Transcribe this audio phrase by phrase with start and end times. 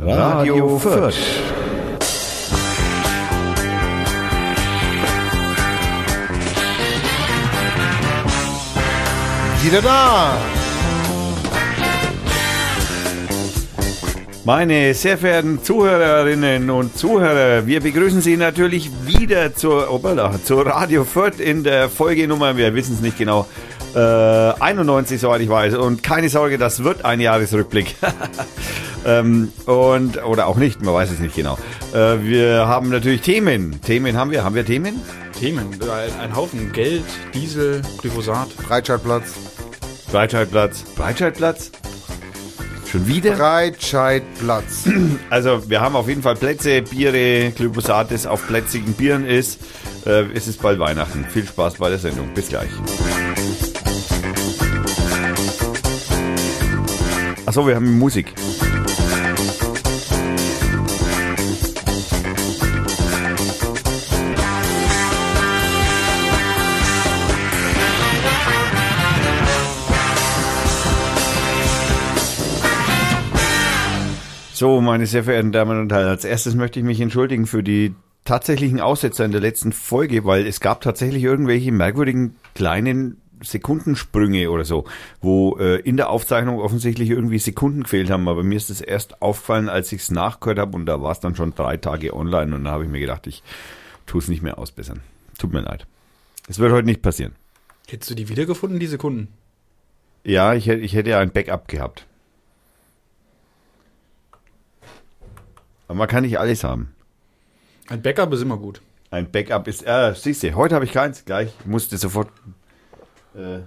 [0.00, 1.14] Radio Fürth.
[9.62, 10.38] Wieder da!
[14.44, 21.04] Meine sehr verehrten Zuhörerinnen und Zuhörer, wir begrüßen Sie natürlich wieder zur, opala, zur Radio
[21.04, 23.46] Fürth in der Folgenummer, wir wissen es nicht genau,
[23.94, 25.74] äh, 91, soweit ich weiß.
[25.74, 27.94] Und keine Sorge, das wird ein Jahresrückblick.
[29.04, 31.58] ähm, und, oder auch nicht, man weiß es nicht genau.
[31.92, 33.80] Äh, wir haben natürlich Themen.
[33.82, 34.44] Themen haben wir.
[34.44, 35.00] Haben wir Themen?
[35.38, 35.68] Themen.
[35.82, 38.56] Ein, ein Haufen Geld, Diesel, Glyphosat.
[38.56, 39.34] Breitscheidplatz.
[40.10, 40.82] Breitscheidplatz.
[40.96, 41.72] Breitscheidplatz?
[42.90, 43.36] Schon wieder?
[43.36, 44.84] Breitscheidplatz.
[45.30, 49.58] Also wir haben auf jeden Fall Plätze, Biere, Glyphosat, das auf plätzigen Bieren ist.
[50.04, 51.24] Äh, es ist bald Weihnachten.
[51.24, 52.28] Viel Spaß bei der Sendung.
[52.34, 52.68] Bis gleich.
[57.46, 58.34] Achso, wir haben Musik.
[74.62, 77.96] So, meine sehr verehrten Damen und Herren, als erstes möchte ich mich entschuldigen für die
[78.24, 84.64] tatsächlichen Aussetzer in der letzten Folge, weil es gab tatsächlich irgendwelche merkwürdigen kleinen Sekundensprünge oder
[84.64, 84.84] so,
[85.20, 88.28] wo äh, in der Aufzeichnung offensichtlich irgendwie Sekunden gefehlt haben.
[88.28, 91.18] Aber mir ist es erst aufgefallen, als ich es nachgehört habe und da war es
[91.18, 93.42] dann schon drei Tage online und da habe ich mir gedacht, ich
[94.06, 95.00] tue es nicht mehr ausbessern.
[95.38, 95.88] Tut mir leid.
[96.46, 97.32] Es wird heute nicht passieren.
[97.88, 99.26] Hättest du die wiedergefunden, die Sekunden?
[100.22, 102.06] Ja, ich, ich hätte ja ein Backup gehabt.
[105.92, 106.94] Aber man kann nicht alles haben.
[107.86, 108.80] Ein Backup ist immer gut.
[109.10, 112.30] Ein Backup ist, äh, siehst du, heute habe ich keins, gleich musste sofort.
[113.36, 113.58] Äh,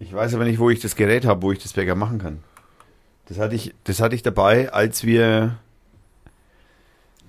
[0.00, 2.40] ich weiß aber nicht, wo ich das Gerät habe, wo ich das Backup machen kann.
[3.26, 5.56] Das hatte ich, das hatte ich dabei, als wir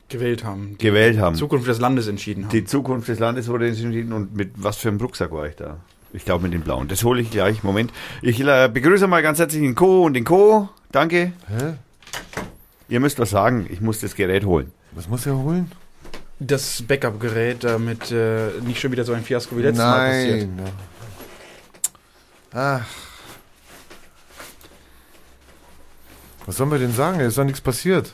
[0.10, 0.70] Gewählt haben.
[0.80, 1.36] Die gewählt haben.
[1.36, 2.52] Zukunft des Landes entschieden haben.
[2.52, 5.78] Die Zukunft des Landes wurde entschieden und mit was für einem Rucksack war ich da?
[6.12, 6.88] Ich glaube mit dem blauen.
[6.88, 7.62] Das hole ich gleich.
[7.62, 7.94] Moment.
[8.24, 10.02] Ich äh, begrüße mal ganz herzlich den Co.
[10.02, 10.70] und den Co.
[10.92, 11.34] Danke.
[11.48, 11.76] Hä?
[12.90, 13.68] Ihr müsst was sagen.
[13.70, 14.72] Ich muss das Gerät holen.
[14.92, 15.72] Was muss er holen?
[16.48, 20.50] das Backup-Gerät, damit äh, nicht schon wieder so ein Fiasko wie letztes Mal passiert.
[20.56, 20.72] Nein.
[22.54, 22.86] Ach.
[26.46, 27.20] Was sollen wir denn sagen?
[27.22, 28.12] Es ist doch nichts passiert.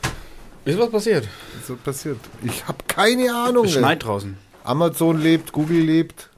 [0.64, 1.24] Ist was passiert?
[1.24, 2.18] Was ist so passiert?
[2.42, 3.64] Ich habe keine Ahnung.
[3.64, 4.36] Es schneit draußen.
[4.62, 6.28] Amazon lebt, Google lebt.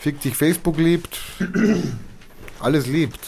[0.00, 1.18] Fick dich, Facebook lebt.
[2.60, 3.20] Alles lebt.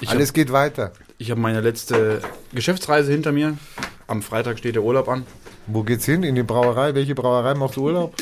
[0.00, 0.92] Ich Alles geht weiter.
[1.30, 2.20] Hab meine letzte
[2.52, 3.56] Geschäftsreise hinter mir.
[4.06, 5.24] Am Freitag steht der Urlaub an.
[5.66, 6.22] Wo geht's hin?
[6.22, 6.94] In die Brauerei?
[6.94, 8.14] Welche Brauerei machst du Urlaub?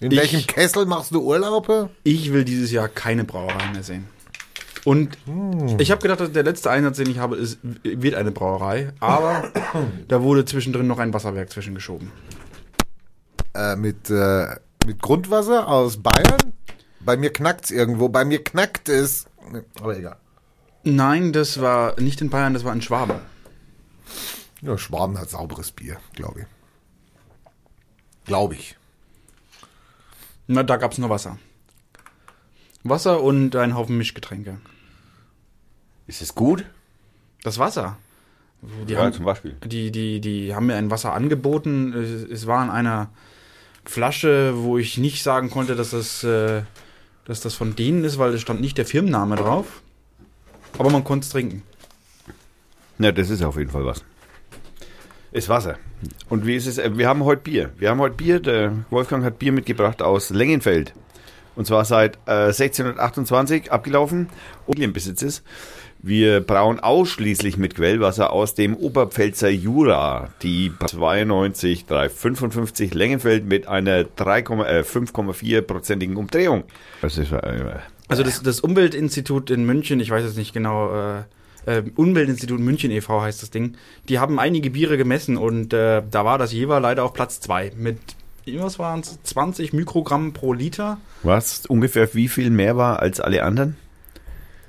[0.00, 1.90] In Ich- welchem Kessel machst du Urlaub?
[2.04, 4.06] Ich will dieses Jahr keine Brauerei mehr sehen.
[4.84, 5.16] Und
[5.78, 8.92] ich habe gedacht, dass der letzte Einsatz, den ich habe, ist, wird eine Brauerei.
[9.00, 9.50] Aber
[10.08, 12.12] da wurde zwischendrin noch ein Wasserwerk zwischengeschoben.
[13.54, 16.52] Äh, mit, äh, mit Grundwasser aus Bayern?
[17.00, 18.08] Bei mir knackt's irgendwo.
[18.08, 19.26] Bei mir knackt es.
[19.80, 20.16] Aber egal.
[20.84, 23.16] Nein, das war nicht in Bayern, das war in Schwaben.
[24.60, 26.46] Ja, Schwaben hat sauberes Bier, glaube ich.
[28.26, 28.76] Glaube ich.
[30.46, 31.38] Na, da gab's nur Wasser.
[32.82, 34.58] Wasser und ein Haufen Mischgetränke.
[36.06, 36.64] Ist es gut?
[37.42, 37.96] Das Wasser.
[38.86, 39.56] Die, Ja, haben, zum Beispiel.
[39.64, 41.92] die, die, die haben mir ein Wasser angeboten.
[41.92, 43.10] Es, es war in einer
[43.84, 46.62] Flasche, wo ich nicht sagen konnte, dass das, äh,
[47.26, 49.82] dass das von denen ist, weil es stand nicht der Firmenname drauf.
[50.78, 51.62] Aber man konnte es trinken.
[52.98, 54.04] Na, das ist auf jeden Fall was.
[55.32, 55.78] Ist Wasser.
[56.28, 56.78] Und wie ist es?
[56.78, 57.70] äh, Wir haben heute Bier.
[57.76, 58.38] Wir haben heute Bier.
[58.40, 60.94] Der Wolfgang hat Bier mitgebracht aus Lengenfeld.
[61.56, 64.28] Und zwar seit äh, 1628 abgelaufen.
[64.66, 65.42] Und im Besitz ist.
[66.06, 70.28] Wir brauen ausschließlich mit Quellwasser aus dem Oberpfälzer Jura.
[70.42, 76.64] Die 92 355 Lengenfeld mit einer 3, äh, 5,4-prozentigen Umdrehung.
[77.00, 77.76] Das ist, äh,
[78.08, 81.22] Also das, das Umweltinstitut in München, ich weiß jetzt nicht genau, äh,
[81.66, 83.22] äh, Umweltinstitut München e.V.
[83.22, 83.76] heißt das Ding,
[84.08, 87.72] die haben einige Biere gemessen und äh, da war das Jever leider auf Platz 2
[87.76, 87.98] mit,
[88.46, 90.98] was waren es, 20 Mikrogramm pro Liter.
[91.22, 93.76] was ungefähr wie viel mehr war als alle anderen?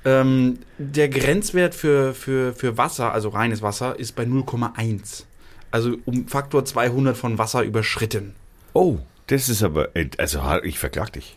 [0.06, 5.24] Ähm, der Grenzwert für, für, für Wasser, also reines Wasser, ist bei 0,1.
[5.72, 8.34] Also um Faktor 200 von Wasser überschritten.
[8.72, 11.36] Oh, das ist aber, äh, also ich verklag dich.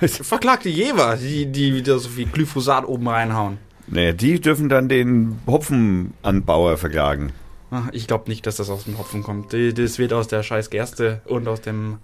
[0.00, 3.58] Verklagte Jever, die, die wieder so viel Glyphosat oben reinhauen.
[3.86, 7.32] Naja, die dürfen dann den Hopfenanbauer verklagen.
[7.70, 9.52] Ach, Ich glaube nicht, dass das aus dem Hopfen kommt.
[9.52, 11.98] Das wird aus der scheiß Gerste und aus dem,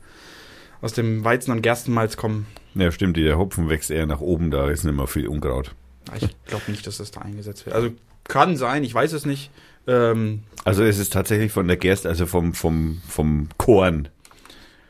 [0.83, 2.47] aus dem Weizen- und Gerstenmalz kommen.
[2.75, 5.75] Ja, stimmt, der Hopfen wächst eher nach oben, da ist nicht mehr viel Unkraut.
[6.17, 7.75] Ich glaube nicht, dass das da eingesetzt wird.
[7.77, 7.91] Also
[8.25, 9.51] Kann sein, ich weiß es nicht.
[9.87, 14.09] Ähm, Also es ist tatsächlich von der Gerste, also vom, vom, vom Korn.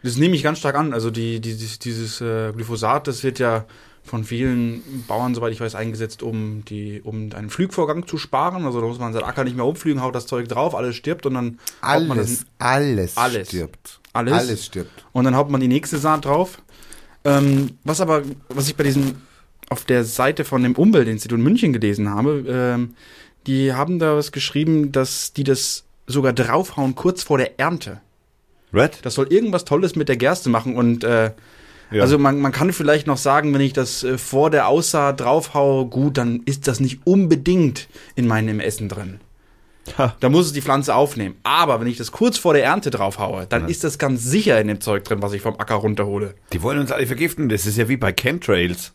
[0.03, 0.93] Das nehme ich ganz stark an.
[0.93, 3.65] Also die, die, dieses, dieses äh, Glyphosat, das wird ja
[4.03, 8.65] von vielen Bauern, soweit ich weiß, eingesetzt, um die, um einen Flugvorgang zu sparen.
[8.65, 11.27] Also da muss man seinen Acker nicht mehr umflügen, haut das Zeug drauf, alles stirbt
[11.27, 13.49] und dann haut man das Alles, alles, Alles.
[13.49, 14.01] stirbt.
[14.13, 14.33] Alles?
[14.33, 15.05] Alles stirbt.
[15.13, 16.61] und dann haut man die nächste Saat drauf.
[17.25, 19.17] Ähm, was aber, was ich bei diesem,
[19.69, 22.95] auf der Seite von dem Umweltinstitut München gelesen habe, ähm,
[23.47, 28.01] die haben da was geschrieben, dass die das sogar draufhauen kurz vor der Ernte.
[28.73, 28.99] Red?
[29.03, 31.33] Das soll irgendwas Tolles mit der Gerste machen und äh,
[31.91, 32.03] Ja.
[32.03, 35.87] also man, man kann vielleicht noch sagen, wenn ich das äh, vor der Aussaat draufhau,
[35.87, 39.21] gut, dann ist das nicht unbedingt in meinem Essen drin.
[39.99, 40.15] Ha.
[40.21, 41.35] Da muss es die Pflanze aufnehmen.
[41.43, 44.69] Aber wenn ich das kurz vor der Ernte draufhaue, dann ist das ganz sicher in
[44.69, 46.35] dem Zeug drin, was ich vom Acker runterhole.
[46.53, 47.49] Die wollen uns alle vergiften.
[47.49, 48.93] Das ist ja wie bei Chemtrails.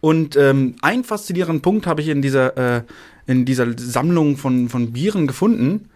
[0.00, 2.82] Und ähm, einen faszinierenden Punkt habe ich in dieser, äh,
[3.26, 5.88] in dieser Sammlung von, von Bieren gefunden.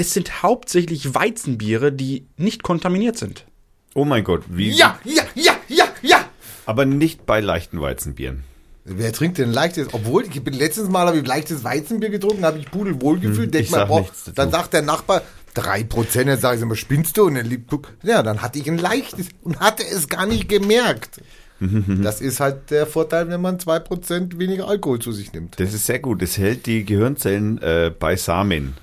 [0.00, 3.44] Es sind hauptsächlich Weizenbiere, die nicht kontaminiert sind.
[3.92, 4.70] Oh mein Gott, wie?
[4.70, 6.24] Ja, ja, ja, ja, ja.
[6.64, 8.42] Aber nicht bei leichten Weizenbieren.
[8.86, 9.88] Wer trinkt denn leichtes?
[9.92, 13.48] Obwohl, ich bin letztens mal habe ich leichtes Weizenbier getrunken, habe ich pudelwohl gefühlt.
[13.48, 14.34] Hm, Denk ich mal, sag boah, nichts dazu.
[14.36, 15.20] dann sagt der Nachbar,
[15.52, 17.24] drei Prozent, dann sage ich immer, spinnst du?
[17.26, 20.48] Und dann liegt, guck, ja, dann hatte ich ein leichtes und hatte es gar nicht
[20.48, 21.20] gemerkt.
[21.60, 25.60] das ist halt der Vorteil, wenn man zwei Prozent weniger Alkohol zu sich nimmt.
[25.60, 26.22] Das ist sehr gut.
[26.22, 28.78] Das hält die Gehirnzellen äh, beisammen.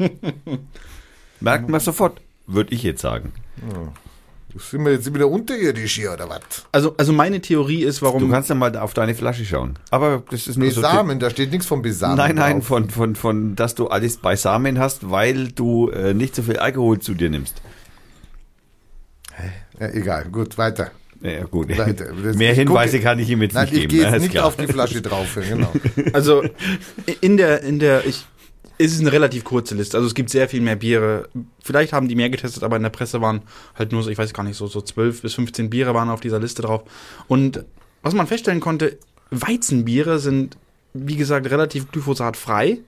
[1.40, 3.32] Merkt man sofort, würde ich jetzt sagen.
[4.56, 6.40] Sind wir jetzt wieder unterirdisch hier oder was?
[6.72, 8.30] Also, also meine Theorie ist, Du warum.
[8.30, 9.78] kannst ja mal auf deine Flasche schauen.
[9.90, 10.80] Aber das ist nur so.
[10.80, 12.16] Besamen, da steht nichts von Besamen.
[12.16, 12.66] Nein, nein, drauf.
[12.66, 16.98] von, von, von, dass du alles beisammen hast, weil du äh, nicht so viel Alkohol
[16.98, 17.62] zu dir nimmst.
[19.78, 20.90] Ja, egal, gut, weiter.
[21.22, 21.76] Ja, gut.
[21.78, 22.12] Weiter.
[22.34, 23.90] Mehr ich Hinweise gucke- kann ich ihm jetzt Nein, nicht ich geben.
[23.92, 24.12] gehe ne?
[24.12, 24.46] jetzt nicht klar.
[24.46, 25.72] auf die Flasche drauf, ja, genau.
[26.12, 26.42] Also
[27.20, 28.26] in der, in der, ich,
[28.80, 29.98] es ist eine relativ kurze Liste.
[29.98, 31.28] Also es gibt sehr viel mehr Biere.
[31.62, 33.42] Vielleicht haben die mehr getestet, aber in der Presse waren
[33.74, 36.20] halt nur so, ich weiß gar nicht, so, so 12 bis 15 Biere waren auf
[36.20, 36.84] dieser Liste drauf.
[37.28, 37.62] Und
[38.02, 38.98] was man feststellen konnte,
[39.30, 40.56] Weizenbiere sind,
[40.94, 42.78] wie gesagt, relativ glyphosatfrei.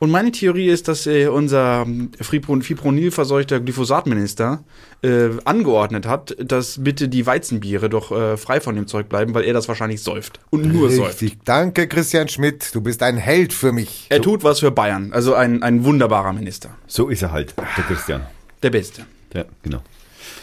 [0.00, 1.86] Und meine Theorie ist, dass äh, unser
[2.20, 4.64] Fipron Fipronil-verseuchter Glyphosatminister
[5.02, 9.44] äh, angeordnet hat, dass bitte die Weizenbiere doch äh, frei von dem Zeug bleiben, weil
[9.44, 10.40] er das wahrscheinlich säuft.
[10.50, 11.22] Und nur säuft.
[11.22, 11.38] Richtig.
[11.44, 12.74] Danke, Christian Schmidt.
[12.74, 14.06] Du bist ein Held für mich.
[14.10, 15.12] Er tut was für Bayern.
[15.12, 16.70] Also ein, ein wunderbarer Minister.
[16.86, 18.26] So ist er halt, der Christian.
[18.62, 19.06] Der Beste.
[19.32, 19.82] Ja, genau.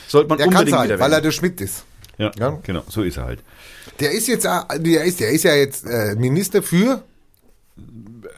[0.07, 1.83] Sollte man Der unbedingt halt, wieder weil er der Schmidt ist.
[2.17, 2.57] Ja, Ja.
[2.63, 2.83] genau.
[2.87, 3.39] So ist er halt.
[3.99, 7.03] Der ist jetzt, äh, der ist, der ist ja jetzt äh, Minister für.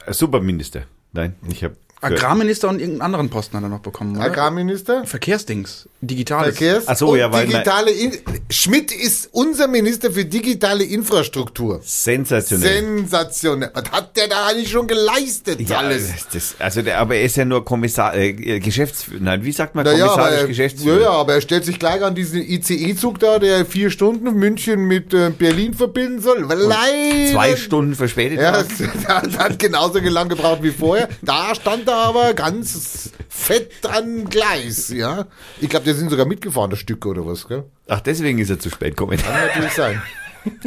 [0.06, 0.82] Äh, Superminister.
[1.14, 1.76] Nein, ich habe.
[2.04, 4.16] Agrarminister und irgendeinen anderen Posten hat er noch bekommen.
[4.16, 4.26] Oder?
[4.26, 5.04] Agrarminister.
[5.04, 5.88] Verkehrsdings.
[6.00, 6.56] Digitales.
[6.56, 6.84] Verkehrs.
[6.86, 8.12] Ach so, und ja, weil digitale In
[8.50, 11.80] Schmidt ist unser Minister für digitale Infrastruktur.
[11.82, 12.84] Sensationell.
[12.84, 13.70] Sensationell.
[13.72, 15.60] Was hat der da eigentlich schon geleistet?
[15.60, 16.08] ja, alles.
[16.32, 19.20] das, also der, aber er ist ja nur Kommissar, äh, Geschäftsführer.
[19.22, 20.96] Nein, wie sagt man Naja, kommissarisch er, Geschäftsführer?
[20.96, 24.84] ja, ja, aber er stellt sich gleich an diesen ICE-Zug da, der vier Stunden München
[24.84, 26.40] mit äh, Berlin verbinden soll.
[26.40, 27.32] Leider.
[27.32, 28.40] Zwei Stunden verspätet.
[28.40, 31.08] Ja, das, das hat genauso lang gebraucht wie vorher.
[31.22, 35.26] Da stand er aber ganz fett an Gleis, ja.
[35.60, 37.64] Ich glaube, der sind sogar mitgefahren, das Stück oder was, gell?
[37.88, 39.18] Ach, deswegen ist er zu spät gekommen.
[39.18, 40.02] Kann natürlich sein.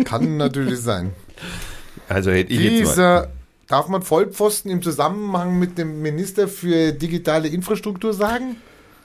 [0.05, 1.13] Kann natürlich sein.
[2.09, 2.89] Also hätte ich jetzt mal.
[2.89, 3.31] Dieser,
[3.67, 8.57] darf man Vollpfosten im Zusammenhang mit dem Minister für digitale Infrastruktur sagen?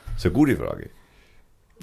[0.06, 0.90] Das ist eine gute Frage.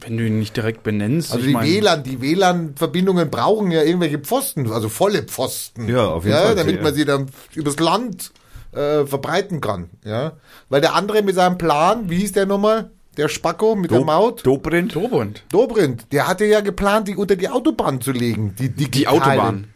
[0.02, 1.32] Wenn du ihn nicht direkt benennst.
[1.32, 5.90] Also ich die mein- WLAN, die WLAN-Verbindungen brauchen ja irgendwelche Pfosten, also volle Pfosten.
[5.90, 6.82] Ja, auf jeden ja, Fall, Damit ja.
[6.82, 8.32] man sie dann übers Land
[8.72, 9.90] äh, verbreiten kann.
[10.06, 10.34] Ja,
[10.70, 12.92] weil der andere mit seinem Plan, wie hieß der nochmal?
[13.18, 14.46] Der Spacko mit der Maut?
[14.46, 14.96] Dobrindt?
[14.96, 15.44] Dobrindt.
[15.52, 18.56] Dobrindt, der hatte ja geplant, die unter die Autobahn zu legen.
[18.58, 19.68] Die, Die digitalen- Autobahn.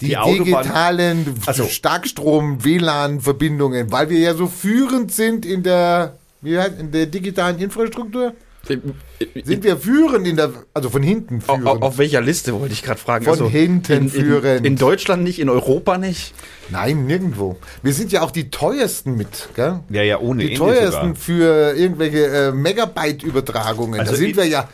[0.00, 6.78] Die, Die digitalen Also- Starkstrom-WLAN-Verbindungen, weil wir ja so führend sind in der, wie heißt,
[6.78, 8.34] in der digitalen Infrastruktur.
[9.44, 11.66] Sind wir führend in der, also von hinten führend?
[11.66, 13.26] au- Auf welcher Liste wollte ich gerade fragen?
[13.26, 14.66] Also Von hinten in, in, führend.
[14.66, 16.34] In Deutschland nicht, in Europa nicht.
[16.70, 17.56] Nein, nirgendwo.
[17.82, 19.80] Wir sind ja auch die teuersten mit, gell?
[19.90, 21.14] Ja, ja, ohne Die Ende teuersten sogar.
[21.16, 24.00] für irgendwelche äh, Megabyte-Übertragungen.
[24.00, 24.68] Also da sind wir ja.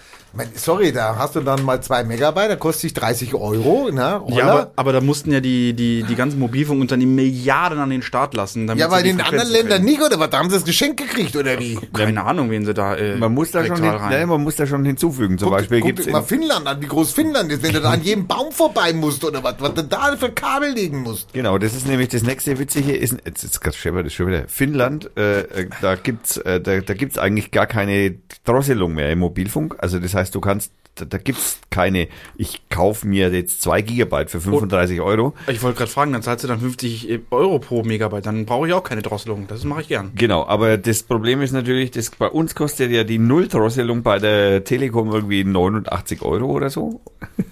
[0.54, 4.22] Sorry, da hast du dann mal zwei Megabyte, da kostet sich 30 Euro, ne?
[4.28, 8.34] Ja, aber, aber da mussten ja die, die, die ganzen Mobilfunkunternehmen Milliarden an den Start
[8.34, 8.66] lassen.
[8.68, 10.30] Damit ja, in den anderen Ländern nicht, oder was?
[10.30, 11.76] Da haben sie das Geschenk gekriegt, oder wie?
[11.92, 12.94] Keine Ahnung, wen sie da.
[12.94, 15.36] Äh, Man muss da schon, hin, rein- nein, man muss da schon hinzufügen.
[15.36, 17.80] Zum Guck, Beispiel guck gibt's mal in, Finnland an, wie groß Finnland ist, wenn du
[17.80, 19.56] da an jedem Baum vorbei musst, oder was?
[19.58, 21.32] Was du da für Kabel legen musst.
[21.32, 22.94] Genau, das ist nämlich das nächste Witzige.
[22.96, 25.10] Ist, jetzt ist gerade schon wieder, das schon wieder Finnland.
[25.16, 29.74] Äh, äh, da gibt's, äh, da, da gibt's eigentlich gar keine Drosselung mehr im Mobilfunk.
[29.78, 34.30] Also das heißt, du kannst da, da gibt's keine, ich kaufe mir jetzt zwei Gigabyte
[34.30, 35.34] für 35 Euro.
[35.46, 38.74] Ich wollte gerade fragen, dann zahlst du dann 50 Euro pro Megabyte, dann brauche ich
[38.74, 39.46] auch keine Drosselung.
[39.46, 40.12] Das mache ich gern.
[40.14, 44.64] Genau, aber das Problem ist natürlich, das bei uns kostet ja die Nulldrosselung bei der
[44.64, 47.00] Telekom irgendwie 89 Euro oder so.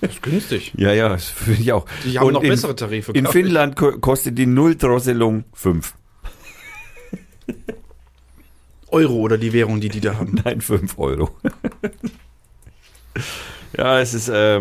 [0.01, 0.73] Das ist günstig.
[0.79, 1.87] Ja, ja, das finde ich auch.
[2.05, 3.13] Die haben Und noch in, bessere Tarife.
[3.13, 3.27] In.
[3.27, 5.95] Finnland ko kostet die Nulldrosselung 5.
[8.91, 10.41] Euro oder die Währung, die die da haben.
[10.45, 11.31] Nein, 5 Euro.
[13.77, 14.61] ja, es ist, äh,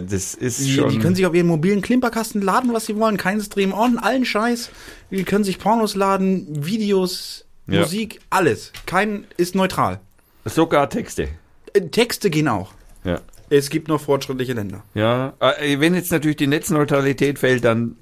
[0.00, 0.90] das ist Die, schon.
[0.90, 3.16] die können sich auf ihren mobilen Klimperkasten laden, was sie wollen.
[3.16, 4.70] Kein Stream on, allen Scheiß.
[5.10, 7.80] Die können sich Pornos laden, Videos, Ja.
[7.80, 8.72] Musik, alles.
[8.86, 10.00] Kein ist neutral.
[10.44, 11.28] sogar Texte.
[11.72, 12.72] Äh, Texte gehen auch.
[13.04, 13.20] Ja.
[13.50, 14.82] Es gibt noch fortschrittliche Länder.
[14.94, 17.96] Ja, äh, wenn jetzt natürlich die Netzneutralität fällt, dann.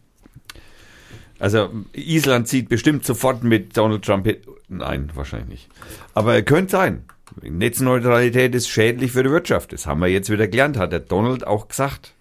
[1.39, 4.37] Also, Island zieht bestimmt sofort mit Donald Trump hin.
[4.69, 5.69] Nein, wahrscheinlich nicht.
[6.15, 7.05] Aber könnte sein.
[7.41, 9.73] Netzneutralität ist schädlich für die Wirtschaft.
[9.73, 12.15] Das haben wir jetzt wieder gelernt, hat der Donald auch gesagt.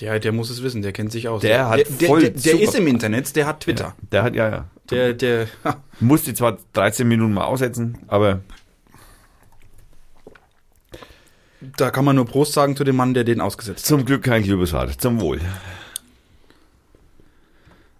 [0.00, 1.42] Der, der muss es wissen, der kennt sich aus.
[1.42, 3.94] Der hat der, voll der, der, der ist im Internet, der hat Twitter.
[4.10, 4.68] Der hat, ja, ja.
[4.90, 8.40] Der, der, ha, Musste zwar 13 Minuten mal aussetzen, aber
[11.76, 13.86] da kann man nur Prost sagen zu dem Mann, der den ausgesetzt hat.
[13.86, 15.00] zum Glück kein Glühbesat.
[15.00, 15.40] Zum Wohl.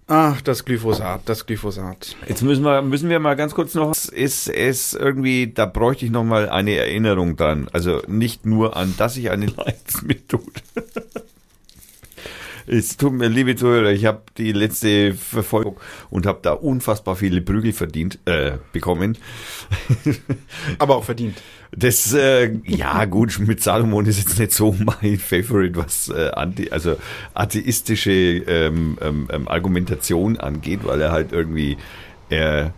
[0.07, 2.15] Ach, das Glyphosat, das Glyphosat.
[2.29, 6.11] Jetzt müssen wir, müssen wir mal ganz kurz noch, ist es irgendwie, da bräuchte ich
[6.11, 7.69] noch mal eine Erinnerung dran.
[7.73, 10.63] Also nicht nur an, dass ich einen Leid mit tut.
[12.67, 17.43] Es tut mir, liebe Zuhörer, ich habe die letzte Verfolgung und habe da unfassbar viele
[17.43, 19.19] Prügel verdient, äh, bekommen.
[20.79, 21.43] Aber auch verdient.
[21.77, 26.71] Das, äh, ja gut, mit Salomon ist jetzt nicht so mein Favorite, was äh, anti,
[26.71, 26.97] also
[27.35, 31.77] atheistische ähm, ähm, ähm, Argumentation angeht, weil er halt irgendwie,
[32.31, 32.73] er,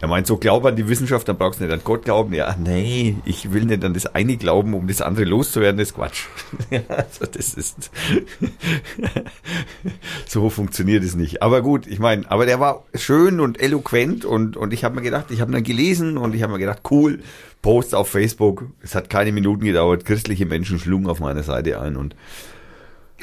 [0.00, 2.34] er meint, so glaub an die Wissenschaft, dann brauchst du nicht an Gott glauben.
[2.34, 5.94] Ja, nee, ich will nicht an das eine glauben, um das andere loszuwerden, das ist
[5.94, 6.26] Quatsch.
[6.70, 7.90] ja, also das ist,
[10.26, 11.42] so funktioniert es nicht.
[11.42, 15.02] Aber gut, ich meine, aber der war schön und eloquent und, und ich habe mir
[15.02, 17.20] gedacht, ich habe dann gelesen und ich habe mir gedacht, cool,
[17.62, 18.66] Post auf Facebook.
[18.82, 22.14] Es hat keine Minuten gedauert, christliche Menschen schlugen auf meine Seite ein und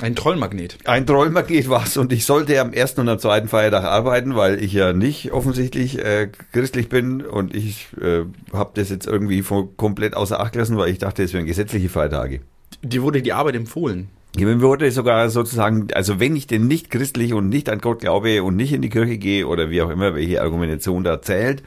[0.02, 0.78] Ein Trollmagnet.
[0.86, 4.74] ein Trollmagnet war's und ich sollte am ersten und am zweiten Feiertag arbeiten, weil ich
[4.74, 10.16] ja nicht offensichtlich äh, christlich bin und ich äh, habe das jetzt irgendwie von, komplett
[10.16, 12.42] außer Acht gelassen, weil ich dachte, es wären gesetzliche Feiertage.
[12.82, 14.10] Dir wurde die Arbeit empfohlen.
[14.36, 18.42] Mir wurde sogar sozusagen, also wenn ich denn nicht christlich und nicht an Gott glaube
[18.42, 21.62] und nicht in die Kirche gehe oder wie auch immer, welche Argumentation da zählt,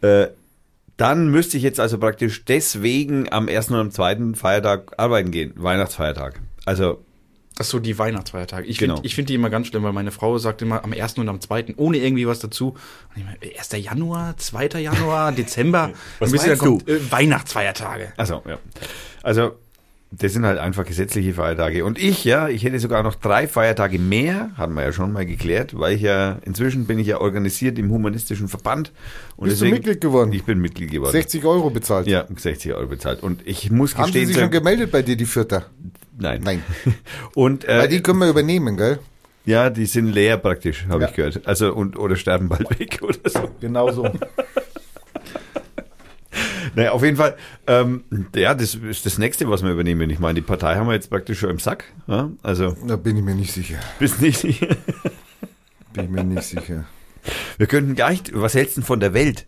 [0.00, 0.28] äh,
[0.96, 5.52] dann müsste ich jetzt also praktisch deswegen am ersten und am zweiten Feiertag arbeiten gehen,
[5.56, 6.40] Weihnachtsfeiertag.
[6.64, 7.04] Also
[7.58, 8.66] Ach so, die Weihnachtsfeiertage.
[8.66, 8.96] Ich Genau.
[8.96, 11.18] finde ich find die immer ganz schlimm, weil meine Frau sagt immer am 1.
[11.18, 11.74] und am 2.
[11.76, 12.70] ohne irgendwie was dazu.
[12.70, 13.72] Und ich meine, 1.
[13.84, 14.80] Januar, 2.
[14.80, 15.90] Januar, Dezember.
[16.18, 18.12] Was meinst dann kommt, äh, Weihnachtsfeiertage.
[18.16, 18.58] Also, ja.
[19.22, 19.52] Also,
[20.10, 21.84] das sind halt einfach gesetzliche Feiertage.
[21.84, 25.26] Und ich, ja, ich hätte sogar noch drei Feiertage mehr, hatten wir ja schon mal
[25.26, 28.92] geklärt, weil ich ja, inzwischen bin ich ja organisiert im humanistischen Verband.
[29.36, 30.32] Und Bist du Mitglied geworden?
[30.32, 31.12] Ich bin Mitglied geworden.
[31.12, 32.06] 60 Euro bezahlt.
[32.06, 33.22] Ja, 60 Euro bezahlt.
[33.22, 35.66] Und ich muss Haben Sie gestehen, sich schon gemeldet bei dir, die Vierter?
[36.18, 36.40] Nein.
[36.44, 36.62] Nein.
[37.34, 38.98] Und, Weil äh, die können wir übernehmen, gell?
[39.46, 41.08] ja, die sind leer praktisch, habe Ja.
[41.10, 41.46] ich gehört.
[41.46, 43.50] Also, und, oder sterben bald weg oder so.
[43.60, 44.10] Genau so.
[46.76, 47.36] Naja, auf jeden Fall,
[47.68, 48.02] ähm,
[48.34, 50.10] ja, das ist das nächste, was wir übernehmen.
[50.10, 51.84] Ich meine, die Partei haben wir jetzt praktisch schon im Sack.
[52.08, 52.30] Ja?
[52.42, 53.76] Also, Da bin ich mir nicht sicher.
[54.00, 54.66] bist nicht sicher.
[55.92, 56.84] Bin ich mir nicht sicher.
[57.58, 59.46] Wir könnten gleich, was hältst du denn von der Welt?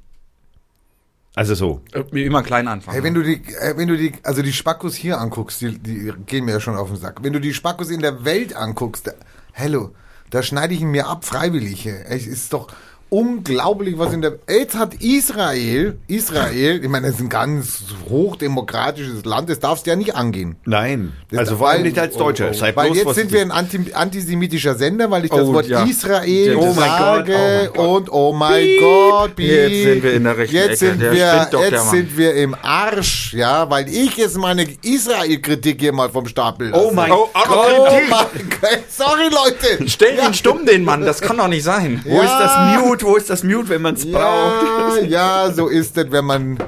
[1.37, 1.83] Also so.
[1.93, 2.95] Äh, Wie immer klein anfangen.
[2.95, 6.13] Hey, wenn du die, äh, wenn du die, also die Spackos hier anguckst, die, die
[6.25, 7.23] gehen mir ja schon auf den Sack.
[7.23, 9.13] Wenn du die Spackos in der Welt anguckst, da,
[9.53, 9.91] hello,
[10.31, 11.87] da schneide ich ihn mir ab, freiwillig.
[11.87, 12.69] Es ist doch
[13.09, 17.79] unglaublich, was in der, jetzt hat Israel, Israel, ich meine, das ist ein ganz
[18.11, 20.57] hochdemokratisches Land, das darfst du ja nicht angehen.
[20.65, 21.13] Nein.
[21.31, 22.53] Das- also vor allem weil- nicht als Deutscher.
[22.55, 25.67] Sei Weil bloß jetzt sind wir ein anti, antisemitischer Sender, weil ich das Oh, Wort
[25.67, 25.85] ja.
[25.85, 28.81] Israel Oh mein Gott, sage oh mein und oh mein Piep.
[28.81, 29.49] Gott, piep.
[29.49, 30.77] Jetzt sind wir in der rechten Jetzt Ecke.
[30.93, 35.81] sind Der wir, doch, jetzt sind wir im Arsch, ja, weil ich jetzt meine Israel-Kritik
[35.81, 36.85] hier mal vom Stapel lasse.
[36.87, 37.47] Oh mein Oh, Gott.
[37.51, 39.89] oh, Oh mein Gott, sorry Leute.
[39.89, 42.01] Stell ihn stumm, den Mann, das kann doch nicht sein.
[42.05, 42.77] Wo ist das Ja.
[42.97, 43.07] Mute?
[43.07, 45.03] Wo ist das Mute, wenn man es braucht?
[45.03, 46.59] Ja, ja, so ist es, wenn man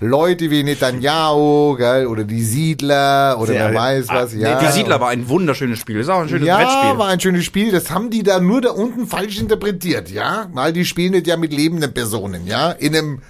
[0.00, 4.58] Leute wie Netanyahu, gell, oder die Siedler, oder Sehr- wer weiß was, Ah, ja.
[4.60, 5.98] Die Siedler war ein wunderschönes Spiel.
[5.98, 6.98] Das ist auch ein schönes Ja, Brettspiel.
[6.98, 7.70] war ein schönes Spiel.
[7.72, 10.48] Das haben die da nur da unten falsch interpretiert, ja?
[10.52, 12.70] Weil die spielen das ja mit lebenden Personen, ja?
[12.72, 13.22] In einem,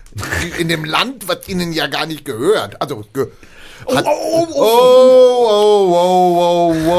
[0.58, 2.80] in dem Land, was ihnen ja gar nicht gehört.
[2.80, 3.26] Also, ge
[3.94, 6.90] hat, oh, oh, oh, oh, oh,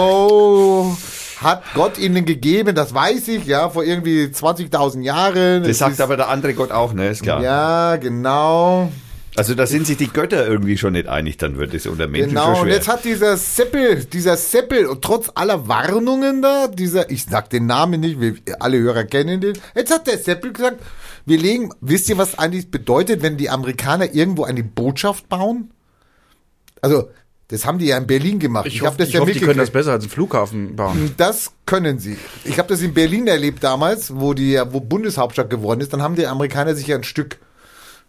[0.92, 0.98] oh.
[1.46, 5.62] Hat Gott ihnen gegeben, das weiß ich, ja, vor irgendwie 20.000 Jahren.
[5.62, 7.10] Das Es sagt ist- aber der andere Gott auch, ne?
[7.10, 7.42] Ist klar.
[7.42, 8.92] Ja, genau.
[9.38, 12.30] Also da sind sich die Götter irgendwie schon nicht einig, dann wird es unter Menschen
[12.30, 17.12] Genau, schon und jetzt hat dieser Seppel, dieser Seppel, und trotz aller Warnungen da, dieser,
[17.12, 20.82] ich sag den Namen nicht, wir, alle Hörer kennen den, jetzt hat der Seppel gesagt,
[21.26, 25.72] wir legen, wisst ihr, was eigentlich bedeutet, wenn die Amerikaner irgendwo eine Botschaft bauen?
[26.82, 27.10] Also,
[27.50, 28.66] das haben die ja in Berlin gemacht.
[28.66, 31.14] Ich, hab hoffe, ich hoffe die können das besser als einen Flughafen bauen.
[31.18, 32.18] Das können sie.
[32.44, 35.94] Ich habe das in Berlin erlebt damals, wo die, wo Bundeshauptstadt geworden ist.
[35.94, 37.38] Dann haben die Amerikaner sich ja ein Stück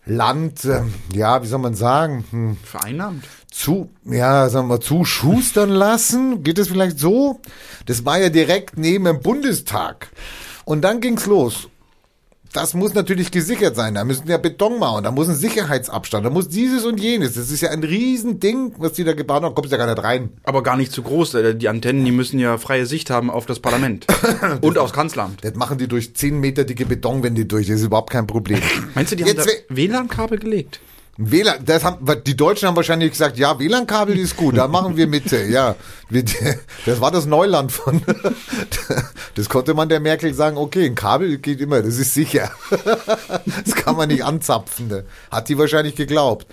[0.07, 3.25] Land, ähm, ja, wie soll man sagen, hm, Vereinnahmt.
[3.51, 6.45] zu, ja, sagen wir, zu schustern lassen.
[6.45, 7.41] Geht es vielleicht so?
[7.87, 10.09] Das war ja direkt neben dem Bundestag.
[10.65, 11.69] Und dann ging's los.
[12.57, 13.95] Das muss natürlich gesichert sein.
[13.95, 17.35] Da müssen ja Beton machen, da muss ein Sicherheitsabstand, da muss dieses und jenes.
[17.35, 19.55] Das ist ja ein Riesending, was die da gebaut haben.
[19.55, 20.31] Kommst ja gar nicht rein.
[20.45, 21.35] Aber gar nicht zu groß.
[21.35, 24.07] äh, Die Antennen, die müssen ja freie Sicht haben auf das Parlament.
[24.63, 25.45] und aufs Kanzleramt.
[25.45, 27.67] Das machen die durch 10 Meter dicke Betonwände durch.
[27.67, 28.61] Das ist überhaupt kein Problem.
[28.95, 30.81] Meinst du, die haben Jetzt da we- WLAN-Kabel gelegt?
[31.19, 35.07] WLAN, das haben, die Deutschen haben wahrscheinlich gesagt, ja, WLAN-Kabel ist gut, da machen wir
[35.07, 35.77] mit, äh, ja.
[36.87, 38.01] Das war das Neuland von,
[39.35, 42.51] das konnte man der Merkel sagen, okay, ein Kabel geht immer, das ist sicher.
[43.65, 45.05] Das kann man nicht anzapfen, ne.
[45.31, 46.47] hat die wahrscheinlich geglaubt.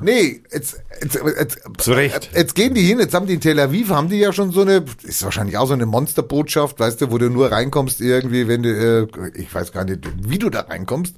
[0.00, 2.30] Nee, jetzt, jetzt, jetzt, Zu Recht.
[2.34, 4.62] jetzt gehen die hin, jetzt haben die in Tel Aviv, haben die ja schon so
[4.62, 8.62] eine, ist wahrscheinlich auch so eine Monsterbotschaft, weißt du, wo du nur reinkommst irgendwie, wenn
[8.62, 11.14] du, äh, ich weiß gar nicht, wie du da reinkommst.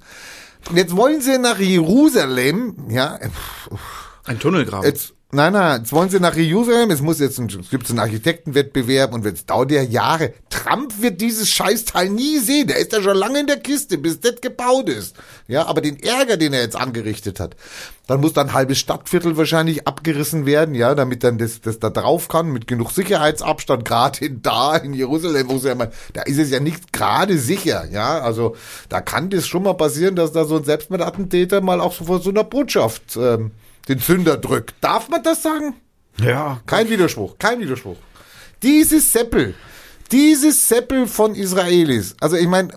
[0.70, 3.18] Und jetzt wollen sie nach Jerusalem, ja,
[4.24, 4.86] Ein Tunnelgraben.
[4.86, 7.98] jetzt, nein, nein, jetzt wollen sie nach Jerusalem, es muss jetzt, ein, es gibt einen
[7.98, 10.34] Architektenwettbewerb und jetzt dauert der Jahre.
[10.50, 14.20] Trump wird dieses Scheißteil nie sehen, der ist ja schon lange in der Kiste, bis
[14.20, 15.16] das gebaut ist.
[15.48, 17.56] Ja, aber den Ärger, den er jetzt angerichtet hat,
[18.06, 21.88] dann muss dann ein halbes Stadtviertel wahrscheinlich abgerissen werden, ja, damit dann das, das da
[21.88, 26.22] drauf kann, mit genug Sicherheitsabstand, gerade in da, in Jerusalem, wo es ja mal, da
[26.22, 28.54] ist es ja nicht gerade sicher, ja, also
[28.88, 32.20] da kann das schon mal passieren, dass da so ein Selbstmordattentäter mal auch so vor
[32.20, 33.52] so einer Botschaft ähm,
[33.88, 34.74] den Zünder drückt.
[34.80, 35.74] Darf man das sagen?
[36.18, 37.96] ja, Kein Widerspruch, kein Widerspruch.
[38.62, 39.54] Dieses Seppel,
[40.10, 42.74] dieses Seppel von Israelis, also ich meine,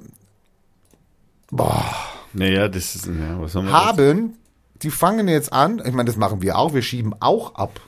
[2.34, 4.38] naja, das ist, ja, was soll man haben,
[4.82, 7.80] die fangen jetzt an, ich meine, das machen wir auch, wir schieben auch ab.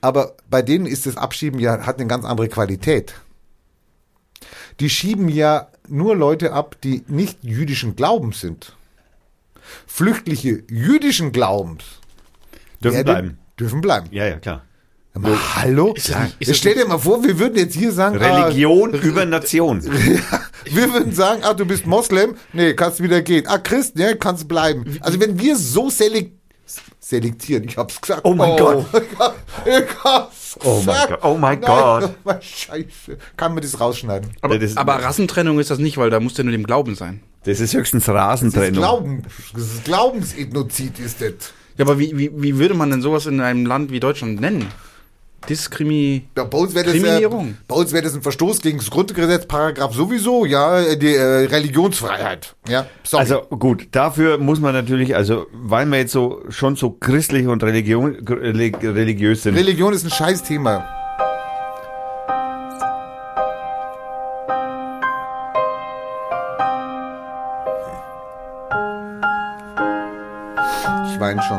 [0.00, 3.14] Aber bei denen ist das Abschieben ja, hat eine ganz andere Qualität.
[4.80, 8.76] Die schieben ja nur Leute ab, die nicht jüdischen Glaubens sind.
[9.86, 11.97] Flüchtliche jüdischen Glaubens
[12.82, 13.38] Dürfen werden- bleiben.
[13.58, 14.06] Dürfen bleiben.
[14.10, 14.62] Ja, ja, klar.
[15.14, 15.94] Aber hallo?
[15.96, 19.24] Ist das nicht- ist stell dir mal vor, wir würden jetzt hier sagen, Religion über
[19.26, 19.82] Nation.
[20.30, 20.40] Ah,
[20.74, 23.46] wir würden sagen, ah, du bist Moslem, nee, kannst wieder gehen.
[23.46, 24.98] Ah, Christ, nee, kannst bleiben.
[25.00, 26.32] Also wenn wir so selek
[27.00, 28.20] selektieren, ich hab's gesagt.
[28.24, 28.84] Oh mein Gott.
[29.64, 31.08] Ich hab's Oh mein.
[31.08, 32.14] Gott, oh mein Gott.
[32.24, 33.16] oh Scheiße.
[33.36, 34.30] Kann man das rausschneiden?
[34.42, 36.94] aber, Ja, das- aber Rassentrennung ist das nicht, weil da muss ja nur dem Glauben
[36.94, 37.22] sein.
[37.44, 38.74] Das ist höchstens Das ist Rasentrennung.
[38.82, 39.22] Glauben,
[39.54, 41.32] das ist Glaubensethnozid ist das.
[41.78, 44.66] Ja, aber wie, wie, wie würde man denn sowas in einem Land wie Deutschland nennen?
[45.48, 46.24] Diskrimi.
[46.36, 47.56] Ja, bei uns wäre das, äh, Diskriminierung.
[47.68, 52.54] bei uns wäre das ein Verstoß gegen das Grundgesetz, Paragraph sowieso, ja, die äh, Religionsfreiheit.
[52.68, 53.22] Ja, sorry.
[53.22, 57.62] Also gut, dafür muss man natürlich, also weil wir jetzt so schon so christlich und
[57.62, 60.86] Religion, relig- religiös sind, Religion ist ein Scheißthema.
[71.18, 71.58] Ich weine schon.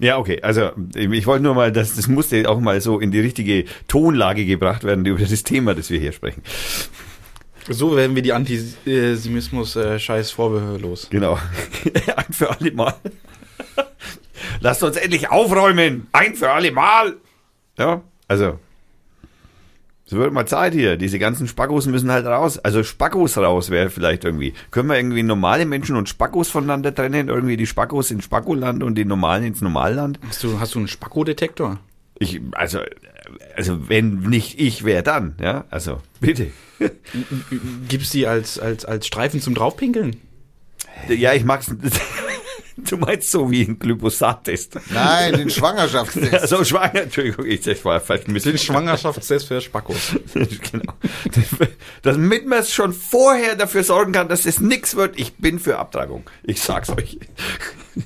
[0.00, 0.42] Ja, okay.
[0.42, 4.44] Also ich wollte nur mal, das, das musste auch mal so in die richtige Tonlage
[4.44, 6.42] gebracht werden über das Thema, das wir hier sprechen.
[7.70, 11.08] So werden wir die Antisemitismus-Scheiß Vorwürfe los.
[11.08, 11.38] Genau.
[12.16, 12.92] Ein für alle Mal.
[14.60, 16.08] Lasst uns endlich aufräumen.
[16.12, 17.16] Ein für alle Mal.
[17.78, 18.58] Ja, also.
[20.08, 20.96] Es wird mal Zeit hier.
[20.96, 22.58] Diese ganzen Spackos müssen halt raus.
[22.58, 24.54] Also Spackos raus wäre vielleicht irgendwie.
[24.70, 27.28] Können wir irgendwie normale Menschen und Spackos voneinander trennen?
[27.28, 30.18] Irgendwie die Spackos ins Spackoland und die normalen ins Normalland?
[30.26, 31.78] Hast du, hast du einen Spacko-Detektor?
[32.18, 32.80] Ich, also,
[33.54, 35.34] also wenn nicht ich, wer dann?
[35.42, 36.46] Ja, also bitte.
[37.90, 40.16] Gibt's die als, als, als Streifen zum Draufpinkeln?
[41.10, 41.70] Ja, ich mag's.
[42.84, 44.78] Du meinst so wie ein Glyphosat-Test.
[44.92, 46.32] Nein, den Schwangerschaftstest.
[46.38, 48.52] Also schwanger, Entschuldigung, ich das war falsch ein bisschen.
[48.52, 50.16] Den Schwangerschaftstest für Spackos.
[50.34, 50.94] genau.
[52.02, 55.18] Damit man es schon vorher dafür sorgen kann, dass es nix wird.
[55.18, 56.24] Ich bin für Abtreibung.
[56.42, 57.18] Ich sag's euch.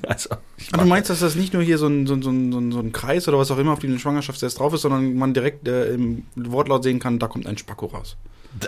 [0.07, 0.31] Also,
[0.71, 3.27] du meinst, dass das nicht nur hier so ein, so, ein, so, ein, so Kreis
[3.27, 6.23] oder was auch immer auf dem den Schwangerschaftstest drauf ist, sondern man direkt äh, im
[6.35, 8.17] Wortlaut sehen kann, da kommt ein Spacko raus.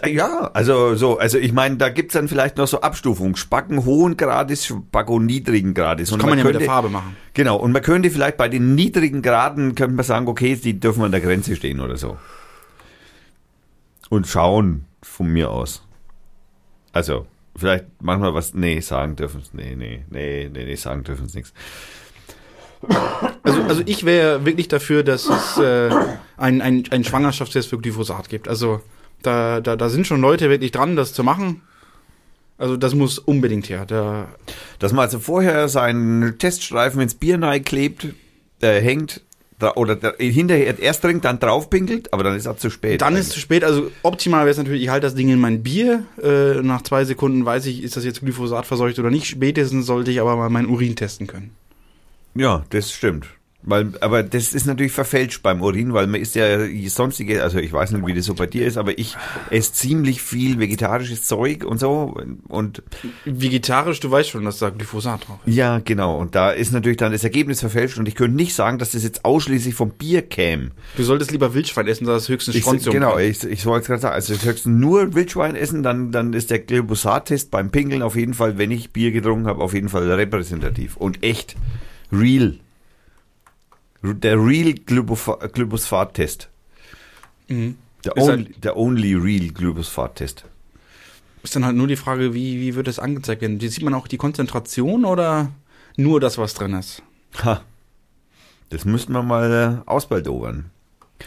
[0.08, 3.36] Ja, also so, also ich meine, da gibt's dann vielleicht noch so Abstufungen.
[3.36, 6.12] Spacken hohen Grades, Spacko niedrigen Grades.
[6.12, 7.15] Und Kann man ja mit könnte- der Farbe machen.
[7.34, 11.04] Genau, und man könnte vielleicht bei den niedrigen Graden, könnte man sagen, okay, die dürfen
[11.04, 12.17] an der Grenze stehen oder so.
[14.10, 15.84] Und schauen von mir aus.
[16.91, 21.26] Also, Vielleicht manchmal was, nee, sagen dürfen es, nee, nee, nee, nee, nee, sagen dürfen
[21.28, 21.54] es nichts.
[23.43, 25.89] Also, also ich wäre wirklich dafür, dass es äh,
[26.36, 28.50] ein, ein, ein Schwangerschaftstest für Glyphosat gibt.
[28.50, 28.82] Also
[29.25, 31.61] da, da, da sind schon Leute wirklich dran, das zu machen.
[32.57, 33.85] Also das muss unbedingt her.
[33.85, 34.27] Da,
[34.79, 38.07] Dass man also vorher seinen Teststreifen ins Bier klebt,
[38.61, 39.21] äh, hängt,
[39.59, 43.01] da, oder da, hinterher erst trinkt, dann draufpinkelt, aber dann ist auch zu spät.
[43.01, 43.63] dann ist es zu spät.
[43.63, 46.03] Also optimal wäre es natürlich, ich halte das Ding in mein Bier.
[46.21, 49.27] Äh, nach zwei Sekunden weiß ich, ist das jetzt Glyphosat verseucht oder nicht.
[49.27, 51.51] Spätestens sollte ich aber mal meinen Urin testen können.
[52.35, 53.27] Ja, das stimmt.
[53.67, 56.45] Weil, aber das ist natürlich verfälscht beim Urin, weil man ist ja
[56.88, 59.17] sonstige, also ich weiß nicht, wie das so bei dir ist, aber ich
[59.49, 62.15] esse ziemlich viel vegetarisches Zeug und so
[62.47, 62.84] und
[63.25, 65.56] Vegetarisch, du weißt schon, dass da Glyphosat drauf ist.
[65.56, 66.17] ja, genau.
[66.17, 69.04] Und da ist natürlich dann das Ergebnis verfälscht und ich könnte nicht sagen, dass das
[69.04, 70.69] jetzt ausschließlich vom Bier käme.
[70.95, 72.93] Du solltest lieber Wildschwein essen, da ist höchstens Ich, Strontium.
[72.93, 73.32] genau, drin.
[73.32, 76.60] ich, ich wollte gerade sagen, also ich höchstens nur Wildschwein essen, dann, dann ist der
[76.60, 80.97] Glyphosat-Test beim Pinkeln auf jeden Fall, wenn ich Bier getrunken habe, auf jeden Fall repräsentativ
[80.97, 81.56] und echt
[82.12, 82.60] real.
[84.13, 86.49] Der real Glyphofa- Glyphosat-Test.
[87.47, 87.75] Mhm.
[88.03, 90.45] Der, only, der only real Glyphosat-Test.
[91.43, 93.59] Ist dann halt nur die Frage, wie, wie wird das angezeigt werden?
[93.59, 95.51] Sieht man auch die Konzentration oder
[95.95, 97.03] nur das, was drin ist?
[97.43, 97.61] Ha.
[98.69, 100.65] Das müssten wir mal äh, ausbaldowern.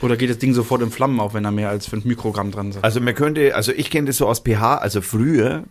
[0.02, 2.72] Oder geht das Ding sofort in Flammen auf, wenn da mehr als 5 Mikrogramm drin
[2.72, 2.84] sind?
[2.84, 5.64] Also man könnte, also ich kenne das so aus pH, also früher,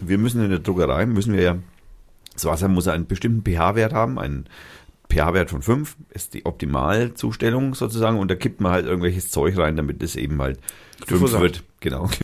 [0.00, 1.58] wir müssen in der Druckerei, müssen wir ja,
[2.34, 4.46] das Wasser muss einen bestimmten pH-Wert haben, einen
[5.10, 9.76] pH-Wert von 5 ist die Optimalzustellung sozusagen und da kippt man halt irgendwelches Zeug rein,
[9.76, 10.58] damit es eben halt
[10.98, 11.40] 5 Glyphosat.
[11.40, 11.64] wird.
[11.80, 12.08] Genau.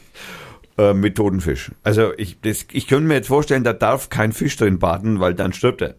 [0.76, 1.70] Äh, mit toten Fisch.
[1.84, 5.32] Also ich, das, ich könnte mir jetzt vorstellen, da darf kein Fisch drin baden, weil
[5.32, 5.94] dann stirbt er.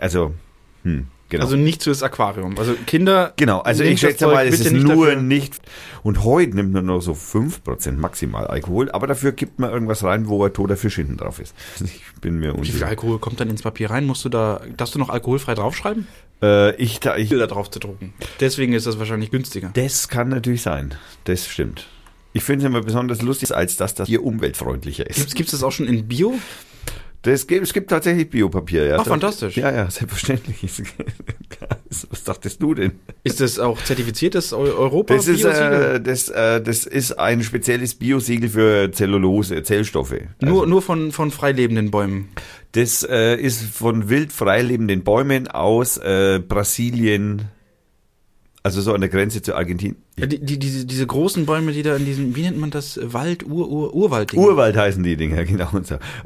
[0.00, 0.34] Also,
[0.82, 1.44] hm, genau.
[1.44, 2.58] Also nicht fürs Aquarium.
[2.58, 3.32] Also Kinder.
[3.36, 5.22] Genau, also ich schätze mal, es ist nicht nur dafür.
[5.22, 5.54] nicht.
[6.02, 10.28] Und heute nimmt man nur so 5% maximal Alkohol, aber dafür gibt man irgendwas rein,
[10.28, 11.54] wo ein toter Fisch hinten drauf ist.
[12.16, 12.86] Ich bin mir Wie viel unsicher.
[12.86, 14.06] Alkohol kommt dann ins Papier rein?
[14.06, 16.06] Musst du da, darfst du noch alkoholfrei draufschreiben?
[16.42, 18.14] Äh, ich, da, ich, Bilder drauf zu drucken.
[18.40, 19.70] Deswegen ist das wahrscheinlich günstiger.
[19.74, 20.94] das kann natürlich sein.
[21.24, 21.86] Das stimmt.
[22.32, 25.34] Ich finde es immer besonders lustig, als dass das hier umweltfreundlicher ist.
[25.34, 26.34] Gibt es das auch schon in Bio?
[27.26, 28.86] Das gibt, es gibt tatsächlich Biopapier.
[28.86, 28.98] Ja.
[29.00, 29.56] Ach, fantastisch.
[29.56, 30.58] Ja, ja, selbstverständlich.
[32.10, 32.92] Was dachtest du denn?
[33.24, 35.14] Ist das auch zertifiziertes Eu- Europa?
[35.14, 40.14] Das ist, äh, das, äh, das ist ein spezielles Biosiegel für Zellulose, Zellstoffe.
[40.40, 42.28] nur, Also- nur von, von freilebenden Bäumen.
[42.72, 47.48] Das äh, ist von wild freilebenden Bäumen aus äh, Brasilien,
[48.62, 49.96] also so an der Grenze zu Argentinien.
[50.18, 52.98] Ja, die, die, diese, diese großen Bäume, die da in diesem, wie nennt man das?
[53.02, 54.32] Wald, Ur, Ur, Urwald.
[54.32, 55.68] Urwald heißen die Dinger, genau.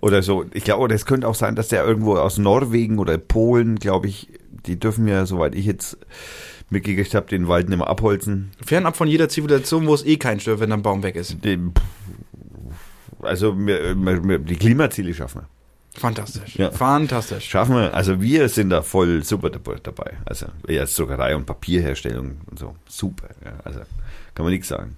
[0.01, 0.45] Oder so.
[0.55, 4.29] Ich glaube, das könnte auch sein, dass der irgendwo aus Norwegen oder Polen, glaube ich,
[4.67, 5.99] die dürfen ja, soweit ich jetzt
[6.69, 8.53] mitgekriegt habe, den Wald nicht mehr abholzen.
[8.65, 11.45] Fernab von jeder Zivilisation, wo es eh keinen stört, wenn ein Baum weg ist.
[11.45, 11.73] Den,
[13.23, 15.60] also wir, wir, wir, die Klimaziele schaffen wir.
[16.01, 16.57] Fantastisch.
[16.57, 16.71] Ja.
[16.71, 17.45] Fantastisch.
[17.49, 17.93] Schaffen wir.
[17.95, 20.17] Also wir sind da voll super dab- dabei.
[20.25, 22.75] Also ja, Druckerei und Papierherstellung und so.
[22.89, 23.29] Super.
[23.45, 23.81] Ja, also
[24.35, 24.97] kann man nichts sagen.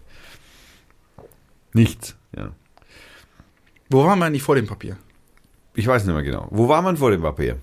[1.72, 2.14] Nichts.
[2.36, 2.50] Ja.
[3.90, 4.96] Wo waren wir eigentlich vor dem Papier?
[5.74, 6.46] Ich weiß nicht mehr genau.
[6.50, 7.56] Wo war man vor dem Papier?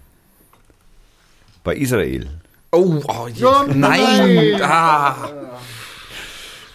[1.64, 2.28] Bei Israel.
[2.72, 3.80] Oh, oh Ja, nein.
[4.58, 4.62] nein.
[4.62, 5.30] Ah.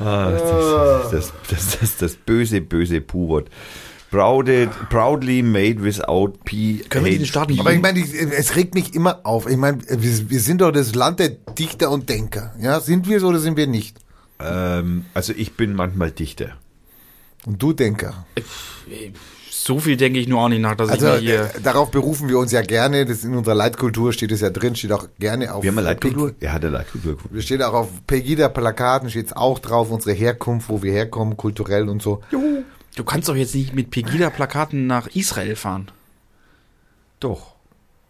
[0.00, 3.48] Ah, das, das, das, das, das böse, böse Puwort.
[4.14, 6.85] Prouded, proudly made without P.
[6.88, 7.59] Können wir diesen starten?
[7.59, 9.48] Aber ich meine, ich- es regt mich immer auf.
[9.50, 12.55] Ich meine, wir, wir sind doch das Land der Dichter und Denker.
[12.61, 13.96] Ja, sind wir es oder sind wir nicht?
[14.38, 16.50] Ähm, also ich bin manchmal Dichter.
[17.44, 18.24] Und du Denker.
[19.50, 21.40] So viel denke ich nur auch nicht nach, dass Also ich mir hier.
[21.57, 23.07] äh, darauf berufen wir uns ja gerne.
[23.07, 25.62] Das in unserer Leitkultur steht es ja drin, steht auch gerne auf.
[25.64, 26.35] Wir haben eine Leitkultur.
[26.38, 27.16] Er hat eine Leitkultur.
[27.31, 31.88] Wir stehen auch auf Pegida-Plakaten, steht es auch drauf, unsere Herkunft, wo wir herkommen, kulturell
[31.88, 32.20] und so.
[32.97, 35.91] Du kannst doch jetzt nicht mit Pegida-Plakaten nach Israel fahren.
[37.21, 37.55] Doch.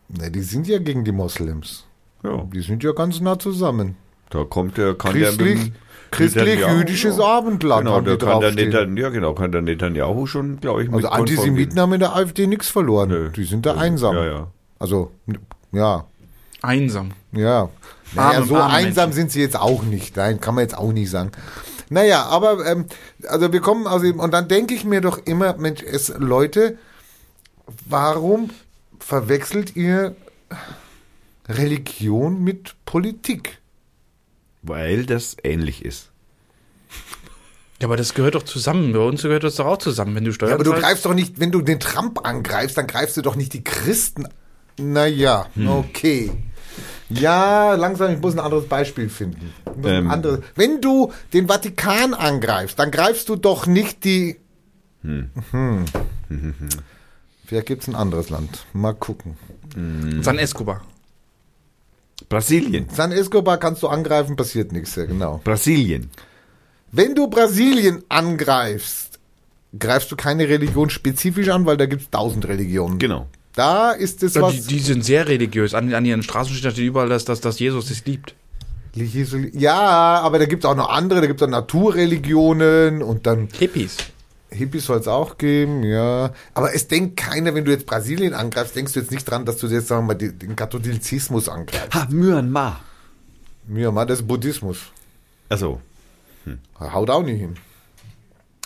[0.08, 1.84] Ne, die sind ja gegen die Moslems.
[2.22, 2.46] Ja.
[2.52, 3.96] Die sind ja ganz nah zusammen.
[4.30, 5.72] Da kommt der, kann Christlich,
[6.10, 8.52] christlich-jüdisches Netanyahu- Abendland Genau, haben da kann der.
[8.52, 12.14] Netan, ja genau, kann der Netanyahu schon, glaube ich, mit Also Antisemiten haben in der
[12.16, 13.08] AfD nichts verloren.
[13.08, 13.30] Nö.
[13.30, 14.14] Die sind da einsam.
[14.16, 14.46] Ja, ja.
[14.78, 15.12] Also,
[15.72, 16.04] ja,
[16.62, 17.12] Einsam.
[17.32, 17.68] ja.
[18.14, 19.12] Naja, Arme- so arme einsam Menschen.
[19.16, 20.16] sind sie jetzt auch nicht.
[20.16, 21.32] Nein, kann man jetzt auch nicht sagen.
[21.90, 22.86] Naja, aber ähm,
[23.28, 26.78] also wir kommen aus dem, und dann denke ich mir doch immer, Mensch, es, Leute,
[27.86, 28.50] warum
[28.98, 30.16] verwechselt ihr
[31.48, 33.58] Religion mit Politik?
[34.62, 36.10] Weil das ähnlich ist.
[37.80, 38.92] Ja, aber das gehört doch zusammen.
[38.92, 40.84] Bei uns gehört das doch auch zusammen, wenn du Steuern Ja, aber du zahlst.
[40.86, 44.26] greifst doch nicht, wenn du den Trump angreifst, dann greifst du doch nicht die Christen.
[44.78, 46.32] Naja, okay.
[47.10, 49.52] Ja, langsam, ich muss ein anderes Beispiel finden.
[49.84, 50.10] Ähm.
[50.10, 50.40] anderes.
[50.54, 54.36] Wenn du den Vatikan angreifst, dann greifst du doch nicht die.
[55.02, 55.30] Hm.
[57.44, 58.64] Vielleicht gibt es ein anderes Land.
[58.72, 59.36] Mal gucken.
[60.22, 60.82] San Escobar.
[62.28, 62.88] Brasilien.
[62.90, 65.40] San Escobar kannst du angreifen, passiert nichts, ja genau.
[65.44, 66.10] Brasilien.
[66.90, 69.18] Wenn du Brasilien angreifst,
[69.78, 72.98] greifst du keine Religion spezifisch an, weil da gibt es tausend Religionen.
[72.98, 73.26] Genau.
[73.54, 74.52] Da ist es Ja, was.
[74.54, 75.74] die, die sind sehr religiös.
[75.74, 78.34] An, an ihren Straßen steht überall, dass, dass, dass Jesus es liebt.
[79.54, 83.48] Ja, aber da gibt es auch noch andere, da gibt es auch Naturreligionen und dann
[83.58, 83.96] Hippies.
[84.50, 86.32] Hippies soll es auch geben, ja.
[86.54, 89.56] Aber es denkt keiner, wenn du jetzt Brasilien angreifst, denkst du jetzt nicht dran, dass
[89.56, 91.92] du jetzt, sagen wir mal, den Katholizismus angreifst.
[91.92, 92.80] Ha, Myanmar.
[93.66, 94.78] Myanmar, das ist Buddhismus.
[95.48, 95.80] Also,
[96.78, 97.56] Haut auch nicht hin.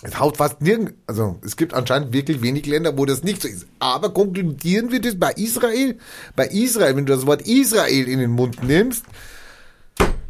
[0.01, 3.49] Es haut fast nirgend, also es gibt anscheinend wirklich wenig Länder, wo das nicht so
[3.49, 3.67] ist.
[3.79, 5.97] Aber konkludieren wir das bei Israel?
[6.37, 9.03] Bei Israel, wenn du das Wort Israel in den Mund nimmst,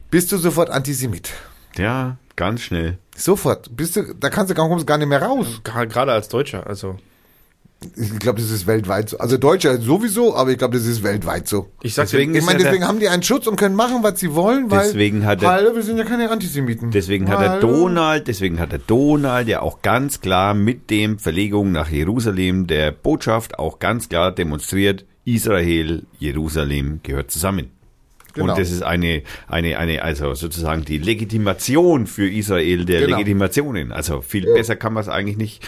[0.09, 1.29] bist du sofort Antisemit.
[1.77, 2.97] ja, ganz schnell.
[3.15, 3.75] Sofort.
[3.75, 5.61] Bist du, da kannst du gar, kommst gar nicht mehr raus.
[5.63, 6.97] Gerade als Deutscher, also.
[7.95, 9.17] Ich glaube, das ist weltweit so.
[9.19, 11.69] Also Deutscher sowieso, aber ich glaube, das ist weltweit so.
[11.81, 14.19] Ich sag Deswegen Ich meine, ja deswegen haben die einen Schutz und können machen, was
[14.19, 16.91] sie wollen, weil, Deswegen hat er- weil wir sind ja keine Antisemiten.
[16.91, 17.61] Deswegen hat der Hallo?
[17.85, 22.91] Donald, deswegen hat der Donald ja auch ganz klar mit dem Verlegung nach Jerusalem der
[22.91, 27.71] Botschaft auch ganz klar demonstriert, Israel, Jerusalem gehört zusammen.
[28.33, 28.51] Genau.
[28.53, 33.17] Und das ist eine, eine, eine, also sozusagen die Legitimation für Israel der Genau.
[33.17, 33.91] Legitimationen.
[33.93, 35.65] Also viel besser kann man es eigentlich nicht.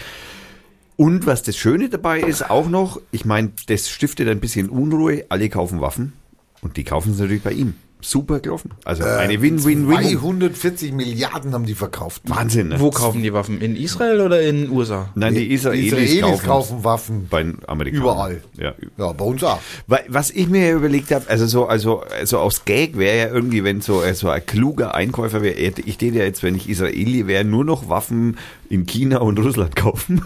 [1.02, 5.24] Und was das Schöne dabei ist, auch noch, ich meine, das stiftet ein bisschen Unruhe.
[5.30, 6.12] Alle kaufen Waffen
[6.60, 7.74] und die kaufen sie natürlich bei ihm.
[8.00, 8.70] Super gelaufen.
[8.84, 10.16] Also eine Win-Win-Win.
[10.16, 12.22] 240 Milliarden haben die verkauft.
[12.26, 12.68] Wahnsinn.
[12.68, 12.78] Ne?
[12.78, 13.60] Wo kaufen die Waffen?
[13.60, 15.08] In Israel oder in den USA?
[15.16, 17.26] Nein, die Israelis, Israelis kaufen, kaufen Waffen.
[17.28, 18.02] bei den Amerikanern.
[18.04, 18.42] Überall.
[18.56, 18.74] Ja.
[18.96, 19.58] Ja, bei uns auch.
[19.88, 23.64] Weil, was ich mir überlegt habe, also so, also, also aus Gag wäre ja irgendwie,
[23.64, 27.26] wenn so, äh, so ein kluger Einkäufer wäre, ich täte ja jetzt, wenn ich Israeli
[27.26, 28.36] wäre, nur noch Waffen
[28.70, 30.22] in China und Russland kaufen.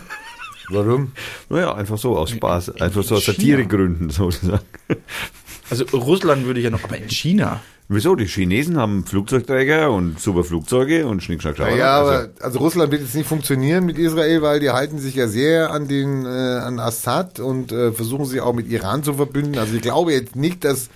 [0.70, 1.12] Warum?
[1.48, 3.24] Naja, einfach so aus Spaß, einfach so aus?
[3.24, 4.64] Satiregründen sozusagen.
[5.70, 7.60] Also Russland würde ich ja noch, aber in China.
[7.88, 8.16] Wieso?
[8.16, 11.76] Die Chinesen haben Flugzeugträger und super Flugzeuge und Schnick, Schnack, Schnack.
[11.76, 15.14] Ja, also, aber also Russland wird jetzt nicht funktionieren mit Israel, weil die halten sich
[15.14, 19.14] ja sehr an den äh, an Assad und äh, versuchen sich auch mit Iran zu
[19.14, 19.56] verbünden.
[19.58, 20.88] Also ich glaube jetzt nicht, dass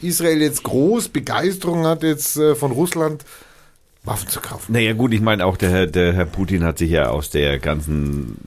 [0.00, 3.26] Israel jetzt groß Begeisterung hat jetzt äh, von Russland
[4.04, 4.72] Waffen zu kaufen.
[4.72, 7.58] naja gut, ich meine auch der, Herr- der Herr Putin hat sich ja aus der
[7.58, 8.38] ganzen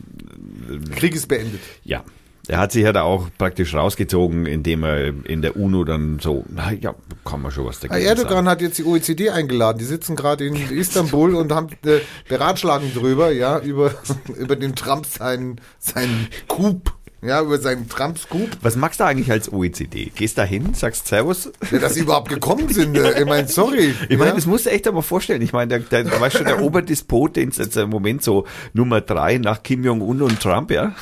[0.96, 1.62] Krieg ist beendet.
[1.84, 2.04] Ja,
[2.48, 6.44] er hat sich ja da auch praktisch rausgezogen, indem er in der UNO dann so,
[6.50, 8.50] na ja, kann man schon was dagegen Erdogan sagen.
[8.50, 9.78] hat jetzt die OECD eingeladen.
[9.78, 13.94] Die sitzen gerade in Istanbul und haben äh, beratschlagen drüber, ja, über
[14.38, 18.50] über den Trump seinen seinen Coup, ja, über seinen Trumps Coup.
[18.62, 20.12] Was magst du eigentlich als OECD?
[20.16, 21.52] Gehst da hin, sagst Servus?
[21.72, 22.98] Ja, dass sie überhaupt gekommen sind.
[22.98, 23.94] Äh, ich meine, sorry.
[24.10, 24.36] Ich meine, ja?
[24.36, 25.42] das musst du echt einmal vorstellen.
[25.42, 29.02] Ich meine, der, der, weißt du, der Oberdespot, den es jetzt im Moment so Nummer
[29.02, 30.96] drei nach Kim Jong-un und Trump, ja,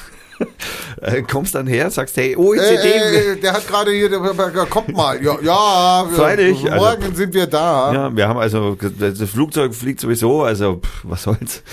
[1.02, 4.66] äh, kommst dann her, sagst, hey, OECD, Äh, äh, der hat gerade hier, der, der
[4.66, 5.22] kommt mal.
[5.24, 7.94] Ja, ja Freilich, äh, also- morgen sind wir da.
[7.94, 11.64] ja, wir haben also, das Flugzeug fliegt sowieso, also, pff, was soll's.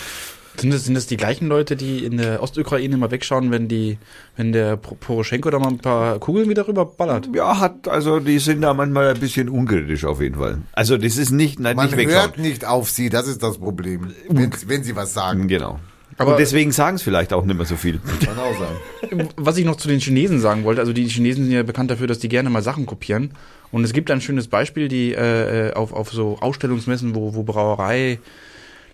[0.58, 3.98] Sind das, sind das die gleichen Leute, die in der Ostukraine immer wegschauen, wenn die,
[4.36, 7.28] wenn der Poroschenko da mal ein paar Kugeln wieder rüber ballert?
[7.34, 10.58] Ja, hat, also, die sind da manchmal ein bisschen unkritisch auf jeden Fall.
[10.72, 12.22] Also, das ist nicht, nein, Man nicht wegschauen.
[12.22, 14.12] hört nicht auf sie, das ist das Problem.
[14.28, 15.48] Wenn, wenn sie was sagen.
[15.48, 15.78] Genau.
[16.18, 18.00] Aber- und deswegen sagen es vielleicht auch nicht mehr so viel.
[18.24, 19.28] Kann auch sein.
[19.36, 22.06] Was ich noch zu den Chinesen sagen wollte, also die Chinesen sind ja bekannt dafür,
[22.06, 23.32] dass die gerne mal Sachen kopieren.
[23.70, 27.42] Und es gibt ein schönes Beispiel, die äh, äh, auf, auf so Ausstellungsmessen, wo, wo
[27.42, 28.18] Brauerei,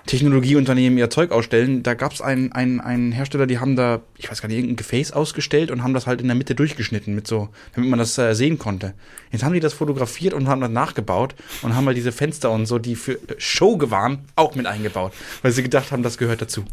[0.06, 4.30] Technologieunternehmen ihr Zeug ausstellen, da gab es einen, einen, einen Hersteller, die haben da, ich
[4.30, 7.26] weiß gar nicht, irgendein Gefäß ausgestellt und haben das halt in der Mitte durchgeschnitten, mit
[7.26, 8.94] so, damit man das äh, sehen konnte.
[9.30, 12.66] Jetzt haben die das fotografiert und haben das nachgebaut und haben halt diese Fenster und
[12.66, 15.12] so, die für Show waren, auch mit eingebaut,
[15.42, 16.64] weil sie gedacht haben, das gehört dazu.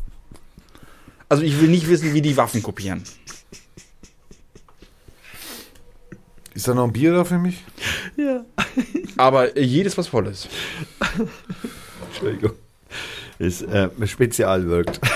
[1.29, 3.03] Also ich will nicht wissen, wie die Waffen kopieren.
[6.55, 7.63] Ist da noch ein Bier da für mich?
[9.17, 10.49] Aber äh, jedes was Volles.
[12.07, 12.53] Entschuldigung.
[13.39, 14.99] Ist äh, spezial wirkt.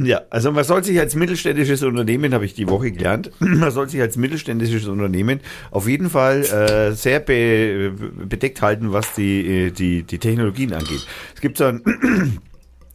[0.00, 3.88] Ja, also man soll sich als mittelständisches Unternehmen, habe ich die Woche gelernt, man soll
[3.88, 5.38] sich als mittelständisches Unternehmen
[5.70, 7.92] auf jeden Fall äh, sehr be,
[8.28, 11.06] bedeckt halten, was die, äh, die, die Technologien angeht.
[11.34, 11.82] Es gibt so ein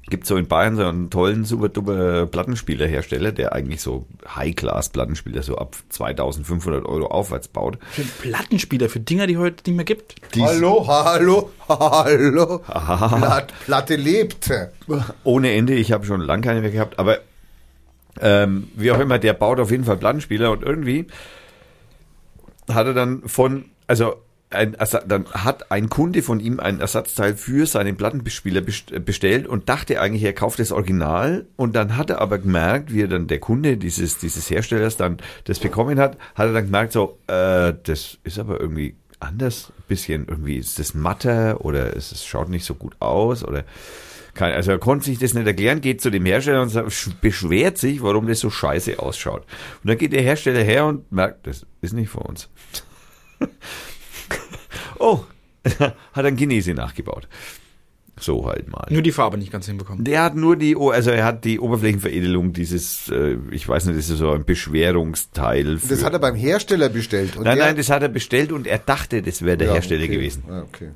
[0.10, 5.58] gibt so in Bayern so einen tollen, super duper Plattenspielerhersteller, der eigentlich so High-Class-Plattenspieler so
[5.58, 7.78] ab 2500 Euro aufwärts baut.
[7.92, 10.16] Für Plattenspieler, für Dinger, die heute nicht mehr gibt.
[10.36, 12.60] Die Hallo, hallo, hallo.
[12.60, 14.50] Platt, Platte lebt.
[15.24, 15.74] ohne Ende.
[15.74, 17.20] Ich habe schon lange keine mehr gehabt, aber
[18.22, 21.08] ähm, wie auch immer, der baut auf jeden Fall Plattenspieler und irgendwie
[22.70, 24.16] hat er dann von, also
[24.52, 24.76] ein,
[25.08, 30.02] dann hat ein Kunde von ihm ein Ersatzteil für seinen Plattenspieler best- bestellt und dachte
[30.02, 33.40] eigentlich, er kauft das Original und dann hat er aber gemerkt, wie er dann der
[33.40, 38.18] Kunde dieses, dieses Herstellers dann das bekommen hat, hat er dann gemerkt so, äh, das
[38.24, 42.74] ist aber irgendwie anders, ein bisschen irgendwie ist das matter oder es, schaut nicht so
[42.74, 43.66] gut aus oder
[44.34, 48.02] kein, also er konnte sich das nicht erklären, geht zu dem Hersteller und beschwert sich,
[48.02, 49.42] warum das so scheiße ausschaut.
[49.84, 52.50] Und dann geht der Hersteller her und merkt, das ist nicht von uns.
[55.00, 55.24] Oh,
[56.14, 57.28] hat ein Chinese nachgebaut.
[58.22, 58.86] So halt mal.
[58.90, 60.04] Nur die Farbe nicht ganz hinbekommen.
[60.04, 63.98] Der hat nur die, O- also er hat die Oberflächenveredelung dieses, äh, ich weiß nicht,
[63.98, 65.78] das ist so ein Beschwerungsteil.
[65.78, 67.38] Für, Das hat er beim Hersteller bestellt.
[67.38, 70.04] Und nein, nein, das hat er bestellt und er dachte, das wäre der Ja, Hersteller
[70.04, 70.14] okay.
[70.14, 70.44] gewesen.
[70.50, 70.90] Ah, okay.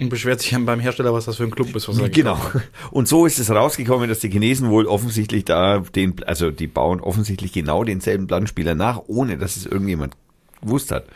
[0.00, 1.88] Und beschwert sich dann beim Hersteller, was das für ein Club ist.
[1.88, 2.40] Was er Genau.
[2.92, 7.00] Und so ist es rausgekommen, dass die Chinesen wohl offensichtlich da den, also die bauen
[7.00, 10.14] offensichtlich genau denselben Plattenspieler nach, ohne dass es irgendjemand
[10.62, 11.06] gewusst hat.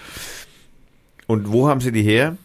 [1.26, 2.36] Und wo haben sie die her?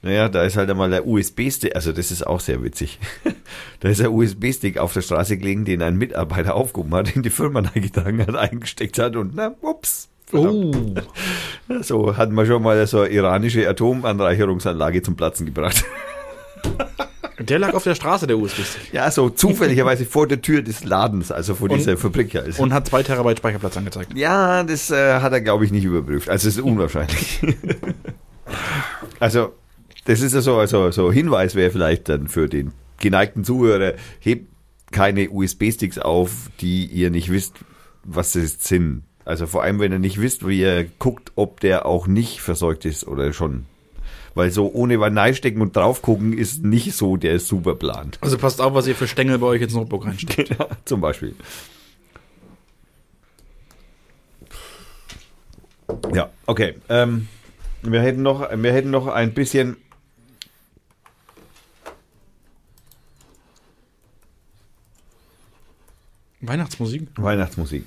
[0.00, 3.00] Naja, da ist halt einmal der USB-Stick, also das ist auch sehr witzig.
[3.80, 7.30] da ist ein USB-Stick auf der Straße gelegen, den ein Mitarbeiter aufgehoben hat, in die
[7.30, 10.08] Firma eingetragen hat, eingesteckt hat und na, ups.
[10.30, 10.72] Oh.
[11.80, 15.84] So hat man schon mal so eine iranische Atomanreicherungsanlage zum Platzen gebracht.
[17.40, 18.92] Der lag auf der Straße, der USB-Stick.
[18.92, 22.34] Ja, so zufälligerweise vor der Tür des Ladens, also vor Und- dieser Fabrik.
[22.34, 22.42] ja.
[22.42, 22.62] Also.
[22.62, 24.16] Und hat zwei Terabyte Speicherplatz angezeigt.
[24.16, 26.28] ja, das äh, hat er, glaube ich, nicht überprüft.
[26.28, 27.40] Also es ist unwahrscheinlich.
[29.20, 29.52] also,
[30.04, 34.48] das ist ja so, also so Hinweis wäre vielleicht dann für den geneigten Zuhörer, hebt
[34.90, 37.54] keine USB-Sticks auf, die ihr nicht wisst,
[38.04, 39.02] was das sind.
[39.24, 42.86] Also vor allem, wenn ihr nicht wisst, wie ihr guckt, ob der auch nicht versorgt
[42.86, 43.66] ist oder schon.
[44.38, 48.12] Weil so ohne was reinstecken und drauf gucken ist nicht so der super Plan.
[48.20, 50.50] Also passt auf, was ihr für Stängel bei euch ins Notebook reinsteckt.
[50.56, 51.34] Ja, zum Beispiel.
[56.14, 56.76] Ja, okay.
[56.88, 57.26] Ähm,
[57.82, 59.76] wir hätten noch, wir hätten noch ein bisschen.
[66.40, 67.08] Weihnachtsmusik?
[67.16, 67.84] Weihnachtsmusik.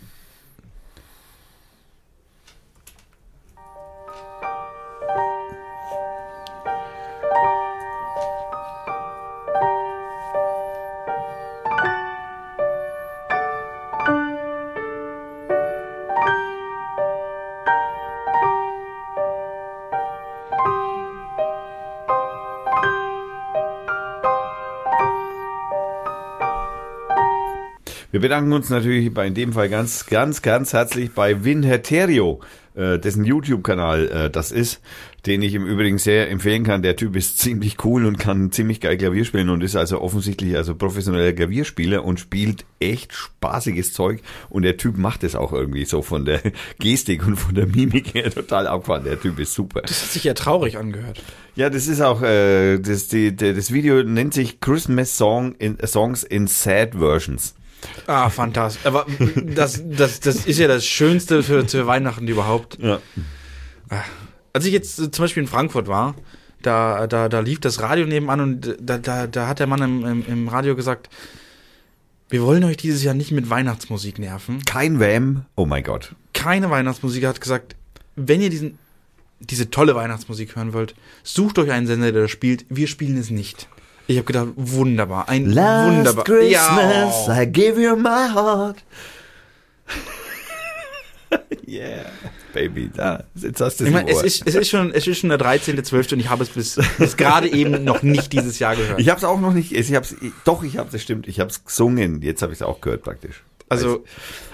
[28.32, 32.40] Bedanken uns natürlich bei in dem Fall ganz, ganz, ganz herzlich bei Vin Heterio,
[32.76, 34.80] äh, dessen YouTube-Kanal äh, das ist,
[35.26, 36.82] den ich im Übrigen sehr empfehlen kann.
[36.82, 40.56] Der Typ ist ziemlich cool und kann ziemlich geil Klavier spielen und ist also offensichtlich
[40.56, 45.84] also professioneller Klavierspieler und spielt echt spaßiges Zeug und der Typ macht es auch irgendwie
[45.84, 46.40] so von der
[46.80, 49.04] Gestik und von der Mimik her total abgefahren.
[49.04, 49.82] Der Typ ist super.
[49.82, 51.22] Das hat sich ja traurig angehört.
[51.56, 56.24] Ja, das ist auch, äh, das, die, das Video nennt sich Christmas Song in, Songs
[56.24, 57.56] in Sad Versions.
[58.08, 58.86] Ah, fantastisch.
[58.86, 59.06] Aber
[59.44, 62.78] das, das, das ist ja das Schönste für, für Weihnachten überhaupt.
[62.80, 63.00] Ja.
[64.54, 66.16] Als ich jetzt äh, zum Beispiel in Frankfurt war,
[66.62, 70.06] da, da, da lief das Radio nebenan und da, da, da hat der Mann im,
[70.06, 71.10] im, im Radio gesagt,
[72.30, 74.64] wir wollen euch dieses Jahr nicht mit Weihnachtsmusik nerven.
[74.66, 75.46] Kein Wham.
[75.56, 76.16] Oh mein Gott.
[76.34, 77.24] Keine Weihnachtsmusik.
[77.24, 77.76] Er hat gesagt,
[78.16, 78.78] wenn ihr diesen,
[79.40, 82.66] diese tolle Weihnachtsmusik hören wollt, sucht euch einen Sender, der das spielt.
[82.70, 83.68] Wir spielen es nicht.
[84.08, 85.30] Ich habe gedacht, wunderbar.
[85.30, 86.26] Ein wunderbar.
[86.44, 87.10] Ja.
[87.30, 88.84] I give you my heart.
[91.68, 92.06] yeah,
[92.54, 95.20] baby, da, jetzt hast du Ich meine, im es ist, es ist schon, es ist
[95.20, 96.14] schon der 13.12.
[96.14, 99.00] und ich habe es bis, bis gerade eben noch nicht dieses Jahr gehört.
[99.00, 101.50] Ich habe es auch noch nicht, ich hab's, doch, ich habe es, stimmt, ich habe
[101.50, 103.44] es gesungen, jetzt habe ich es auch gehört praktisch.
[103.70, 104.04] Also-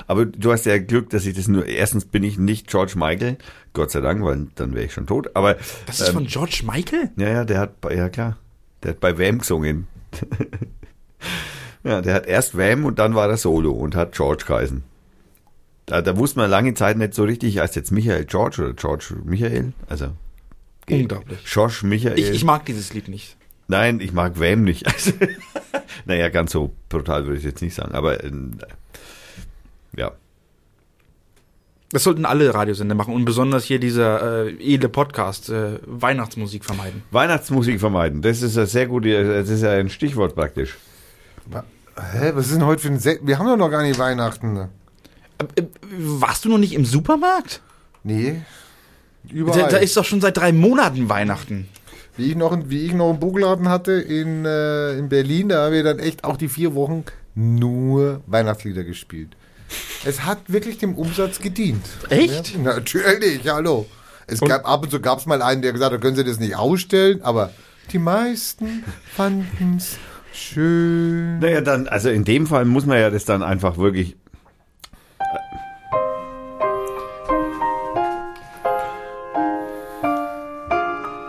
[0.09, 3.37] aber du hast ja Glück, dass ich das nur, erstens bin ich nicht George Michael,
[3.73, 5.55] Gott sei Dank, weil dann wäre ich schon tot, aber
[5.85, 7.09] das ist ähm, von George Michael?
[7.17, 8.37] Ja, ja, der hat, ja klar,
[8.87, 9.87] der hat bei Wham gesungen.
[11.83, 14.83] ja, der hat erst Wham und dann war er Solo und hat George geheißen.
[15.85, 19.15] Da, da wusste man lange Zeit nicht so richtig, heißt jetzt Michael George oder George
[19.23, 20.11] Michael, also
[20.89, 21.39] Unglaublich.
[21.45, 22.17] Josh Michael.
[22.17, 23.35] Ich, ich mag dieses Lied nicht.
[23.67, 24.87] Nein, ich mag Wham nicht.
[24.87, 25.11] Also,
[26.05, 28.31] naja, ganz so brutal würde ich jetzt nicht sagen, aber äh,
[29.97, 30.13] ja.
[31.91, 37.03] Das sollten alle Radiosender machen und besonders hier dieser äh, edle Podcast äh, Weihnachtsmusik vermeiden.
[37.11, 40.77] Weihnachtsmusik vermeiden, das ist eine sehr gute, das ist ja ein Stichwort praktisch.
[41.49, 44.57] Hä, was ist denn heute für ein Se Wir haben doch noch gar nicht Weihnachten.
[44.57, 44.67] Äh,
[45.55, 45.63] äh,
[45.97, 47.61] warst du noch nicht im Supermarkt?
[48.03, 48.41] Nee.
[49.23, 49.69] Da, Überall.
[49.69, 51.67] da ist doch schon seit drei Monaten Weihnachten.
[52.17, 55.73] wie, ich noch, wie ich noch einen Buchladen hatte in, äh, in Berlin, da haben
[55.73, 59.35] wir dann echt auch die vier Wochen nur Weihnachtslieder gespielt.
[60.05, 61.85] Es hat wirklich dem Umsatz gedient.
[62.09, 62.53] Echt?
[62.55, 63.85] Ja, natürlich, hallo.
[64.27, 66.23] Es Und- gab ab und zu gab es mal einen, der gesagt hat, können Sie
[66.23, 67.51] das nicht ausstellen, aber
[67.91, 68.83] die meisten
[69.15, 69.97] fanden es
[70.33, 71.39] schön.
[71.39, 74.15] Naja, dann, also in dem Fall muss man ja das dann einfach wirklich.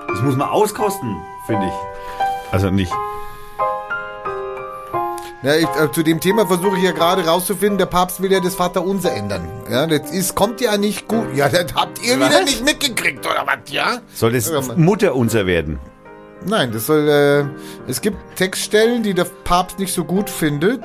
[0.08, 1.16] Das muss man auskosten,
[1.46, 2.52] finde ich.
[2.52, 2.92] Also nicht.
[5.42, 8.40] Ja, ich, äh, zu dem Thema versuche ich ja gerade rauszufinden, der Papst will ja
[8.40, 9.46] das Vaterunser ändern.
[9.70, 11.26] Ja, das ist, kommt ja nicht gut.
[11.34, 13.98] Ja, das habt ihr wieder nicht mitgekriegt, oder was, ja?
[14.12, 15.78] Soll das Ja, man- Mutter unser werden?
[16.44, 20.82] Nein, das soll, äh, es gibt Textstellen, die der Papst nicht so gut findet.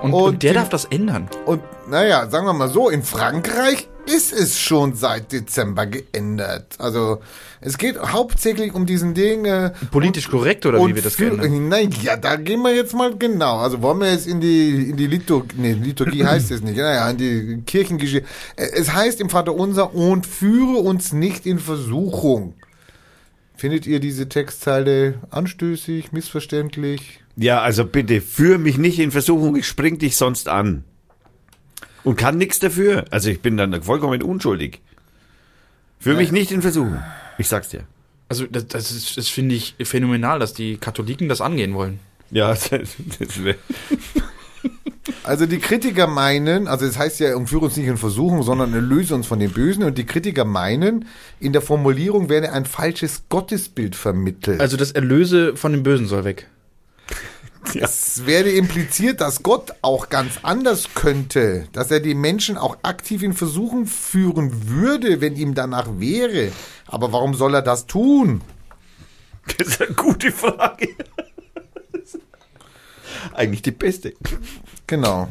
[0.00, 1.28] Und, Und und der die- darf das ändern.
[1.46, 6.74] Und naja, sagen wir mal so, in Frankreich ist es schon seit Dezember geändert.
[6.78, 7.20] Also
[7.62, 9.44] es geht hauptsächlich um diesen Ding.
[9.44, 11.50] Äh, Politisch korrekt oder wie wir das geändert?
[11.50, 13.58] Nein, ja, da gehen wir jetzt mal genau.
[13.58, 16.76] Also wollen wir jetzt in die in die Liturgie, nee, Liturgie heißt es nicht.
[16.76, 18.26] Naja, in die Kirchengeschichte.
[18.56, 22.54] Äh, Es heißt im Vater Unser und führe uns nicht in Versuchung.
[23.56, 27.20] Findet ihr diese Textzeile anstößig, missverständlich?
[27.36, 30.84] Ja, also bitte, führ mich nicht in Versuchung, ich spring dich sonst an.
[32.04, 33.04] Und kann nichts dafür.
[33.10, 34.80] Also ich bin dann vollkommen unschuldig.
[36.00, 37.00] Führ mich nicht in Versuchung.
[37.38, 37.84] Ich sag's dir.
[38.28, 42.00] Also das, das, ist, das finde ich phänomenal, dass die Katholiken das angehen wollen.
[42.30, 42.70] Ja, das,
[43.18, 43.56] das wär,
[45.24, 49.14] Also die Kritiker meinen, also es heißt ja, umführe uns nicht in Versuchung, sondern erlöse
[49.14, 49.84] uns von den Bösen.
[49.84, 51.06] Und die Kritiker meinen,
[51.40, 54.60] in der Formulierung werde ein falsches Gottesbild vermittelt.
[54.60, 56.48] Also das Erlöse von dem Bösen soll weg.
[57.74, 63.22] es werde impliziert, dass Gott auch ganz anders könnte, dass er die Menschen auch aktiv
[63.22, 66.50] in Versuchung führen würde, wenn ihm danach wäre.
[66.92, 68.42] Aber warum soll er das tun?
[69.58, 70.88] das ist eine gute Frage.
[73.32, 74.12] Eigentlich die beste.
[74.86, 75.28] Genau.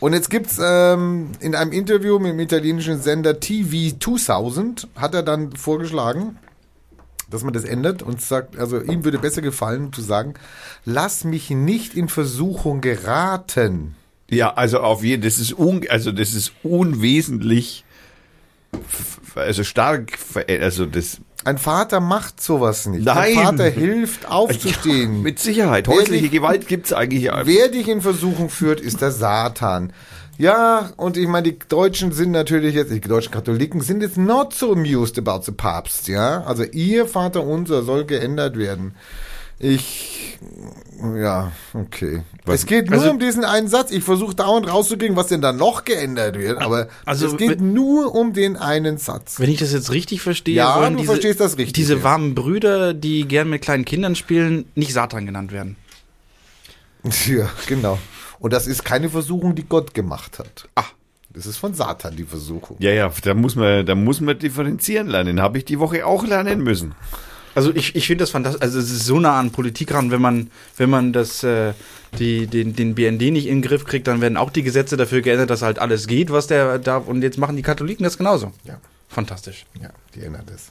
[0.00, 5.22] Und jetzt gibt's ähm, in einem Interview mit dem italienischen Sender TV 2000 hat er
[5.22, 6.38] dann vorgeschlagen,
[7.28, 10.32] dass man das ändert und sagt, also ihm würde besser gefallen zu sagen,
[10.86, 13.96] lass mich nicht in Versuchung geraten.
[14.30, 17.84] Ja, also auf jeden, das ist un, also das ist unwesentlich,
[19.34, 20.18] also stark,
[20.60, 23.04] also das Ein Vater macht sowas nicht.
[23.04, 23.16] Nein.
[23.38, 25.22] Ein Vater hilft aufzustehen.
[25.22, 25.88] mit Sicherheit.
[25.88, 27.24] Häusliche nicht- Gewalt gibt's eigentlich.
[27.24, 27.46] ja.
[27.46, 29.92] Wer dich in Versuchung führt, ist der Satan.
[30.38, 34.54] Ja, und ich meine, die Deutschen sind natürlich jetzt, die deutschen Katholiken sind jetzt not
[34.54, 36.42] so amused about the Papst, ja.
[36.44, 38.94] Also ihr Vater unser soll geändert werden.
[39.58, 40.38] Ich,
[41.16, 42.22] ja, okay.
[42.44, 43.90] Was- es geht nur also- um diesen einen Satz.
[43.90, 47.72] Ich versuche dauernd rauszukriegen, was denn da noch geändert wird, aber Also, es geht wenn-
[47.72, 49.38] nur um den einen Satz.
[49.40, 52.02] Wenn ich das jetzt richtig verstehe, Ja, sollen du diese, verstehst das richtig, diese ja.
[52.02, 55.76] warmen Brüder, die gern mit kleinen Kindern spielen, nicht Satan genannt werden.
[57.26, 57.98] Ja, genau.
[58.38, 60.68] Und das ist keine Versuchung, die Gott gemacht hat.
[60.74, 60.84] Ah.
[61.32, 62.76] Das ist von Satan die Versuchung.
[62.80, 65.40] Ja, ja, da muss man, da muss man differenzieren lernen.
[65.40, 66.94] Habe ich die Woche auch lernen müssen.
[67.54, 68.62] Also ich, ich finde das fantastisch.
[68.62, 71.72] Also es ist so nah an Politik ran, wenn man, wenn man das, äh,
[72.18, 75.20] die, den, den BND nicht in den Griff kriegt, dann werden auch die Gesetze dafür
[75.20, 77.06] geändert, dass halt alles geht, was der darf.
[77.06, 78.52] Und jetzt machen die Katholiken das genauso.
[78.64, 78.80] Ja.
[79.08, 79.66] Fantastisch.
[79.80, 80.70] Ja, die ändert es.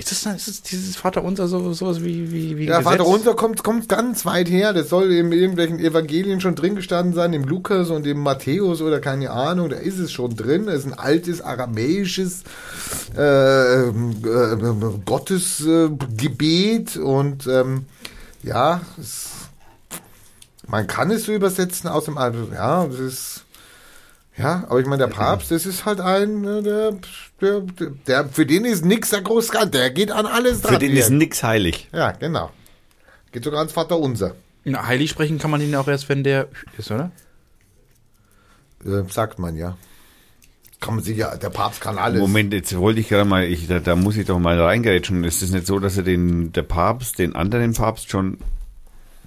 [0.00, 3.00] Ist das, dann- ist das dieses Vaterunser so sowas wie wie wie Ja, Gesetz?
[3.02, 4.72] unser kommt, kommt ganz weit her.
[4.72, 8.98] Das soll in irgendwelchen Evangelien schon drin gestanden sein, im Lukas und im Matthäus oder
[9.00, 9.68] keine Ahnung.
[9.68, 10.66] Da ist es schon drin.
[10.66, 12.44] Das ist ein altes aramäisches
[13.16, 13.92] äh, äh,
[15.04, 17.84] Gottesgebet und ähm,
[18.42, 19.28] ja, es,
[20.66, 22.52] man kann es so übersetzen aus dem Alten.
[22.54, 23.44] Ja, das ist
[24.38, 26.92] ja, aber ich meine, der Papst, das ist halt ein, äh, der,
[27.40, 27.62] der,
[28.06, 30.74] der für den ist nix der groß Der geht an alles dran.
[30.74, 31.88] Für den ist nix heilig.
[31.92, 32.50] Ja, genau.
[33.32, 34.34] Geht sogar ans Vater unser.
[34.64, 37.10] Na, heilig sprechen kann man ihn auch erst, wenn der ist, oder?
[38.84, 39.76] Äh, sagt man ja.
[40.80, 42.20] Kann man sicher, der Papst kann alles.
[42.20, 45.24] Moment, jetzt wollte ich gerade mal, ich, da, da muss ich doch mal reingrätschen.
[45.24, 48.38] Ist es nicht so, dass er den, der Papst, den anderen Papst schon,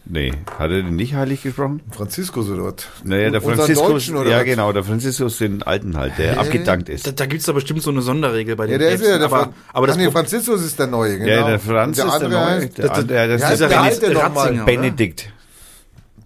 [0.06, 1.82] nee, hat er den nicht heilig gesprochen?
[1.92, 2.76] Franziskus oder was?
[3.04, 4.46] Naja, der Unseren Franziskus, Deutschen oder ja was?
[4.46, 7.08] genau, der Franziskus den alten halt, der abgedankt ist.
[7.08, 9.18] Da, da gibt es da bestimmt so eine Sonderregel bei den Ja, der ist ja,
[9.18, 11.30] der aber, Fran aber das Ach nee, Franziskus ist der Neue, genau.
[11.32, 12.40] Ja, der Franz Und ist der neue.
[12.62, 14.66] heißt- Der andere, das Ja, ist der der alte Ratzinger?
[14.66, 15.30] Benedikt.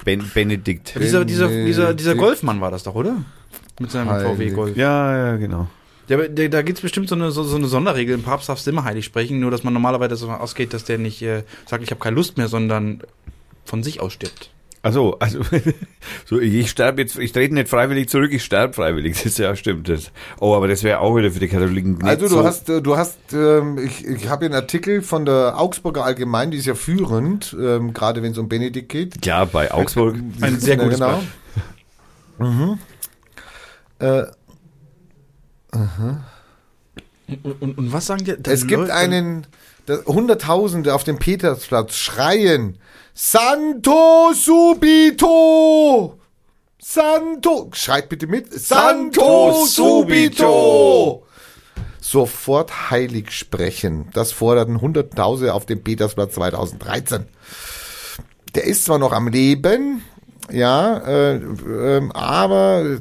[0.06, 0.94] Ben, Benedikt.
[1.00, 2.18] dieser, dieser, dieser, dieser Benedikt.
[2.18, 3.18] Golfmann war das doch, oder?
[3.80, 4.28] Mit seinem Heilig.
[4.28, 4.78] VW Golf.
[4.78, 5.68] Ja, ja, genau.
[6.08, 8.16] Ja, aber der, da gibt es bestimmt so eine, so, so eine Sonderregel.
[8.16, 10.98] Im Papst darfst du immer heilig sprechen, nur dass man normalerweise davon ausgeht, dass der
[10.98, 13.02] nicht äh, sagt, ich habe keine Lust mehr, sondern
[13.68, 14.52] von sich aus stirbt.
[14.84, 15.42] Also, also,
[16.26, 19.16] so, ich sterbe jetzt, ich trete nicht freiwillig zurück, ich sterbe freiwillig.
[19.16, 19.90] Das ist ja stimmt.
[19.90, 20.12] Das.
[20.40, 22.44] Oh, aber das wäre auch wieder für die Katholiken nicht Also du so.
[22.44, 26.52] hast, äh, du hast, ähm, ich, ich habe hier einen Artikel von der Augsburger Allgemein,
[26.52, 29.26] die ist ja führend, ähm, gerade wenn es um Benedikt geht.
[29.26, 30.16] ja, bei Augsburg.
[30.42, 31.22] Ein sehr gutes genau.
[32.38, 32.78] Blatt.
[34.00, 34.32] Äh,
[35.72, 36.24] aha.
[37.44, 38.36] Und, und, und was sagen die?
[38.44, 39.48] Es gibt einen,
[40.06, 42.78] Hunderttausende auf dem Petersplatz schreien,
[43.20, 46.20] Santo subito!
[46.78, 51.26] Santo, schreit bitte mit, Santo subito!
[52.00, 54.12] Sofort heilig sprechen.
[54.14, 57.26] Das forderten Hunderttausende auf dem Petersplatz 2013.
[58.54, 60.04] Der ist zwar noch am Leben,
[60.52, 62.98] ja, äh, ähm, aber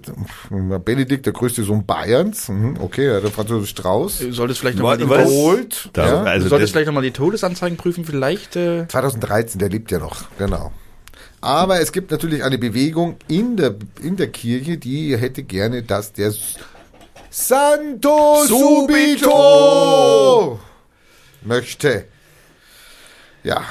[0.50, 4.98] äh, Benedikt, der größte Sohn Bayerns, mhm, okay, der Franzose Strauß, Du solltest vielleicht nochmal.
[5.92, 6.22] Da- ja.
[6.22, 8.56] also solltest vielleicht noch mal die Todesanzeigen prüfen, vielleicht.
[8.56, 10.72] Äh, 2013, der lebt ja noch, genau.
[11.40, 16.12] Aber es gibt natürlich eine Bewegung in der, in der Kirche, die hätte gerne, dass
[16.12, 16.32] der
[17.30, 20.58] Santo Subito
[21.42, 22.06] möchte.
[23.44, 23.62] Ja.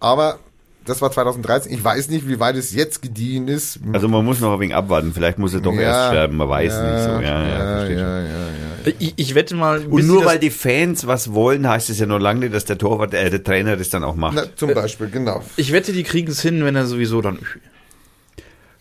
[0.00, 0.40] Aber
[0.84, 1.72] das war 2013.
[1.72, 3.78] Ich weiß nicht, wie weit es jetzt gediehen ist.
[3.92, 5.12] Also man muss noch ein wenig abwarten.
[5.14, 6.36] Vielleicht muss er doch erst sterben.
[6.36, 7.10] Man weiß ja, nicht so.
[7.10, 8.46] Ja, ja, ja, ja, ja,
[8.86, 8.92] ja.
[8.98, 9.86] ich, ich wette mal.
[9.86, 12.78] Und nur weil die Fans was wollen, heißt es ja noch lange nicht, dass der
[12.78, 14.34] Torwart, äh, der Trainer das dann auch macht.
[14.34, 15.42] Na, zum Beispiel, genau.
[15.56, 17.38] Ich wette, die kriegen es hin, wenn er sowieso dann.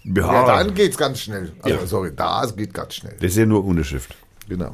[0.04, 1.52] Ja, dann geht's ganz schnell.
[1.62, 1.86] Also, Ja.
[1.86, 3.16] sorry, da es geht ganz schnell.
[3.20, 4.16] das ist ja nur Unterschrift.
[4.50, 4.74] Genau.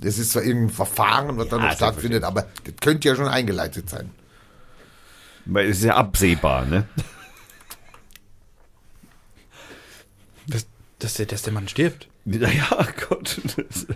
[0.00, 3.26] Das ist zwar irgendein Verfahren, was dann Ja, noch stattfindet, aber das könnte ja schon
[3.26, 4.10] eingeleitet sein.
[5.50, 6.86] Weil es ist ja absehbar, ne?
[10.46, 10.66] Dass,
[10.98, 12.08] dass, der, dass der Mann stirbt.
[12.24, 13.40] Naja, Gott.
[13.56, 13.86] Das,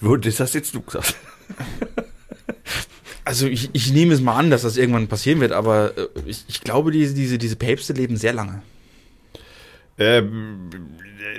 [0.00, 1.14] wo, das jetzt du gesagt.
[3.24, 6.44] Also ich, ich nehme es mal an, dass das irgendwann passieren wird, aber äh, ich,
[6.48, 8.62] ich glaube, diese, diese, diese Päpste leben sehr lange.
[9.98, 10.70] Ähm,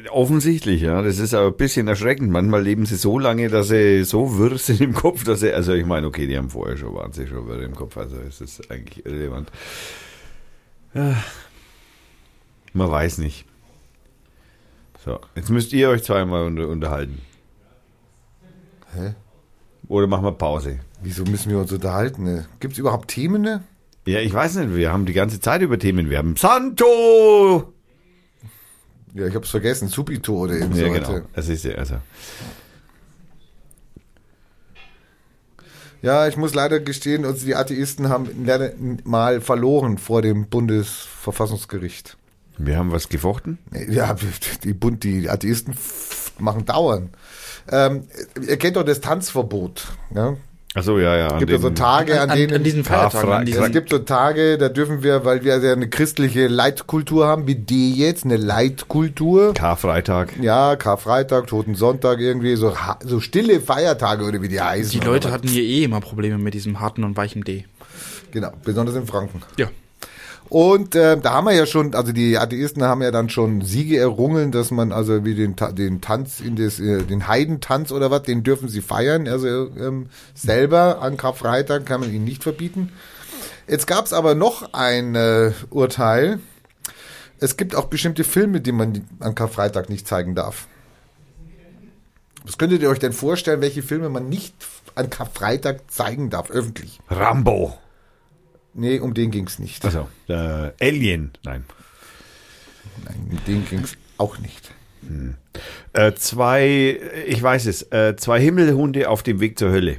[0.10, 1.01] offensichtlich, ja.
[1.01, 2.32] Das ist aber ein bisschen erschreckend.
[2.32, 5.74] Manchmal leben sie so lange, dass sie so wirr sind im Kopf, dass sie, also
[5.74, 8.70] ich meine, okay, die haben vorher schon, sie schon wirr im Kopf, also es ist
[8.72, 9.51] eigentlich irrelevant.
[10.93, 11.16] Ja.
[12.74, 13.45] Man weiß nicht.
[15.04, 17.22] So, jetzt müsst ihr euch zweimal unter, unterhalten.
[18.95, 19.16] Hä?
[19.88, 20.80] Oder machen wir Pause?
[21.01, 22.24] Wieso müssen wir uns unterhalten?
[22.24, 22.45] Ne?
[22.60, 23.41] Gibt es überhaupt Themen?
[23.41, 23.64] Ne?
[24.06, 26.10] Ja, ich weiß nicht, wir haben die ganze Zeit über Themen.
[26.10, 27.72] Wir haben Santo!
[29.14, 29.88] Ja, ich hab's vergessen.
[29.88, 31.22] Subito oder eben Ja, so genau.
[31.34, 31.95] Das ist ja, also.
[36.01, 42.18] Ja, ich muss leider gestehen, uns die Atheisten haben mal verloren vor dem Bundesverfassungsgericht.
[42.57, 43.57] Wir haben was gefochten.
[43.89, 44.16] Ja,
[44.64, 45.76] die, Bund, die Atheisten
[46.39, 47.09] machen dauern.
[47.72, 48.07] Ähm,
[48.45, 49.88] ihr kennt doch das Tanzverbot.
[50.14, 50.36] Ja?
[50.76, 51.28] Achso, ja, ja.
[51.34, 53.30] Es gibt ja so Tage, an, an, denen an diesen Feiertagen.
[53.30, 53.57] Karfreitag.
[53.59, 57.45] An Es gibt so Tage, da dürfen wir, weil wir ja eine christliche Leitkultur haben,
[57.45, 59.53] wie die jetzt, eine Leitkultur.
[59.53, 60.34] Karfreitag.
[60.41, 64.99] Ja, Karfreitag, Toten Sonntag, irgendwie so, ha- so stille Feiertage oder wie die heißen.
[64.99, 67.65] die Leute hatten hier eh immer Probleme mit diesem harten und weichen D.
[68.32, 69.41] Genau, besonders in Franken.
[69.57, 69.67] Ja.
[70.50, 73.98] Und äh, da haben wir ja schon, also die Atheisten haben ja dann schon Siege
[73.98, 78.24] errungen, dass man also wie den, den Tanz in das, äh, den Heidentanz oder was,
[78.24, 79.28] den dürfen sie feiern.
[79.28, 82.91] Also ähm, selber an Karfreitag kann man ihn nicht verbieten.
[83.68, 86.39] Jetzt gab es aber noch ein äh, Urteil.
[87.39, 90.68] Es gibt auch bestimmte Filme, die man an Karfreitag nicht zeigen darf.
[92.46, 94.54] Was könntet ihr euch denn vorstellen, welche Filme man nicht
[94.96, 97.00] an Karfreitag zeigen darf, öffentlich?
[97.10, 97.78] Rambo.
[98.74, 99.84] Nee, um den ging's nicht.
[99.86, 101.32] Also, äh, Alien.
[101.43, 101.63] Nein.
[103.05, 104.71] Nein, um den ging's auch nicht.
[105.93, 109.97] Äh, zwei, ich weiß es, äh, zwei Himmelhunde auf dem Weg zur Hölle.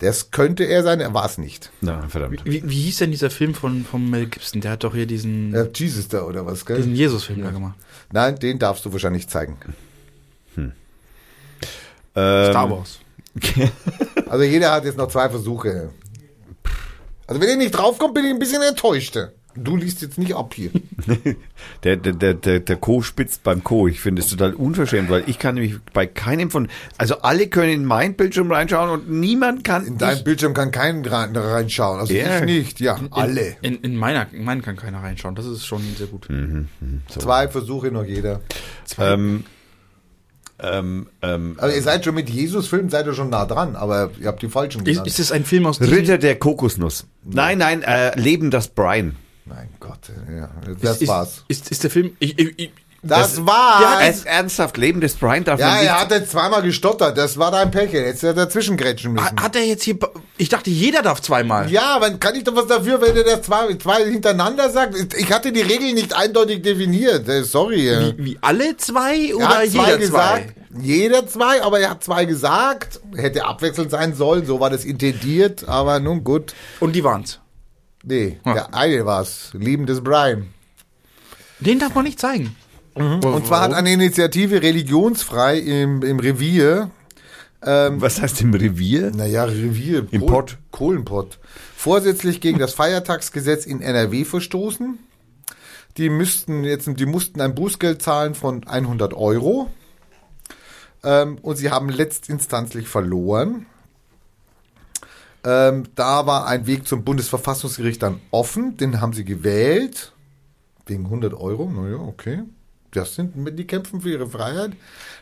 [0.00, 1.70] Das könnte er sein, er war es nicht.
[1.80, 2.44] Na, verdammt.
[2.44, 4.60] Wie, wie hieß denn dieser Film von, von Mel Gibson?
[4.60, 6.76] Der hat doch hier diesen, Äh, Jesus da oder was, gell?
[6.76, 7.76] diesen Jesus-Film da gemacht.
[8.12, 9.56] Nein, den darfst du wahrscheinlich zeigen.
[10.56, 10.72] Ähm,
[12.50, 12.98] Star Wars.
[14.28, 15.90] Also jeder hat jetzt noch zwei Versuche.
[17.26, 19.16] Also wenn ihr nicht draufkommt, bin ich ein bisschen enttäuscht.
[19.56, 20.70] Du liest jetzt nicht ab hier.
[21.84, 23.86] Der, der, der, der, der Co spitzt beim Co.
[23.86, 26.68] Ich finde es total unverschämt, weil ich kann nämlich bei keinem von,
[26.98, 29.86] also alle können in mein Bildschirm reinschauen und niemand kann.
[29.86, 32.00] In deinem ich, Bildschirm kann kein rein, reinschauen.
[32.00, 32.38] Also Ja.
[32.38, 32.80] ich nicht.
[32.80, 33.56] Ja, alle.
[33.60, 35.34] In, in meiner, in meinen kann keiner reinschauen.
[35.36, 36.26] Das ist schon sehr gut.
[37.08, 38.40] Zwei Versuche noch jeder.
[38.98, 39.44] ähm,
[40.72, 44.28] ähm, ähm, Also ihr seid schon mit Jesus-Filmen, seid ihr schon nah dran, aber ihr
[44.28, 45.06] habt die falschen Ist, genannt.
[45.06, 47.06] ist es ein Film aus Ritter der Kokosnuss.
[47.24, 49.16] Nein, nein, äh, Leben das Brian.
[49.44, 50.50] mein Gott, ja,
[50.80, 51.44] das ist, war's.
[51.48, 52.12] Ist, ist der Film.
[52.18, 52.70] Ich, ich,
[53.06, 53.82] Das, das- war's.
[53.82, 57.16] Ja, es, ernsthaft, Leben des Brian darf Ja, er hat jetzt zweimal gestottert.
[57.18, 57.92] Das war dein Pech.
[57.92, 59.24] Jetzt hätte er dazwischen grätschen müssen.
[59.26, 59.98] hat hat er jetzt hier.
[60.38, 61.70] Ich dachte, jeder darf zweimal.
[61.70, 65.14] Ja, aber kann ich doch was dafür, wenn er das zwei, zwei hintereinander sagt?
[65.16, 67.28] Ich hatte die Regel nicht eindeutig definiert.
[67.28, 68.14] Äh, Sorry.
[68.16, 70.48] Wie, wie alle zwei Er oder hat zwei jeder gesagt.
[70.54, 70.80] zwei?
[70.80, 73.00] Jeder zwei, aber er hat zwei gesagt.
[73.14, 74.44] Hätte abwechselnd sein sollen.
[74.46, 75.68] So war das intendiert.
[75.68, 76.54] Aber nun gut.
[76.80, 77.38] Und die waren's.
[78.02, 78.52] Nee, Ah.
[78.54, 79.50] der eine war's.
[79.52, 80.48] Liebendes Brian.
[81.60, 82.56] Den darf man nicht zeigen.
[82.94, 86.90] Und zwar hat eine Initiative religionsfrei im, im Revier
[87.66, 89.10] Ähm, Was heißt im Revier?
[89.10, 90.06] naja, Revier.
[90.10, 90.58] Im Kohl- Pott.
[90.70, 91.38] Kohlenpott.
[91.76, 94.98] Vorsätzlich gegen das Feiertagsgesetz in NRW verstoßen.
[95.96, 99.70] Die müssten jetzt, die mussten ein Bußgeld zahlen von 100 Euro.
[101.02, 103.66] Ähm, und sie haben letztinstanzlich verloren.
[105.44, 108.76] Ähm, da war ein Weg zum Bundesverfassungsgericht dann offen.
[108.76, 110.12] Den haben sie gewählt.
[110.86, 111.70] Wegen 100 Euro.
[111.70, 112.42] Naja, okay.
[112.94, 114.70] Das sind, die kämpfen für ihre Freiheit.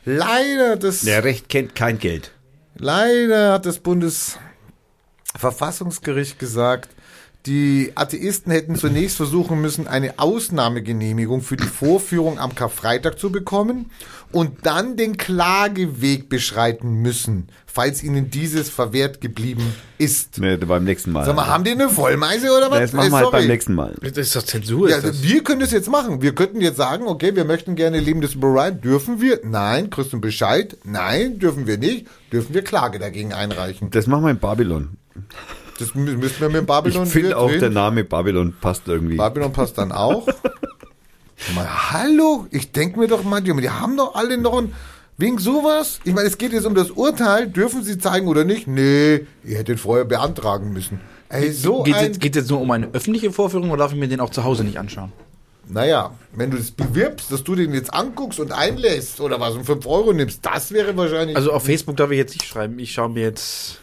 [0.05, 1.01] Leider das.
[1.01, 2.31] Der Recht kennt kein Geld.
[2.75, 6.91] Leider hat das Bundesverfassungsgericht gesagt,
[7.47, 13.91] die Atheisten hätten zunächst versuchen müssen, eine Ausnahmegenehmigung für die Vorführung am Karfreitag zu bekommen
[14.31, 20.39] und dann den Klageweg beschreiten müssen, falls ihnen dieses verwehrt geblieben ist.
[20.39, 21.25] Ne, beim nächsten Mal.
[21.27, 22.79] Sag mal, haben die eine Vollmeise oder was?
[22.79, 23.39] das machen Äh, wir halt sorry.
[23.39, 23.95] beim nächsten Mal.
[24.01, 24.89] Das ist doch Zensur.
[24.89, 25.23] Ja, das.
[25.23, 26.23] wir können das jetzt machen.
[26.23, 28.81] Wir könnten jetzt sagen, okay, wir möchten gerne Leben des Brian.
[28.81, 29.41] Dürfen wir?
[29.45, 29.91] Nein.
[29.91, 30.77] Kriegst du Bescheid?
[30.85, 31.41] Nein.
[31.41, 32.07] Dürfen wir nicht?
[32.33, 33.91] Dürfen wir Klage dagegen einreichen?
[33.91, 34.97] Das machen wir in Babylon.
[35.79, 37.61] Das mü- müssen wir mit Ich Babylon finde wieder auch, drehen.
[37.61, 39.17] der Name Babylon passt irgendwie.
[39.17, 40.27] Babylon passt dann auch.
[41.55, 42.47] mal, hallo?
[42.51, 44.73] Ich denke mir doch mal, die die haben doch alle noch ein,
[45.19, 46.01] wegen sowas.
[46.05, 47.49] Ich meine, es geht jetzt um das Urteil.
[47.49, 48.67] Dürfen sie zeigen oder nicht?
[48.67, 51.01] Nee, ihr hättet vorher beantragen müssen.
[51.29, 52.05] Ey, so Geht ein...
[52.05, 54.45] jetzt, geht jetzt nur um eine öffentliche Vorführung oder darf ich mir den auch zu
[54.45, 55.13] Hause nicht anschauen?
[55.69, 59.65] Naja, wenn du das bewirbst, dass du den jetzt anguckst und einlässt oder was und
[59.65, 61.37] 5 Euro nimmst, das wäre wahrscheinlich.
[61.37, 62.79] Also auf Facebook darf ich jetzt nicht schreiben.
[62.79, 63.81] Ich schaue mir jetzt.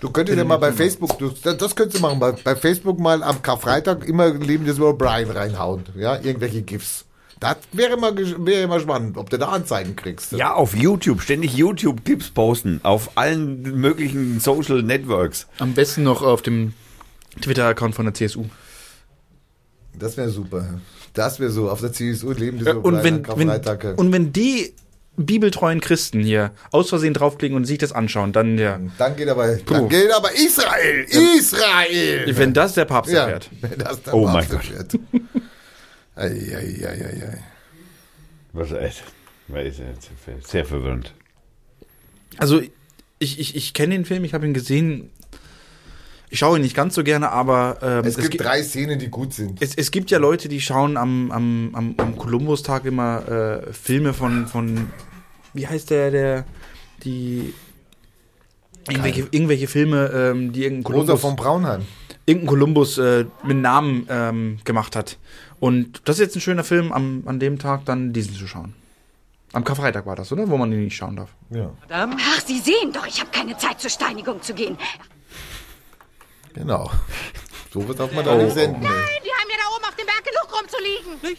[0.00, 2.98] Du könntest ja mal bei Facebook, du, das, das könntest du machen, bei, bei Facebook
[2.98, 5.84] mal am Karfreitag immer Leben des Brian reinhauen.
[5.96, 7.04] Ja, irgendwelche GIFs.
[7.38, 10.32] Das wäre mal, gesch- wäre mal spannend, ob du da Anzeigen kriegst.
[10.32, 12.80] Ja, auf YouTube, ständig YouTube-Clips posten.
[12.82, 15.46] Auf allen möglichen Social Networks.
[15.58, 16.74] Am besten noch auf dem
[17.40, 18.44] Twitter-Account von der CSU.
[19.98, 20.80] Das wäre super.
[21.14, 23.84] Das wäre so, auf der CSU Leben des Äh, Und Brian wenn, am Karfreitag.
[23.84, 24.72] wenn, und wenn die
[25.16, 28.80] bibeltreuen Christen hier aus Versehen draufklicken und sich das anschauen, dann ja.
[28.98, 31.04] dann geht aber, dann geht aber Israel!
[31.38, 32.36] Israel!
[32.36, 33.50] Wenn das der Papst ja, erfährt.
[33.60, 34.98] wenn das der Oh mein Papst erfährt.
[36.16, 37.44] Ei, ei, ei, ei, ei.
[38.52, 39.02] Was ist
[39.78, 40.10] jetzt
[40.48, 41.14] sehr verwirrend.
[42.36, 42.60] Also
[43.18, 45.10] ich, ich, ich kenne den Film, ich habe ihn gesehen.
[46.32, 49.08] Ich schaue ihn nicht ganz so gerne, aber ähm, Es gibt gi- drei Szenen, die
[49.08, 49.60] gut sind.
[49.60, 53.28] es, es gibt ja Leute, die schauen am, am, am, am Kolumbus-Tag immer
[53.66, 54.86] äh, Filme von, von,
[55.54, 56.44] wie heißt der, der,
[57.02, 57.52] die,
[58.88, 61.82] irgendwelche, irgendwelche Filme, ähm, die irgendein Rosa Kolumbus, von Braunheim.
[62.26, 65.18] irgendein Kolumbus äh, mit Namen ähm, gemacht hat.
[65.58, 68.74] Und das ist jetzt ein schöner Film, am, an dem Tag dann diesen zu schauen.
[69.52, 70.48] Am Karfreitag war das, oder?
[70.48, 71.30] Wo man ihn nicht schauen darf.
[71.50, 74.78] Ja, Ach, Sie sehen doch, ich habe keine Zeit zur Steinigung zu gehen.
[76.54, 76.90] Genau.
[77.72, 78.82] So wird darf man da nicht senden.
[78.82, 78.88] ey.
[79.24, 81.38] Die haben ja da oben auf dem Berg genug rumzuliegen.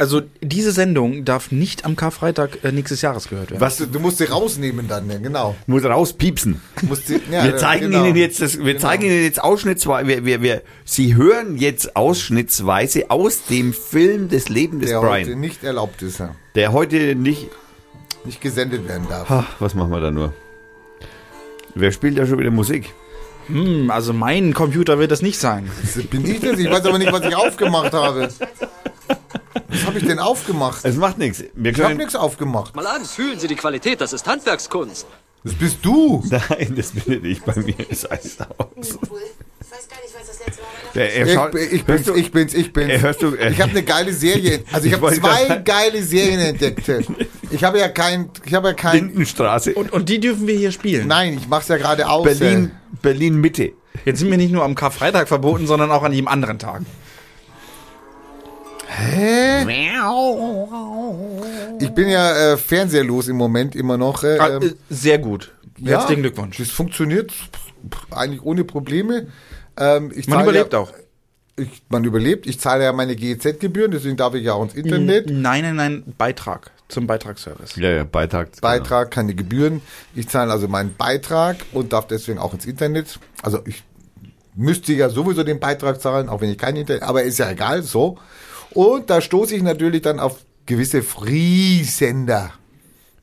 [0.00, 3.60] Also diese Sendung darf nicht am Karfreitag äh, nächstes Jahres gehört werden.
[3.60, 5.20] Was, du, musst sie rausnehmen dann, ne?
[5.20, 5.56] genau.
[5.66, 6.62] Muss rauspiepsen.
[6.80, 8.06] Du musst sie, ja, Wir zeigen genau.
[8.06, 13.10] Ihnen jetzt das, wir zeigen Ihnen jetzt ausschnittsweise, wir, wir, wir, Sie hören jetzt ausschnittsweise
[13.10, 16.34] aus dem Film des Leben des der Brian, heute nicht erlaubt ist, ja.
[16.54, 17.48] der heute nicht,
[18.24, 19.30] nicht gesendet werden darf.
[19.30, 20.32] ach, was machen wir da nur?
[21.74, 22.94] Wer spielt da schon wieder Musik?
[23.46, 25.70] Hm, also mein Computer wird das nicht sein.
[25.82, 26.58] Das bin ich das?
[26.58, 28.28] Ich weiß aber nicht, was ich aufgemacht habe.
[29.68, 30.84] Was habe ich denn aufgemacht?
[30.84, 31.44] Es macht nichts.
[31.54, 32.74] Wir Ich habe nichts aufgemacht.
[32.76, 35.06] Mal an, fühlen Sie die Qualität, das ist Handwerkskunst.
[35.42, 36.22] Das bist du.
[36.28, 37.44] nein, das bin ich nicht.
[37.44, 38.66] Bei mir ist alles aus.
[38.78, 40.09] Ich weiß gar nicht,
[40.94, 42.90] Ich, schaut, ich bin's, ich bin's, ich bin's.
[42.92, 44.60] Äh, hörst du, äh, ich habe eine geile Serie.
[44.72, 46.90] Also ich Ich habe zwei geile Serien entdeckt.
[47.50, 48.94] Ich habe ja kein, ich habe ja kein.
[49.08, 51.06] Lindenstraße, Und, und die dürfen wir hier spielen.
[51.06, 52.24] Nein, ich mach's ja gerade aus.
[52.24, 52.72] Berlin,
[53.02, 53.72] Berlin Mitte.
[54.04, 56.82] Jetzt sind wir nicht nur am Karfreitag verboten, sondern auch an jedem anderen Tag.
[58.86, 59.62] Hä?
[61.78, 64.24] Ich bin ja äh, fernseherlos im Moment immer noch.
[64.24, 65.52] Äh, Ah, äh, sehr gut.
[65.82, 66.58] Herzlichen Glückwunsch.
[66.58, 69.28] Das funktioniert pff, eigentlich ohne Probleme.
[69.80, 70.92] Ähm, ich Man überlebt ja, auch.
[71.56, 72.46] Ich, man überlebt.
[72.46, 75.30] Ich zahle ja meine GEZ-Gebühren, deswegen darf ich ja auch ins Internet.
[75.30, 77.76] Nein, nein, nein, Beitrag zum Beitragsservice.
[77.76, 78.60] Ja, ja, Beitrag.
[78.60, 79.80] Beitrag, keine Gebühren.
[80.14, 83.18] Ich zahle also meinen Beitrag und darf deswegen auch ins Internet.
[83.42, 83.82] Also ich
[84.54, 87.82] müsste ja sowieso den Beitrag zahlen, auch wenn ich kein Internet, aber ist ja egal,
[87.82, 88.18] so.
[88.72, 92.52] Und da stoße ich natürlich dann auf gewisse Free-Sender.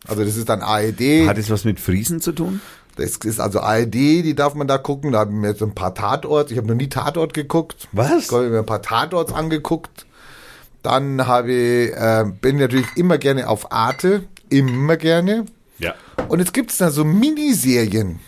[0.08, 0.98] Also das ist dann ARD.
[0.98, 1.30] Genau.
[1.30, 2.62] Hat es was mit Friesen zu tun?
[2.98, 5.12] Das ist also ARD, die darf man da gucken.
[5.12, 6.52] Da haben wir jetzt ein paar Tatorts.
[6.52, 7.88] Ich habe noch nie Tatort geguckt.
[7.92, 8.26] Was?
[8.26, 10.06] Ich habe mir ein paar Tatorts angeguckt.
[10.82, 14.24] Dann habe ich, äh, bin natürlich immer gerne auf Arte.
[14.50, 15.46] Immer gerne.
[15.80, 15.94] Ja.
[16.28, 18.20] Und jetzt gibt's da so Miniserien.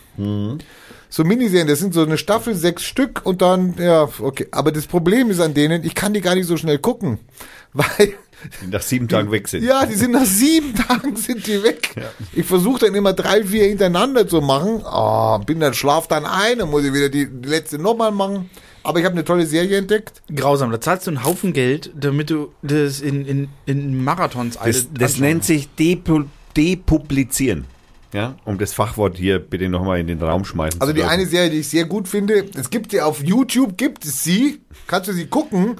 [1.09, 4.47] So Miniserien, das sind so eine Staffel, sechs Stück und dann, ja, okay.
[4.51, 7.17] Aber das Problem ist an denen, ich kann die gar nicht so schnell gucken.
[7.74, 8.13] Weil
[8.62, 9.64] die nach sieben Tagen weg sind.
[9.64, 11.92] Ja, die sind nach sieben Tagen sind die weg.
[12.34, 14.82] Ich versuche dann immer drei, vier hintereinander zu machen.
[14.86, 18.50] Oh, bin dann schlaf dann ein, dann muss ich wieder die, letzte nochmal machen.
[18.84, 20.22] Aber ich habe eine tolle Serie entdeckt.
[20.34, 24.64] Grausam, da zahlst du einen Haufen Geld, damit du das in, in, in Marathons Das,
[24.64, 26.24] alles das nennt sich Depu
[26.56, 27.66] Depublizieren.
[28.12, 31.28] Ja, um das Fachwort hier bitte nochmal in den Raum schmeißen Also zu die eine
[31.28, 35.10] Serie, die ich sehr gut finde, es gibt sie auf YouTube, gibt es sie, kannst
[35.10, 35.76] du sie gucken,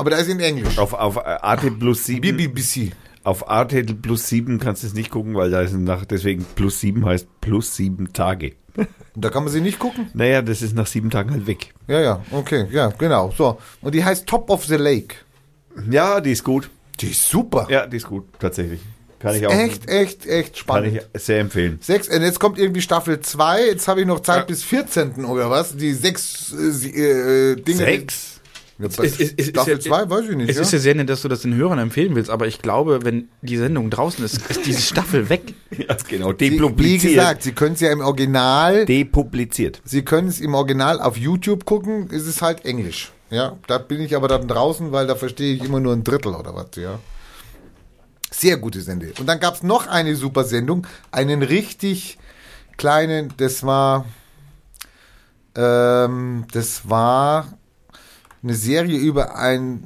[0.00, 0.78] aber da ist sie in Englisch.
[0.78, 2.36] Auf, auf äh, Arte plus 7.
[2.36, 2.92] BBC.
[3.22, 6.80] Auf Arte plus 7 kannst du es nicht gucken, weil da ist nach, deswegen plus
[6.80, 8.52] 7 heißt plus 7 Tage.
[8.76, 10.08] Und da kann man sie nicht gucken?
[10.14, 11.74] Naja, das ist nach sieben Tagen halt weg.
[11.88, 13.34] Ja, ja, okay, ja, genau.
[13.36, 13.58] So.
[13.82, 15.16] Und die heißt Top of the Lake.
[15.90, 16.70] Ja, die ist gut.
[17.00, 17.66] Die ist super.
[17.68, 18.80] Ja, die ist gut, tatsächlich.
[19.18, 19.52] Kann ich auch.
[19.52, 21.00] Echt, echt, echt Kann spannend.
[21.14, 21.78] ich sehr empfehlen.
[21.82, 24.44] Sechs, äh, jetzt kommt irgendwie Staffel 2, jetzt habe ich noch Zeit Ja.
[24.44, 25.24] bis 14.
[25.26, 25.76] oder was?
[25.76, 27.78] Die sechs äh, sie- äh, Dinge.
[27.78, 28.39] Sechs?
[28.80, 30.48] Ja, Es- es- es- es- Staffel es- 2, weiß ich nicht.
[30.50, 30.62] Es ja?
[30.62, 33.28] ist ja sehr nett, dass du das den Hörern empfehlen willst, aber ich glaube, wenn
[33.42, 35.54] die Sendung draußen ist, ist diese Staffel weg.
[35.76, 36.30] Ja, genau.
[36.32, 37.14] Sie, wie Depubliziert.
[37.14, 39.80] gesagt, Sie können es ja im Original, Depubliziert.
[39.84, 43.12] Sie können es im Original auf YouTube gucken, ist es halt Englisch.
[43.30, 46.34] Ja, da bin ich aber dann draußen, weil da verstehe ich immer nur ein Drittel
[46.34, 46.98] oder was, ja.
[48.32, 49.10] Sehr gute Sendung.
[49.20, 52.18] Und dann gab es noch eine super Sendung, einen richtig
[52.76, 54.06] kleinen, das war,
[55.56, 57.46] ähm, das war
[58.42, 59.84] eine Serie über ein,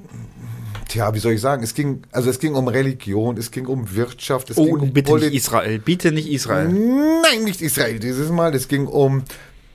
[0.89, 3.95] tja, wie soll ich sagen, es ging, also es ging um Religion, es ging um
[3.95, 5.79] Wirtschaft, es ging Oh, um bitte Polit- nicht Israel.
[5.79, 6.69] Bitte nicht Israel.
[6.69, 8.55] Nein, nicht Israel dieses Mal.
[8.55, 9.25] Es ging um,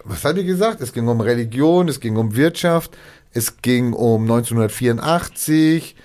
[0.06, 0.82] was hat ich gesagt?
[0.82, 2.98] Es ging um Religion, es ging um Wirtschaft,
[3.34, 5.96] es ging um 1984.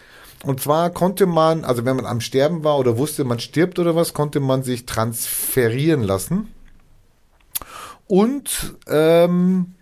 [0.44, 3.96] Und zwar konnte man, also wenn man am Sterben war oder wusste, man stirbt oder
[3.96, 6.48] was, konnte man sich transferieren lassen.
[8.06, 9.73] Und ähm,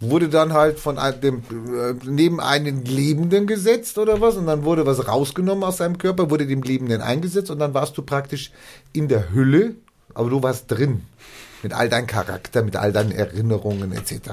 [0.00, 4.64] wurde dann halt von einem, dem, äh, neben einen Lebenden gesetzt oder was und dann
[4.64, 8.52] wurde was rausgenommen aus seinem Körper, wurde dem Lebenden eingesetzt und dann warst du praktisch
[8.92, 9.74] in der Hülle,
[10.14, 11.02] aber du warst drin
[11.62, 14.30] mit all deinem Charakter, mit all deinen Erinnerungen etc.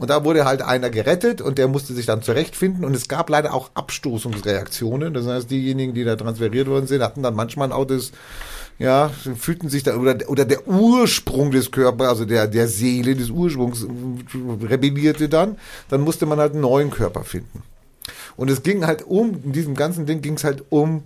[0.00, 3.28] Und da wurde halt einer gerettet und der musste sich dann zurechtfinden und es gab
[3.28, 5.12] leider auch Abstoßungsreaktionen.
[5.12, 8.12] Das heißt, diejenigen, die da transferiert worden sind, hatten dann manchmal auch das,
[8.80, 13.28] ja, fühlten sich da, oder, oder der Ursprung des Körpers, also der, der Seele des
[13.28, 13.86] Ursprungs
[14.62, 15.58] rebellierte dann.
[15.90, 17.62] Dann musste man halt einen neuen Körper finden.
[18.36, 21.02] Und es ging halt um, in diesem ganzen Ding ging es halt um,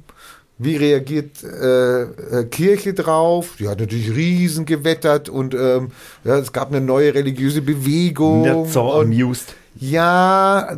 [0.57, 3.57] wie reagiert äh, äh, Kirche drauf?
[3.59, 5.91] Die hat natürlich riesen gewettert und ähm,
[6.23, 8.43] ja, es gab eine neue religiöse Bewegung.
[8.43, 9.57] Not so amused.
[9.77, 10.77] Ja,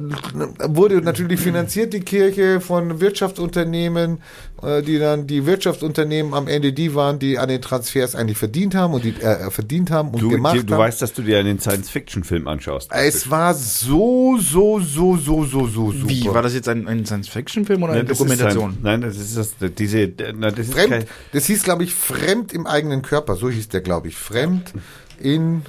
[0.64, 4.18] wurde natürlich finanziert die Kirche von Wirtschaftsunternehmen,
[4.62, 8.74] äh, die dann die Wirtschaftsunternehmen am Ende die waren, die an den Transfers eigentlich verdient
[8.74, 10.80] haben und die äh, verdient haben und Du, gemacht du, du haben.
[10.80, 12.90] weißt, dass du dir einen Science-Fiction-Film anschaust.
[12.90, 16.09] es war so, so, so, so, so, so super.
[16.09, 16.24] Wie?
[16.26, 18.70] War das jetzt ein, ein Science-Fiction-film oder eine Nein, Dokumentation?
[18.70, 21.84] Ist ein, nein, das ist das, diese, na, das ist Fremd, kein, das hieß, glaube
[21.84, 23.36] ich, Fremd im eigenen Körper.
[23.36, 24.16] So hieß der, glaube ich.
[24.16, 24.72] Fremd
[25.20, 25.62] in,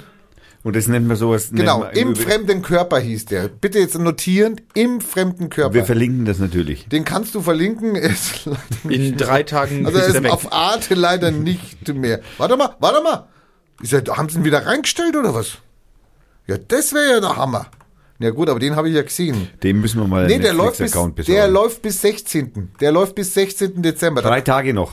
[0.68, 1.50] und das nennt man sowas.
[1.52, 3.48] genau, im Übrigen- fremden Körper hieß der.
[3.48, 5.74] Bitte jetzt notieren, im fremden Körper.
[5.74, 6.86] Wir verlinken das natürlich.
[6.88, 7.96] Den kannst du verlinken.
[7.96, 8.48] Ist
[8.88, 10.30] In drei Tagen Also ist er ist weg.
[10.32, 12.20] auf Arte leider nicht mehr.
[12.38, 13.26] Warte mal, warte mal.
[13.82, 15.58] Ist er, haben sie ihn wieder reingestellt oder was?
[16.46, 17.66] Ja, das wäre ja der Hammer.
[18.20, 19.48] Ja gut, aber den habe ich ja gesehen.
[19.62, 20.92] Dem müssen wir mal Nee, der läuft, bis,
[21.26, 22.70] der läuft bis 16.
[22.80, 23.80] Der läuft bis 16.
[23.82, 24.22] Dezember.
[24.22, 24.92] Drei Tage noch.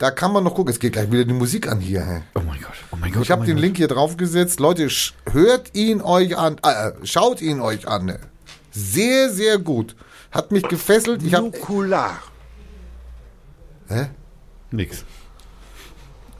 [0.00, 0.72] Da kann man noch gucken.
[0.72, 2.04] Es geht gleich wieder die Musik an hier.
[2.04, 2.22] Hä?
[2.34, 3.22] Oh mein Gott, oh mein Gott.
[3.22, 4.58] Ich habe oh den mein Link hier draufgesetzt.
[4.58, 6.56] Leute, sch- hört ihn euch an.
[6.62, 8.18] Äh, schaut ihn euch an.
[8.70, 9.94] Sehr, sehr gut.
[10.32, 11.22] Hat mich gefesselt.
[11.22, 12.18] Ich habe Nukular.
[13.88, 13.94] Hä?
[14.00, 14.08] Gott.
[14.70, 15.04] Nix.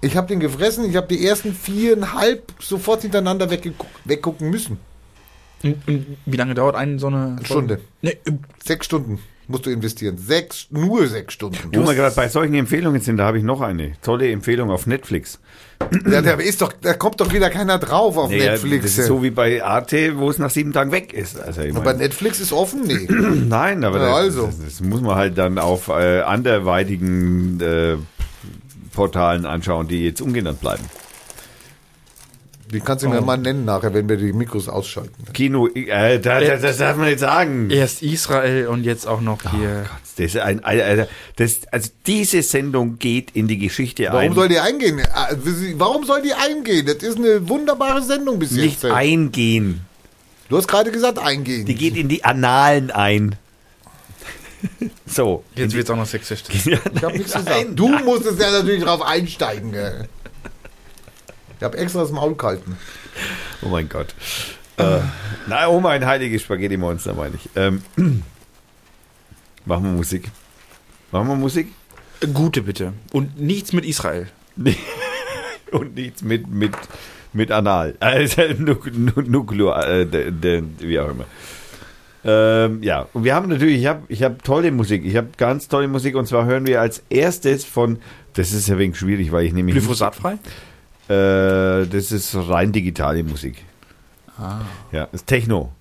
[0.01, 0.89] Ich habe den gefressen.
[0.89, 4.79] Ich habe die ersten viereinhalb sofort hintereinander weggucken müssen.
[5.63, 7.83] Und, und wie lange dauert eine so eine Stunde.
[8.01, 8.33] Nee, äh,
[8.65, 9.19] Sechs Stunden
[9.51, 10.17] musst du investieren.
[10.19, 11.59] Sechs, nur sechs Stunden.
[11.75, 14.87] Wo wir gerade bei solchen Empfehlungen sind, da habe ich noch eine tolle Empfehlung auf
[14.87, 15.39] Netflix.
[16.11, 18.85] Ja, da ist doch, da kommt doch wieder keiner drauf auf Naja, Netflix.
[18.85, 21.41] Das ist so wie bei Arte, wo es nach sieben Tagen weg ist.
[21.41, 22.83] Also ich Aber Netflix ist offen?
[22.87, 23.09] Nee.
[23.49, 24.47] nein, aber Ja, das, also.
[24.47, 27.97] das, das muss man halt dann auf äh, anderweitigen äh,
[28.95, 30.85] Portalen anschauen, die jetzt ungenannt bleiben.
[32.73, 35.25] Die kannst du mir mal nennen nachher, wenn wir die Mikros ausschalten.
[35.33, 37.69] Kino, äh, da, das, das darf man nicht sagen.
[37.71, 39.87] erst Israel und jetzt auch noch hier.
[40.17, 44.35] Das ist ein, Alter, das, also diese Sendung geht in die Geschichte Warum ein.
[44.35, 45.01] soll die eingehen?
[45.15, 45.31] Ah,
[45.77, 46.87] Warum soll die eingehen?
[46.87, 48.93] Das ist eine wunderbare Sendung bis nicht jetzt.
[48.93, 49.81] eingehen.
[50.49, 51.65] Du hast gerade gesagt eingehen.
[51.65, 53.37] Die geht in die Annalen ein.
[55.07, 55.45] so.
[55.57, 56.67] Jetzt wird's auch noch sexistisch.
[56.67, 57.67] ich habe nichts gesagt.
[57.75, 59.73] Du musstest ja natürlich drauf einsteigen.
[59.73, 60.09] gell.
[61.61, 62.79] Ich habe extra das Maul gehalten.
[63.61, 64.15] Oh mein Gott.
[64.79, 65.01] Äh,
[65.47, 67.51] na, oh mein heiliges Spaghetti-Monster, meine ich.
[67.55, 67.83] Ähm,
[69.67, 70.31] Machen wir Musik.
[71.13, 71.69] Machen wir Musik?
[72.33, 72.95] Gute bitte.
[73.13, 74.29] Und nichts mit Israel.
[75.71, 76.73] Und nichts mit, mit,
[77.35, 77.95] mit Anal.
[78.01, 81.27] Also, Nuk- Nu- Nuklear, äh, de, de, wie auch immer.
[82.25, 85.05] Ähm, ja, und wir haben natürlich, ich habe ich hab tolle Musik.
[85.05, 87.99] Ich habe ganz tolle Musik und zwar hören wir als erstes von,
[88.35, 89.75] das ist ja wegen schwierig, weil ich nämlich.
[89.77, 90.39] Glyphosatfrei?
[91.11, 93.65] Äh, das ist rein digitale Musik.
[94.93, 95.73] Ja, das ist Techno.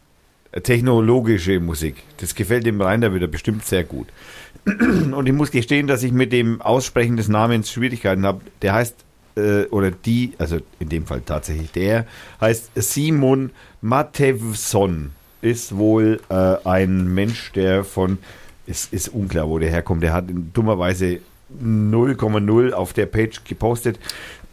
[0.51, 1.97] Äh, Technologische Musik.
[2.17, 4.07] Das gefällt dem Rainer wieder bestimmt sehr gut.
[4.65, 8.41] Und ich muss gestehen, dass ich mit dem Aussprechen des Namens Schwierigkeiten habe.
[8.63, 8.95] Der heißt,
[9.37, 12.07] äh, oder die, also in dem Fall tatsächlich der,
[12.41, 13.51] heißt Simon
[13.81, 15.11] Matevson.
[15.41, 18.17] Ist wohl äh, ein Mensch, der von,
[18.65, 20.01] es ist unklar, wo der herkommt.
[20.01, 21.19] Der hat dummerweise
[21.63, 23.99] 0,0 auf der Page gepostet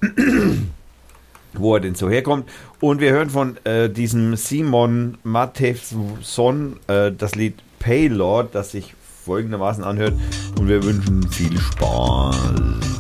[1.55, 2.49] wo er denn so herkommt.
[2.81, 8.95] Und wir hören von äh, diesem Simon Matevson äh, das Lied Paylord, das sich
[9.25, 10.15] folgendermaßen anhört.
[10.59, 12.96] Und wir wünschen viel Spaß.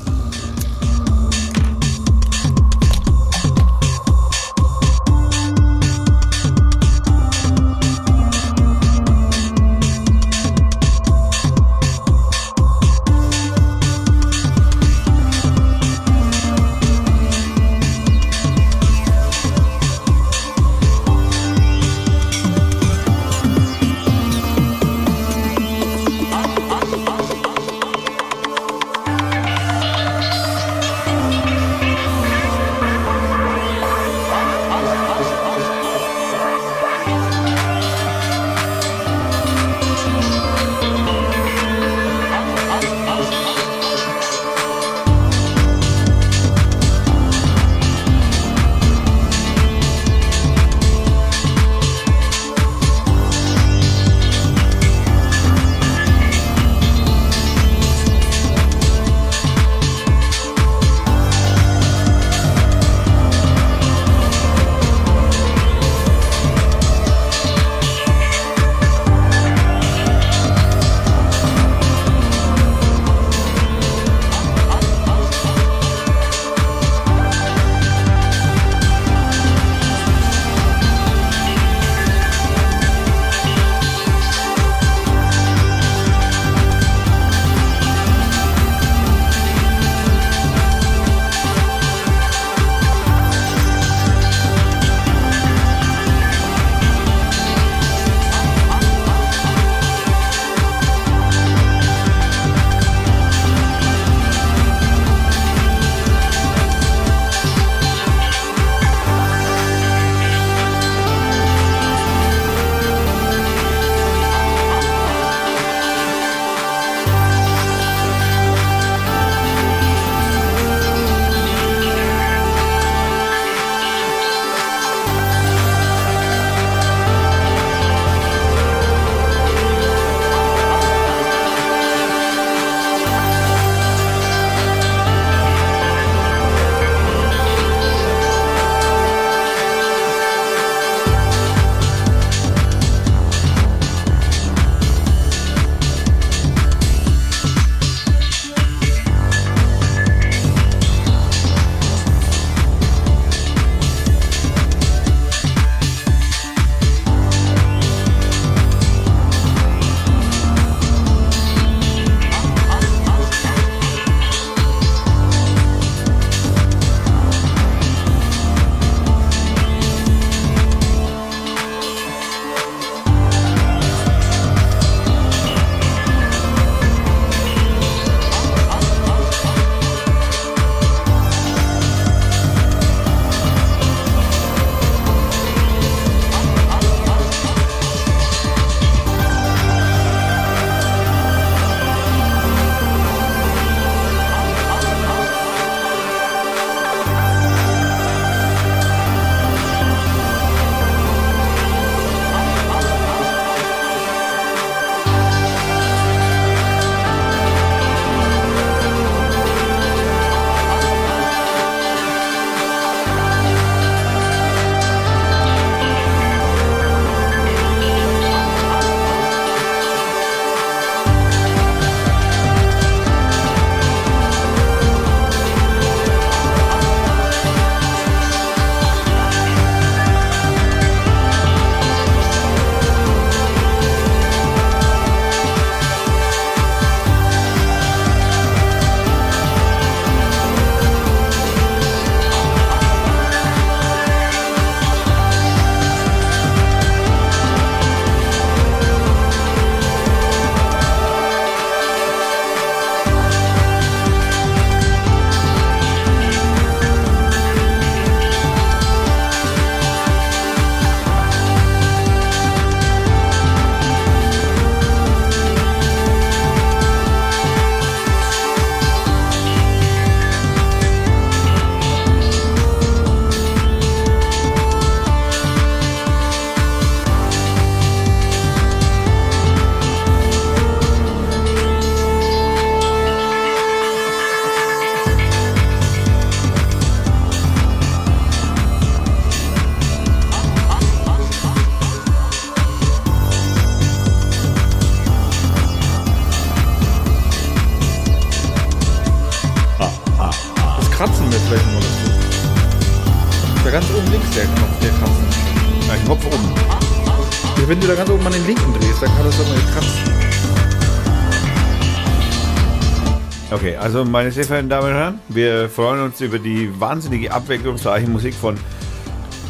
[313.86, 318.34] Also meine sehr verehrten Damen und Herren, wir freuen uns über die wahnsinnige abwechslungsreiche Musik
[318.34, 318.58] von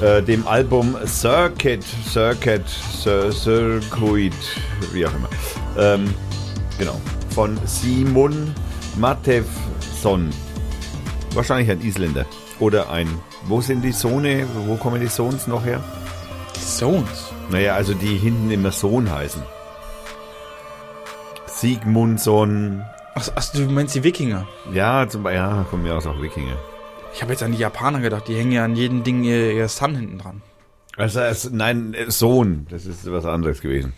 [0.03, 4.34] äh, dem Album Circuit, Circuit, Cir Circuit,
[4.93, 5.30] wie auch immer.
[5.78, 6.12] Ähm,
[6.78, 7.01] genau,
[7.34, 8.55] von Simon
[8.99, 10.28] Matevson.
[11.32, 12.26] Wahrscheinlich ein Isländer.
[12.61, 13.09] Oder ein,
[13.47, 15.82] wo sind die Sohne, wo kommen die Sons noch her?
[16.53, 17.32] Zones.
[17.51, 19.43] Naja, also die hinten immer Sohn heißen.
[21.47, 22.84] Sigmundsson,
[23.19, 24.47] Ach, ach, du meinst die Wikinger?
[24.75, 26.57] ja, zum Beispiel, ja, kommen ja aus auch Wikinger.
[27.14, 29.69] Ich habe jetzt an die Japaner gedacht, die hängen ja an jedem Ding ihr, ihr
[29.69, 30.43] Sun hinten dran.
[30.99, 33.95] Also, es, nein, äh, Sohn, das ist was anderes gewesen.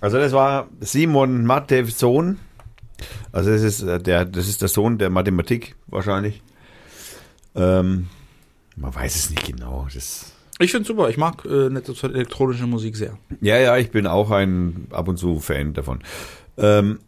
[0.00, 2.38] Also das war Simon Matevs Sohn.
[3.32, 6.42] Also das ist äh, der, das ist der Sohn der Mathematik wahrscheinlich.
[7.54, 8.08] Ähm,
[8.76, 9.86] man weiß es nicht genau.
[9.92, 13.18] Das, Ich finde super, ich mag äh, elektronische Musik sehr.
[13.40, 16.00] ja, ja, ich bin auch ein ab und zu Fan davon.
[16.56, 16.98] Ähm,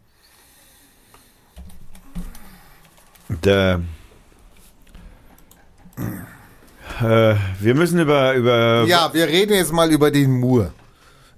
[3.29, 3.81] der
[7.01, 10.73] äh, wir müssen über über Ja, wir reden jetzt mal über den Moore.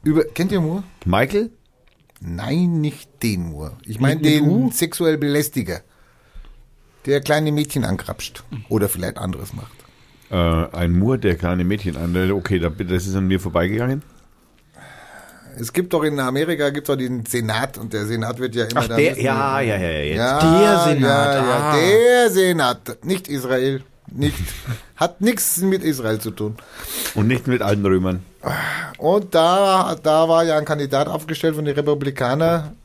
[0.04, 0.84] Über, kennt ihr Moore?
[1.06, 1.52] Michael
[2.22, 3.78] Nein, nicht den Moore.
[3.86, 4.72] Ich meine den U?
[4.72, 5.82] sexuell Belästiger.
[7.06, 8.44] Der kleine Mädchen ankrapscht.
[8.68, 9.72] Oder vielleicht anderes macht.
[10.30, 10.36] Äh,
[10.76, 12.32] ein Mur, der kleine Mädchen an.
[12.32, 14.04] Okay, da- das ist an mir vorbeigegangen.
[15.58, 18.88] Es gibt doch in Amerika gibt's doch den Senat und der Senat wird ja immer
[18.88, 20.18] da müssen- ja, ja, ja, jetzt.
[20.18, 21.02] Ja, Der Senat,
[21.36, 21.76] Ja, ja, ah.
[21.78, 23.06] der Senat.
[23.06, 23.82] Nicht Israel.
[24.12, 24.36] Nicht.
[24.96, 26.56] Hat nichts mit Israel zu tun.
[27.16, 28.24] Und nicht mit alten Römern.
[28.98, 32.76] Und da, da war ja ein Kandidat aufgestellt von den Republikanern,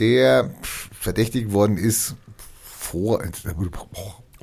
[0.00, 0.50] der
[0.98, 2.14] verdächtigt worden ist
[2.62, 3.22] vor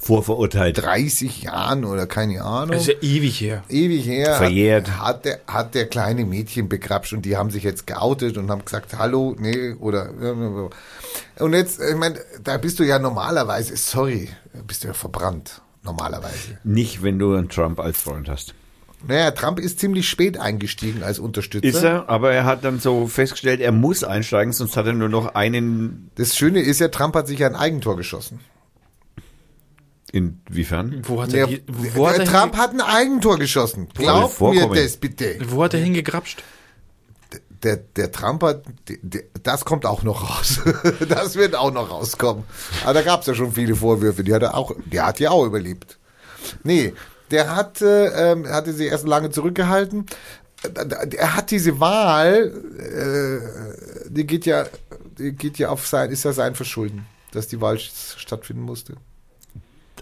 [0.03, 0.83] Vorverurteilt.
[0.83, 2.71] 30 Jahren oder keine Ahnung.
[2.71, 3.63] Das ist ja ewig her.
[3.69, 4.35] ewig her.
[4.35, 4.89] Verjährt.
[4.89, 8.51] Hat, hat, der, hat der kleine Mädchen begrapscht und die haben sich jetzt geoutet und
[8.51, 10.09] haben gesagt, hallo, nee, oder.
[11.39, 14.27] Und jetzt, ich meine, da bist du ja normalerweise, sorry,
[14.67, 15.61] bist du ja verbrannt.
[15.83, 16.57] Normalerweise.
[16.63, 18.53] Nicht, wenn du einen Trump als Freund hast.
[19.05, 21.67] Naja, Trump ist ziemlich spät eingestiegen als Unterstützer.
[21.67, 25.09] Ist er, aber er hat dann so festgestellt, er muss einsteigen, sonst hat er nur
[25.09, 26.09] noch einen.
[26.15, 28.39] Das Schöne ist ja, Trump hat sich ja ein Eigentor geschossen.
[30.13, 31.01] Inwiefern?
[31.07, 33.89] Wo hat Der, er, die- wo hat der er, Trump hat ein Eigentor geschossen.
[33.95, 35.37] Glaub mir das bitte.
[35.47, 36.43] wo hat er hingegrapscht?
[37.63, 40.59] Der, der Trump hat, der, das kommt auch noch raus.
[41.09, 42.43] das wird auch noch rauskommen.
[42.83, 44.23] Aber da gab es ja schon viele Vorwürfe.
[44.23, 45.97] Die hat er auch, der hat ja auch überlebt.
[46.63, 46.93] Nee,
[47.31, 50.05] der hat, äh, ähm, hatte sie erst lange zurückgehalten.
[50.63, 54.67] Äh, Er hat diese Wahl, äh, die geht ja,
[55.17, 58.95] die geht ja auf sein, ist ja sein Verschulden, dass die Wahl stattfinden musste.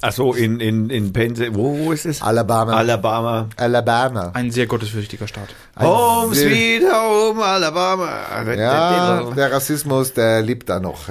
[0.02, 1.58] Achso, in, in, in Pennsylvania.
[1.58, 2.22] Wo, wo ist es?
[2.22, 2.74] Alabama.
[2.74, 3.47] Alabama.
[3.56, 4.32] Alabama.
[4.34, 5.49] Ein sehr gottesfürchtiger Staat.
[5.76, 8.10] Ein Home sweet home, Alabama.
[8.56, 11.02] Ja, der Rassismus, der lebt da noch.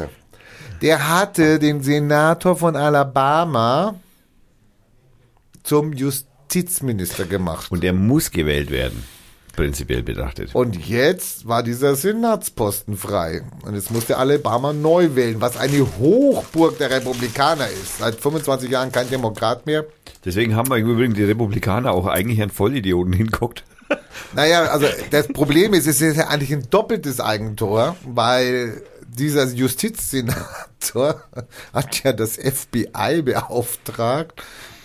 [0.82, 3.94] Der hatte den Senator von Alabama
[5.62, 7.70] zum Justizminister gemacht.
[7.70, 9.04] Und er muss gewählt werden.
[9.56, 10.54] Prinzipiell betrachtet.
[10.54, 13.42] Und jetzt war dieser Senatsposten frei.
[13.62, 17.98] Und jetzt musste Alabama neu wählen, was eine Hochburg der Republikaner ist.
[17.98, 19.84] Seit 25 Jahren kein Demokrat mehr.
[20.24, 23.64] Deswegen haben wir im Übrigen die Republikaner auch eigentlich einen Vollidioten hinguckt.
[24.34, 31.22] Naja, also das Problem ist, es ist ja eigentlich ein doppeltes Eigentor, weil dieser Justizsenator
[31.72, 34.42] hat ja das FBI beauftragt,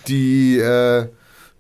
[0.07, 1.07] die äh,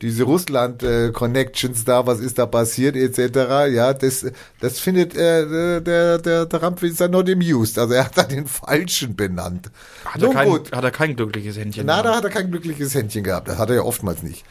[0.05, 3.73] diese Russland-Connections da, was ist da passiert, etc.
[3.73, 4.25] Ja, das,
[4.59, 7.79] das findet äh, der, der, der Trump ist ja not amused.
[7.79, 9.71] Also er hat da den Falschen benannt.
[10.05, 10.71] Hat er, kein, gut.
[10.71, 11.85] hat er kein glückliches Händchen.
[11.85, 13.47] Na, da hat er kein glückliches Händchen gehabt.
[13.47, 14.45] Das hat er ja oftmals nicht.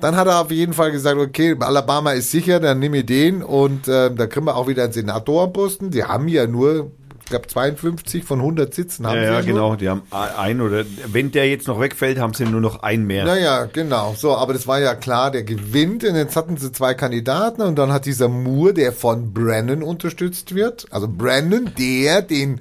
[0.00, 3.42] Dann hat er auf jeden Fall gesagt, okay, Alabama ist sicher, dann nehme ich den
[3.42, 5.90] und ähm, da kriegen wir auch wieder einen Senatorposten.
[5.90, 6.92] Die haben ja nur,
[7.28, 9.76] glaube 52 von 100 Sitzen haben Ja, sie ja, ja genau.
[9.76, 13.24] Die haben ein oder wenn der jetzt noch wegfällt, haben sie nur noch einen mehr.
[13.24, 14.14] Naja, genau.
[14.16, 16.04] So, aber das war ja klar, der gewinnt.
[16.04, 20.54] Und jetzt hatten sie zwei Kandidaten und dann hat dieser Moore, der von Brennan unterstützt
[20.54, 20.86] wird.
[20.90, 22.60] Also Brennan, der, den,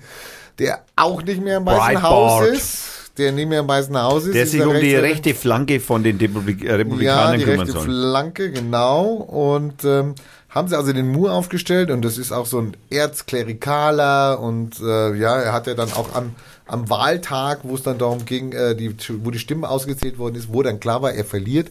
[0.60, 2.02] der auch nicht mehr im Weißen.
[2.04, 2.88] Haus ist.
[3.18, 4.36] Der nicht mehr im Weißen Haus ist.
[4.36, 7.74] der sich um die rechte Flanke von den Republik äh, Ja, Republikanern die kümmern rechte
[7.74, 7.84] soll.
[7.86, 9.06] Flanke, genau.
[9.06, 10.14] Und ähm,
[10.58, 15.16] haben sie also den Moore aufgestellt und das ist auch so ein Erzklerikaler und äh,
[15.16, 16.36] ja, er hat ja dann auch am,
[16.66, 20.52] am Wahltag, wo es dann darum ging, äh, die, wo die Stimme ausgezählt worden ist,
[20.52, 21.70] wo dann klar war, er verliert,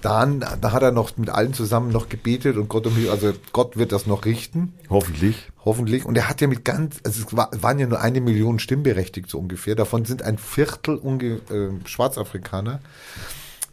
[0.00, 3.32] Dann, da hat er noch mit allen zusammen noch gebetet und Gott um Hilfe, also
[3.52, 4.72] Gott wird das noch richten.
[4.88, 5.50] Hoffentlich.
[5.64, 6.04] Hoffentlich.
[6.04, 9.28] Und er hat ja mit ganz, also es war, waren ja nur eine Million stimmberechtigt
[9.28, 9.74] so ungefähr.
[9.74, 12.78] Davon sind ein Viertel unge, äh, Schwarzafrikaner.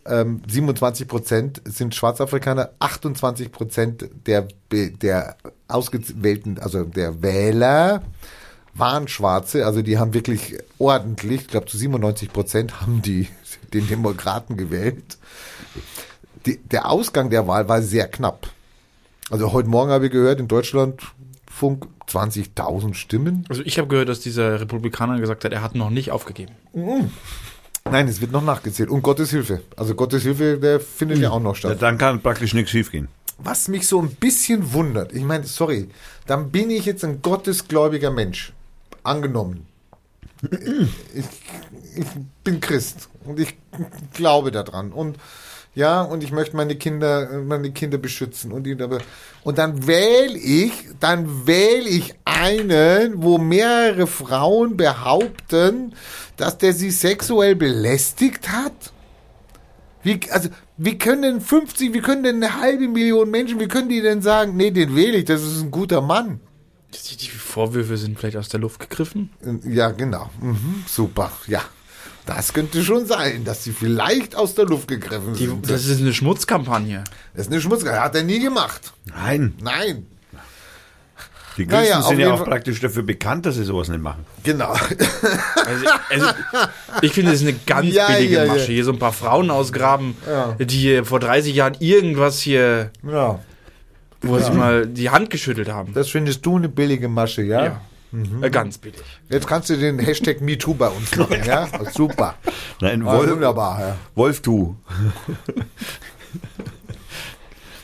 [0.07, 5.35] Ähm, 27 Prozent sind Schwarzafrikaner, 28 Prozent der, der
[5.67, 8.03] ausgewählten, also der Wähler
[8.75, 9.65] waren Schwarze.
[9.65, 13.27] Also die haben wirklich ordentlich, ich glaube zu 97 Prozent haben die
[13.73, 15.17] den Demokraten gewählt.
[16.45, 18.47] Die, der Ausgang der Wahl war sehr knapp.
[19.31, 21.01] Also heute Morgen habe ich gehört, in Deutschland
[21.49, 23.45] Funk 20.000 Stimmen.
[23.49, 26.53] Also ich habe gehört, dass dieser Republikaner gesagt hat, er hat noch nicht aufgegeben.
[27.89, 28.89] Nein, es wird noch nachgezählt.
[28.89, 29.61] Und Gottes Hilfe.
[29.77, 31.81] Also Gottes Hilfe, der findet ja auch noch Ja, statt.
[31.81, 33.07] dann kann praktisch nichts schiefgehen.
[33.37, 35.89] Was mich so ein bisschen wundert, ich meine, sorry,
[36.25, 38.53] dann bin ich jetzt ein gottesgläubiger Mensch.
[39.03, 39.67] Angenommen.
[41.13, 41.25] Ich,
[41.95, 42.07] ich
[42.43, 43.55] bin Christ und ich
[44.13, 44.91] glaube daran.
[44.91, 45.17] Und
[45.75, 48.53] ja, und ich möchte meine Kinder, meine Kinder beschützen.
[48.53, 48.77] Und, die,
[49.43, 50.71] und dann wähle ich,
[51.01, 55.93] dann wähle ich einen, wo mehrere Frauen behaupten,
[56.37, 58.93] dass der sie sexuell belästigt hat.
[60.01, 63.89] Wie, also, wie können denn 50, wie können denn eine halbe Million Menschen, wie können
[63.89, 66.39] die denn sagen, nee, den wähle ich, das ist ein guter Mann?
[66.93, 69.29] Die, die Vorwürfe sind vielleicht aus der Luft gegriffen.
[69.65, 70.29] Ja, genau.
[70.39, 71.61] Mhm, super, ja.
[72.25, 75.69] Das könnte schon sein, dass sie vielleicht aus der Luft gegriffen Die, sind.
[75.69, 77.03] das ist eine Schmutzkampagne.
[77.35, 78.01] Das ist eine Schmutzkarte.
[78.01, 78.93] Hat er nie gemacht.
[79.05, 79.53] Nein.
[79.61, 80.07] Nein.
[81.57, 84.25] Die Christen Naja, sind ja auch Fall- praktisch dafür bekannt, dass sie sowas nicht machen.
[84.43, 84.71] Genau.
[84.73, 86.27] Also, also,
[87.01, 88.53] ich finde, das ist eine ganz Ja, billige ja, ja.
[88.53, 88.71] Masche.
[88.73, 90.51] Hier so ein paar Frauen ausgraben, Ja.
[90.59, 93.39] die hier vor 30 Jahren irgendwas hier, ja.
[94.21, 95.93] wo sie mal die Hand geschüttelt haben.
[95.93, 97.79] Das findest du eine billige Masche, ja?
[98.41, 98.47] Ja.
[98.47, 98.99] Äh, ganz billig.
[99.29, 101.67] Jetzt kannst du den Hashtag MeToo bei uns machen, ja?
[101.93, 102.35] Super.
[102.81, 103.95] Nein, Ah, Wolf, wunderbar, ja.
[104.15, 104.75] Wolf du.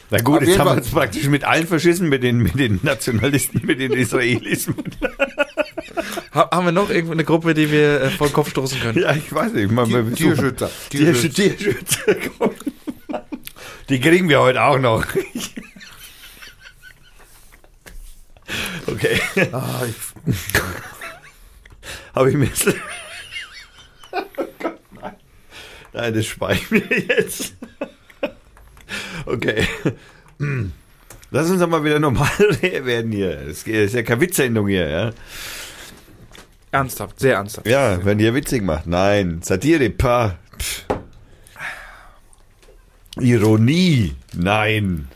[0.10, 2.80] Na gut, Auf jetzt haben wir uns praktisch mit allen verschissen, mit den, mit den
[2.84, 4.68] Nationalisten, mit den Israelis.
[6.34, 8.98] Ha haben wir noch irgendwo eine Gruppe, die wir äh, vor den Kopf stoßen können?
[9.02, 9.70] Ja, ich weiß nicht.
[9.70, 10.70] Man, wir- Tierschützer.
[10.90, 11.58] Tierschützer.
[11.58, 12.06] Tierschützer.
[13.90, 15.06] Die kriegen wir heute auch noch.
[18.88, 19.20] Okay.
[19.52, 19.96] Ah, ich,
[22.16, 22.68] Habe ich mir jetzt...
[24.14, 25.16] Oh Gott, nein.
[25.94, 27.56] Nein, das speichern wir jetzt.
[29.26, 29.66] Okay.
[31.32, 32.28] Lass uns doch mal wieder normal
[32.60, 33.36] werden hier.
[33.46, 35.12] Das ist ja keine Witzsendung hier, ja.
[36.72, 37.68] Ernsthaft, sehr ernsthaft.
[37.68, 38.88] Ja, wenn ihr witzig macht.
[38.88, 40.38] Nein, Satire, pa.
[40.58, 40.86] Pff.
[43.20, 45.08] Ironie, nein.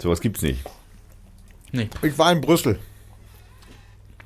[0.00, 0.60] Sowas gibt's nicht.
[1.72, 1.88] Nee.
[2.02, 2.78] ich war in Brüssel.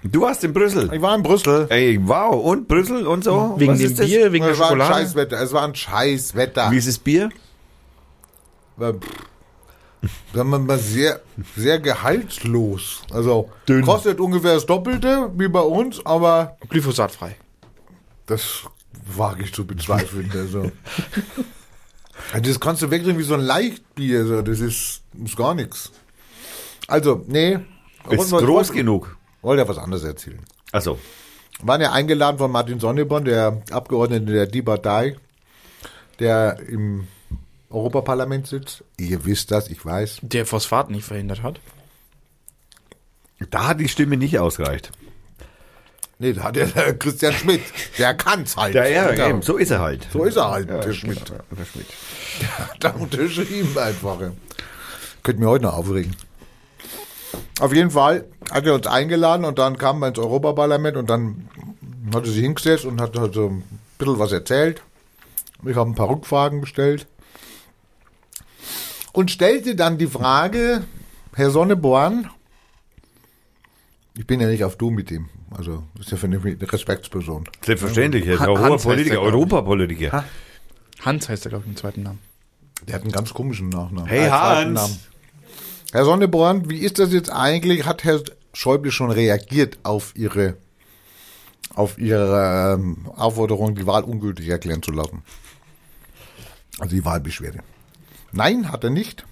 [0.03, 0.91] Du warst in Brüssel.
[0.93, 1.67] Ich war in Brüssel.
[1.69, 2.43] Ey, wow.
[2.43, 3.55] Und Brüssel und so?
[3.59, 4.07] Wegen Was dem ist das?
[4.07, 4.95] Bier, wegen der es war ein Schokolade.
[4.95, 5.41] Scheißwetter.
[5.43, 6.71] Es war ein Scheißwetter.
[6.71, 7.29] Wie ist das Bier?
[8.81, 8.93] Äh,
[10.33, 11.21] Sagen wir mal sehr,
[11.57, 13.03] sehr gehaltslos.
[13.13, 13.85] Also Dünn.
[13.85, 17.37] kostet ungefähr das Doppelte wie bei uns, aber Glyphosatfrei.
[18.25, 18.63] das
[19.15, 20.31] wage ich zu bezweifeln.
[20.35, 20.71] Also.
[22.33, 24.27] Also das kannst du wegdrehen wie so ein Leichtbier.
[24.27, 24.43] So.
[24.43, 25.91] Das ist, ist gar nichts.
[26.87, 27.59] Also, nee.
[28.11, 29.17] Ist groß genug.
[29.43, 30.41] Wollte ja was anderes erzählen.
[30.73, 30.99] Also,
[31.63, 35.17] waren ja eingeladen von Martin Sonneborn, der Abgeordnete der Die Partei,
[36.19, 37.07] der im
[37.71, 38.85] Europaparlament sitzt.
[38.99, 40.19] Ihr wisst das, ich weiß.
[40.23, 41.61] Der Phosphat nicht verhindert hat.
[43.51, 44.91] da hat die Stimme nicht ausgereicht.
[46.19, 47.63] Nee, da hat der, der Christian Schmidt.
[47.97, 48.75] Der kann's halt.
[48.75, 49.29] Ja, ja, Ja.
[49.31, 50.07] eben, so ist er halt.
[50.13, 51.29] So ist er halt, Ja, der Schmidt.
[51.31, 51.87] ja, der Schmidt.
[52.81, 54.19] Da unterschrieben einfach.
[55.23, 56.15] Könnte mir heute noch aufregen.
[57.61, 61.49] Auf jeden Fall hat er uns eingeladen und dann kam er ins Europaparlament und dann
[62.15, 63.63] hat er sich hingesetzt und hat halt so ein
[63.99, 64.83] bisschen was erzählt.
[65.65, 67.07] Ich habe ein paar Rückfragen gestellt.
[69.13, 70.85] Und stellte dann die Frage,
[71.35, 72.31] Herr Sonneborn,
[74.17, 77.45] ich bin ja nicht auf Du mit ihm, also ist ja für eine Respektsperson.
[77.65, 79.23] Selbstverständlich, er ist Han- auch hoher Politiker, er.
[79.23, 80.25] Europapolitiker.
[81.05, 82.19] Hans heißt er, glaube ich, im zweiten Namen.
[82.87, 84.07] Der hat einen ganz komischen Nachnamen.
[84.07, 85.10] Hey, zweiten Hans.
[85.93, 87.85] Herr Sonneborn, wie ist das jetzt eigentlich?
[87.85, 88.23] Hat Herr
[88.53, 90.57] Schäuble schon reagiert auf Ihre,
[91.75, 95.23] auf Ihre ähm, Aufforderung, die Wahl ungültig erklären zu lassen?
[96.79, 97.59] Also die Wahlbeschwerde.
[98.33, 99.25] Nein, hat er nicht.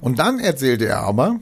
[0.00, 1.40] Und dann erzählte er aber,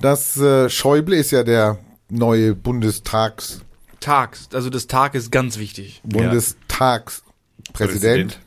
[0.00, 3.62] dass äh, Schäuble ist ja der neue Bundestags,
[3.98, 6.00] Tags, also das Tag ist ganz wichtig.
[6.04, 8.38] Bundestagspräsident.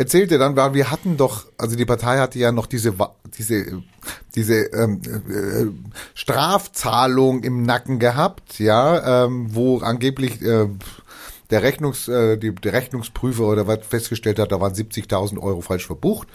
[0.00, 2.94] Erzählte dann, weil wir hatten doch, also die Partei hatte ja noch diese
[3.36, 3.82] diese
[4.34, 5.66] diese ähm, äh,
[6.14, 10.68] Strafzahlung im Nacken gehabt, ja, ähm, wo angeblich äh,
[11.50, 15.86] der, Rechnungs, äh, die, der Rechnungsprüfer oder was festgestellt hat, da waren 70.000 Euro falsch
[15.86, 16.28] verbucht.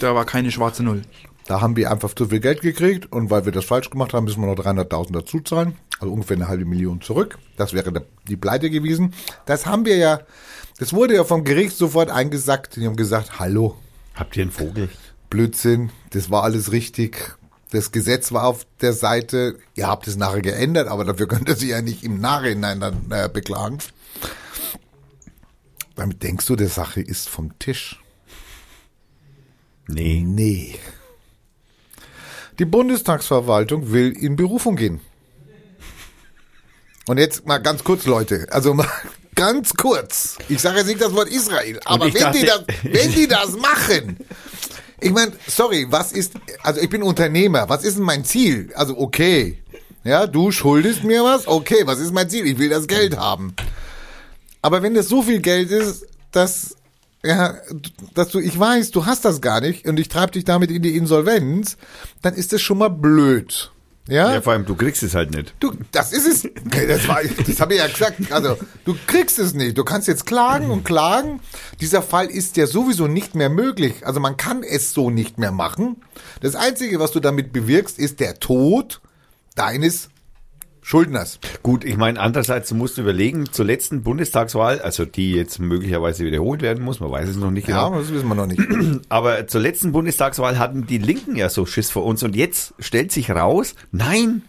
[0.00, 1.02] Da war keine schwarze Null.
[1.46, 4.24] Da haben wir einfach zu viel Geld gekriegt und weil wir das falsch gemacht haben,
[4.24, 5.76] müssen wir noch 300.000 dazu zahlen.
[5.98, 7.38] Also ungefähr eine halbe Million zurück.
[7.56, 7.92] Das wäre
[8.28, 9.12] die Pleite gewesen.
[9.44, 10.20] Das haben wir ja,
[10.80, 12.74] das wurde ja vom Gericht sofort eingesackt.
[12.76, 13.76] Die haben gesagt, hallo,
[14.14, 14.90] Habt ihr einen Vogel?
[15.30, 17.36] Blödsinn, das war alles richtig.
[17.70, 19.58] Das Gesetz war auf der Seite.
[19.74, 23.10] Ihr habt es nachher geändert, aber dafür könnt ihr sich ja nicht im Nachhinein dann
[23.10, 23.78] äh, beklagen.
[25.96, 28.02] Damit denkst du, der Sache ist vom Tisch.
[29.86, 30.22] Nee.
[30.26, 30.78] Nee.
[32.58, 35.00] Die Bundestagsverwaltung will in Berufung gehen.
[37.06, 38.48] Und jetzt mal ganz kurz, Leute.
[38.50, 38.88] Also mal
[39.40, 40.36] ganz kurz.
[40.50, 43.52] Ich sage jetzt nicht das Wort Israel, aber wenn die, das, dachte- wenn die das
[43.56, 44.18] machen.
[45.00, 48.70] Ich meine, sorry, was ist, also ich bin Unternehmer, was ist denn mein Ziel?
[48.74, 49.56] Also okay,
[50.04, 52.46] ja, du schuldest mir was, okay, was ist mein Ziel?
[52.46, 53.54] Ich will das Geld haben.
[54.60, 56.76] Aber wenn das so viel Geld ist, dass,
[57.24, 57.54] ja,
[58.14, 60.82] dass du, ich weiß, du hast das gar nicht und ich treibe dich damit in
[60.82, 61.78] die Insolvenz,
[62.20, 63.70] dann ist das schon mal blöd.
[64.10, 64.34] Ja?
[64.34, 65.54] Ja, vor allem, du kriegst es halt nicht.
[65.60, 66.44] Du, das ist es.
[66.66, 68.30] Okay, Das, war, das habe ich ja gesagt.
[68.30, 69.78] Also, du kriegst es nicht.
[69.78, 71.40] Du kannst jetzt klagen und klagen.
[71.80, 74.06] Dieser Fall ist ja sowieso nicht mehr möglich.
[74.06, 75.96] Also, man kann es so nicht mehr machen.
[76.40, 79.00] Das Einzige, was du damit bewirkst, ist der Tod
[79.54, 80.08] deines
[80.90, 81.38] Schuldners.
[81.62, 86.62] Gut, ich meine, andererseits musst du überlegen, zur letzten Bundestagswahl, also die jetzt möglicherweise wiederholt
[86.62, 88.00] werden muss, man weiß es noch nicht Ja, genau.
[88.00, 88.60] das wissen wir noch nicht.
[89.08, 93.12] Aber zur letzten Bundestagswahl hatten die Linken ja so Schiss vor uns und jetzt stellt
[93.12, 94.42] sich raus, nein,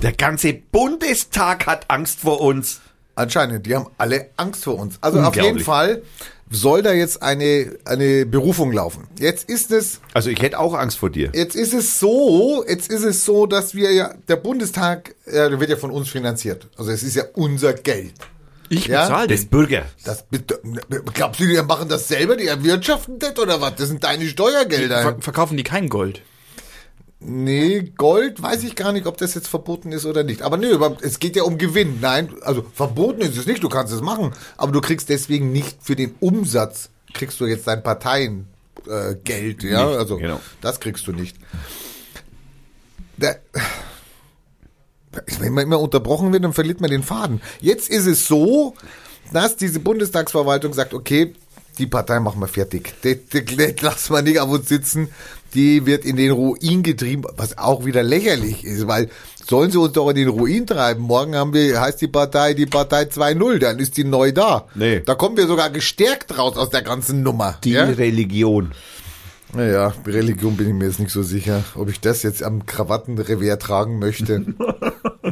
[0.00, 2.80] der ganze Bundestag hat Angst vor uns.
[3.16, 4.98] Anscheinend, die haben alle Angst vor uns.
[5.00, 5.58] Also auf jeden.
[5.58, 6.02] Fall
[6.50, 9.06] soll da jetzt eine, eine Berufung laufen.
[9.18, 11.30] Jetzt ist es Also ich hätte auch Angst vor dir.
[11.34, 15.60] Jetzt ist es so, jetzt ist es so, dass wir ja, der Bundestag, äh, der
[15.60, 16.68] wird ja von uns finanziert.
[16.76, 18.14] Also es ist ja unser Geld.
[18.70, 19.02] Ich Ja?
[19.04, 19.46] bezahle den.
[19.48, 19.86] Bürger.
[20.04, 20.60] Das, bitte-
[21.14, 23.76] glaubst du, die machen das selber, die erwirtschaften das oder was?
[23.76, 25.02] Das sind deine Steuergelder.
[25.02, 26.20] Ver verkaufen die kein Gold.
[27.20, 30.42] Nee, Gold, weiß ich gar nicht, ob das jetzt verboten ist oder nicht.
[30.42, 30.70] Aber nee,
[31.02, 31.98] es geht ja um Gewinn.
[32.00, 34.32] Nein, also verboten ist es nicht, du kannst es machen.
[34.56, 38.46] Aber du kriegst deswegen nicht für den Umsatz, kriegst du jetzt dein Parteien
[38.86, 40.40] äh, Geld, ja, Nicht, also genau.
[40.60, 41.36] das kriegst du nicht.
[43.16, 43.40] Der,
[45.40, 47.40] wenn man immer unterbrochen wird, dann verliert man den Faden.
[47.60, 48.74] Jetzt ist es so,
[49.32, 51.34] dass diese Bundestagsverwaltung sagt, okay,
[51.78, 52.94] die Partei machen wir fertig.
[53.80, 55.08] Lassen wir nicht auf uns sitzen.
[55.54, 59.08] Die wird in den Ruin getrieben, was auch wieder lächerlich ist, weil
[59.48, 61.02] sollen sie uns doch in den Ruin treiben.
[61.02, 64.66] Morgen haben wir, heißt die Partei, die Partei 2.0, dann ist die neu da.
[64.74, 65.00] Nee.
[65.00, 67.58] Da kommen wir sogar gestärkt raus aus der ganzen Nummer.
[67.64, 67.84] Die ja?
[67.84, 68.72] Religion.
[69.54, 73.58] Naja, Religion bin ich mir jetzt nicht so sicher, ob ich das jetzt am Krawattenrevier
[73.58, 74.44] tragen möchte.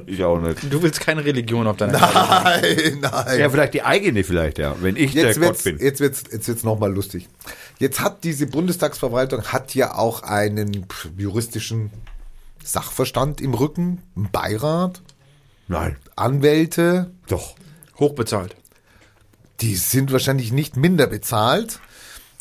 [0.06, 0.72] Ich auch nicht.
[0.72, 2.14] Du willst keine Religion auf deiner Seite.
[2.14, 3.38] nein, nein.
[3.40, 4.74] Ja, vielleicht die eigene vielleicht, ja.
[4.80, 5.78] Wenn ich jetzt der Gott bin.
[5.78, 7.28] jetzt wird's, jetzt wird's noch mal lustig.
[7.78, 10.86] Jetzt hat diese Bundestagsverwaltung hat ja auch einen
[11.16, 11.90] juristischen
[12.64, 15.02] Sachverstand im Rücken, einen Beirat,
[15.68, 15.96] Nein.
[16.16, 17.54] Anwälte, Doch.
[17.98, 18.56] Hochbezahlt.
[19.60, 21.80] die sind wahrscheinlich nicht minder bezahlt.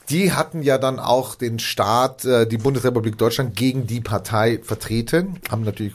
[0.10, 5.40] Die hatten ja dann auch den Staat, äh, die Bundesrepublik Deutschland gegen die Partei vertreten.
[5.50, 5.94] Haben natürlich.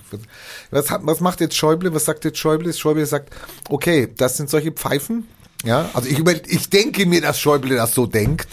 [0.70, 1.94] Was, hat, was macht jetzt Schäuble?
[1.94, 2.72] Was sagt jetzt Schäuble?
[2.72, 3.32] Schäuble sagt,
[3.68, 5.26] okay, das sind solche Pfeifen.
[5.64, 8.48] Ja, also ich, über, ich denke mir, dass Schäuble das so denkt.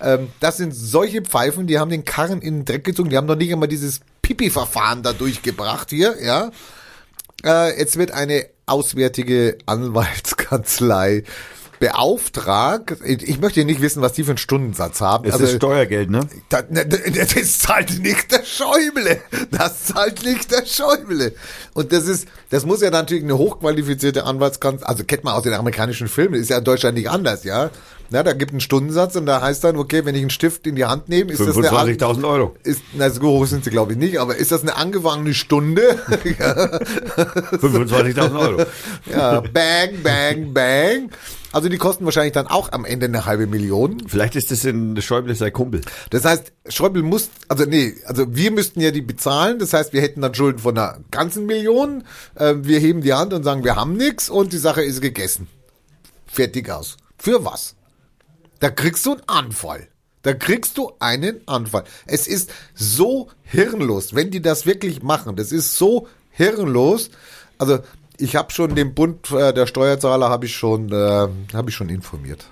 [0.00, 3.10] Ähm, das sind solche Pfeifen, die haben den Karren in den Dreck gezogen.
[3.10, 6.50] Die haben noch nicht einmal dieses Pipi-Verfahren da durchgebracht hier, ja.
[7.44, 11.24] Äh, jetzt wird eine auswärtige Anwaltskanzlei
[11.80, 12.98] beauftragt.
[13.04, 15.24] Ich möchte nicht wissen, was die für einen Stundensatz haben.
[15.24, 16.20] Es Also, ist Steuergeld, ne?
[16.50, 19.20] da, ne, das zahlt nicht der Schäuble.
[19.50, 21.34] Das zahlt nicht der Schäuble.
[21.72, 25.54] Und das ist, das muss ja natürlich eine hochqualifizierte Anwaltskanzlei, also kennt man aus den
[25.54, 27.70] amerikanischen Filmen, ist ja in Deutschland nicht anders, ja.
[28.12, 30.74] Na, da gibt einen Stundensatz und da heißt dann, okay, wenn ich einen Stift in
[30.74, 32.56] die Hand nehme, ist das eine, an- 25.000 Euro.
[32.64, 35.82] ist, na, so hoch sind sie glaube ich nicht, aber ist das eine angefangene Stunde?
[36.38, 36.80] ja.
[37.58, 38.64] 25.000 Euro.
[39.10, 41.10] ja, bang, bang, bang.
[41.52, 44.02] Also die kosten wahrscheinlich dann auch am Ende eine halbe Million.
[44.06, 45.80] Vielleicht ist das in Schäuble sein Kumpel.
[46.10, 49.58] Das heißt, Schäuble muss, also nee, also wir müssten ja die bezahlen.
[49.58, 52.04] Das heißt, wir hätten dann Schulden von einer ganzen Million.
[52.40, 55.46] Ähm, wir heben die Hand und sagen, wir haben nix und die Sache ist gegessen.
[56.26, 56.96] Fertig aus.
[57.18, 57.76] Für was?
[58.58, 59.88] Da kriegst du einen Anfall.
[60.22, 61.84] Da kriegst du einen Anfall.
[62.06, 65.36] Es ist so hirnlos, wenn die das wirklich machen.
[65.36, 67.10] Das ist so hirnlos.
[67.58, 67.80] Also
[68.18, 72.46] ich habe schon den Bund äh, der Steuerzahler habe ich äh, habe ich schon informiert.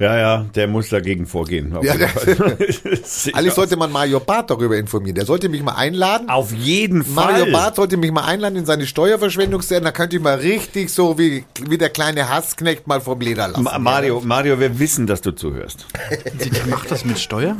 [0.00, 1.76] Ja, ja, der muss dagegen vorgehen.
[1.76, 1.92] Auf Ja.
[3.34, 5.14] Eigentlich sollte man Mario Barth darüber informieren.
[5.14, 6.30] Der sollte mich mal einladen.
[6.30, 7.32] Auf jeden Fall.
[7.32, 9.84] Mario Barth sollte mich mal einladen in seine Steuerverschwendungszellen.
[9.84, 13.62] Da könnte ich mal richtig so wie, wie der kleine Hassknecht mal vom Leder lassen.
[13.62, 15.86] Ma Mario, Mario, wir wissen, dass du zuhörst.
[16.10, 17.58] Der macht das mit Steuer?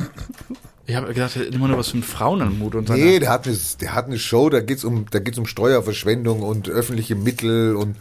[0.90, 3.30] Ich habe gedacht, er hat immer nur was für Frauen an Mut und Nee, der
[3.30, 7.14] hat eine, der hat eine Show, da geht's um, da geht's um Steuerverschwendung und öffentliche
[7.14, 7.94] Mittel und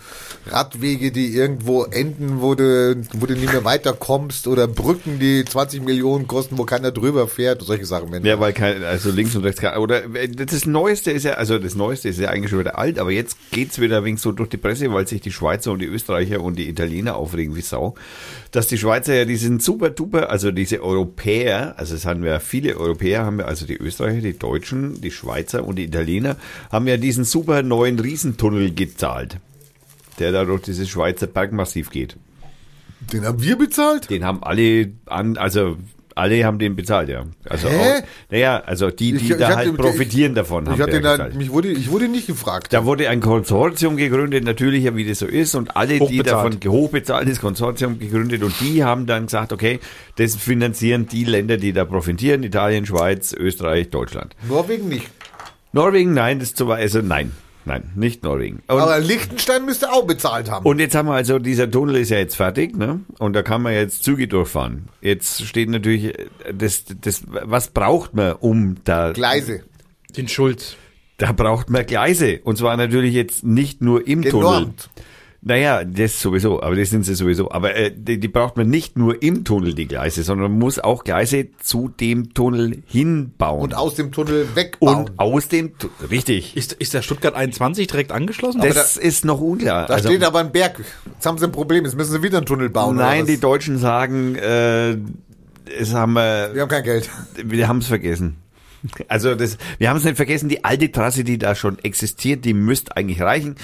[0.48, 5.84] Radwege, die irgendwo enden, wo du, wo du nicht mehr weiterkommst oder Brücken, die 20
[5.84, 8.10] Millionen kosten, wo keiner drüber fährt, solche Sachen.
[8.10, 8.26] Mensch.
[8.26, 11.76] Ja, weil kein, also links und rechts, oder äh, das Neueste ist ja, also das
[11.76, 14.50] Neueste ist ja eigentlich schon wieder alt, aber jetzt geht's wieder ein wenig so durch
[14.50, 17.94] die Presse, weil sich die Schweizer und die Österreicher und die Italiener aufregen wie Sau,
[18.52, 22.40] dass die Schweizer ja, die sind super duper, also diese Europäer, also es haben wir
[22.40, 26.36] viele Europäer, haben wir, also die Österreicher, die Deutschen, die Schweizer und die Italiener,
[26.72, 29.38] haben ja diesen super neuen Riesentunnel gezahlt,
[30.18, 32.16] der da durch dieses Schweizer Bergmassiv geht.
[33.14, 34.10] Den haben wir bezahlt?
[34.10, 35.78] Den haben alle an, also
[36.20, 37.24] alle haben den bezahlt, ja.
[37.50, 37.76] Also Hä?
[37.76, 40.82] auch, naja, also die, die Ich- ich da hab halt den- profitieren davon, Ich haben
[40.82, 42.72] hatte da, mich wurde, ich wurde nicht gefragt.
[42.74, 46.58] Da wurde ein Konsortium gegründet, natürlich, ja, wie das so ist, und alle, die davon
[46.66, 49.80] hochbezahltes Konsortium gegründet, und die haben dann gesagt, okay,
[50.18, 54.36] das finanzieren die Länder, die da profitieren, Italien, Schweiz, Österreich, Deutschland.
[54.48, 55.10] Norwegen nicht.
[55.72, 57.32] Norwegen, nein, das ist zu weit, also nein,
[57.70, 58.62] nein, nicht Norwegen.
[58.68, 60.66] Und, Aber Liechtenstein müsste auch bezahlt haben.
[60.66, 63.00] und jetzt haben wir also, dieser Tunnel ist ja jetzt fertig, ne?
[63.20, 64.90] Und da kann man jetzt Züge durchfahren.
[65.02, 69.64] Jetzt steht natürlich, äh, das, das, was braucht man, um da Gleise.
[70.18, 70.76] Den Schulz.
[71.18, 72.40] Da braucht man Gleise.
[72.44, 74.74] Und zwar natürlich jetzt nicht nur im Tunnel.
[75.42, 77.50] Naja, das sowieso, aber das sind sie sowieso.
[77.50, 80.80] Aber äh, die, die braucht man nicht nur im Tunnel, die Gleise, sondern man muss
[80.80, 83.62] auch Gleise zu dem Tunnel hinbauen.
[83.62, 84.98] Und aus dem Tunnel wegbauen.
[85.06, 86.58] Und aus dem Tu- Richtig.
[86.58, 88.60] Ist, ist der Stuttgart 21 direkt angeschlossen?
[88.60, 89.88] Das ist noch unklar.
[89.88, 90.84] da Also, steht aber ein Berg.
[91.14, 91.86] Jetzt haben sie ein Problem.
[91.86, 92.98] Jetzt müssen sie wieder einen Tunnel bauen.
[92.98, 94.98] nein, die Deutschen sagen, äh,
[95.80, 97.10] es haben wir, Wir haben kein Geld.
[97.46, 98.36] wir haben es vergessen.
[99.08, 102.54] Also das, wir haben es nicht vergessen, die alte Trasse, die da schon existiert, die
[102.54, 103.56] müsste eigentlich reichen.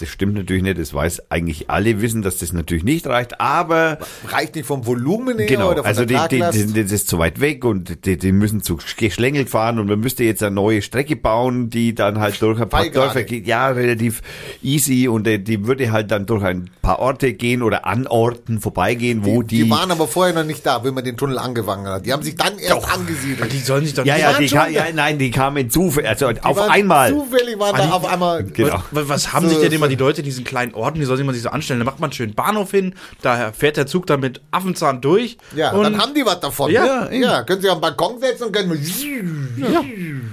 [0.00, 3.98] Das stimmt natürlich nicht, das weiß eigentlich alle wissen, dass das natürlich nicht reicht, aber
[4.28, 6.76] Reicht nicht vom Volumen her genau, oder von also die, der die, Traglast?
[6.76, 9.98] die, das ist zu weit weg und die, die müssen zu geschlängelt fahren und man
[9.98, 13.06] müsste jetzt eine neue Strecke bauen, die dann halt durch ein paar Fallgerade.
[13.06, 14.22] Dörfer geht, ja, relativ
[14.62, 18.60] easy und äh, die würde halt dann durch ein paar Orte gehen oder an Orten
[18.60, 21.86] vorbeigehen, wo die, die waren aber vorher noch nicht da, wenn man den Tunnel angefangen
[21.88, 22.06] hat.
[22.06, 23.52] Die haben sich dann erst angesiedelt.
[23.52, 26.28] Die sollen sich doch ja, nicht ja, die kam, ja, nein, die kamen zufällig, also
[26.28, 27.10] auf waren einmal.
[27.12, 28.44] Zufällig waren da auf einmal.
[28.44, 28.82] Genau.
[28.92, 31.16] Was, was haben So- sich denn immer die Leute in diesen kleinen Orten, die sollen
[31.18, 31.80] sich mal sich so anstellen?
[31.80, 35.38] Da macht man einen schönen Bahnhof hin, da fährt der Zug dann mit Affenzahn durch.
[35.54, 36.70] Ja, und dann haben die was davon.
[36.70, 38.70] Ja, ja, können sie am Balkon setzen und können.
[39.56, 39.82] ja,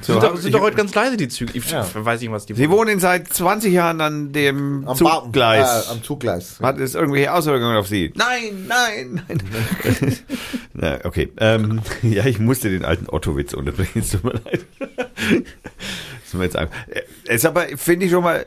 [0.01, 1.51] So, sind, doch, sind doch heute ganz leise, die Züge.
[1.55, 5.87] Ich weiß nicht, was die Sie wohnen seit 20 Jahren an dem Am Zuggleis.
[5.87, 6.59] Äh, am Zuggleis.
[6.61, 8.13] Hat es irgendwelche Auswirkungen auf Sie?
[8.15, 10.17] Nein, nein, nein.
[10.73, 11.31] Na, okay.
[11.37, 13.91] Ähm, ja, ich musste den alten Otto-Witz unterbringen.
[13.95, 14.65] Es tut mir leid.
[16.25, 16.75] Das ist mir jetzt einfach.
[16.87, 18.45] Äh, Es ist aber, finde ich schon mal,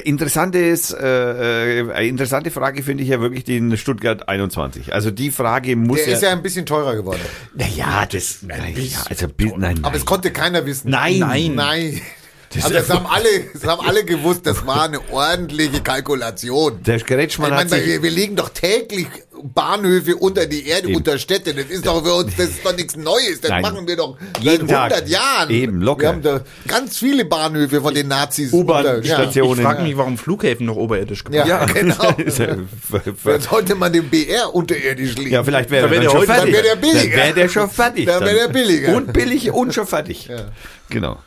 [0.00, 4.92] interessantes, äh, äh, eine interessante Frage finde ich ja wirklich den Stuttgart 21.
[4.92, 6.14] Also die Frage muss Der ja.
[6.14, 7.20] ist ja ein bisschen teurer geworden.
[7.54, 8.38] naja, das.
[8.42, 9.78] Nein, ja, also, nein, nein.
[9.84, 10.90] Aber es konnte keiner wissen.
[10.90, 11.18] Nein.
[11.18, 11.54] Nein.
[11.54, 12.00] Nein.
[12.56, 16.80] Also das haben alle, das haben alle gewusst, das war eine ordentliche Kalkulation.
[16.84, 17.84] der Ich Gretschmann meine, hat sich.
[17.84, 19.08] wir, wir legen doch täglich
[19.46, 20.96] Bahnhöfe unter die Erde, Eben.
[20.96, 21.52] unter Städte.
[21.52, 23.40] Das ist doch für uns, das ist doch nichts Neues.
[23.42, 23.60] Das Nein.
[23.62, 25.08] machen wir doch Jeden seit 100 Tag.
[25.08, 25.50] Jahren.
[25.50, 26.02] Eben, locker.
[26.02, 28.52] Wir haben da ganz viele Bahnhöfe von den Nazis.
[28.52, 29.58] U-Bahn-Stationen.
[29.60, 32.02] Ich frage mich, warum Flughäfen noch oberirdisch gebaut Ja, ja, genau.
[32.04, 32.56] Ja-
[33.24, 35.30] Dann sollte man den BR unterirdisch legen.
[35.30, 36.46] Ja, vielleicht wäre Dann wär er der schon fertig.
[36.46, 37.16] dann wär der billiger.
[37.16, 38.06] Dann wäre der schon fertig.
[38.06, 38.96] Dann wär der billiger.
[38.96, 40.28] Und billig und schon fertig.
[40.88, 41.18] Genau.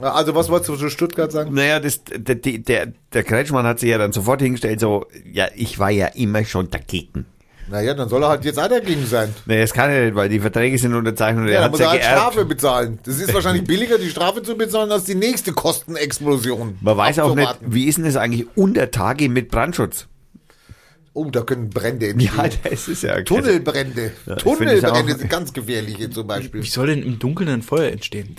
[0.00, 1.52] Also was wolltest du zu Stuttgart sagen?
[1.52, 5.78] Naja, das, der, der, der Kretschmann hat sich ja dann sofort hingestellt, so, ja, ich
[5.78, 7.26] war ja immer schon dagegen.
[7.70, 9.32] Naja, dann soll er halt jetzt auch dagegen sein.
[9.46, 11.90] Naja, das kann er nicht, weil die Verträge sind unterzeichnet Ja, er muss ja er
[11.92, 12.18] halt geerbt.
[12.18, 12.98] Strafe bezahlen.
[13.04, 16.78] Das ist wahrscheinlich billiger, die Strafe zu bezahlen, als die nächste Kostenexplosion.
[16.80, 20.08] Man weiß auch nicht, wie ist denn das eigentlich unter Tage mit Brandschutz?
[21.12, 22.36] Oh, da können Brände entstehen.
[22.36, 23.20] Ja, das ist ja...
[23.22, 24.12] Tunnelbrände.
[24.26, 26.62] Ja, Tunnelbrände sind ganz gefährliche zum Beispiel.
[26.62, 28.36] Wie soll denn im Dunkeln ein Feuer entstehen?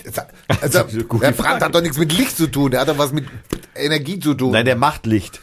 [0.60, 3.12] Also, gute der Brand hat doch nichts mit Licht zu tun, der hat doch was
[3.12, 3.26] mit
[3.74, 4.52] Energie zu tun.
[4.52, 5.40] Nein, der macht Licht.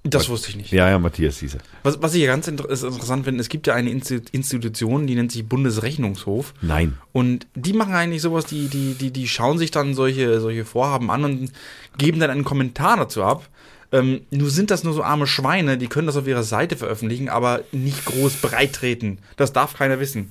[0.03, 0.72] das wusste ich nicht.
[0.72, 1.61] Ja, ja, Matthias hieß er.
[1.81, 5.15] Was, was ich ja ganz inter interessant finde, es gibt ja eine Insti- Institution, die
[5.15, 6.53] nennt sich Bundesrechnungshof.
[6.61, 6.97] Nein.
[7.14, 11.10] Und die machen eigentlich sowas, die, die, die, die schauen sich dann solche, solche Vorhaben
[11.10, 11.52] an und
[11.97, 13.49] geben dann einen Kommentar dazu ab.
[13.91, 17.30] Ähm, nur sind das nur so arme Schweine, die können das auf ihrer Seite veröffentlichen,
[17.30, 19.18] aber nicht groß breitreten.
[19.35, 20.30] Das darf keiner wissen.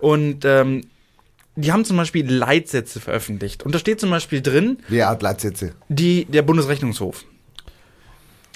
[0.00, 0.82] Und ähm,
[1.56, 3.62] die haben zum Beispiel Leitsätze veröffentlicht.
[3.64, 5.74] Und da steht zum Beispiel drin, Wer hat Leitsätze?
[5.88, 7.24] die, der Bundesrechnungshof.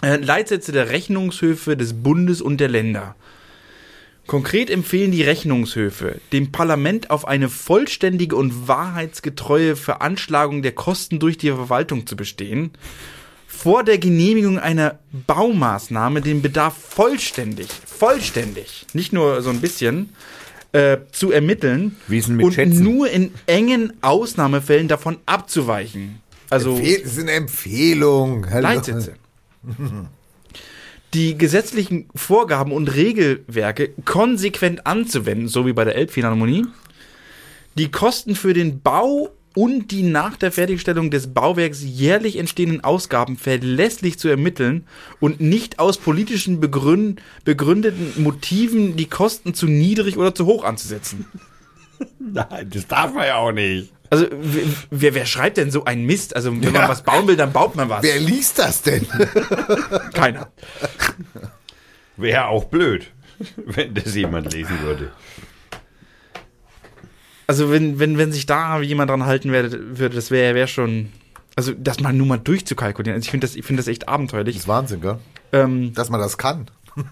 [0.02, 3.16] Äh, Leitsätze der Rechnungshöfe des Bundes und der Länder.
[4.26, 11.38] Konkret empfehlen die Rechnungshöfe dem Parlament auf eine vollständige und wahrheitsgetreue Veranschlagung der Kosten durch
[11.38, 12.72] die Verwaltung zu bestehen,
[13.46, 14.98] vor der Genehmigung einer
[15.28, 20.10] Baumaßnahme den Bedarf vollständig, vollständig, nicht nur so ein bisschen,
[20.76, 22.82] äh, zu ermitteln und Schätzen?
[22.82, 26.20] nur in engen Ausnahmefällen davon abzuweichen.
[26.50, 28.46] Also Empfehl das ist eine Empfehlung.
[28.50, 28.62] Hallo.
[28.62, 29.14] Leitsätze.
[31.14, 36.66] Die gesetzlichen Vorgaben und Regelwerke konsequent anzuwenden, so wie bei der Elbphilharmonie.
[37.78, 43.38] Die Kosten für den Bau und die nach der Fertigstellung des Bauwerks jährlich entstehenden Ausgaben
[43.38, 44.86] verlässlich zu ermitteln
[45.18, 51.24] und nicht aus politischen begründ begründeten Motiven die Kosten zu niedrig oder zu hoch anzusetzen.
[52.18, 53.90] Nein, das darf man ja auch nicht.
[54.10, 54.26] Also
[54.90, 56.36] wer, wer, schreibt denn so einen Mist?
[56.36, 56.88] Also wenn man Ja.
[56.90, 58.02] was bauen will, dann baut man was.
[58.02, 59.06] Wer liest das denn?
[60.12, 60.48] Keiner.
[62.18, 63.10] Wäre auch blöd,
[63.56, 65.12] wenn das jemand lesen würde.
[67.46, 71.10] Also wenn, wenn, wenn sich da jemand dran halten würde, würde das wäre wär schon.
[71.54, 73.14] Also das mal nur mal durchzukalkulieren.
[73.14, 74.56] Also ich finde das, ich finde das echt abenteuerlich.
[74.56, 75.18] Das ist Wahnsinn, gell?
[75.52, 76.66] Ähm, Dass man das kann.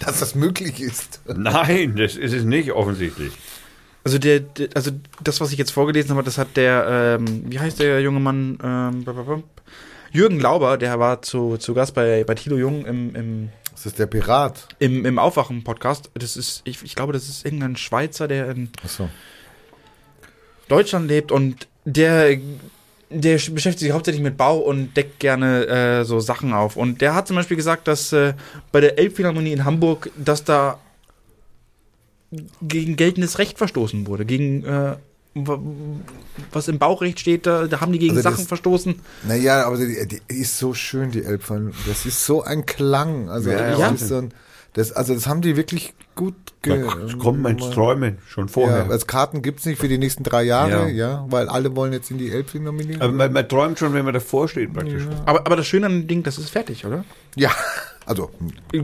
[0.00, 1.20] Dass das möglich ist.
[1.26, 3.32] Nein, das ist es nicht offensichtlich.
[4.04, 4.90] also der, der, also
[5.22, 8.58] das, was ich jetzt vorgelesen habe, das hat der, ähm, wie heißt der junge Mann?
[8.62, 9.04] Ähm.
[10.12, 13.98] Jürgen Lauber, der war zu, zu Gast bei, bei Tilo Jung im, im, Das ist
[13.98, 14.68] der Pirat.
[14.78, 16.10] im, im Aufwachen-Podcast.
[16.14, 19.08] Das ist, ich, ich glaube, das ist irgendein Schweizer, der in Achso.
[20.68, 22.36] Deutschland lebt und der,
[23.10, 26.76] der beschäftigt sich hauptsächlich mit Bau und deckt gerne äh, so Sachen auf.
[26.76, 28.34] Und der hat zum Beispiel gesagt, dass äh,
[28.72, 30.78] bei der Elbphilharmonie in Hamburg, dass da
[32.60, 34.96] gegen geltendes Recht verstoßen wurde, gegen äh,
[35.34, 35.58] wa-
[36.52, 38.96] was im Baurecht steht, da, da haben die gegen Also Sachen verstoßen.
[39.26, 41.74] Naja, aber die, die ist so schön, die Elbphilharmonie.
[41.86, 43.30] Das ist so ein Klang.
[43.30, 43.90] Also, Ja, das ja.
[43.92, 44.32] ist so ein,
[44.78, 46.86] das, also das haben die wirklich gut Da ge
[47.18, 48.84] kommt man ins Träumen schon vorher.
[48.86, 51.08] Ja, als Karten gibt's nicht für die nächsten drei Jahre, Ja.
[51.08, 52.96] ja, weil alle wollen jetzt in die Elbphilharmonie.
[53.00, 55.02] Aber man, man träumt schon, wenn man davor steht, praktisch.
[55.26, 57.04] Aber, aber das Schöne an dem Ding, das ist fertig, oder?
[57.36, 57.50] Ja,
[58.06, 58.30] also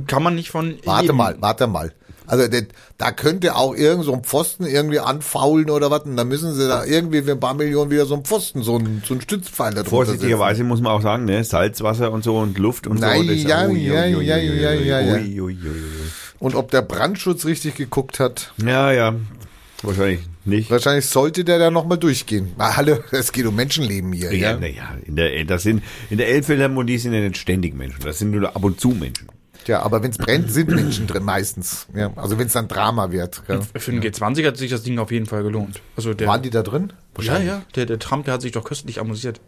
[0.06, 0.74] Kann man nicht von.
[0.84, 1.92] warte jedem- mal, warte mal.
[2.26, 2.64] Also das,
[2.98, 6.66] da könnte auch irgend so ein Pfosten irgendwie anfaulen oder was, und dann müssen sie
[6.66, 9.70] da irgendwie für ein paar Millionen wieder so ein Pfosten, so ein, so ein Stützpfeiler
[9.82, 9.90] drunter setzen.
[9.90, 11.44] Vorsichtigerweise muss man auch sagen, ne?
[11.44, 13.28] Salzwasser und so und Luft und Nein, so.
[13.28, 15.20] das- ja, ja, ja, ja, ja, ja.
[16.38, 19.14] Und ob der Brandschutz richtig geguckt hat, Ja, ja.
[19.82, 20.70] Wahrscheinlich nicht.
[20.70, 22.52] wahrscheinlich sollte der da nochmal durchgehen.
[22.58, 24.32] Hallo, es geht um Menschenleben hier.
[24.32, 28.00] Ja, Ja, naja, in der, das sind, in der Elbphilharmonie sind ja nicht ständig Menschen.
[28.02, 29.28] Das sind nur ab und zu Menschen.
[29.68, 31.86] Ja aber wenn es brennt, sind Menschen drin meistens.
[31.94, 33.42] Ja, also wenn es dann Drama wird.
[33.48, 33.60] Ja.
[33.76, 35.80] Für einen G20 hat sich das Ding auf jeden Fall gelohnt.
[35.96, 36.92] Also der, Waren die da drin?
[37.20, 39.40] ja, ja, der, der Trump, der hat sich doch köstlich amüsiert.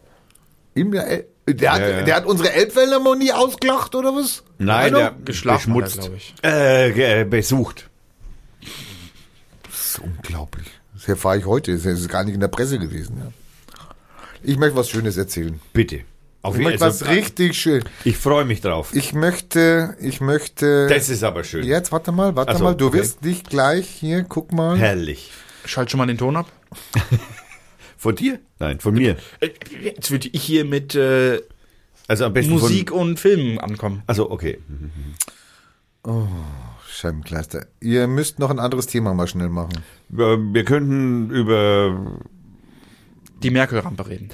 [0.73, 2.01] Im, El der, hat, Ja, ja.
[2.03, 4.43] der hat unsere Elbphilharmonie ausgelacht, oder was?
[4.59, 6.01] Nein, der Geschlafen hat er, beschmutzt.
[6.01, 6.35] glaub ich.
[6.43, 7.89] Äh, ge- besucht.
[9.63, 10.67] Das ist unglaublich.
[10.93, 11.73] Das erfahre ich heute.
[11.73, 13.17] Das ist gar nicht in der Presse gewesen.
[13.19, 13.31] Ja.
[14.43, 15.59] Ich möchte was Schönes erzählen.
[15.73, 16.01] Bitte.
[16.47, 17.13] Auf Ich jeden möchte was Fall.
[17.15, 17.83] richtig schön.
[18.05, 18.91] Ich freue mich drauf.
[18.93, 20.87] Ich möchte, ich möchte.
[20.87, 21.65] Das ist aber schön.
[21.65, 22.73] Jetzt warte mal, warte Ach so, mal.
[22.73, 22.99] Du okay.
[22.99, 24.77] wirst dich gleich hier, guck mal.
[24.77, 25.31] Herrlich.
[25.65, 26.49] Schalt schon mal den Ton ab.
[27.97, 28.39] Von dir?
[28.59, 29.17] Nein, von mir.
[29.81, 31.41] Jetzt würde ich hier mit äh,
[32.07, 32.99] Also am besten Musik von...
[32.99, 34.03] und Filmen ankommen.
[34.07, 34.59] Also okay.
[36.87, 37.65] Scheibenkleister.
[37.81, 39.83] Ihr müsst noch ein anderes Thema mal schnell machen.
[40.07, 42.19] Wir wir könnten über
[43.43, 44.29] Die Merkel-Rampe reden.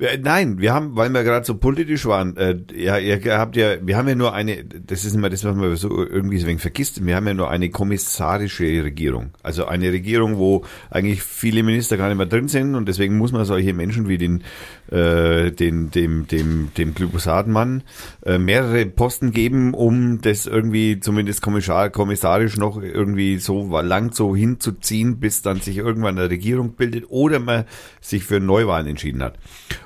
[0.00, 3.76] Äh, Nein, wir haben, weil wir gerade so politisch waren, äh, ja, ihr habt ja,
[3.84, 6.50] wir haben ja nur eine, das ist immer das, was man so irgendwie so ein
[6.50, 9.30] wenig vergisst, wir haben ja nur eine kommissarische Regierung.
[9.42, 13.32] Also eine Regierung, wo eigentlich viele Minister gar nicht mehr drin sind und deswegen muss
[13.32, 14.44] man solche Menschen wie den,
[14.90, 17.82] äh, den, dem, dem, dem Glyphosatmann
[18.24, 24.34] äh, mehrere Posten geben, um das irgendwie zumindest kommissar, kommissarisch noch irgendwie so lang so
[24.34, 27.64] hinzuziehen, bis dann sich irgendwann eine Regierung bildet oder man
[28.00, 29.38] sich für Neuwahlen entschieden hat.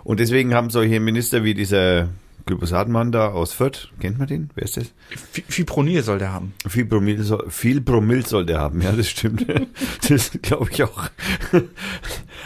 [0.04, 2.08] Und deswegen haben solche Minister wie dieser
[2.46, 4.50] Glyphosatmann da aus Fürth, kennt man den?
[4.54, 4.92] Wer ist das?
[5.32, 6.54] Fi- Fipronil soll der haben.
[6.68, 9.46] Viel Promille soll, viel Promille soll der haben, ja, das stimmt.
[10.08, 11.08] das glaube ich auch.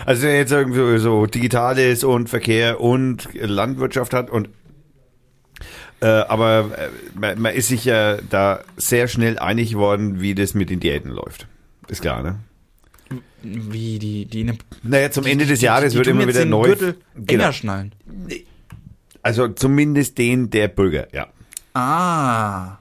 [0.05, 4.49] Also der jetzt irgendwie so Digitales und Verkehr und Landwirtschaft hat und
[6.01, 10.53] äh, aber äh, man, man ist sich ja da sehr schnell einig geworden, wie das
[10.53, 11.47] mit den Diäten läuft.
[11.89, 12.39] Ist klar, ne?
[13.43, 16.41] Wie die, die ne- Naja, zum die- Ende des die- Jahres die wird immer wieder
[16.41, 16.65] den neu.
[16.67, 17.45] Gürtel Genau.
[17.45, 17.93] enger schnallen.
[19.27, 21.27] Also zumindest den der Bürger, ja.
[21.75, 22.79] Ah.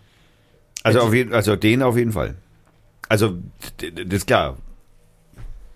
[0.83, 2.35] Also, auf jeden, also den auf jeden Fall.
[3.09, 3.37] Also,
[3.77, 4.57] das ist klar.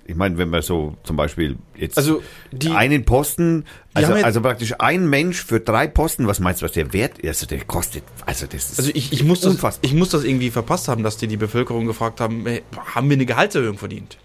[0.05, 4.41] Ich meine, wenn man so zum Beispiel jetzt Also, die- einen Posten, also, jetzt- also
[4.41, 7.27] praktisch ein Mensch für drei Posten, was meinst du, was der Wert ist?
[7.29, 9.87] Also der kostet, also das ist Also ich, ich, muss das, unfassbar.
[9.87, 12.43] ich muss das irgendwie verpasst haben, dass die die Bevölkerung gefragt haben,
[12.75, 14.17] haben wir eine Gehaltserhöhung verdient?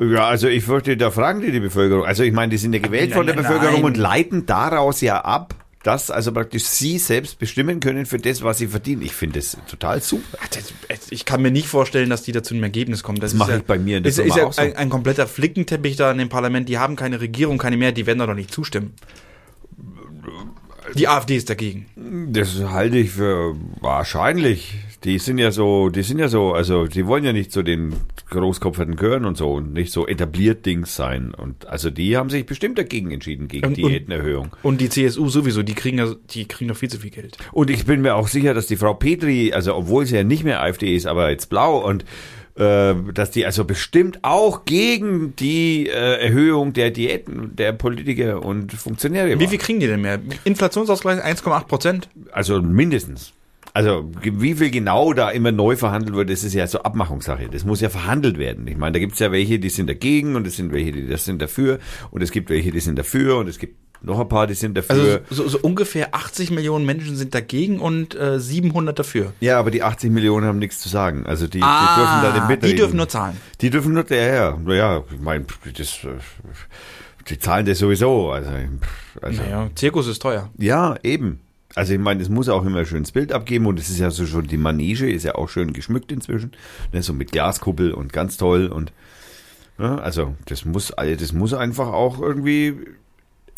[0.00, 2.04] Ja, also ich würde, da fragen die die Bevölkerung.
[2.04, 3.84] Also ich meine, die sind ja gewählt Nein, von der nein, Bevölkerung nein.
[3.84, 8.58] und leiten daraus ja ab, dass also praktisch sie selbst bestimmen können für das, was
[8.58, 9.02] sie verdienen.
[9.02, 10.38] Ich finde das total super.
[11.10, 13.20] Ich kann mir nicht vorstellen, dass die da zu einem Ergebnis kommen.
[13.20, 14.60] Das, Das mache ist ich bei mir in der ist, ist Firma ja auch so.
[14.62, 16.68] ein, ein kompletter Flickenteppich da in dem Parlament.
[16.68, 18.94] Die haben keine Regierung, keine mehr, die werden da doch nicht zustimmen.
[20.94, 21.86] Die AfD ist dagegen.
[22.32, 24.74] Das halte ich für wahrscheinlich.
[25.06, 27.94] Die sind ja so, die sind ja so, also die wollen ja nicht zu den
[28.28, 31.32] Großkopferten gehören und so und nicht so etabliert Dings sein.
[31.32, 34.48] Und also die haben sich bestimmt dagegen entschieden, gegen Und- Diätenerhöhung.
[34.64, 37.38] Und die CSU sowieso, die kriegen ja, die kriegen doch viel zu viel Geld.
[37.52, 40.42] Und ich bin mir auch sicher, dass die Frau Petri, also obwohl sie ja nicht
[40.42, 42.04] mehr AfD ist, aber jetzt blau und
[42.56, 45.92] äh, dass die also bestimmt auch gegen die äh,
[46.24, 49.48] Erhöhung der Diäten der Politiker und Funktionäre Wie war.
[49.50, 50.18] viel kriegen die denn mehr?
[50.42, 52.08] Inflationsausgleich 1,8 Prozent?
[52.32, 53.32] Also mindestens.
[53.76, 57.50] Also wie viel genau da immer neu verhandelt wird, das ist ja so Abmachungssache.
[57.52, 58.66] Das muss ja verhandelt werden.
[58.68, 61.26] Ich meine, da gibt's ja welche, die sind dagegen und es sind welche, die das
[61.26, 61.78] sind dafür
[62.10, 64.78] und es gibt welche, die sind dafür und es gibt noch ein paar, die sind
[64.78, 65.22] dafür.
[65.28, 69.34] Also so, so ungefähr 80 Millionen Menschen sind dagegen und äh, 700 dafür.
[69.40, 71.26] ja, aber die 80 Millionen haben nichts zu sagen.
[71.26, 72.70] Also die, Ah, die dürfen da nicht mitreden.
[72.70, 73.36] die dürfen nur zahlen.
[73.60, 75.44] Die dürfen nur, ja, ja, naja, ich meine,
[75.76, 76.08] das, äh,
[77.28, 78.30] die zahlen das sowieso.
[78.30, 78.48] Also,
[79.20, 80.48] also Naja, Zirkus ist teuer.
[80.56, 81.40] Ja, eben.
[81.76, 84.10] Also ich meine, es muss auch immer ein schönes Bild abgeben und es ist ja
[84.10, 86.52] so schon, die Manege ist ja auch schön geschmückt inzwischen.
[86.92, 88.92] Ne, so mit Glaskuppel und ganz toll und
[89.78, 92.78] ja, also das muss, also das muss einfach auch irgendwie.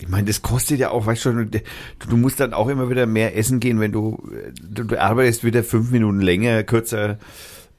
[0.00, 1.60] Ich meine, das kostet ja auch, weißt du schon, du,
[2.08, 4.20] du musst dann auch immer wieder mehr essen gehen, wenn du,
[4.62, 7.18] du, du arbeitest wieder fünf Minuten länger, kürzer.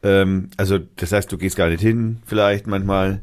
[0.04, 3.22] Ähm, also das heißt, du gehst gar nicht hin, vielleicht manchmal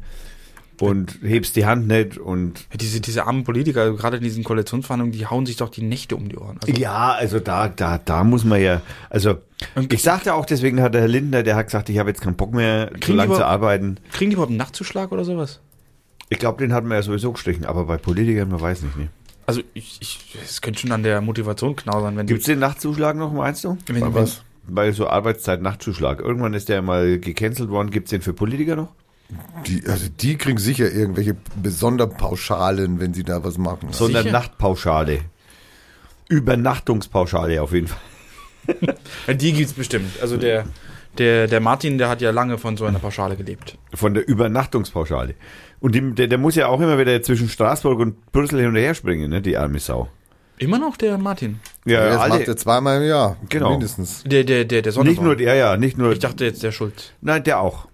[0.81, 5.25] und hebst die Hand nicht und Diese, diese armen Politiker, gerade in diesen Koalitionsverhandlungen, die
[5.25, 6.59] hauen sich doch die Nächte um die Ohren.
[6.65, 9.37] Also, Ja, also da, da, da muss man ja, also
[9.75, 12.21] Und- ich sagte auch, deswegen hat der Herr Lindner, der hat gesagt, ich habe jetzt
[12.21, 13.97] keinen Bock mehr, so Kriegen lange zu arbeiten.
[14.11, 15.59] Kriegen die überhaupt einen Nachtzuschlag oder sowas?
[16.29, 18.97] Ich glaube, den hat man ja sowieso gestrichen, aber bei Politikern, man weiß nicht.
[18.97, 19.07] Ne?
[19.45, 19.99] Also ich,
[20.43, 23.77] es könnte schon an der Motivation knausern, wenn Gibt es den Nachtzuschlag noch, meinst du?
[23.87, 24.41] wenn, Bei was?
[24.69, 26.19] Bei so Arbeitszeit-Nachtzuschlag.
[26.19, 27.89] Irgendwann ist der mal gecancelt worden.
[27.89, 28.89] Gibt es den für Politiker noch?
[29.65, 33.89] Die, also die kriegen sicher irgendwelche Besonderpauschalen, wenn sie da was machen.
[33.91, 34.33] Sondern Sicher?
[34.33, 35.19] Nachtpauschale.
[36.29, 37.99] Übernachtungspauschale auf jeden Fall.
[39.27, 40.21] Ja, die gibt's bestimmt.
[40.21, 40.65] Also der,
[41.17, 43.77] der, der Martin, der hat ja lange von so einer Pauschale gelebt.
[43.93, 45.35] Von der Übernachtungspauschale.
[45.79, 48.75] Und die, der, der muss ja auch immer wieder zwischen Straßburg und Brüssel hin und
[48.75, 49.41] her springen, ne?
[49.41, 50.09] die arme Sau.
[50.57, 51.59] Immer noch der Martin.
[51.85, 53.37] Ja, das alle- macht er zweimal im Jahr.
[53.47, 53.71] Genau.
[53.71, 54.23] Mindestens.
[54.25, 55.25] Der, der, der, der nicht Sonneborn.
[55.25, 56.11] nur der, ja, nicht nur.
[56.11, 57.11] Ich dachte jetzt der Schulz.
[57.21, 57.87] Nein, der auch.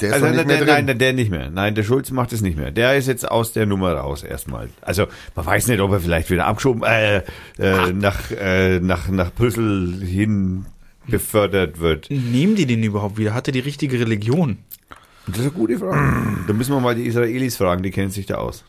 [0.00, 0.86] Der ist Also, nicht nein, mehr nein, drin.
[0.86, 1.50] nein, der nicht mehr.
[1.50, 2.70] Nein, der Schulz macht es nicht mehr.
[2.72, 4.68] Der ist jetzt aus der Nummer raus erstmal.
[4.80, 5.06] Also
[5.36, 7.18] man weiß nicht, ob er vielleicht wieder abgeschoben, äh,
[7.58, 10.66] äh, nach, äh, nach, nach Brüssel hin
[11.06, 12.08] befördert wird.
[12.10, 13.34] Nehmen die den überhaupt wieder?
[13.34, 14.58] Hat er die richtige Religion?
[15.26, 16.38] Das ist eine gute Frage.
[16.46, 18.64] Da müssen wir mal die Israelis fragen, die kennen sich da aus.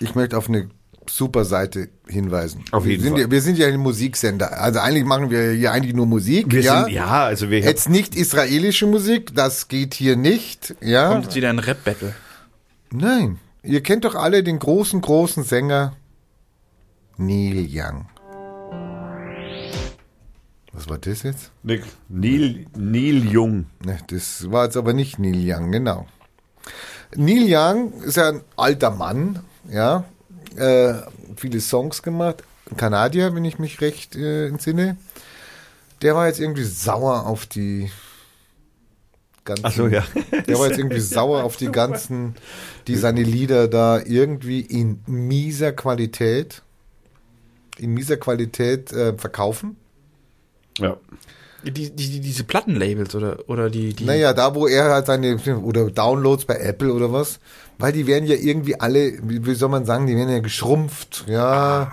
[0.00, 0.68] Ich möchte auf eine
[1.10, 2.64] super Seite hinweisen.
[2.70, 3.22] Auf jeden wir sind Fall.
[3.22, 4.60] Ja, wir sind ja ein Musiksender.
[4.60, 6.46] Also eigentlich machen wir hier eigentlich nur Musik.
[6.50, 6.84] Wir ja?
[6.84, 10.74] sind, ja, also wir Jetzt nicht israelische Musik, das geht hier nicht.
[10.80, 11.08] Ja.
[11.08, 12.14] Kommt jetzt wieder ein Rap-Battle.
[12.90, 13.38] Nein.
[13.62, 15.94] Ihr kennt doch alle den großen, großen Sänger
[17.16, 18.06] Neil Young.
[20.72, 21.50] Was war das jetzt?
[21.64, 23.66] Nick, Neil, Neil Jung.
[23.84, 26.06] Ne, das war jetzt aber nicht Neil Young, genau.
[27.16, 30.04] Neil Young ist ja ein alter Mann, ja,
[30.58, 30.94] äh,
[31.36, 32.44] viele Songs gemacht,
[32.76, 34.96] Kanadier, wenn ich mich recht äh, entsinne.
[36.02, 37.90] Der war jetzt irgendwie sauer auf die
[39.44, 40.04] ganzen, Ach so, ja.
[40.46, 42.36] der war jetzt irgendwie sauer auf die ganzen,
[42.86, 46.62] die seine Lieder da irgendwie in mieser Qualität,
[47.78, 49.76] in mieser Qualität äh, verkaufen.
[50.78, 50.96] Ja.
[51.64, 54.04] Die, die, die, diese Plattenlabels oder, oder die, die.
[54.04, 57.40] Naja, da wo er halt seine, oder Downloads bei Apple oder was,
[57.78, 61.24] weil die werden ja irgendwie alle, wie, wie soll man sagen, die werden ja geschrumpft,
[61.26, 61.90] ja.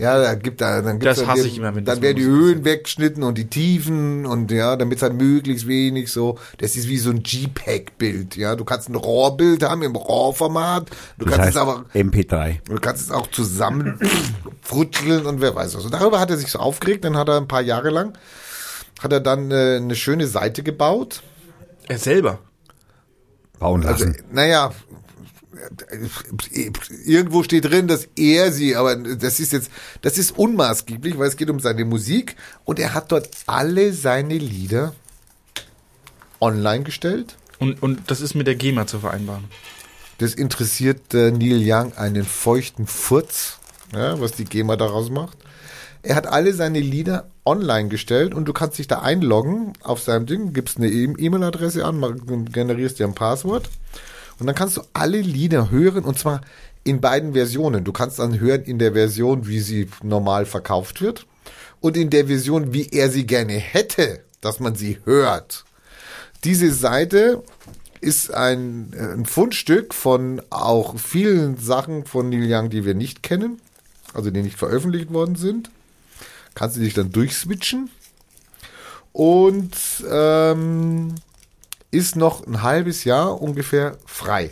[0.00, 2.18] Ja, da gibt da, dann gibt's Das dann hasse die- ich immer, wenn Dann werden
[2.18, 2.22] die.
[2.24, 6.86] Höhen weggeschnitten und die Tiefen und ja, damit es halt möglichst wenig so, das ist
[6.88, 8.54] wie so ein JPEG-Bild, ja.
[8.54, 10.88] Du kannst ein RAW-Bild haben im RAW-Format,
[11.18, 12.58] du Das kannst heißt es aber, MP3.
[12.66, 13.98] du kannst es auch zusammen
[14.62, 15.84] frutscheln und wer weiß was.
[15.84, 18.12] Und darüber hat er sich so aufgeregt, dann hat er ein paar Jahre lang,
[19.00, 21.22] hat er dann äh, eine schöne Seite gebaut,
[21.88, 22.40] er selber.
[23.58, 24.22] Bauen also, lassen.
[24.30, 24.72] naja,
[27.04, 29.70] irgendwo steht drin, dass er sie, aber das ist jetzt,
[30.02, 34.38] das ist unmaßgeblich, weil es geht um seine Musik und er hat dort alle seine
[34.38, 34.94] Lieder
[36.40, 37.36] online gestellt.
[37.58, 39.44] Und, und das ist mit der GEMA zu vereinbaren.
[40.18, 43.58] Das interessiert äh, Neil Young einen feuchten Furz,
[43.92, 45.38] ja, was die GEMA daraus macht.
[46.02, 50.26] Er hat alle seine Lieder online gestellt und du kannst dich da einloggen auf seinem
[50.26, 53.68] Ding, gibst eine E- E-Mail-Adresse an, generierst dir ein Passwort
[54.38, 56.42] und dann kannst du alle Lieder hören und zwar
[56.84, 57.84] in beiden Versionen.
[57.84, 61.26] Du kannst dann hören in der Version, wie sie normal verkauft wird
[61.80, 65.64] und in der Version, wie er sie gerne hätte, dass man sie hört.
[66.44, 67.42] Diese Seite
[68.00, 73.24] ist ein, äh, ein Fundstück von auch vielen Sachen von Neil Young, die wir nicht
[73.24, 73.60] kennen,
[74.14, 75.70] also die nicht veröffentlicht worden sind.
[76.58, 77.88] Kannst du dich dann durchswitchen
[79.12, 79.76] und
[80.10, 81.14] ähm,
[81.92, 84.50] ist noch ein halbes Jahr ungefähr frei.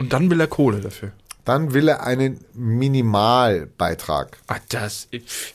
[0.00, 1.12] Und dann will er Kohle dafür.
[1.44, 4.38] Dann will er einen Minimalbeitrag.
[4.48, 5.06] Ah, das.
[5.12, 5.52] pff.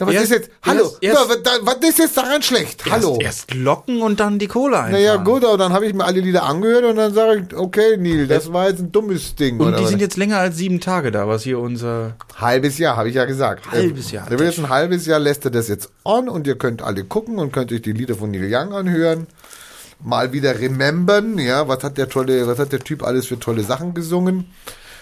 [0.00, 0.50] Na, was Erst- ist jetzt?
[0.64, 2.84] Hallo, erst- ja, was, da- was ist jetzt daran schlecht?
[2.90, 3.18] Hallo.
[3.20, 4.92] Erst, erst locken und dann die Kohle einfahren.
[4.92, 7.96] Naja, gut, aber dann habe ich mir alle Lieder angehört und dann sage ich, okay,
[7.98, 9.60] Neil, das war jetzt ein dummes Ding.
[9.60, 9.90] Und oder die was?
[9.90, 12.14] sind jetzt länger als sieben Tage da, was hier unser.
[12.36, 13.70] Halbes Jahr, habe ich ja gesagt.
[13.70, 14.26] Halbes Jahr.
[14.30, 17.04] Er will jetzt ein halbes Jahr, lässt er das jetzt on und ihr könnt alle
[17.04, 19.26] gucken und könnt euch die Lieder von Neil Young anhören.
[20.02, 23.62] Mal wieder remembern, ja, was hat der tolle, was hat der Typ alles für tolle
[23.64, 24.46] Sachen gesungen?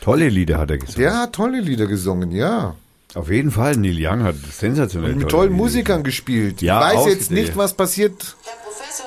[0.00, 1.00] Tolle Lieder hat er gesungen.
[1.00, 2.74] Der hat tolle Lieder gesungen, ja.
[3.14, 6.60] Auf jeden Fall, Neil Young hat sensationell Mit tolle tollen Musikern gespielt.
[6.60, 8.36] Ja, ich weiß jetzt nicht, was passiert.
[8.44, 9.06] Herr Professor,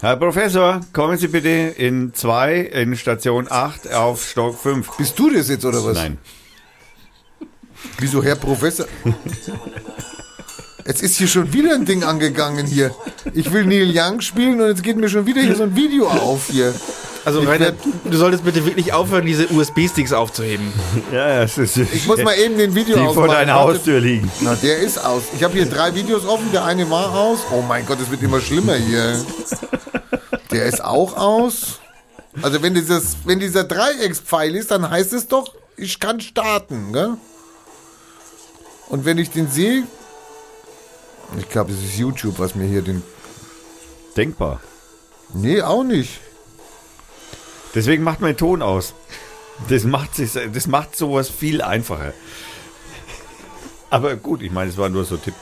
[0.00, 4.96] Herr Professor, kommen Sie bitte in 2, in Station 8 auf Stock 5.
[4.98, 5.96] Bist du das jetzt oder was?
[5.96, 6.18] Nein.
[7.98, 8.86] Wieso, Herr Professor?
[10.86, 12.94] Jetzt ist hier schon wieder ein Ding angegangen hier.
[13.32, 16.08] Ich will Neil Young spielen und jetzt geht mir schon wieder hier so ein Video
[16.08, 16.74] auf hier.
[17.24, 17.72] Also, Rainer,
[18.04, 20.72] du solltest bitte wirklich aufhören, diese USB-Sticks aufzuheben.
[21.12, 23.30] Ja, ja, es ist, Ich muss mal eben den Video die vor ausmachen.
[23.30, 23.74] deiner Warte.
[23.78, 24.30] Haustür liegen.
[24.40, 25.22] Na, der ist aus.
[25.36, 26.50] Ich habe hier drei Videos offen.
[26.52, 27.40] Der eine war aus.
[27.52, 29.24] Oh mein Gott, es wird immer schlimmer hier.
[30.50, 31.78] Der ist auch aus.
[32.40, 37.14] Also wenn dieses, wenn dieser Dreieckspfeil ist, dann heißt es doch, ich kann starten, gell?
[38.88, 39.84] Und wenn ich den sehe,
[41.38, 43.02] ich glaube, es ist YouTube, was mir hier den.
[44.16, 44.60] Denkbar.
[45.34, 46.20] Nee, auch nicht.
[47.74, 48.94] Deswegen macht mein Ton aus.
[49.68, 52.12] Das macht, sich, das macht sowas viel einfacher.
[53.90, 55.34] Aber gut, ich meine, es war nur so ein Tipp.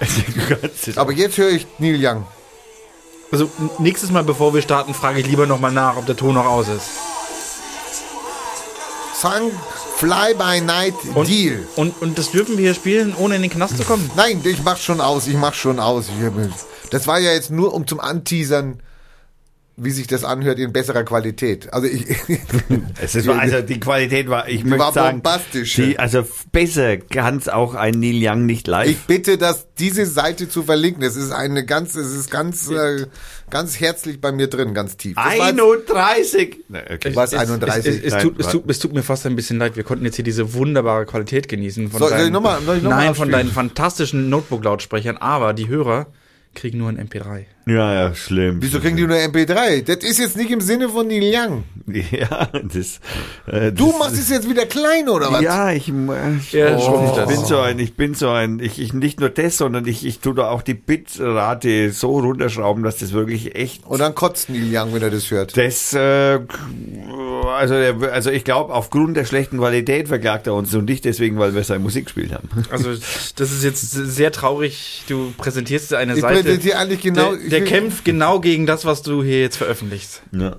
[0.96, 2.26] Aber jetzt höre ich Neil Young.
[3.30, 6.46] Also, nächstes Mal, bevor wir starten, frage ich lieber nochmal nach, ob der Ton noch
[6.46, 6.88] aus ist.
[9.14, 9.50] Song
[9.96, 11.66] Fly by Night Und, Deal.
[11.76, 14.10] Und, und das dürfen wir hier spielen, ohne in den Knast zu kommen?
[14.16, 16.06] Nein, ich mach schon aus, ich mach schon aus.
[16.90, 18.80] Das war ja jetzt nur um zum Anteasern,
[19.76, 21.72] wie sich das anhört in besserer Qualität.
[21.72, 22.06] Also ich,
[23.02, 25.74] Es ist, also die Qualität war, ich möchte war sagen, bombastisch.
[25.74, 28.88] Die, also besser kann es auch ein Neil Young nicht live.
[28.88, 31.02] ich bitte, dass diese Seite zu verlinken.
[31.02, 33.06] Es ist eine ganz, es ist ganz, äh,
[33.50, 35.16] ganz herzlich bei mir drin, ganz tief.
[35.16, 36.56] Das war jetzt- 31!
[36.68, 37.10] Na, okay.
[37.14, 37.86] Was, 31?
[37.86, 39.74] Es, es, es, Nein, tut, es, tut, es tut mir fast ein bisschen leid.
[39.76, 41.90] Wir konnten jetzt hier diese wunderbare Qualität genießen.
[41.90, 45.16] Von ich deinen- noch mal- Nein, von deinen fantastischen Notebook-Lautsprechern.
[45.16, 46.06] Aber die Hörer
[46.54, 47.46] kriegen nur ein MP3.
[47.66, 48.58] Ja, ja, schlimm.
[48.60, 49.82] Wieso kriegen die nur MP3?
[49.84, 51.64] Das ist jetzt nicht im Sinne von Neil Young.
[52.10, 52.98] Ja, das.
[53.46, 55.42] Äh, Du das, machst es jetzt wieder klein, oder was?
[55.42, 58.94] Ja, ich, ich, Ja, oh, ich bin so ein, ich bin so ein, ich, ich
[58.94, 63.12] nicht nur das, sondern ich, ich tue da auch die Bitrate so runterschrauben, dass das
[63.12, 65.56] wirklich echt Und dann kotzt Neil Young, wenn er das hört.
[65.58, 66.38] Das, äh,
[67.54, 71.38] also, der- also ich glaube, aufgrund der schlechten Qualität verklagt er uns und nicht deswegen,
[71.38, 72.48] weil wir seine Musik gespielt haben.
[72.70, 75.02] Also das ist jetzt sehr traurig.
[75.08, 77.34] Du präsentierst eine Ich Seite, präsentiere eigentlich genau.
[77.34, 80.22] der, ich der kämpft genau gegen das, was du hier jetzt veröffentlichst.
[80.32, 80.56] Ja.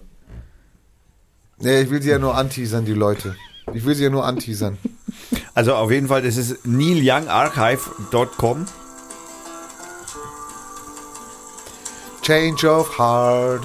[1.60, 3.36] Nee, ich will sie ja nur anteasern, die Leute.
[3.74, 4.78] Ich will sie ja nur anteasern.
[5.54, 8.66] Also auf jeden Fall, das ist neilyoungarchive.com.
[12.22, 13.64] Change of heart.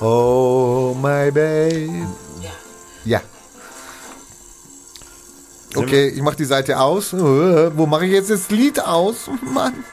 [0.00, 2.06] Oh, my babe.
[3.04, 3.20] Ja.
[5.74, 7.12] Okay, ich mach die Seite aus.
[7.12, 9.30] Wo mache ich jetzt das Lied aus?
[9.42, 9.84] Mann.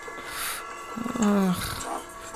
[1.21, 1.78] Ach.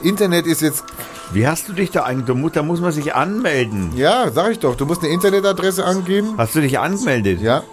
[0.04, 0.84] Internet ist jetzt.
[1.32, 2.52] Wie hast du dich da eigentlich?
[2.54, 3.92] Da muss, man sich anmelden.
[3.96, 4.76] Ja, sag ich doch.
[4.76, 6.36] Du musst eine Internetadresse angeben.
[6.38, 7.42] Hast du dich angemeldet?
[7.42, 7.64] Ja.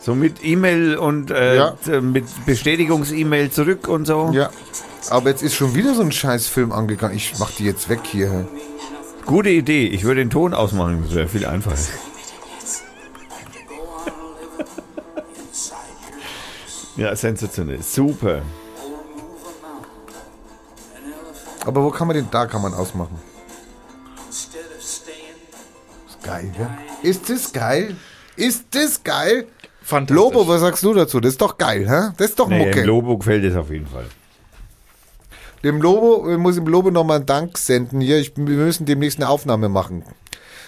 [0.00, 1.74] So mit E-Mail und äh, Ja.
[2.00, 4.30] mit Bestätigungs-E-Mail zurück und so?
[4.32, 4.50] Ja.
[5.10, 7.16] Aber jetzt ist schon wieder so ein scheiß Film angegangen.
[7.16, 8.48] Ich mach die jetzt weg hier.
[9.26, 9.86] Gute Idee.
[9.86, 11.04] Ich würde den Ton ausmachen.
[11.06, 11.76] Das wäre viel einfacher.
[16.96, 17.82] ja, sensationell.
[17.82, 18.42] Super.
[21.64, 22.28] Aber wo kann man den?
[22.30, 23.18] Da kann man ausmachen.
[24.30, 26.78] Ist geil, ja?
[27.02, 27.96] Ist das geil?
[28.36, 29.46] Ist das geil?
[29.82, 30.16] Fantastisch.
[30.16, 31.20] Lobo, was sagst du dazu?
[31.20, 32.12] Das ist doch geil, hä?
[32.16, 32.80] Das ist doch Nee, Mucke.
[32.80, 34.06] Im Lobo gefällt es auf jeden Fall.
[35.64, 38.18] dem Lobo, ich muss dem Lobo nochmal einen Dank senden hier.
[38.18, 40.04] Ich, wir müssen demnächst eine Aufnahme machen.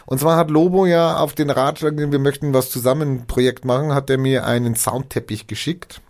[0.06, 3.94] Und zwar hat Lobo ja auf den Ratschlag, wir möchten was zusammen ein Projekt machen,
[3.94, 6.00] hat er mir einen Soundteppich geschickt.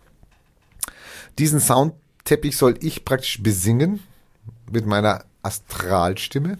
[1.38, 4.00] Diesen Soundteppich soll ich praktisch besingen
[4.70, 6.58] mit meiner Astralstimme.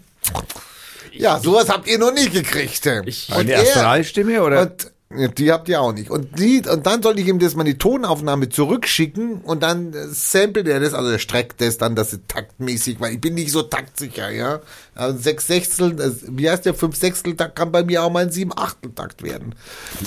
[1.13, 2.87] Ja, sowas habt ihr noch nie gekriegt.
[3.07, 4.63] Ich- Und Eine er- Astralstimme oder?
[4.63, 4.91] Und
[5.39, 6.11] die habt ihr auch nicht.
[6.11, 10.09] Und, die, und dann soll ich ihm das mal die Tonaufnahme zurückschicken und dann äh,
[10.09, 13.51] samplet er das, also er streckt das dann, dass es taktmäßig, weil ich bin nicht
[13.53, 14.61] so taktsicher, ja.
[14.95, 18.25] Also sechs Sechstel, äh, wie heißt der, fünf Sechstel Takt kann bei mir auch mal
[18.25, 19.55] ein sieben Achtel Takt werden.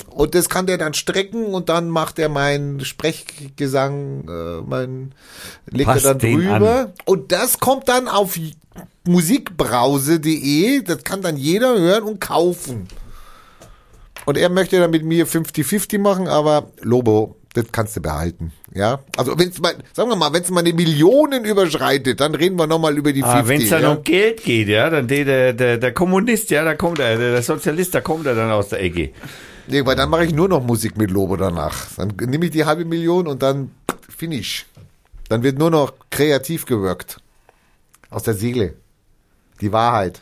[0.09, 5.13] Und das kann der dann strecken und dann macht er meinen Sprechgesang, äh, mein,
[5.67, 6.79] legt Passt er dann drüber.
[6.79, 6.93] an.
[7.05, 8.37] Und das kommt dann auf
[9.05, 12.87] musikbrause.de, das kann dann jeder hören und kaufen.
[14.27, 18.51] Und er möchte dann mit mir 50-50 machen, aber Lobo, das kannst du behalten.
[18.75, 22.35] Ja, also wenn es mal, sagen wir mal, wenn es mal eine Millionen überschreitet, dann
[22.35, 23.47] reden wir nochmal über die Ah, 50.
[23.47, 23.91] wenn es dann ja?
[23.93, 27.41] um Geld geht, ja, dann der, der, der, Kommunist, ja, da kommt er, der, der
[27.41, 29.11] Sozialist, da kommt er dann aus der Ecke.
[29.67, 31.87] Nee, weil dann mache ich nur noch Musik mit Lobo danach.
[31.95, 33.71] Dann nehme ich die halbe Million und dann
[34.09, 34.65] finish.
[35.29, 37.21] Dann wird nur noch kreativ gewirkt.
[38.09, 38.73] Aus der Seele.
[39.61, 40.21] Die Wahrheit.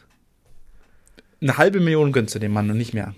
[1.42, 3.16] Eine halbe Million gönnst du dem Mann und nicht mehr.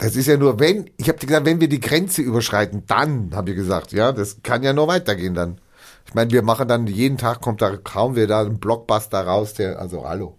[0.00, 3.50] Das ist ja nur, wenn, ich habe gesagt, wenn wir die Grenze überschreiten, dann, habe
[3.50, 5.58] ich gesagt, ja, das kann ja nur weitergehen dann.
[6.06, 9.54] Ich meine, wir machen dann, jeden Tag kommt da, kaum wir da einen Blockbuster raus,
[9.54, 10.36] der, also hallo.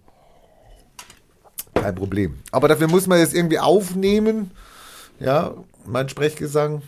[1.74, 2.38] Kein Problem.
[2.50, 4.50] Aber dafür muss man jetzt irgendwie aufnehmen,
[5.20, 5.54] ja,
[5.86, 6.82] mein Sprechgesang.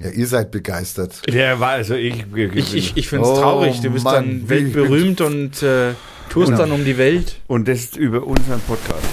[0.00, 1.22] Ja, ihr seid begeistert.
[1.32, 2.24] Der war, also ich,
[2.54, 3.80] Ich, ich, ich finde es Oh, traurig.
[3.80, 5.94] Du bist Mann, dann weltberühmt und äh,
[6.30, 7.40] tust dann um die Welt.
[7.46, 9.06] und das über unseren Podcast.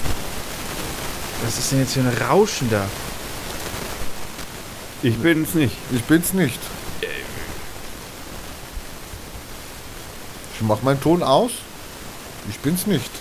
[1.43, 2.87] Was ist denn jetzt für ein Rauschen da?
[5.03, 5.75] Ich bin's nicht.
[5.91, 6.59] Ich bin's nicht.
[10.55, 11.51] Ich mach meinen Ton aus.
[12.49, 13.11] Ich bin's nicht.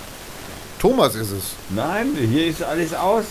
[0.78, 1.54] Thomas ist es.
[1.70, 3.24] Nein, hier ist alles aus.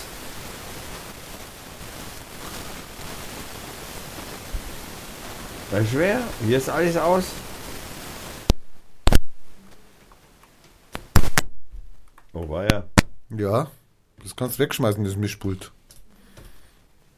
[5.72, 6.19] Das ist schwer.
[6.45, 7.23] Hier ist alles aus.
[12.34, 12.84] Oh, war ja.
[13.30, 13.68] Ja,
[14.23, 15.71] das kannst du wegschmeißen, das Mischpult.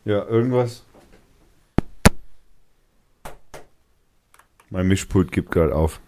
[0.04, 0.84] Ja, irgendwas.
[4.70, 6.00] Mein Mischpult gibt gerade auf.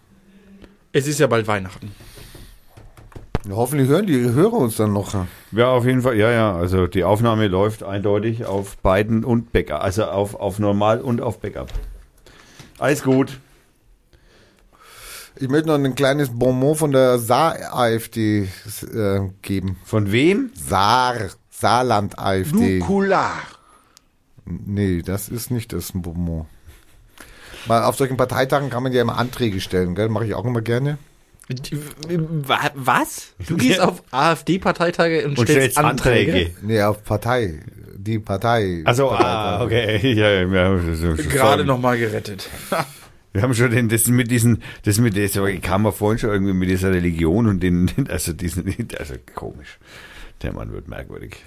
[0.91, 1.91] Es ist ja bald Weihnachten.
[3.47, 5.13] Ja, hoffentlich hören die Hörer uns dann noch.
[5.51, 6.17] Ja, auf jeden Fall.
[6.17, 6.55] Ja, ja.
[6.55, 9.81] Also die Aufnahme läuft eindeutig auf beiden und Backup.
[9.81, 11.69] Also auf, auf normal und auf Backup.
[12.77, 13.39] Alles gut.
[15.39, 18.47] Ich möchte noch ein kleines Bonbon von der Saar-AfD
[18.93, 19.77] äh, geben.
[19.85, 20.51] Von wem?
[20.55, 21.15] Saar,
[21.49, 22.79] Saarland-AfD.
[22.79, 23.33] Nukular.
[24.45, 26.45] Nee, das ist nicht das Bonbon.
[27.67, 30.09] Mal auf solchen Parteitagen kann man ja immer Anträge stellen, gell?
[30.09, 30.97] Mache ich auch immer gerne.
[32.09, 33.33] Wa- Was?
[33.47, 36.31] Du gehst auf AfD-Parteitage und, Und stellst Anträge?
[36.31, 36.55] Anträge.
[36.61, 37.59] Nee, auf Partei.
[37.95, 38.81] Die Partei.
[38.85, 39.97] Also, ah, okay.
[40.13, 41.65] Ja, ja, so, Gerade sorry.
[41.65, 42.49] noch mal gerettet.
[43.37, 46.53] Wir haben schon den, das mit diesen, das mit das kam ja vorhin schon irgendwie
[46.53, 48.65] mit dieser Religion und den, also diesen,
[48.97, 49.77] also komisch.
[50.41, 51.37] Der Mann wird merkwürdig.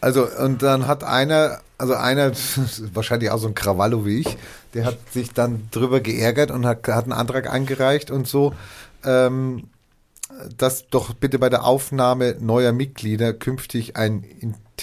[0.00, 2.32] Also, und dann hat einer, also einer,
[2.94, 4.38] wahrscheinlich auch so ein Krawallo wie ich,
[4.72, 8.54] der hat sich dann drüber geärgert und hat, hat einen Antrag eingereicht und so,
[9.04, 9.64] ähm,
[10.56, 14.24] dass doch bitte bei der Aufnahme neuer Mitglieder künftig ein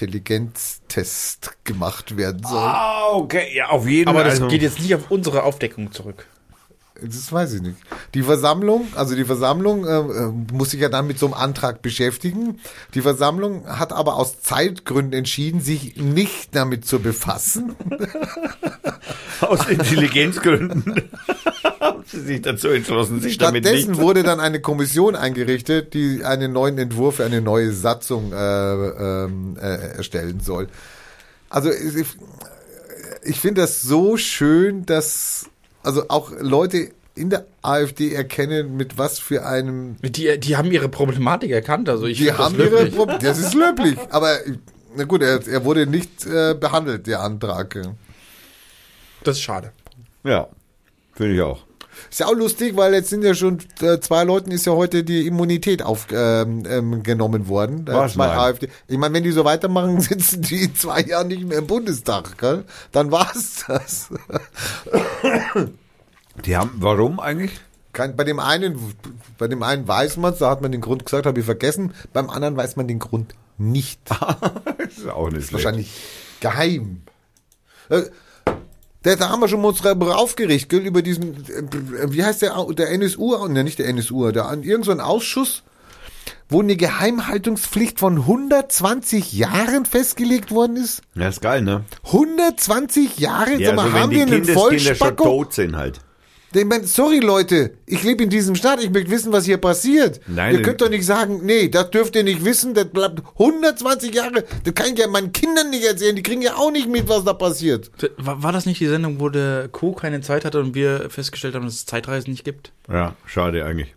[0.02, 2.58] Intelligenztest gemacht werden soll.
[2.60, 4.26] Ah, okay, ja, auf jeden Aber Fall.
[4.26, 6.28] das Also, geht jetzt nicht auf unsere Aufdeckung zurück.
[7.02, 7.78] Das weiß ich nicht.
[8.14, 11.82] Die Versammlung, also die Versammlung äh, äh, muss sich ja dann mit so einem Antrag
[11.82, 12.60] beschäftigen.
[12.94, 17.76] Die Versammlung hat aber aus Zeitgründen entschieden, sich nicht damit zu befassen.
[19.42, 21.10] aus Intelligenzgründen
[21.80, 24.02] haben sie sich dazu entschlossen, sich damit Stattdessen nicht.
[24.02, 29.58] wurde dann eine Kommission eingerichtet, die einen neuen Entwurf für eine neue Satzung äh, ähm,
[29.62, 30.68] äh, erstellen soll.
[31.50, 32.06] Also ich,
[33.24, 35.47] ich finde das so schön, dass
[35.88, 40.90] also auch Leute in der AfD erkennen, mit was für einem Die, die haben ihre
[40.90, 41.88] Problematik erkannt.
[41.88, 42.96] Also ich die find das haben ihre löblich.
[42.96, 43.20] Probleme.
[43.22, 44.38] Das ist löblich, aber
[44.96, 47.80] na gut, er, er wurde nicht äh, behandelt, der Antrag.
[49.24, 49.72] Das ist schade.
[50.24, 50.50] Ja,
[51.14, 51.67] finde ich auch.
[52.10, 55.04] Ist ja auch lustig, weil jetzt sind ja schon äh, zwei Leuten ist ja heute
[55.04, 57.86] die Immunität aufgenommen ähm, genommen worden.
[57.88, 58.38] Was, zwei nein?
[58.38, 58.70] AfD.
[58.88, 62.38] Ich meine, wenn die so weitermachen, sitzen die in zwei Jahren nicht mehr im Bundestag,
[62.38, 62.64] gell?
[62.92, 64.10] Dann war's das.
[66.46, 67.60] Die haben, warum eigentlich?
[67.94, 68.78] Kein, bei dem einen,
[69.38, 71.94] bei dem einen weiß man da hat man den Grund gesagt, habe ich vergessen.
[72.14, 74.00] Beim anderen weiß man den Grund nicht.
[74.06, 75.92] Das ist auch nicht Wahrscheinlich
[76.40, 77.02] geheim.
[77.90, 78.04] Äh,
[79.04, 82.42] Da, da haben wir schon mal uns darüber aufgeregt, gell, über diesen, äh, wie heißt
[82.42, 85.64] der, der NSU, ne, nicht der NSU, der, irgend so ein Ausschuss,
[86.50, 91.02] wo eine Geheimhaltungspflicht von 120 Jahren festgelegt worden ist.
[91.16, 91.84] Ja, ist geil, ne?
[92.06, 93.56] 120 Jahre?
[93.58, 95.24] Ja, Sag mal, also wenn haben die wir einen Kindeskinder schon Vollspacko?
[95.24, 96.00] tot sind halt.
[96.54, 100.22] Ich mein, sorry Leute, ich lebe in diesem Staat, ich möchte wissen, was hier passiert.
[100.28, 104.16] Nein, ihr könnt doch nicht sagen, nee, das dürft ihr nicht wissen, das bleibt 120
[104.16, 107.10] Jahre, das kann ich ja meinen Kindern nicht erzählen, die kriegen ja auch nicht mit,
[107.10, 107.92] was da passiert.
[108.18, 109.92] War, war das nicht die Sendung, wo der Co.
[109.92, 112.72] keine Zeit hatte und wir festgestellt haben, dass es Zeitreisen nicht gibt?
[112.90, 113.97] Ja, schade eigentlich.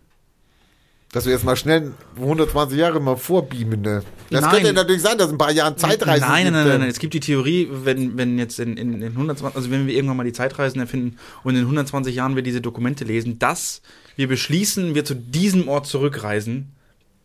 [1.13, 4.05] Dass wir jetzt mal schnell 120 Jahre mal vorbeamen, ne?
[4.31, 4.51] Das Nein.
[4.51, 6.89] könnte ja natürlich sein, dass in ein paar Jahren Zeitreisen Nein, nein, nein, nein, nein.
[6.89, 10.19] Es gibt die Theorie, wenn, wenn jetzt in, in, in 120, also wenn wir irgendwann
[10.19, 13.83] mal die Zeitreisen erfinden und in 120 Jahren wir diese Dokumente lesen, dass
[14.15, 16.77] wir beschließen, wir zu diesem Ort zurückreisen,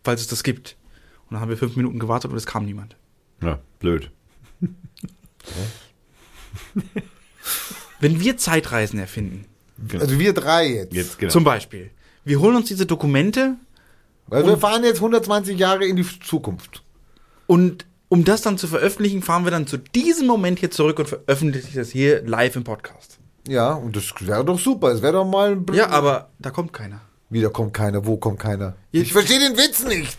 [0.03, 0.77] falls es das gibt.
[1.27, 2.95] Und dann haben wir fünf Minuten gewartet und es kam niemand.
[3.43, 4.09] Ja, blöd.
[7.99, 9.45] Wenn wir Zeitreisen erfinden,
[9.93, 10.93] Also wir drei jetzt.
[10.93, 11.31] Jetzt genau.
[11.31, 11.91] zum Beispiel,
[12.23, 13.57] wir holen uns diese Dokumente
[14.27, 16.81] Weil wir fahren jetzt 120 Jahre in die Zukunft.
[17.47, 21.09] und um das dann zu veröffentlichen, fahren wir dann zu diesem Moment hier zurück und
[21.09, 23.17] veröffentlichen das hier live im Podcast.
[23.47, 24.89] Ja, und das wäre doch super.
[24.91, 27.01] Es wäre doch mal ein Ja, aber da kommt keiner.
[27.29, 28.05] Wieder kommt keiner.
[28.05, 28.75] Wo kommt keiner?
[28.91, 30.17] Jetzt- Ich verstehe den Witz nicht.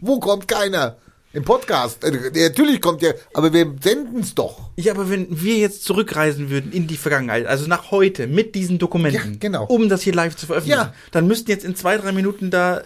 [0.00, 0.96] Wo kommt keiner?
[1.32, 2.04] Im Podcast.
[2.04, 4.70] Äh, natürlich kommt der, aber wir senden es doch.
[4.76, 8.78] Ja, aber wenn wir jetzt zurückreisen würden in die Vergangenheit, also nach heute, mit diesen
[8.78, 9.64] Dokumenten, Ja, genau.
[9.66, 10.94] um das hier live zu veröffentlichen, Ja.
[11.12, 12.82] dann müssten jetzt in zwei, drei Minuten da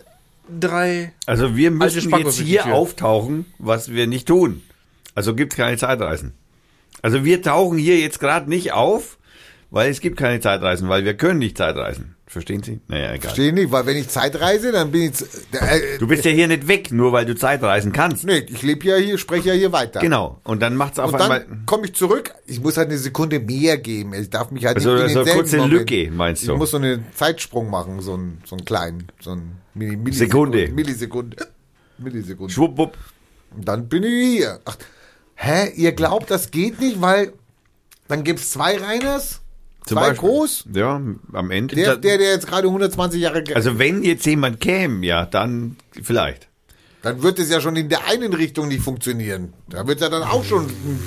[0.48, 1.12] drei.
[1.26, 4.62] Also wir müssen jetzt hier auftauchen, was wir nicht tun.
[5.14, 6.34] Also gibt's keine Zeitreisen.
[7.02, 9.18] Also wir tauchen hier jetzt gerade nicht auf,
[9.70, 12.15] weil es gibt keine Zeitreisen, weil wir können nicht Zeitreisen.
[12.28, 12.80] Verstehen Sie?
[12.88, 13.20] Naja, egal.
[13.20, 15.22] Verstehe nicht, weil wenn ich Zeitreise, dann bin ich.
[15.52, 18.24] Äh, Du bist ja hier nicht weg, nur weil du Zeitreisen kannst.
[18.24, 20.00] nee, ich lebe ja hier, spreche ja hier weiter.
[20.00, 20.40] Genau.
[20.42, 21.44] Und dann macht's auf Und einmal.
[21.48, 22.34] dann komme ich zurück.
[22.46, 24.12] Ich muss halt eine Sekunde mehr geben.
[24.12, 26.52] Ich darf mich halt Also nicht in so eine kurze Moment- Lücke, meinst du?
[26.54, 30.66] Ich muss so einen Zeitsprung machen, so einen, so einen kleinen, so einen Milli Sekunde.
[30.68, 31.36] Millisekunde.
[31.98, 32.52] Millisekunde.
[32.52, 32.96] Schwuppwupp.
[33.56, 34.58] Und dann bin ich hier.
[34.64, 34.76] Ach,
[35.36, 35.70] hä?
[35.76, 37.32] Ihr glaubt, das geht nicht, weil
[38.08, 39.40] dann gibt's zwei Reiners,
[39.86, 40.28] Zum zwei Beispiel.
[40.28, 40.64] groß.
[40.74, 41.00] Ja,
[41.32, 41.74] am Ende.
[41.76, 46.48] Der, der, der jetzt gerade 120 Jahre, also wenn jetzt jemand käme, ja, dann vielleicht.
[47.06, 49.52] Dann wird es ja schon in der einen Richtung nicht funktionieren.
[49.68, 50.66] Da wird ja dann auch schon,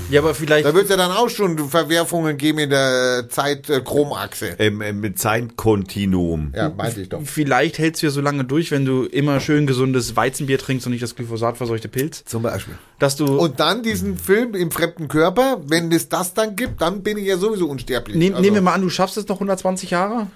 [0.09, 0.65] Ja, aber vielleicht.
[0.65, 4.55] da wird ja dann auch schon Verwerfungen geben in der Zeit-Chromachse.
[4.59, 6.53] Ähm, ähm, mit Zeitkontinuum.
[6.55, 7.21] Ja, meinte ich doch.
[7.25, 10.91] Vielleicht hältst du ja so lange durch, wenn du immer schön gesundes Weizenbier trinkst und
[10.93, 12.75] nicht das glyphosatverseuchte Pilz, Zum Beispiel.
[12.99, 17.03] dass du Und dann diesen Film im fremden Körper, wenn es das dann gibt, dann
[17.03, 18.15] bin ich ja sowieso unsterblich.
[18.15, 20.27] Nehm, Also, nehmen wir mal an, du schaffst es noch 120 Jahre,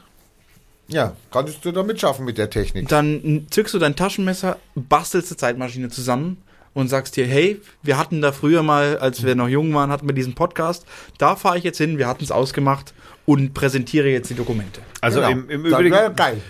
[0.87, 2.87] Ja, kannst du damit schaffen mit der Technik.
[2.89, 6.37] dann zückst du dein Taschenmesser, bastelst eine Zeitmaschine zusammen
[6.73, 10.07] und sagst dir, hey, wir hatten da früher mal, als wir noch jung waren, hatten
[10.07, 10.85] wir diesen Podcast,
[11.17, 12.93] da fahre ich jetzt hin, wir hatten es ausgemacht
[13.25, 14.81] und präsentiere jetzt die Dokumente.
[14.99, 15.31] Also Genau.
[15.31, 15.95] im, im Übrigen,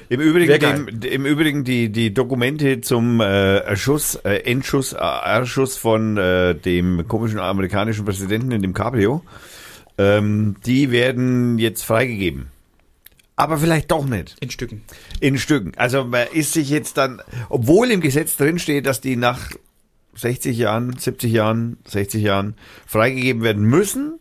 [0.10, 0.86] im Übrigen.
[0.88, 6.56] Dem, im Übrigen die, die Dokumente zum äh, Erschuss, äh, Endschuss, äh, Erschuss von äh,
[6.56, 9.24] dem komischen amerikanischen Präsidenten in dem Cabrio,
[10.00, 12.48] ähm, die werden jetzt freigegeben.
[13.36, 14.36] Aber vielleicht doch nicht.
[14.40, 14.84] In Stücken.
[15.20, 15.74] In Stücken.
[15.76, 19.52] Also man ist sich jetzt dann, obwohl im Gesetz drin steht, dass die nach
[20.16, 22.56] 60 Jahren, 70 Jahren, 60 Jahren
[22.86, 24.20] freigegeben werden müssen.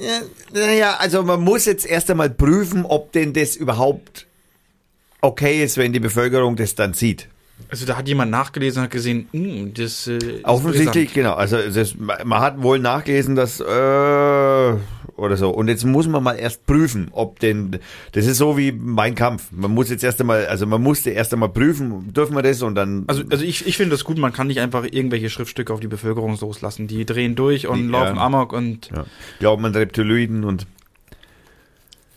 [0.00, 0.20] Ja,
[0.52, 4.26] Naja, also man muss jetzt erst einmal prüfen, ob denn das überhaupt
[5.20, 7.28] okay ist, wenn die Bevölkerung das dann sieht.
[7.68, 11.34] Also da hat jemand nachgelesen und hat gesehen, hm, das äh, ist Offensichtlich, genau.
[11.34, 14.74] Also das, man hat wohl nachgelesen, dass äh,
[15.16, 15.50] oder so.
[15.50, 17.78] Und jetzt muss man mal erst prüfen, ob denn
[18.12, 19.48] das ist so wie mein Kampf.
[19.50, 22.74] Man muss jetzt erst einmal, also man musste erst einmal prüfen, dürfen wir das und
[22.74, 23.04] dann.
[23.06, 25.88] Also, also ich, ich finde das gut, man kann nicht einfach irgendwelche Schriftstücke auf die
[25.88, 26.86] Bevölkerung loslassen.
[26.86, 28.22] Die drehen durch und Die- laufen ja.
[28.22, 29.04] Amok und ja,
[29.38, 30.66] glauben an Reptiloiden und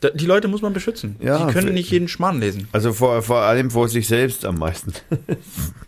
[0.02, 1.16] da, die Leute muss man beschützen.
[1.20, 2.68] Ja, die können nicht jeden Schmarrn lesen.
[2.74, 4.94] also vor, vor allem vor sich selbst am meisten.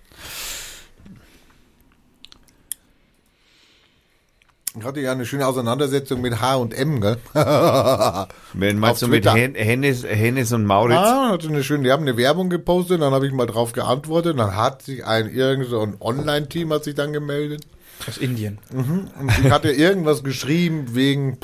[4.79, 7.17] Ich hatte ja eine schöne Auseinandersetzung mit H und M, gell?
[8.53, 9.35] Wenn meinst Auf du mit Twitter.
[9.35, 10.97] Hen Hennis, Hennis und Mauritz?
[10.97, 14.37] Ah, hatte eine schöne, die haben eine Werbung gepostet, dann habe ich mal drauf geantwortet,
[14.37, 17.65] dann hat sich ein irgend so ein Online-Team hat sich dann gemeldet
[18.07, 18.59] Aus Indien.
[18.71, 19.09] und
[19.43, 21.37] ich hatte irgendwas geschrieben wegen,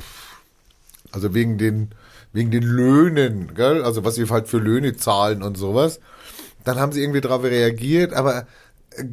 [1.11, 1.89] also wegen den,
[2.33, 3.83] wegen den Löhnen, gell?
[3.83, 5.99] also was sie halt für Löhne zahlen und sowas.
[6.65, 8.47] Dann haben sie irgendwie darauf reagiert, aber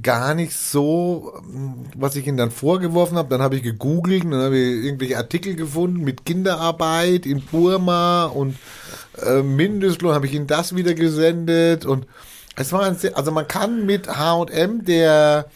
[0.03, 1.33] gar nicht so,
[1.97, 3.29] was ich ihnen dann vorgeworfen habe.
[3.29, 8.25] Dann habe ich gegoogelt und dann habe ich irgendwelche Artikel gefunden mit Kinderarbeit in Burma
[8.25, 8.57] und
[9.25, 12.07] äh, Mindestlohn, habe ich ihnen das wieder gesendet und
[12.57, 15.47] es war ein sehr, also man kann mit H&M der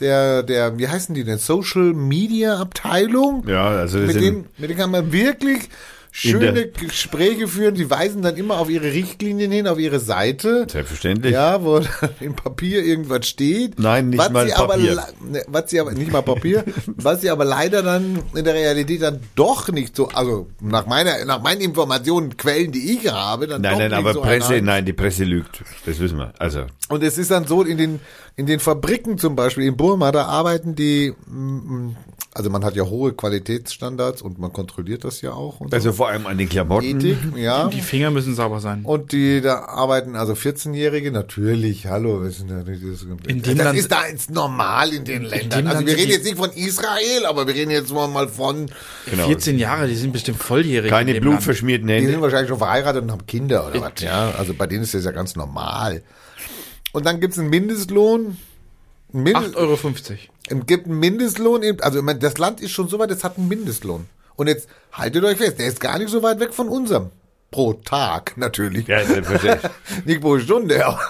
[0.00, 1.38] der, der, wie heißen die denn?
[1.38, 3.46] Social Media Abteilung?
[3.48, 5.70] Ja, also mit denen, mit denen kann man wirklich
[6.18, 7.74] schöne Gespräche führen.
[7.74, 10.66] Die weisen dann immer auf ihre Richtlinien hin, auf ihre Seite.
[10.70, 11.32] Selbstverständlich.
[11.34, 11.88] Ja, wo dann
[12.20, 13.78] im Papier irgendwas steht.
[13.78, 14.94] Nein, nicht was mal sie Aber, Papier.
[14.94, 16.64] le- ne, was sie aber, nicht mal Papier,
[16.96, 21.24] was sie aber leider dann in der Realität dann doch nicht so, also nach meiner,
[21.26, 24.46] nach meinen Informationen, Quellen, die ich habe, dann Nein, doch nein, nicht aber so Presse,
[24.46, 24.64] einhalten.
[24.66, 25.62] nein, die Presse lügt.
[25.84, 26.32] Das wissen wir.
[26.38, 28.00] Also, Und es ist dann so, in den,
[28.36, 31.12] in den Fabriken zum Beispiel, in Burma, da arbeiten die,
[32.36, 35.60] also man hat ja hohe Qualitätsstandards und man kontrolliert das ja auch.
[35.60, 36.84] Und also vor allem an den Klamotten.
[37.00, 37.68] Ethik, ja.
[37.68, 38.82] Die Finger müssen sauber sein.
[38.84, 42.40] Und die da arbeiten, also 14-Jährige, natürlich, hallo, da, das,
[43.26, 45.60] In dem das Land- ist da jetzt normal in den Ländern.
[45.60, 48.28] dem also Land wir reden jetzt nicht von Israel, aber wir reden jetzt mal mal
[48.28, 48.66] von,
[49.10, 49.26] Genau.
[49.28, 50.90] 14 Jahre, die sind bestimmt volljährig.
[50.90, 52.20] Keine in blutverschmierten die sind Hände.
[52.20, 54.32] wahrscheinlich schon verheiratet und haben Kinder oder was, ja.
[54.36, 56.02] Also bei denen ist das ja ganz normal.
[56.92, 58.36] Und dann gibt's einen Mindestlohn.
[59.12, 59.78] Mindest- 8,50 Euro.
[60.48, 63.24] Es gibt einen Mindestlohn, in- also ich meine, das Land ist schon so weit, es
[63.24, 64.06] hat einen Mindestlohn.
[64.36, 67.10] Und jetzt haltet euch fest, der ist gar nicht so weit weg von unserem.
[67.50, 68.86] Pro Tag, natürlich.
[68.86, 69.70] Ja, selbstverständlich.
[70.04, 71.00] nicht pro Stunde, aber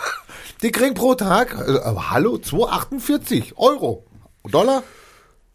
[0.63, 4.05] die kriegen pro Tag, also, hallo, 2,48 Euro.
[4.51, 4.83] Dollar?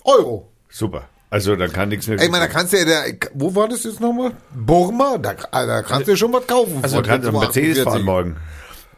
[0.04, 0.50] Euro.
[0.70, 1.04] Super.
[1.30, 2.20] Also, da kann nichts mehr.
[2.20, 4.32] Ey, ich meine, da kannst du ja, der, wo war das jetzt nochmal?
[4.54, 5.18] Burma?
[5.18, 6.80] Da, da kannst du ja schon was kaufen.
[6.82, 7.84] also, du kannst einen Mercedes 2,48.
[7.86, 8.38] fahren morgen.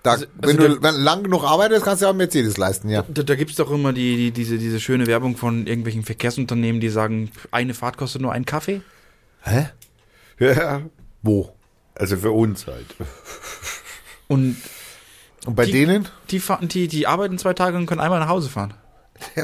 [0.04, 2.90] Da, also wenn der- du wenn lang genug arbeitest, kannst du ja auch Mercedes leisten,
[2.90, 3.04] ja.
[3.08, 6.90] Da, da gibt's doch immer die, die, diese, diese schöne Werbung von irgendwelchen Verkehrsunternehmen, die
[6.90, 8.82] sagen, eine Fahrt kostet nur einen Kaffee.
[9.44, 9.70] Hä?
[10.40, 10.82] Ja.
[11.22, 11.54] Wo?
[11.96, 12.88] Also für uns halt.
[14.28, 14.58] Und
[15.46, 16.08] Und bei Die- denen?
[16.32, 18.74] die, die, die arbeiten zwei Tage und können einmal nach Hause fahren.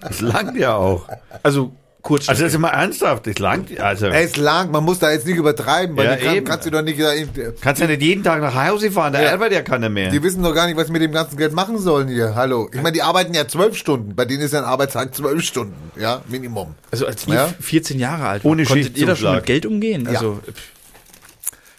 [0.00, 1.08] Das langt ja auch.
[1.42, 1.74] Also
[2.04, 2.28] kurz.
[2.28, 3.26] Also, das ist mal ernsthaft.
[3.26, 3.76] Das langt.
[3.80, 6.46] Also, Er ist lang, man muss da jetzt nicht übertreiben, weil Ja, die kann, eben.
[6.46, 7.26] kannst du doch nicht, äh,
[7.60, 9.12] kannst ja nicht jeden Tag nach Hause fahren.
[9.12, 9.32] Da Ja.
[9.32, 10.10] arbeitet ja keiner mehr.
[10.10, 12.36] die wissen doch gar nicht, was sie mit dem ganzen Geld machen sollen hier.
[12.36, 12.68] Hallo.
[12.72, 14.14] Ich meine, die arbeiten ja zwölf Stunden.
[14.14, 15.74] Bei denen ist ja ein Arbeitstag zwölf Stunden.
[15.98, 16.76] Ja, Minimum.
[16.92, 17.48] also als ihr Ja.
[17.58, 20.06] 14 Jahre alt Ohne wart, konntet ihr da schon mit Geld umgehen?
[20.06, 20.40] Also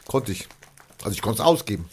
[0.08, 0.48] Konnte ich.
[1.04, 1.86] Also ich konnte es ausgeben.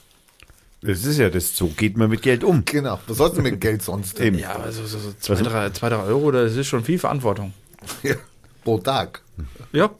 [0.82, 1.54] Das ist ja das.
[1.56, 2.64] So geht man mit Geld um.
[2.64, 2.98] Genau.
[3.06, 4.18] Was sollst du mit Geld sonst?
[4.20, 4.38] Eben.
[4.38, 7.52] ja, also so, so zwei, drei, zwei, drei Euro, das ist schon viel Verantwortung.
[8.02, 8.14] Ja,
[8.64, 9.22] Pro Tag.
[9.72, 9.90] Ja.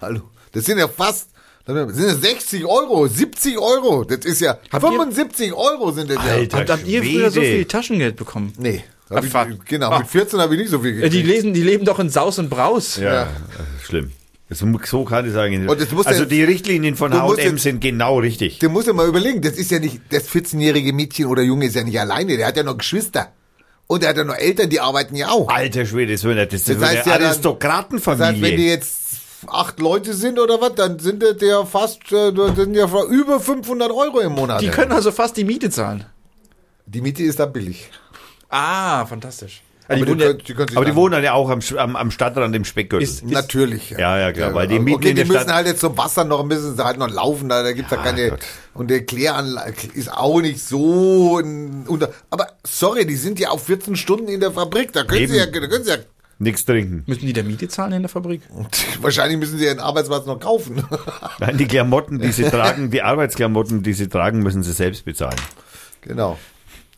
[0.00, 0.22] Hallo.
[0.52, 1.30] Das sind ja fast,
[1.64, 4.04] das sind ja 60 Euro, 70 Euro.
[4.04, 6.32] Das ist ja, Habt ihr- 75 Euro sind das ja.
[6.32, 6.58] Alter.
[6.58, 8.52] Habt, habt ihr früher so viel Taschengeld bekommen?
[8.58, 8.82] Nee.
[9.08, 9.66] Hab Ach, ich, fuck.
[9.66, 9.98] genau, Ah.
[10.00, 11.26] mit 14 habe ich nicht so viel Äh, Die, gekriegt.
[11.26, 12.96] lesen, die leben doch in Saus und Braus.
[12.96, 13.22] Ja, Ja.
[13.24, 13.26] äh,
[13.84, 14.12] schlimm.
[14.48, 15.68] Das, so kann ich sagen.
[15.68, 18.58] Und das muss also ja- die Richtlinien von H&M sind genau richtig.
[18.58, 21.76] Du musst ja mal überlegen, das ist ja nicht, das 14-jährige Mädchen oder Junge ist
[21.76, 23.32] ja nicht alleine, der hat ja noch Geschwister.
[23.90, 25.48] Und er hat ja noch Eltern, die arbeiten ja auch.
[25.48, 28.30] Alter Schwede, das, das ist Das so heißt eine ja dann- Aristokratenfamilie.
[28.30, 28.98] Das heißt, wenn die jetzt
[29.48, 33.40] acht Leute sind oder was, dann sind das ja fast, äh, das sind ja über
[33.40, 34.60] 500 Euro im Monat.
[34.60, 36.04] Die können also fast die Miete zahlen.
[36.86, 37.90] Die Miete ist da billig.
[38.48, 39.62] Ah, fantastisch.
[39.88, 41.50] Aber die die, wohnen ja, können, die können Aber die dann- wohnen dann ja auch
[41.50, 43.02] am, am, am Stadtrand im Speckgürtel.
[43.08, 43.90] Ist- Natürlich.
[43.90, 46.44] Ja, ja, klar, weil die okay, mitten die müssen Stadt- halt jetzt zum Wasser noch
[46.44, 48.38] müssen sie halt noch laufen, da, da gibt's ja, keine Gott.
[48.74, 53.60] und der Kläranlage ist auch nicht so ein, unter, aber sorry, die sind ja auch
[53.60, 55.52] 14 Stunden in der Fabrik, da können sie ja, Eben.
[55.60, 55.96] da können sie ja
[56.42, 57.02] Nichts trinken.
[57.06, 58.40] Müssen die der Miete zahlen in der Fabrik?
[58.48, 58.68] Und
[59.02, 60.82] wahrscheinlich müssen sie ihren Arbeitsplatz noch kaufen.
[61.38, 65.36] Nein, die Klamotten, die sie tragen, die Arbeitsklamotten, die sie tragen, müssen sie selbst bezahlen.
[66.00, 66.38] genau.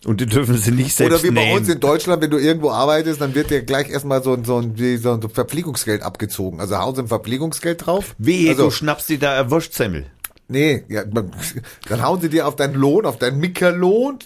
[0.05, 1.59] Und die dürfen sie nicht selbst Oder wie bei nähen.
[1.59, 4.59] uns in Deutschland, wenn du irgendwo arbeitest, dann wird dir gleich erstmal so, ein- so,
[4.59, 6.59] ein, wie so ein Verpflegungsgeld abgezogen.
[6.61, 8.17] Also hauen sie ein Verpflegungsgeld drauf.
[8.19, 10.07] Wehe, also, du schnappst dir da Wurstsemmel.
[10.49, 11.05] Nee, ja,
[11.89, 14.19] dann hauen sie dir auf deinen Lohn, auf deinen Mickerlohn,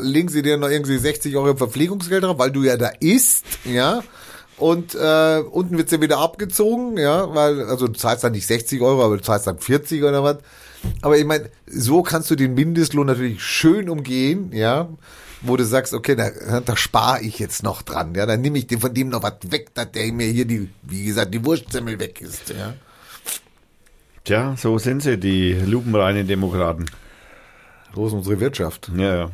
[0.00, 4.02] legen sie dir noch irgendwie 60 Euro Verpflegungsgeld drauf, weil du ja da isst, ja.
[4.56, 8.80] Und äh, unten wird's dir wieder abgezogen, ja, weil, also du zahlst dann nicht 60
[8.80, 10.38] Euro, aber du zahlst dann 40 oder was.
[11.00, 14.88] Aber ich meine, so kannst du den Mindestlohn natürlich schön umgehen, ja,
[15.42, 18.66] wo du sagst, okay, da, da spare ich jetzt noch dran, ja, dann nehme ich
[18.66, 22.00] dir von dem noch was weg, dass der mir hier die, wie gesagt, die Wurstsemmel
[22.00, 22.74] weg ist, ja.
[24.28, 26.84] Tja, so sind sie, die lupenreinen Demokraten.
[27.94, 28.90] So ist unsere Wirtschaft.
[28.94, 29.30] Ja, ja.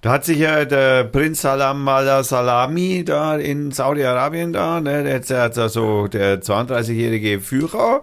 [0.00, 5.20] Da hat sich ja der Prinz Salam al Salami da in Saudi-Arabien da, ne, der,
[5.20, 8.00] ist ja so der 32-jährige Führer,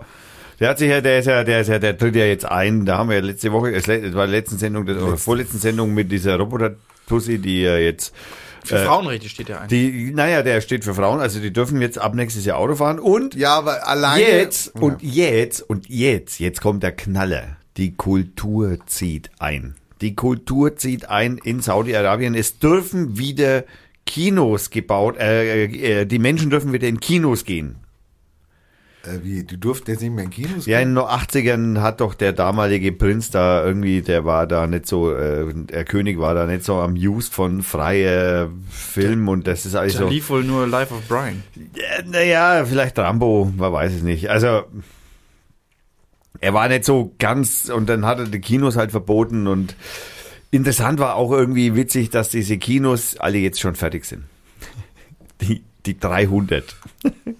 [0.59, 2.85] der hat sich ja, der ist ja, der ist ja, der tritt ja jetzt ein,
[2.85, 5.95] da haben wir ja letzte Woche, es war die letzten Sendung, das- oder vorletzten Sendung
[5.95, 8.13] mit dieser Roboter-Tussi, die ja jetzt,
[8.69, 9.67] Für Äh, Frauenrechte steht der ein.
[9.67, 12.99] die, naja, der steht für Frauen, also die dürfen jetzt ab nächstes Jahr Auto fahren
[12.99, 14.21] und Ja, aber alleine.
[14.23, 14.81] Jetzt Ja.
[14.81, 17.57] und jetzt und jetzt, jetzt kommt der Knaller.
[17.77, 19.75] Die Kultur zieht ein.
[20.01, 22.33] Die Kultur zieht ein in Saudi-Arabien.
[22.35, 23.63] Es dürfen wieder
[24.05, 25.65] Kinos gebaut, äh,
[26.01, 27.75] äh, die Menschen dürfen wieder in Kinos gehen.
[29.05, 30.89] Äh, wie, die durften jetzt nicht mehr in Kinos Ja, gehen?
[30.89, 35.13] in den 80ern hat doch der damalige Prinz da irgendwie, der war da nicht so,
[35.15, 39.93] äh, der König war da nicht so amused von freier Film und das ist alles
[39.93, 40.09] Da so.
[40.09, 41.43] lief wohl nur Life of Brian.
[41.75, 44.29] Ja, Naja, vielleicht Rambo, man weiß es nicht.
[44.29, 44.63] Also,
[46.41, 49.75] er war nicht so ganz, und dann hat er die Kinos halt verboten und
[50.51, 54.23] interessant war auch irgendwie witzig, dass diese Kinos alle jetzt schon fertig sind.
[55.41, 55.63] Die,
[55.93, 56.75] die 300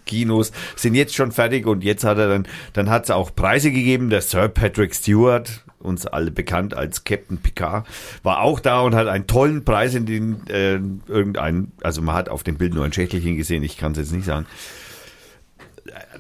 [0.06, 3.72] Kinos sind jetzt schon fertig und jetzt hat er dann, dann hat es auch Preise
[3.72, 4.10] gegeben.
[4.10, 7.88] Der Sir Patrick Stewart, uns alle bekannt als Captain Picard,
[8.24, 12.30] war auch da und hat einen tollen Preis in den, äh, irgendeinen, also man hat
[12.30, 14.46] auf dem Bild nur ein Schächtelchen gesehen, ich kann es jetzt nicht sagen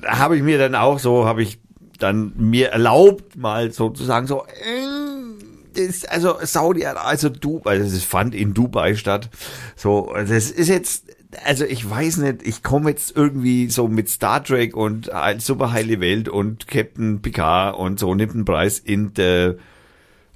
[0.02, 1.60] da habe ich mir dann auch so, habe ich
[1.98, 8.54] dann mir erlaubt, mal sozusagen so, äh, das, also Saudi, also Dubai, es fand in
[8.54, 9.30] Dubai statt.
[9.76, 11.06] So, das ist jetzt,
[11.44, 16.00] also ich weiß nicht, ich komme jetzt irgendwie so mit Star Trek und super heile
[16.00, 19.56] Welt und Captain Picard und so nimmt einen Preis in der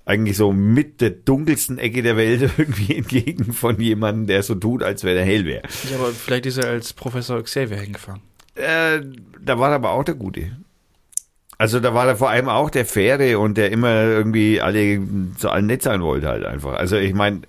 [0.06, 4.84] eigentlich so mit der dunkelsten Ecke der Welt irgendwie entgegen von jemandem, der so tut,
[4.84, 5.64] als wäre der hell wäre.
[5.90, 8.22] Ja, aber vielleicht ist er als Professor Xavier hingefahren.
[8.56, 9.02] Äh,
[9.42, 10.58] da war aber auch der Gute.
[11.58, 15.02] Also da war da vor allem auch der Faire und der immer irgendwie alle
[15.38, 16.74] zu allen nett sein wollte halt einfach.
[16.74, 17.42] Also ich meine,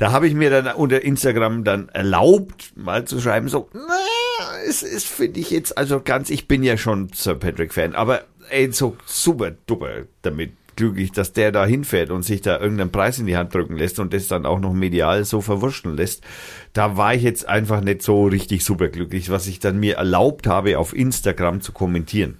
[0.00, 3.98] da habe ich mir dann unter Instagram dann erlaubt, mal zu schreiben, so, na,
[4.66, 8.72] es ist, finde ich jetzt, also ganz, ich bin ja schon Sir Patrick-Fan, aber ey,
[8.72, 13.26] so super duper damit glücklich, dass der da hinfährt und sich da irgendeinen Preis in
[13.26, 16.24] die Hand drücken lässt und das dann auch noch medial so verwurschteln lässt.
[16.72, 20.46] Da war ich jetzt einfach nicht so richtig super glücklich, was ich dann mir erlaubt
[20.46, 22.38] habe, auf Instagram zu kommentieren.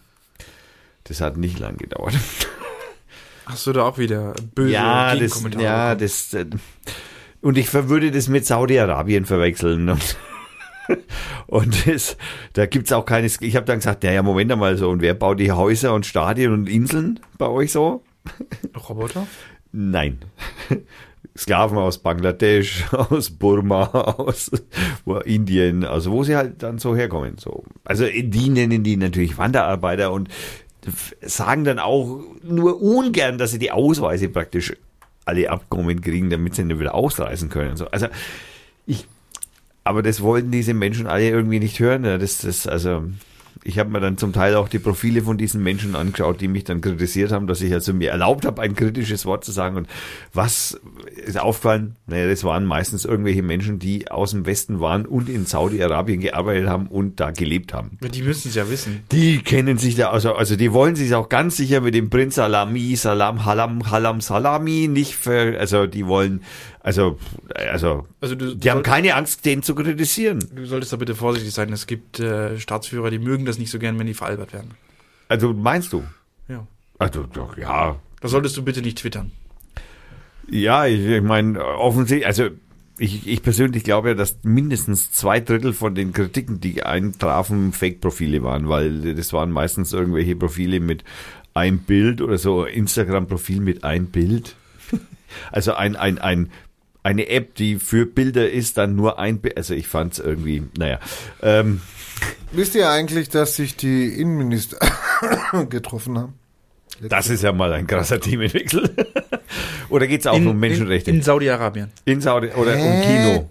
[1.05, 2.15] Das hat nicht lang gedauert.
[3.45, 5.99] Hast du da auch wieder böse ja, das, ja, bekommen?
[5.99, 6.47] das, äh,
[7.43, 9.89] und ich würde das mit Saudi-Arabien verwechseln.
[9.89, 10.17] Und,
[11.47, 12.17] und das,
[12.53, 15.41] da gibt's auch keine, ich habe dann gesagt, naja, Moment einmal so, und wer baut
[15.41, 18.03] die Häuser und Stadien und Inseln bei euch so?
[18.89, 19.27] Roboter?
[19.73, 20.19] Nein.
[21.37, 24.51] Sklaven aus Bangladesch, aus Burma, aus
[25.25, 27.39] Indien, also wo sie halt dann so herkommen.
[27.39, 27.65] So.
[27.85, 30.29] Also die nennen die natürlich Wanderarbeiter und
[31.21, 34.75] sagen dann auch nur ungern, dass sie die Ausweise praktisch
[35.31, 37.77] alle abkommen kriegen, damit sie dann wieder ausreisen können.
[37.77, 37.87] So.
[37.87, 38.07] Also
[38.87, 39.07] ich,
[39.85, 42.05] aber das wollten diese Menschen alle irgendwie nicht hören.
[42.05, 43.05] Ja, Das, das, also
[43.63, 46.65] ich habe mir dann zum Teil auch die Profile von diesen Menschen angeschaut, die mich
[46.65, 49.77] dann kritisiert haben, dass ich also mir erlaubt habe, ein kritisches Wort zu sagen.
[49.77, 49.89] Und
[50.33, 50.81] was
[51.17, 51.97] ist aufgefallen?
[52.07, 56.69] Naja, das waren meistens irgendwelche Menschen, die aus dem Westen waren und in Saudi-Arabien gearbeitet
[56.69, 57.99] haben und da gelebt haben.
[58.01, 59.03] Die müssen es ja wissen.
[59.13, 62.37] Die kennen sich da, also, also die wollen sich auch ganz sicher mit dem Prinz
[62.37, 66.43] Salami, Salam, Halam, Halam, Salami nicht ver, also die wollen,
[66.83, 67.19] also,
[67.55, 70.43] also, Also du, die haben soll- keine Angst, den zu kritisieren.
[70.55, 71.73] du solltest da bitte vorsichtig sein.
[71.73, 74.73] Es gibt äh, Staatsführer, die mögen das nicht so gern, wenn die veralbert werden.
[75.29, 76.03] Also meinst du?
[76.49, 76.67] Ja.
[76.99, 77.97] Also doch, ja.
[78.21, 79.31] Da solltest du bitte nicht twittern.
[80.49, 82.49] Ja, ich, ich meine, offensichtlich, also
[82.99, 88.43] ich, ich persönlich glaube ja, dass mindestens zwei Drittel von den Kritiken, die eintrafen, Fake-Profile
[88.43, 91.05] waren, weil das waren meistens irgendwelche Profile mit
[91.55, 94.57] ein Bild oder so, Instagram-Profil mit ein Bild.
[95.53, 96.51] Also ein, ein, ein,
[97.03, 99.57] eine App, die für Bilder ist, dann nur ein Bild.
[99.57, 100.99] Also ich fand es irgendwie, naja.
[101.43, 101.81] Ähm,
[102.53, 104.79] Wisst ihr eigentlich, dass sich die Innenminister
[105.71, 106.35] getroffen haben?
[107.01, 108.95] das ist ja mal ein krasser Teamwechsel.
[109.89, 111.11] oder geht es auch um Menschenrechte?
[111.11, 111.91] In, In, in Saudi-Arabien.
[112.19, 113.25] Saudi oder um Hä?
[113.25, 113.51] Kino?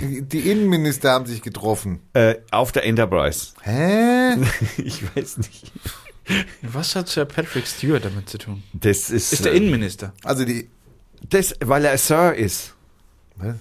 [0.00, 2.00] Die, die Innenminister haben sich getroffen.
[2.14, 3.52] Äh, auf der Enterprise.
[3.62, 4.36] Hä?
[4.78, 5.72] ich weiß nicht.
[6.62, 8.62] Was hat Sir Patrick Stewart damit zu tun?
[8.72, 10.14] Das ist, Ist der äh, Innenminister.
[10.22, 10.70] Also die.
[11.30, 12.74] Das, weil er Sir ist.
[13.36, 13.56] Was?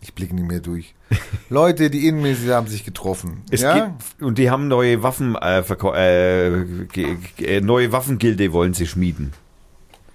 [0.00, 0.94] Ich blicke nicht mehr durch.
[1.48, 3.42] Leute, die Innenminister haben sich getroffen.
[3.50, 3.86] Es ja?
[3.86, 9.32] gibt, und die haben neue Waffen, äh, äh, äh, neue Waffengilde wollen sie schmieden.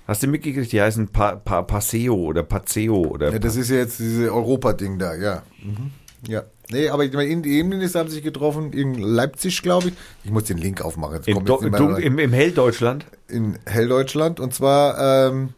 [0.07, 0.71] Hast du mitgekriegt?
[0.71, 4.99] Die heißen pa pa Paseo oder Pazeo oder ja, das ist ja jetzt diese Europa-Ding
[4.99, 5.43] da, ja.
[5.61, 5.91] Mhm.
[6.27, 6.43] Ja.
[6.69, 9.93] Nee, aber ich meine, die Innenminister haben sich getroffen in Leipzig, glaube ich.
[10.23, 11.19] Ich muss den Link aufmachen.
[11.25, 12.01] Rein.
[12.01, 13.05] im, im Helldeutschland.
[13.27, 14.39] in Helldeutschland.
[14.39, 15.49] Und zwar ähm,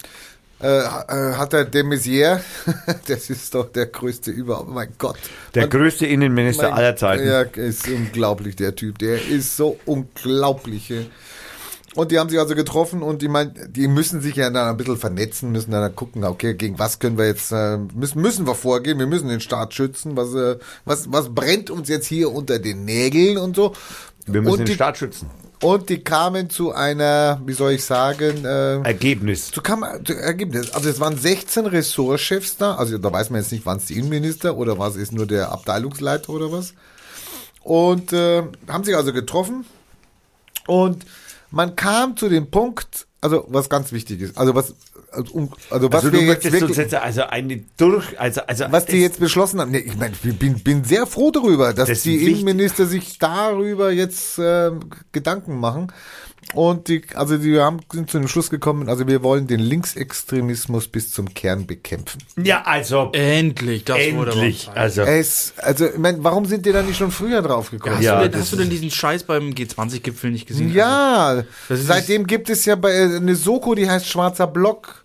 [0.64, 2.40] äh, äh, hat er de Maizière,
[3.07, 5.18] das ist doch der größte überhaupt, mein Gott.
[5.53, 7.27] Der Man- größte Innenminister mein- aller Zeiten.
[7.27, 8.98] Ja, ist unglaublich, der Typ.
[8.99, 10.91] Der ist so unglaublich.
[11.95, 14.77] Und die haben sich also getroffen und die meinen, die müssen sich ja dann ein
[14.77, 18.56] bisschen vernetzen, müssen dann gucken, okay, gegen was können wir jetzt, äh, müssen, müssen wir
[18.56, 22.57] vorgehen, wir müssen den Staat schützen, was, äh, was, was brennt uns jetzt hier unter
[22.57, 23.73] den Nägeln und so.
[24.26, 25.30] Wir müssen und den die, Staat schützen.
[25.64, 29.49] Und die kamen zu einer, wie soll ich sagen, äh, Ergebnis.
[29.56, 30.72] so kam zu Ergebnis.
[30.73, 32.76] Also es waren 16 Ressortchefs da.
[32.76, 35.53] Also da weiß man jetzt nicht, waren es die Innenminister oder was ist nur der
[35.53, 36.73] Abteilungsleiter oder was.
[37.61, 39.65] Und äh, haben sich also getroffen.
[40.68, 41.06] Und
[41.49, 44.76] man kam zu dem Punkt, also was ganz wichtig ist, also was,
[45.14, 48.85] also, um- also was Also wir jetzt wirklich, jetzt also eine durch, also, also was
[48.85, 49.72] die jetzt beschlossen haben.
[49.72, 52.34] Nee, ich meine, ich bin, bin sehr froh darüber, dass Das die wichtig.
[52.40, 54.72] Innenminister sich darüber jetzt äh,
[55.11, 55.91] Gedanken machen.
[56.53, 60.90] Und die, also die haben, sind zu dem Schluss gekommen, also wir wollen den Linksextremismus
[60.90, 62.19] bis zum Kern bekämpfen.
[62.44, 66.73] ja, also Endlich, das wurde aber endlich, also Es, also, ich mein, warum sind die
[66.73, 67.95] da nicht schon früher drauf gekommen?
[67.95, 70.72] Hast, Ja, du denn, hast du denn diesen Scheiß beim G20-Gipfel nicht gesehen?
[70.73, 75.03] Ja, ist- seitdem gibt es ja bei äh, eine Soko, die heißt Schwarzer Block.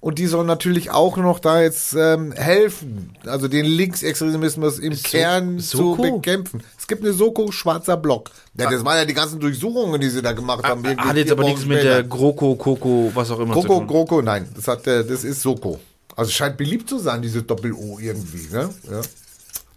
[0.00, 5.02] Und die soll natürlich auch noch da jetzt ähm, helfen, also den Linksextremismus im So-
[5.02, 6.02] Kern Soko?
[6.06, 6.62] zu bekämpfen.
[6.78, 8.30] Es gibt eine Soko Schwarzer Block.
[8.54, 10.82] Ja, das waren ja die ganzen Durchsuchungen, die sie da gemacht haben.
[10.86, 13.86] irgendwie Hat jetzt aber nichts mit der GroKo, Koko, was auch immer zu GroKo, tun.
[13.88, 15.78] GroKo, nein, das hat, äh, das ist Soko.
[16.16, 18.70] Also scheint beliebt zu sein, diese Doppel-O irgendwie, ne?
[18.90, 19.00] Ja.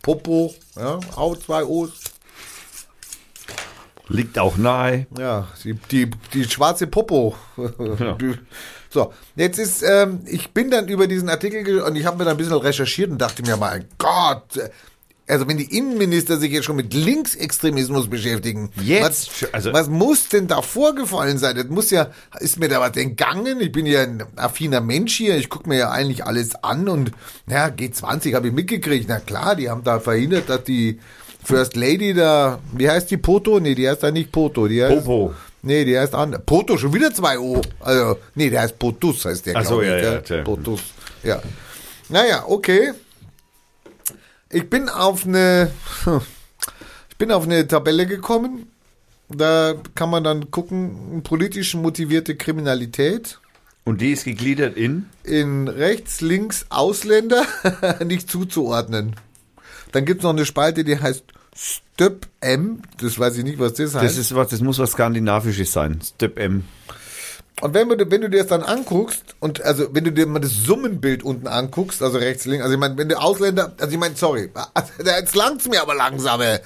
[0.01, 1.91] Popo, ja, auch zwei O's.
[4.09, 5.05] liegt auch nahe.
[5.17, 7.35] Ja, die, die, die schwarze Popo.
[7.57, 8.35] Die-
[8.93, 12.35] So, jetzt ist, ähm, ich bin dann über diesen Artikel und ich habe mir dann
[12.35, 14.69] ein bisschen recherchiert und dachte mir, mein Gott, äh,
[15.25, 20.27] also wenn die Innenminister sich jetzt schon mit Linksextremismus beschäftigen, Jetzt, was, also- was muss
[20.29, 21.55] denn da vorgefallen sein?
[21.55, 22.09] Das muss ja,
[22.39, 23.59] ist mir da was entgangen?
[23.61, 27.11] Ich bin ja ein affiner Mensch hier, ich gucke mir ja eigentlich alles an und
[27.49, 29.05] ja, G20 habe ich mitgekriegt.
[29.07, 30.99] Na klar, die haben da verhindert, dass die
[31.43, 33.59] First Lady da, wie heißt die Poto?
[33.59, 35.33] Nee, die heißt da nicht Poto, die heißt Popo.
[35.65, 36.37] Nee, der heißt an.
[36.45, 37.61] Poto, schon wieder zwei O.
[37.79, 39.55] Also, nee, der heißt Potus, heißt der.
[39.55, 40.43] Ach so, glaub ich, ja, ja, klar.
[40.43, 40.81] Potus.
[41.23, 41.41] Ja.
[42.09, 42.91] Naja, okay.
[44.49, 45.71] Ich bin auf eine,
[47.09, 48.69] ich bin auf eine Tabelle gekommen.
[49.29, 53.39] Da kann man dann gucken, politisch motivierte Kriminalität.
[53.85, 55.07] Und die ist gegliedert in?
[55.23, 57.45] In rechts, links Ausländer
[58.05, 59.15] nicht zuzuordnen.
[59.93, 61.23] Dann gibt's noch eine Spalte, die heißt
[61.93, 62.81] Stöp M.
[62.99, 64.03] Das weiß ich nicht, was das heißt.
[64.03, 65.99] Das ist was, das muss was Skandinavisches sein.
[66.03, 66.63] Step M.
[67.61, 70.39] Und wenn du, wenn du dir das dann anguckst, und also wenn du dir mal
[70.39, 73.99] das Summenbild unten anguckst, also rechts, links, also ich meine, wenn du Ausländer, also ich
[73.99, 74.51] meine, sorry,
[75.05, 76.41] jetzt langt's mir aber langsam.
[76.41, 76.59] ey.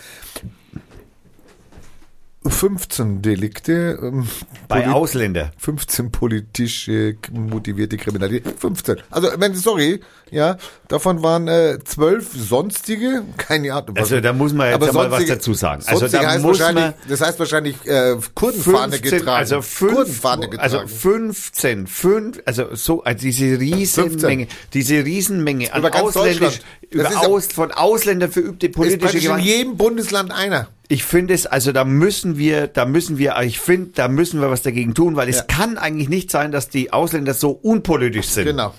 [2.49, 4.27] 15 Delikte, ähm,
[4.67, 5.51] Bei Ausländer.
[5.57, 8.59] 15 politisch äh, motivierte Kriminalität.
[8.59, 8.97] 15.
[9.09, 10.01] Also, wenn, sorry,
[10.31, 10.57] ja,
[10.87, 13.95] davon waren äh, 12 sonstige, keine Ahnung.
[13.97, 15.83] Also da muss man jetzt aber einmal was dazu sagen.
[15.85, 19.29] Also da heißt muss man das heißt wahrscheinlich äh, Kurdenfahne 15, getragen.
[19.37, 20.61] also fünf, Kurdenfahne getragen.
[20.75, 26.59] also 15, fünf, also so, also diese Riesenmenge, diese Riesenmenge an Über ganz ausländisch,
[26.89, 29.43] über ist ja- aus, von Ausländern verübte politische praktisch in Gewalt.
[29.45, 30.67] jedem Bundesland einer.
[30.89, 34.49] Ich finde es, also da müssen wir, da müssen wir, ich finde, da müssen wir
[34.49, 35.43] was dagegen tun, weil es Ja.
[35.43, 38.45] kann eigentlich nicht sein, dass die Ausländer so unpolitisch sind.
[38.45, 38.73] Genau.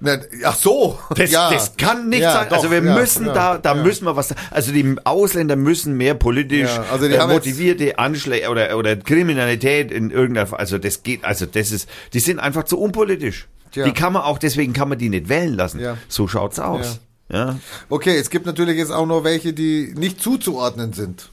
[0.00, 0.98] Na, Ach so.
[1.14, 1.50] Das, ja.
[1.50, 2.46] das kann nicht Ja, sein.
[2.48, 4.34] doch, also wir ja, müssen da, da müssen wir was.
[4.50, 10.58] Also die Ausländer müssen mehr politisch also äh, motivierte Anschläge oder oder Kriminalität in irgendeiner.
[10.58, 11.24] Also das geht.
[11.24, 11.86] Also das ist.
[12.14, 13.46] Die sind einfach zu unpolitisch.
[13.74, 14.38] Die kann man auch.
[14.38, 15.80] Deswegen kann man die nicht wählen lassen.
[16.08, 17.00] So schaut's aus.
[17.30, 17.58] Ja.
[17.90, 21.30] Okay, es gibt natürlich jetzt auch noch welche, die nicht zuzuordnen sind.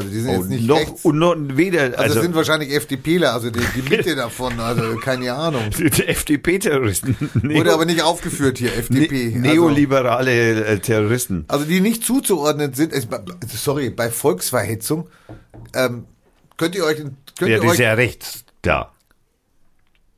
[0.00, 1.04] Also die sind Oh, jetzt nicht noch, rechts.
[1.04, 4.96] und noch weder, also, also, das sind wahrscheinlich FDPler, also die, die Mitte davon, also
[4.96, 5.62] keine Ahnung.
[5.70, 7.16] FDP-Terroristen.
[7.42, 9.30] Wurde aber nicht aufgeführt hier, FDP.
[9.36, 11.44] Ne neoliberale äh, Terroristen.
[11.48, 12.92] Also, also die nicht zuzuordnen sind,
[13.54, 15.08] sorry, bei Volksverhetzung,
[15.74, 16.06] ähm,
[16.56, 18.92] könnt ihr euch, könnt Ja, ihr das ist euch, ja rechts, da.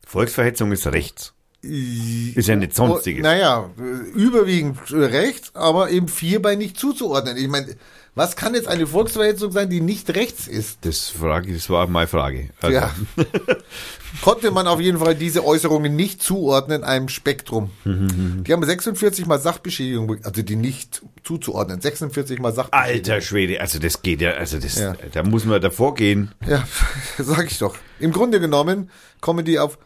[0.07, 1.33] Volksverhetzung ist rechts.
[1.63, 3.23] Ist ja nicht Oh, sonstiges.
[3.23, 7.37] naja, äh, überwiegend rechts, aber eben vier bei nicht zuzuordnen.
[7.37, 7.77] Ich meine,
[8.15, 10.79] was kann jetzt eine Volksverhetzung sein, die nicht rechts ist?
[10.83, 12.51] Das, frage, das war meine Frage.
[12.61, 12.91] Also, Ja.
[14.21, 17.71] Konnte man auf jeden Fall diese Äußerungen nicht zuordnen einem Spektrum.
[17.87, 21.81] Die haben 46 mal Sachbeschädigung, be- also die nicht zuzuordnen.
[21.81, 22.97] 46 mal Sachbeschädigung.
[22.99, 24.95] Alter Schwede, also das geht ja, also das, Ja.
[25.13, 26.31] da muss man davor gehen.
[26.47, 26.69] Ja,
[27.19, 27.75] sag ich doch.
[27.99, 28.91] Im Grunde genommen
[29.23, 29.79] kommen die auf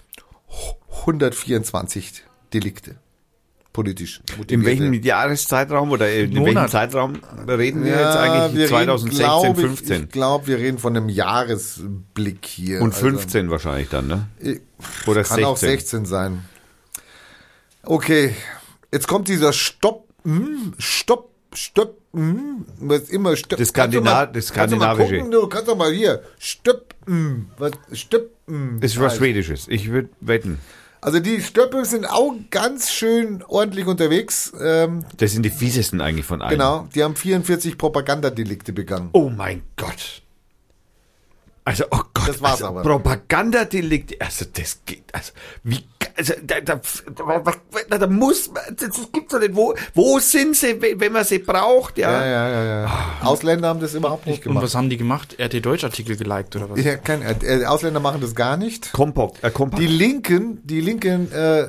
[1.02, 2.96] 124 Delikte.
[3.76, 4.20] Politisch.
[4.30, 4.80] In motivierte.
[4.80, 6.70] welchem Jahreszeitraum oder in welchem Monat.
[6.70, 7.12] Zeitraum
[7.46, 8.56] reden wir Ja, jetzt eigentlich?
[8.62, 10.02] wir 2016, reden, glaub ich, 15.
[10.04, 12.80] Ich glaube, wir reden von einem Jahresblick hier.
[12.80, 14.28] Und Also, 15 wahrscheinlich dann, ne?
[14.40, 14.60] ich-
[15.06, 15.44] Oder Kann 16.
[15.44, 16.44] auch 16 sein.
[17.82, 18.34] Okay,
[18.92, 23.58] jetzt kommt dieser Stopp, hm, Stopp, Stopp, hm, was immer Stopp.
[23.58, 25.18] Das Kannst du Skandina- mal- das kannst du mal Skandinavische.
[25.18, 28.78] gucken, Du kannst doch mal hier, Stopp, hm, was, Stopp, hm.
[28.80, 29.16] Das ist was.
[29.16, 29.66] Schwedisches.
[29.68, 30.58] Ich würde wetten.
[31.00, 34.52] Also die Stöppel sind auch ganz schön ordentlich unterwegs.
[34.60, 36.52] Ähm, Das sind die fiesesten eigentlich von allen.
[36.58, 39.10] genau, die haben 44 Propagandadelikte begangen.
[39.12, 40.22] Oh mein Gott.
[41.66, 42.28] Also, oh Gott.
[42.28, 42.82] Das war's also, aber.
[42.82, 44.22] Propagandadelikt.
[44.22, 45.32] Also, das geht, also,
[45.64, 45.80] wie,
[46.16, 46.80] also, da, da,
[47.88, 49.54] da, da muss, man- das gibt's doch nicht.
[49.56, 52.10] Wo, wo sind sie, wenn man sie braucht, ja?
[52.12, 52.90] Ja, ja, ja, ja.
[53.22, 54.64] Ausländer haben das überhaupt nicht Und gemacht.
[54.64, 55.36] was haben die gemacht?
[55.40, 56.84] RT Deutsch Artikel geliked oder was?
[56.84, 58.92] Ja, kein, äh, Ausländer machen das gar nicht.
[58.92, 59.82] Kompakt, äh, kompakt.
[59.82, 61.68] Die Linken, die Linken, äh,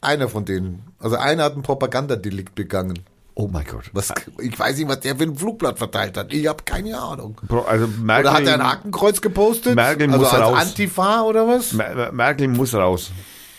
[0.00, 3.00] einer von denen, also einer hat ein Propagandadelikt begangen.
[3.34, 3.84] Oh mein Gott.
[3.92, 6.32] Was, ich weiß nicht, was der für ein Flugblatt verteilt hat.
[6.32, 7.40] Ich habe keine Ahnung.
[7.48, 9.74] Pro- Also, Merkel, Oder hat er ein Hakenkreuz gepostet?
[9.74, 10.58] Merkel also muss als raus.
[10.60, 11.72] Antifa oder was?
[11.72, 13.10] Mer Merkel muss raus.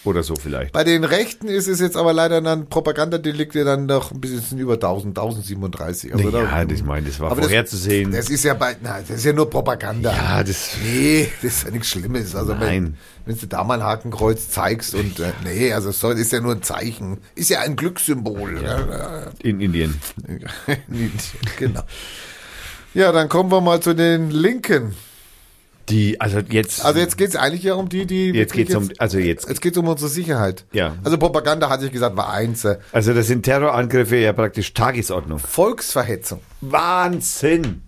[0.05, 0.71] Oder so vielleicht.
[0.71, 4.73] Bei den Rechten ist es jetzt aber leider dann Propagandadelikte dann noch ein bisschen über
[4.75, 6.13] 1000, 1037.
[6.13, 8.11] Also da- ja, das, ich meine, das war aber das- vorherzusehen.
[8.11, 10.13] Das ist ja bei, na, das ist ja nur Propaganda.
[10.13, 12.35] ja, das, Nee, das ist ja nichts Schlimmes.
[12.35, 12.95] Also Nein.
[13.25, 16.31] wenn, wenn du da mal ein Hakenkreuz zeigst und äh, nee, also es soll, ist
[16.31, 17.17] ja nur ein Zeichen.
[17.33, 18.61] Ist ja ein Glückssymbol.
[18.63, 19.31] Ja.
[19.41, 19.99] in Indien.
[21.57, 21.81] genau.
[22.93, 24.93] Ja, dann kommen wir mal zu den Linken.
[25.89, 28.27] Die, also jetzt, Also jetzt geht's eigentlich ja um die, die.
[28.31, 30.65] jetzt wirklich geht's um, also jetzt, Jetzt geht's um unsere Sicherheit.
[30.71, 30.95] Ja.
[31.03, 32.65] Also Propaganda, hatte ich gesagt, war eins.
[32.65, 35.37] äh, also das sind Terrorangriffe ja praktisch Tagesordnung.
[35.39, 36.39] Volksverhetzung.
[36.61, 37.83] Wahnsinn!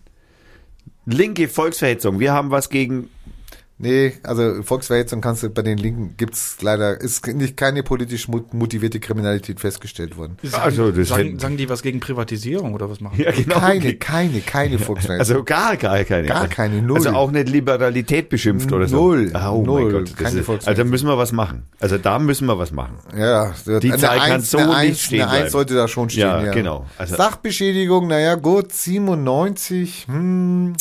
[1.05, 2.19] Linke Volksverhetzung.
[2.19, 3.09] Wir haben was gegen.
[3.79, 8.51] Nee, also Volksverhetzung kannst du bei den Linken gibt's leider, ist nicht keine politisch mot-
[8.51, 10.35] motivierte Kriminalität festgestellt worden.
[10.41, 13.21] Sagen, Also, das sagen, hätten- sagen die was gegen Privatisierung oder was machen?
[13.21, 13.59] Ja, genau.
[13.59, 15.17] Keine, keine, keine Volksverhetzung.
[15.37, 16.27] Also gar, gar keine.
[16.27, 16.97] Gar keine, null.
[16.97, 18.95] Also auch nicht Liberalität beschimpft oder so.
[18.97, 20.17] Null, Ah, Oh null, mein Gott.
[20.17, 21.67] Keine ist, also da müssen wir was machen.
[21.79, 22.95] Also da müssen wir was machen.
[23.15, 25.51] Ja, Die Zeit kann Eins- so eine nicht Eins- stehen Eine Eins bleiben.
[25.51, 26.21] sollte da schon stehen.
[26.21, 26.87] Ja, Ja, genau.
[26.97, 30.73] Also- Sachbeschädigung, naja, gut, 97, hm.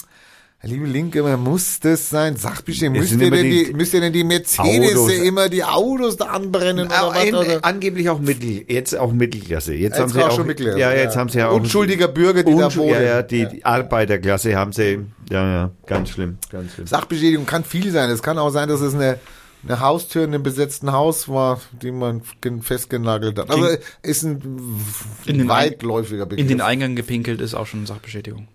[0.66, 2.36] Liebe Linke, man muss das sein.
[2.36, 2.96] Sachbeschädigung.
[2.96, 5.12] Es Müsst ihr, denn die, die müsst ihr denn die Mercedes Autos.
[5.12, 7.32] immer die Autos da anbrennen oder was?
[7.32, 7.64] Oder?
[7.64, 9.74] angeblich auch Mittel, jetzt auch Mittelklasse.
[9.74, 11.20] Jetzt, Jetzt haben sie auch auch, schon Mittelklasse, ja, jetzt ja.
[11.20, 12.90] haben sie ja auch Unschuldiger Bürger, die da Unschul- wohnen.
[12.90, 16.86] Ja, ja, die, die Arbeiterklasse haben sie, ja, ja, ganz schlimm, ganz schlimm.
[16.86, 18.10] Sachbeschädigung kann viel sein.
[18.10, 19.18] Es kann auch sein, dass es eine,
[19.66, 23.50] eine Haustür in einem besetzten Haus war, die man gen- festgenagelt hat.
[23.50, 23.66] Also
[24.02, 24.80] ist ein
[25.26, 26.42] In weitläufiger Begriff.
[26.42, 28.48] In den Eingang gepinkelt ist auch schon Sachbeschädigung.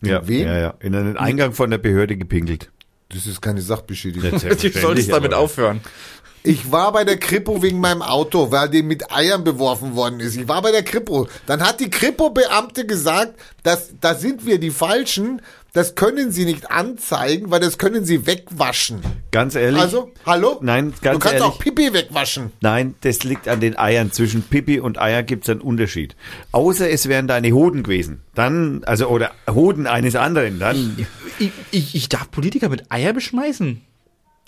[0.00, 0.46] Ja, wen?
[0.46, 2.70] ja, ja, in einen Eingang von der Behörde gepinkelt.
[3.08, 4.30] das ist keine Sachbeschädigung.
[4.30, 5.80] Du solltest damit aufhören.
[6.44, 10.36] Ich war bei der Kripo wegen meinem Auto, weil dem mit Eiern beworfen worden ist.
[10.36, 11.28] Ich war bei der Kripo.
[11.46, 15.42] Dann hat die Kripo-Beamte gesagt, dass da sind wir die Falschen.
[15.74, 19.00] Das können sie nicht anzeigen, weil das können sie wegwaschen.
[19.30, 19.80] Ganz ehrlich?
[19.80, 20.58] Also, hallo?
[20.62, 21.42] Nein, ganz Du kannst ehrlich.
[21.42, 22.52] auch Pipi wegwaschen.
[22.62, 24.10] Nein, das liegt an den Eiern.
[24.10, 26.16] Zwischen Pipi und Eier gibt es einen Unterschied.
[26.52, 28.22] Außer es wären deine Hoden gewesen.
[28.34, 31.06] Dann, also, oder Hoden eines anderen, dann
[31.38, 33.82] Ich, ich, ich darf Politiker mit Eier beschmeißen.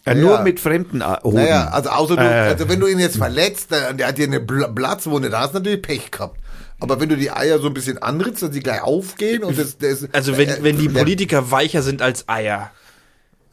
[0.06, 0.42] äh, nur Ja.
[0.42, 1.36] mit fremden A- Hoden.
[1.36, 2.26] Naja, also außer du, Äh.
[2.26, 5.58] also wenn du ihn jetzt verletzt, der, der hat dir eine Platzwunde, da hast du
[5.58, 6.38] natürlich Pech gehabt.
[6.80, 9.76] Aber wenn du die Eier so ein bisschen anritzt, dass sie gleich aufgehen und das,
[9.78, 12.70] das Also wenn, äh, wenn die der- Politiker weicher sind als Eier.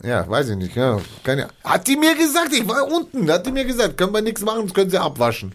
[0.03, 0.99] Ja, weiß ich nicht, ja.
[1.23, 4.41] Keine, hat die mir gesagt, ich war unten, hat die mir gesagt, können wir nichts
[4.41, 5.53] machen, das können sie abwaschen.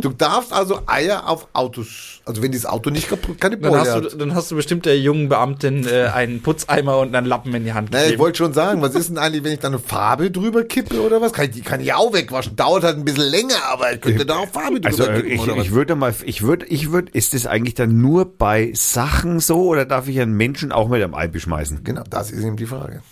[0.00, 3.94] Du darfst also Eier auf Autos, also wenn das Auto nicht kaputt, keine Dann hast,
[3.94, 7.64] du, dann hast du bestimmt der jungen Beamtin äh, einen Putzeimer und einen Lappen in
[7.64, 8.22] die Hand Naja, ich gegeben.
[8.22, 11.20] wollte schon sagen, was ist denn eigentlich, wenn ich da eine Farbe drüber kippe oder
[11.20, 11.32] was?
[11.32, 12.54] Kann ich die kann ich auch wegwaschen.
[12.56, 15.30] Dauert halt ein bisschen länger, aber ich könnte da auch Farbe drüber Also äh, kippen
[15.32, 15.64] ich, oder was?
[15.66, 19.64] ich würde mal, ich würde, ich würde, ist das eigentlich dann nur bei Sachen so
[19.66, 21.82] oder darf ich einen Menschen auch mit einem Ei beschmeißen?
[21.84, 23.02] Genau, das ist eben die Frage.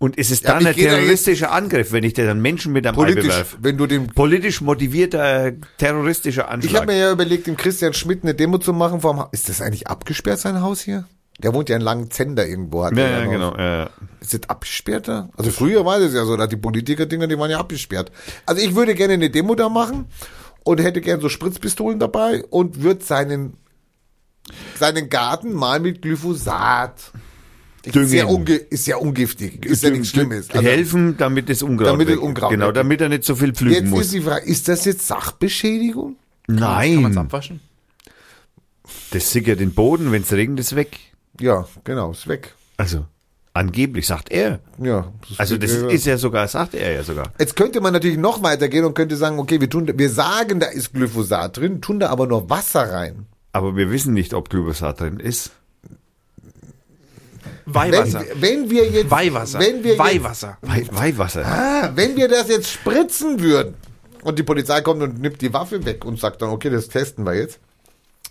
[0.00, 2.94] Und ist es Ja, dann ein terroristischer Angriff, wenn ich dir dann Menschen mit einem
[2.94, 3.56] Ei Politisch, bewerfe?
[3.60, 6.70] wenn du dem Politisch motivierter äh, terroristischer Anschlag.
[6.70, 9.48] Ich habe mir ja überlegt, dem Christian Schmidt eine Demo zu machen vom Ha- Ist
[9.48, 11.04] das eigentlich abgesperrt, sein Haus hier?
[11.40, 12.84] Der wohnt ja in Langzender irgendwo.
[12.84, 13.56] Hat ja, ja, genau.
[13.56, 13.90] Ja, ja.
[14.20, 15.30] Ist das abgesperrt da?
[15.36, 18.12] Also früher war das ja so, da die Politiker-Dinger, die waren ja abgesperrt.
[18.46, 20.06] Also ich würde gerne eine Demo da machen
[20.64, 23.54] und hätte gerne so Spritzpistolen dabei und würde seinen,
[24.78, 27.12] seinen Garten mal mit Glyphosat.
[27.94, 28.12] Düngen.
[28.12, 29.64] ja, unge ist ja ungiftig.
[29.64, 30.50] Ist ja nichts Schlimmes.
[30.50, 33.74] Also helfen, damit es Unkraut Damit es Unkraut Genau, damit er nicht so viel pflügen
[33.84, 34.00] jetzt muss.
[34.02, 36.16] ist die Frage, ist das jetzt Sachbeschädigung?
[36.46, 37.60] Kann man es Nein, abwaschen?
[39.10, 40.98] das sickert den Boden, wenn es regnet, ist weg.
[41.40, 42.54] Ja, genau, ist weg.
[42.76, 43.06] Also,
[43.54, 44.60] angeblich sagt er.
[44.78, 45.12] Ja.
[45.36, 47.32] Also das ist ja sogar, sagt er ja sogar.
[47.38, 50.66] Jetzt könnte man natürlich noch weitergehen und könnte sagen, okay, wir tun, wir sagen, da
[50.66, 53.26] ist Glyphosat drin, tun da aber nur Wasser rein.
[53.52, 55.52] Aber wir wissen nicht, ob Glyphosat drin ist.
[57.74, 58.24] Weihwasser.
[58.34, 59.58] Wenn, wenn wir jetzt, Weihwasser.
[59.60, 60.58] wenn wir jetzt, Weihwasser.
[60.62, 61.44] Wei- Weihwasser.
[61.46, 63.74] ah, wenn wir das jetzt spritzen würden
[64.22, 67.24] und die Polizei kommt und nimmt die Waffe weg und sagt dann, okay, das testen
[67.24, 67.58] wir jetzt.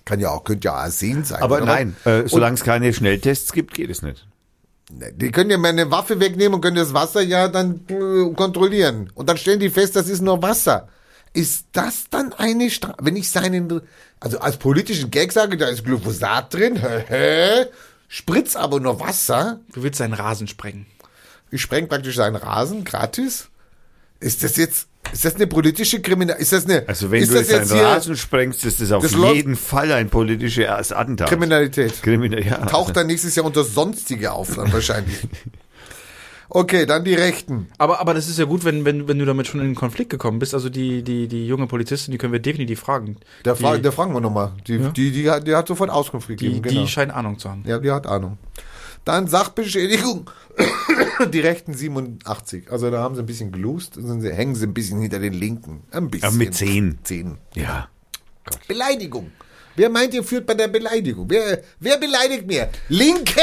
[0.05, 1.41] Kann ja auch, könnte ja Arsen sein.
[1.41, 2.14] Aber oder nein, was?
[2.26, 4.26] äh, solange es keine Schnelltests gibt, geht es nicht.
[4.89, 9.11] Die können ja mal eine Waffe wegnehmen und können das Wasser ja dann äh, kontrollieren.
[9.15, 10.88] Und dann stellen die fest, das ist nur Wasser.
[11.34, 12.95] Ist das dann eine Strafe?
[13.01, 13.81] Wenn ich seinen,
[14.22, 17.65] also als politischen Gag sage, da ist Glyphosat drin, hä, hä,
[18.07, 20.85] spritz aber nur Wasser, Du willst seinen Rasen sprengen.
[21.51, 23.49] ich spreng praktisch seinen Rasen gratis.
[24.19, 26.41] Ist das jetzt, ist das eine politische Kriminalität?
[26.41, 29.03] Ist das eine, Also wenn ist du das jetzt einen Rasen sprengst, ist das auf
[29.03, 31.29] Das jeden Fall ein politisches Attentat.
[31.29, 32.01] Kriminalität?
[32.01, 32.65] Kriminal, ja.
[32.65, 35.17] Taucht dann nächstes Jahr unter Sonstige auf, dann wahrscheinlich.
[36.49, 37.68] Okay, dann die Rechten.
[37.78, 40.10] Aber, aber das ist ja gut, wenn, wenn, wenn du damit schon in den Konflikt
[40.10, 40.53] gekommen bist.
[40.53, 43.18] Also die, die, die junge Polizistin, die können wir definitiv fragen.
[43.44, 44.53] Der, die, fra der fragen wir nochmal.
[44.68, 44.90] Die, Ja.
[44.90, 46.56] die, die, hat, die hat sofort Auskunft gegeben.
[46.56, 46.82] die, genau.
[46.82, 47.64] die scheint Ahnung zu haben.
[47.65, 48.38] Ja, die hat Ahnung.
[49.03, 50.30] Dann Sachbeschädigung.
[51.32, 52.69] Die Rechten 87.
[52.72, 55.34] Also da haben sie ein bisschen gelust, sind sie, hängen sie ein bisschen hinter den
[55.34, 55.84] Linken.
[55.91, 56.28] Ein bisschen.
[56.28, 56.99] Aber mit 10.
[57.03, 57.38] 10.
[57.56, 57.88] Ja.
[58.68, 59.32] Beleidigung.
[59.78, 61.30] Wer meint, ihr führt bei der Beleidigung?
[61.30, 62.69] Wer, wer beleidigt mehr?
[62.90, 63.41] Linke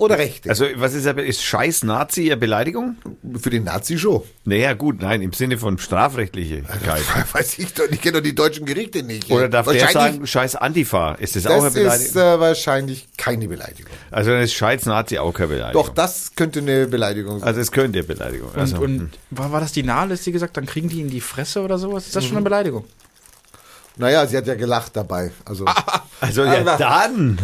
[0.00, 0.48] oder Rechte?
[0.48, 2.96] Also was ist, aber- ist Scheiß Nazi eine Beleidigung?
[3.40, 4.22] Für den Nazi schon.
[4.44, 6.64] Naja, gut, nein, im Sinne von Strafrechtlichkeit.
[7.32, 9.30] Weiß ich doch, ich kenne doch die deutschen Gerichte nicht.
[9.30, 11.12] Oder darf der sagen, Scheiß Antifa?
[11.14, 12.06] Ist das, auch eine Das Beleidigung?
[12.06, 13.92] ist äh, wahrscheinlich keine Beleidigung.
[14.10, 15.84] also dann ist Scheiß Nazi auch keine Beleidigung.
[15.86, 17.46] Doch, das könnte eine Beleidigung sein.
[17.48, 18.50] Also es könnte eine Beleidigung.
[18.50, 21.20] Und, Also, und war, war das die Nahles, die gesagt, dann kriegen die in die
[21.20, 22.06] Fresse oder sowas?
[22.06, 22.84] Ist das schon eine Beleidigung?
[23.96, 25.30] Naja, sie hat ja gelacht dabei.
[25.44, 25.66] Also,
[26.20, 27.38] also ja, dann,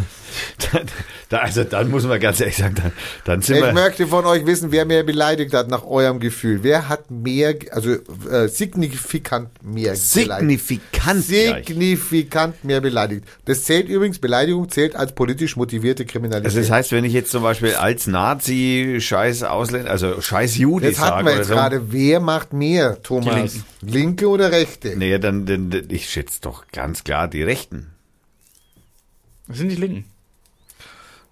[0.73, 0.87] dann,
[1.29, 2.93] da, also dann muss man ganz ehrlich sagen, dann,
[3.25, 3.73] dann sind ich wir...
[3.73, 6.61] möchte von euch wissen, wer mehr beleidigt hat nach eurem Gefühl.
[6.63, 7.93] Wer hat mehr, also
[8.31, 10.03] äh, signifikant mehr beleidigt?
[10.03, 11.67] Signifikant gleich.
[11.67, 13.25] Signifikant mehr beleidigt.
[13.45, 16.47] Das zählt übrigens, Beleidigung zählt als politisch motivierte Kriminalität.
[16.47, 20.89] Also das heißt, wenn ich jetzt zum Beispiel als Nazi Scheiß Ausländer, also Scheiß Jude
[20.89, 23.61] Jetzt hatten wir jetzt so, gerade, wer macht mehr, Thomas?
[23.81, 24.95] Linke oder Rechte?
[24.97, 27.89] nee, dann, dann, dann ich schätze doch ganz klar die Rechten.
[29.49, 30.05] Das sind die Linken.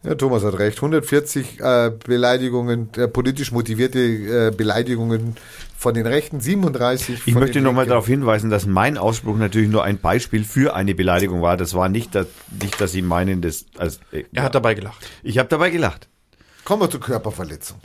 [0.04, 0.76] Ja, Thomas hat recht.
[0.76, 5.36] 140 äh, Beleidigungen, äh, politisch motivierte äh, Beleidigungen
[5.78, 9.82] von den Rechten, 37 von Ich möchte nochmal darauf hinweisen, dass mein Ausspruch natürlich nur
[9.82, 11.56] ein Beispiel für eine Beleidigung war.
[11.56, 12.26] Das war nicht, dass,
[12.60, 15.08] nicht, dass Sie meinen, dass, also, äh, Er hat dabei gelacht.
[15.22, 16.08] ich habe dabei gelacht.
[16.64, 17.80] Kommen wir zur Körperverletzung.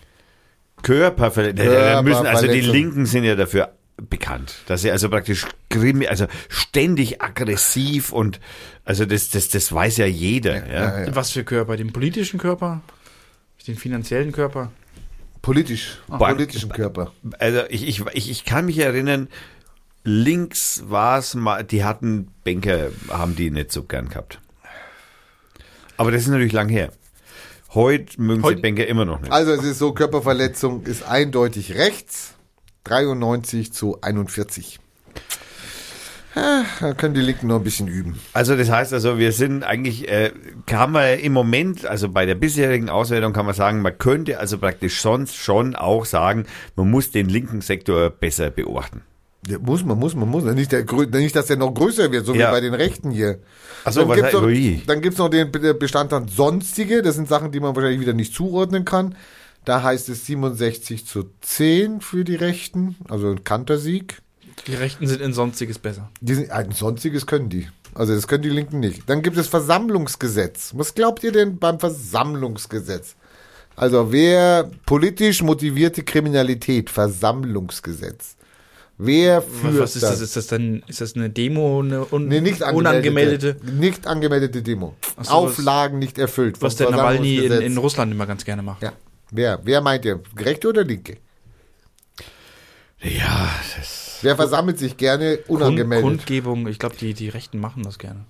[0.82, 2.04] Körperverletzung.
[2.04, 2.74] Müssen, also die Körperverletzung.
[2.74, 3.74] Linken sind ja dafür
[4.10, 8.40] bekannt, dass sie also praktisch grimmig, also ständig aggressiv und
[8.90, 10.66] also das, das, das weiß ja jeder.
[10.68, 11.16] Ja, ja, ja.
[11.16, 11.78] Was für Körper?
[11.78, 12.82] Den politischen Körper?
[13.68, 14.72] Den finanziellen Körper?
[15.44, 17.14] Politisch, Bank- politischen Körper.
[17.38, 19.28] Also ich, ich, ich, ich kann mich erinnern,
[20.04, 24.40] links war es mal, die hatten Banker, haben die nicht so gern gehabt.
[25.98, 26.92] Aber das ist natürlich lang her.
[27.76, 29.32] Heute mögen Heut- sie Banker immer noch nicht.
[29.32, 32.34] Also es ist so, Körperverletzung ist eindeutig rechts,
[32.86, 34.80] 93 zu 41.
[36.80, 38.20] Da können die Linken noch ein bisschen üben.
[38.34, 40.32] Also das heißt also, wir sind eigentlich, äh,
[40.66, 44.58] kann man im Moment, also bei der bisherigen Auswertung kann man sagen, man könnte also
[44.58, 46.46] praktisch sonst schon auch sagen,
[46.76, 49.02] man muss den linken Sektor besser beobachten.
[49.48, 50.56] Ja, muss man, muss man, muss man.
[50.56, 52.50] Nicht, der, nicht, dass der noch größer wird, so Ja.
[52.50, 53.40] wie bei den Rechten hier.
[53.86, 57.02] Ach so, dann gibt's heißt- noch, gibt's noch den Be- Bestandteil Sonstige.
[57.02, 59.16] Das sind Sachen, die man wahrscheinlich wieder nicht zuordnen kann.
[59.66, 64.22] Da heißt es 67 zu 10 für die Rechten, also ein Kantersieg.
[64.68, 66.10] Die Rechten sind in Sonstiges besser.
[66.22, 67.68] Die sind, ein sonstiges können die.
[67.96, 69.10] Also das können die Linken nicht.
[69.10, 70.74] Dann gibt es Versammlungsgesetz.
[70.76, 73.16] Was glaubt ihr denn beim Versammlungsgesetz?
[73.76, 78.36] Also wer politisch motivierte Kriminalität, Versammlungsgesetz.
[78.98, 80.20] Wer führt Was ist das?
[80.20, 83.56] Ist das dann, ist das eine Demo, eine un Nee, nicht unangemeldete?
[83.72, 84.96] Nicht angemeldete Demo.
[85.22, 86.62] So, Auflagen nicht erfüllt.
[86.62, 88.84] Was der Nawalny in, in Russland immer ganz gerne macht.
[88.84, 88.92] Ja.
[89.32, 89.62] Wer?
[89.64, 90.20] Wer meint ihr?
[90.38, 91.16] Rechte oder Linke?
[93.02, 96.04] Ja, das, Wer versammelt sich gerne Kund, unangemeldet?
[96.04, 98.26] Kundgebung, ich glaube, die, die Rechten machen das gerne.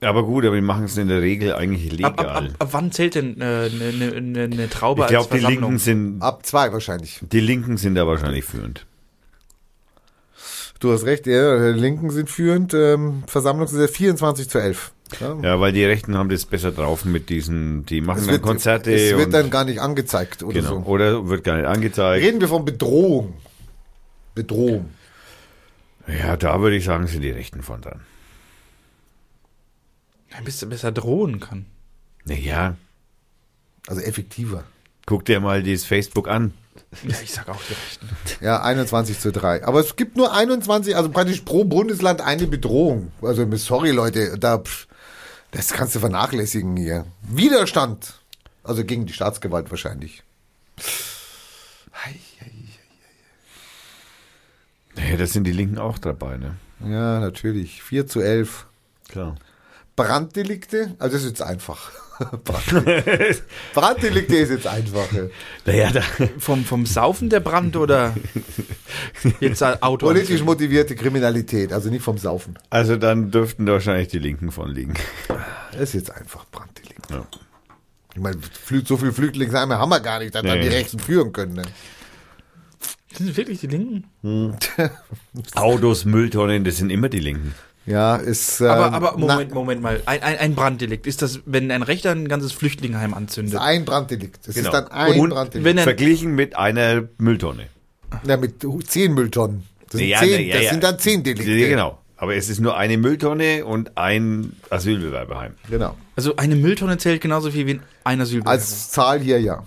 [0.00, 2.12] aber gut, aber die machen es in der Regel eigentlich legal.
[2.12, 5.24] Ab, ab, ab, ab wann zählt denn eine äh, ne, ne, ne Traube ich glaube,
[5.24, 5.62] als die Versammlung?
[5.62, 7.20] Linken sind, Ab zwei wahrscheinlich.
[7.20, 8.86] die Linken sind da wahrscheinlich führend.
[10.80, 12.74] Du hast recht, ja, die Linken sind führend.
[12.74, 14.92] Ähm, Versammlungsgesetz 24 zu 11.
[15.20, 15.36] Ja.
[15.42, 18.42] Ja, weil die Rechten haben das besser drauf mit diesen, die machen Es dann wird,
[18.42, 20.90] Konzerte es wird und, dann gar nicht angezeigt oder genau, so.
[20.90, 22.24] oder wird gar nicht angezeigt.
[22.24, 23.34] Reden wir von Bedrohung.
[24.36, 24.90] Bedrohung.
[26.06, 28.00] Ja, da würde ich sagen, sind die Rechten von dran.
[30.32, 31.66] Ja, bis er besser drohen kann.
[32.24, 32.76] Naja,
[33.88, 34.62] Also effektiver.
[35.06, 36.52] guck dir mal dieses Facebook an.
[37.02, 38.44] Ja, ich sag auch die Rechten.
[38.44, 39.64] Ja, 21 zu 3.
[39.64, 43.10] Aber es gibt nur 21, also praktisch pro Bundesland eine Bedrohung.
[43.22, 44.62] Also sorry Leute, da,
[45.52, 47.06] das kannst du vernachlässigen hier.
[47.22, 48.14] Widerstand.
[48.62, 50.22] Also gegen die Staatsgewalt wahrscheinlich.
[55.06, 56.56] Naja, da sind die Linken auch dabei, ne?
[56.80, 57.82] Ja, natürlich.
[57.82, 58.66] 4 zu 11.
[59.08, 59.36] Klar.
[59.94, 61.90] Branddelikte, also das ist jetzt einfach.
[62.44, 62.84] Brand-
[63.74, 65.10] Branddelikte ist jetzt einfach.
[65.12, 65.22] ja.
[65.64, 66.02] Naja, da,
[66.38, 68.14] Vom, vom Saufen der Brand oder
[69.40, 70.06] jetzt ein Auto?
[70.06, 72.58] Politisch motivierte Kriminalität, also nicht vom Saufen.
[72.68, 74.94] also dann dürften da wahrscheinlich die Linken von liegen.
[75.72, 77.10] Das ist jetzt einfach Branddelikt.
[77.10, 77.26] Ja.
[78.14, 78.38] Ich meine,
[78.84, 80.68] so viel Flüchtlingsheime haben wir gar nicht, dass dann Nee.
[80.68, 81.54] die Rechten führen können.
[81.54, 81.62] Ne?
[83.16, 84.04] Sind es wirklich die Linken?
[85.54, 87.54] Autos, Mülltonnen, das sind immer die Linken.
[87.86, 88.60] Ja, ist.
[88.60, 90.02] Ähm, Aber, aber Moment, na, Moment mal.
[90.06, 91.06] Ein, ein, ein Branddelikt.
[91.06, 93.56] Ist das, wenn ein Rechter ein ganzes Flüchtlingsheim ist anzündet?
[93.60, 94.46] ein Branddelikt.
[94.48, 94.68] Das Genau.
[94.68, 95.64] ist dann ein Und Branddelikt.
[95.64, 97.68] wenn er- Verglichen mit einer Mülltonne.
[98.26, 99.62] ja, mit zehn Mülltonnen.
[99.88, 100.70] Das sind, Ja, zehn, na, ja, das ja.
[100.72, 101.50] sind dann zehn Delikte.
[101.52, 101.98] Ja, genau.
[102.16, 105.52] Aber es ist nur eine Mülltonne und ein Asylbewerberheim.
[105.70, 105.96] genau.
[106.16, 108.50] Also eine Mülltonne zählt genauso viel wie ein Asylbewerber.
[108.50, 109.64] Als Zahl hier ja.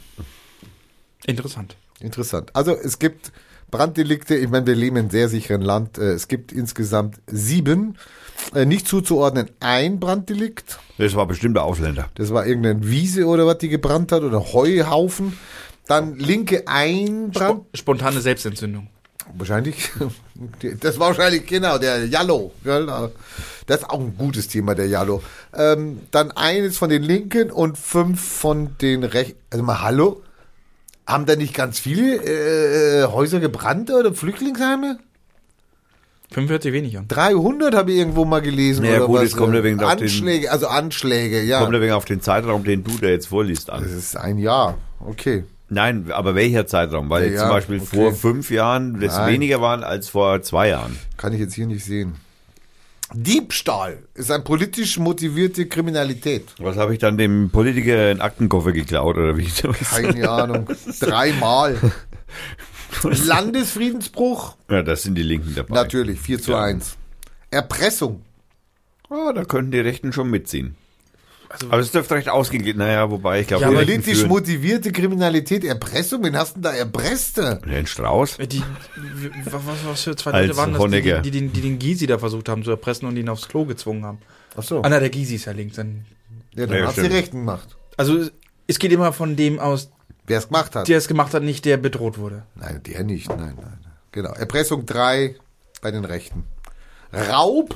[1.25, 1.75] Interessant.
[2.01, 2.55] Interessant.
[2.55, 3.31] Also es gibt
[3.71, 5.97] Branddelikte, ich meine, wir leben in einem sehr sicheren Land.
[5.97, 7.97] Äh, Es gibt insgesamt sieben.
[8.55, 10.79] Äh, Nicht zuzuordnen ein Branddelikt.
[10.97, 12.09] Das war bestimmt der Ausländer.
[12.15, 15.37] Das war irgendeine Wiese oder was die gebrannt hat oder Heuhaufen.
[15.87, 17.61] Dann linke ein Brand.
[17.61, 18.87] Spo spontane Selbstentzündung.
[19.37, 19.89] Wahrscheinlich.
[20.79, 22.53] Das war wahrscheinlich, genau, der Jallo.
[22.63, 25.21] Das ist auch ein gutes Thema, der Jallo.
[25.53, 29.37] Ähm, dann eines von den Linken und fünf von den Rechten.
[29.49, 30.21] Also mal, hallo?
[31.09, 32.17] Haben da nicht ganz viele
[33.03, 34.99] äh, Häuser gebrannt oder Flüchtlingsheime?
[36.31, 37.03] 45 weniger.
[37.07, 38.85] 300 habe ich irgendwo mal gelesen.
[38.85, 39.23] Ja, oder gut, was?
[39.23, 41.59] es kommt ja wegen auf den- Anschläge, also Anschläge, ja.
[41.61, 43.85] Kommt ein wenig auf den Zeitraum, den du da jetzt vorliest, Das an.
[43.97, 45.43] ist ein Jahr, okay.
[45.69, 47.09] Nein, aber welcher Zeitraum?
[47.09, 47.95] Weil Ja, jetzt zum ja, Beispiel okay.
[47.95, 49.33] vor fünf Jahren das Nein.
[49.33, 50.97] weniger waren als vor zwei Jahren.
[51.17, 52.13] Kann ich jetzt hier nicht sehen.
[53.13, 56.53] Diebstahl ist eine politisch motivierte Kriminalität.
[56.59, 59.47] Was habe ich dann dem Politiker einen Aktenkoffer geklaut oder wie?
[59.91, 60.67] Keine Ahnung.
[60.99, 61.77] Dreimal.
[63.03, 64.55] Landesfriedensbruch?
[64.69, 65.75] Ja, das sind die Linken dabei.
[65.75, 66.61] Natürlich, 4 zu Ja.
[66.63, 66.97] 1.
[67.51, 68.21] Erpressung.
[69.09, 70.75] Ah, da könnten die Rechten schon mitziehen.
[71.69, 72.77] Aber es dürfte recht ausgehen.
[72.77, 76.23] Naja, wobei ich glaube, Ja, die Politisch motivierte Kriminalität, Erpressung?
[76.23, 77.37] Wen hast du denn da erpresst?
[77.37, 78.39] Den Strauß?
[78.39, 78.63] Äh, Die,
[79.45, 81.19] was, was für zwei Leute waren das, die, Honecker.
[81.21, 83.65] die, die, den, die den Gysi da versucht haben zu erpressen und ihn aufs Klo
[83.65, 84.19] gezwungen haben?
[84.55, 84.81] Ach so.
[84.81, 85.75] Ah, na, der Gysi ist ja links.
[85.75, 86.05] Dann,
[86.55, 87.07] Ja, dann Ja, stimmt.
[87.07, 87.75] die Rechten gemacht.
[87.97, 88.29] also
[88.67, 89.89] es geht immer von dem aus,
[90.27, 90.87] Wer es gemacht hat.
[90.87, 92.43] der es gemacht hat, nicht der bedroht wurde.
[92.55, 93.27] Nein, der nicht.
[93.29, 93.79] Nein, nein.
[94.11, 94.31] Genau.
[94.33, 95.35] Erpressung 3
[95.81, 96.43] bei den Rechten.
[97.11, 97.75] Raub?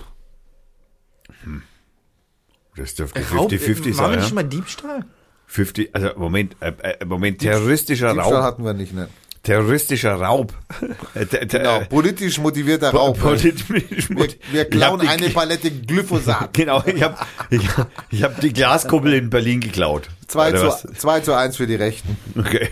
[2.76, 4.20] Das dürfte Raub- 50-50 War sein.
[4.20, 4.36] nicht Ja?
[4.36, 5.06] mal Diebstahl?
[5.48, 8.44] 50, also Moment, äh, äh, Moment, terroristischer Diebstahl Raub.
[8.44, 9.08] hatten wir nicht, ne?
[9.44, 10.54] Terroristischer Raub.
[11.16, 11.82] Äh, Genau.
[11.90, 13.20] Politisch motivierter Raub.
[13.20, 16.54] politisch- Wir, wir klauen die- eine Palette Glyphosat.
[16.54, 17.18] Genau, ich habe
[17.52, 20.10] ich, hab- ich hab die Glaskuppel in Berlin geklaut.
[20.28, 21.00] 2 Oder zu, was?
[21.00, 22.18] 2 zu 1 für die Rechten.
[22.38, 22.70] Okay.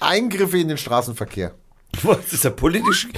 [0.00, 1.52] Eingriffe in den Straßenverkehr.
[2.02, 3.08] Was ist ja politisch,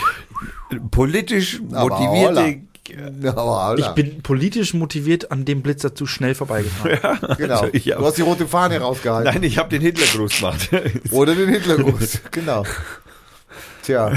[0.90, 2.60] politisch Aber motivierte.
[2.88, 3.74] Ja.
[3.78, 7.36] Ich bin politisch motiviert an dem Blitzer zu schnell vorbeigefahren.
[7.38, 7.60] genau.
[7.60, 9.32] Also ich hab- du hast die rote Fahne rausgehalten.
[9.32, 10.68] Nein, ich habe den Hitlergruß gemacht.
[11.10, 12.20] Oder den Hitlergruß.
[12.30, 12.64] genau.
[13.82, 14.12] Tja.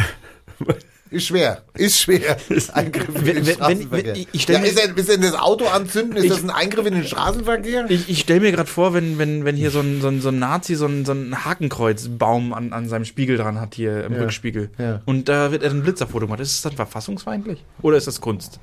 [1.11, 1.61] Ist schwer.
[1.75, 2.35] Ist schwer.
[2.73, 4.15] Eingriff in Wenn- den wenn- Straßenverkehr.
[4.15, 6.17] wenn- ja, mir- ist, denn, ist denn das Auto anzünden?
[6.17, 7.85] Ist Ich- das ein Eingriff in den Straßenverkehr?
[7.89, 10.29] Ich, ich stelle mir gerade vor, wenn, wenn, wenn hier so ein, so ein, so
[10.29, 14.13] ein Nazi so ein, so ein Hakenkreuzbaum an, an seinem Spiegel dran hat, hier im
[14.13, 14.71] Ja, Rückspiegel.
[14.79, 15.01] ja.
[15.05, 16.39] Und da wird er ein Blitzerfoto gemacht.
[16.39, 17.63] Ist das dann verfassungsfeindlich?
[17.81, 18.59] Oder ist das Kunst?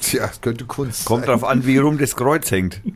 [0.00, 1.32] Tja, es könnte Kunst Kommt sein.
[1.34, 2.80] drauf an, wie rum das Kreuz hängt.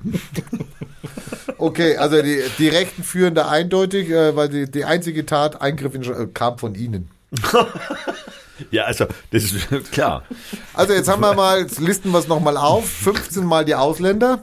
[1.57, 5.95] Okay, also die, die Rechten führen da eindeutig, äh, weil die, die einzige Tat, Eingriff
[5.95, 7.09] in, äh, kam von ihnen.
[8.71, 10.25] Ja, also, das ist klar.
[10.73, 12.89] Also jetzt haben wir mal, jetzt listen wir es nochmal auf.
[12.89, 14.41] 15 Mal die Ausländer.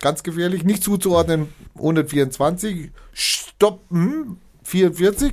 [0.00, 0.64] Ganz gefährlich.
[0.64, 2.90] Nicht zuzuordnen 124.
[3.12, 5.32] Stoppen 44.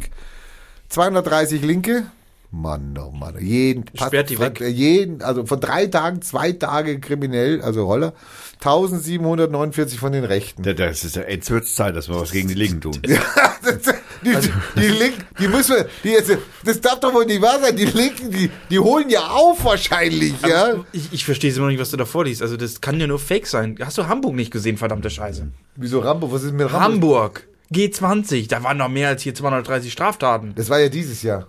[0.89, 2.07] 230 Linke.
[2.49, 3.35] Mann, oh Mann.
[3.39, 4.61] Jeden, Sperrt die weg.
[4.61, 8.13] jeden, also von drei Tagen, zwei Tage kriminell, also Roller.
[8.59, 10.63] 1749 von den Rechten.
[10.63, 12.93] Da- Das ist ja, jetzt wird's Zeit, dass wir was gegen die Linken tun.
[13.03, 14.35] die,
[14.75, 16.31] die Linken, die müssen wir, die jetzt,
[16.63, 17.75] das darf doch wohl nicht wahr sein.
[17.75, 20.83] Die Linken, die, die holen ja auf wahrscheinlich, ja.
[20.91, 22.41] Ich, ich verstehe immer noch nicht, was du da vorliest.
[22.41, 23.75] Also das kann ja nur Fake sein.
[23.81, 25.47] Hast du Hamburg nicht gesehen, verdammte Scheiße?
[25.75, 26.31] Wieso Rambo?
[26.31, 26.79] Was ist mit Rambo?
[26.79, 27.47] Hamburg.
[27.73, 28.47] G20.
[28.47, 30.53] Da waren noch mehr als hier 230 Straftaten.
[30.55, 31.47] Das war ja dieses Jahr.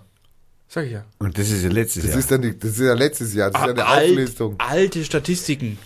[0.71, 1.03] Sag ich ja.
[1.17, 2.19] Und das ist ja letztes Das Jahr.
[2.19, 3.49] ist dann die, das ist ja letztes Jahr.
[3.49, 4.55] Das ist ja eine Alt- Auflistung.
[4.59, 5.79] alte Statistiken.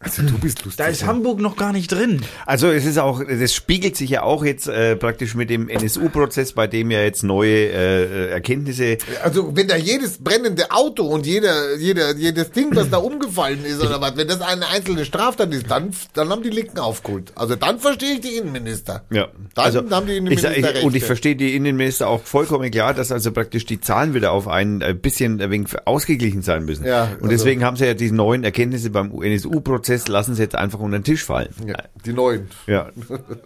[0.00, 0.76] Also du bist lustig.
[0.84, 1.06] Da ist ja.
[1.06, 2.20] Hamburg noch gar nicht drin.
[2.46, 6.52] Also es ist auch, das spiegelt sich ja auch jetzt äh, praktisch mit dem NSU-Prozess,
[6.52, 8.98] bei dem ja jetzt neue äh, Erkenntnisse.
[9.22, 13.80] Also wenn da jedes brennende Auto und jeder, jeder, jedes Ding, was da umgefallen ist
[13.80, 17.32] oder was, wenn das eine einzelne Straftat ist, dann, dann haben die Linken aufgeholt.
[17.34, 19.04] Also dann verstehe ich die Innenminister.
[19.10, 22.22] Ja, Dann also haben die ich, Innenminister sag- ich, und ich verstehe die Innenminister auch
[22.24, 26.42] vollkommen klar, dass also praktisch die Zahlen wieder auf ein äh, bisschen ein wenig ausgeglichen
[26.42, 26.84] sein müssen.
[26.84, 30.54] Ja, und also- deswegen haben sie ja die neuen Erkenntnisse beim NSU-Prozess lassen sie jetzt
[30.54, 31.50] einfach unter den Tisch fallen.
[31.66, 32.48] Ja, die neuen.
[32.66, 32.90] Ja,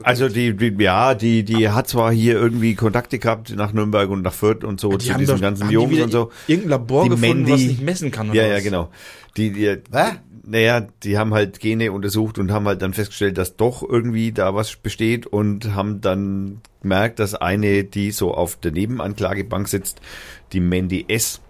[0.03, 4.23] also die, die ja, die, die hat zwar hier irgendwie Kontakte gehabt nach Nürnberg und
[4.23, 6.31] nach Fürth und so zu diesen ganzen haben die Jungs wieder und so.
[6.47, 8.31] Irgendein Labor Die gefunden, Mandy- was nicht messen kann.
[8.31, 8.91] Oder Ja, ja, genau.
[9.37, 10.13] Die, die, Was?
[10.45, 14.55] naja, die haben halt Gene untersucht und haben halt dann festgestellt, dass doch irgendwie da
[14.55, 20.01] was besteht und haben dann gemerkt, dass eine, die so auf der Nebenanklagebank sitzt,
[20.53, 21.41] die Mandy S.,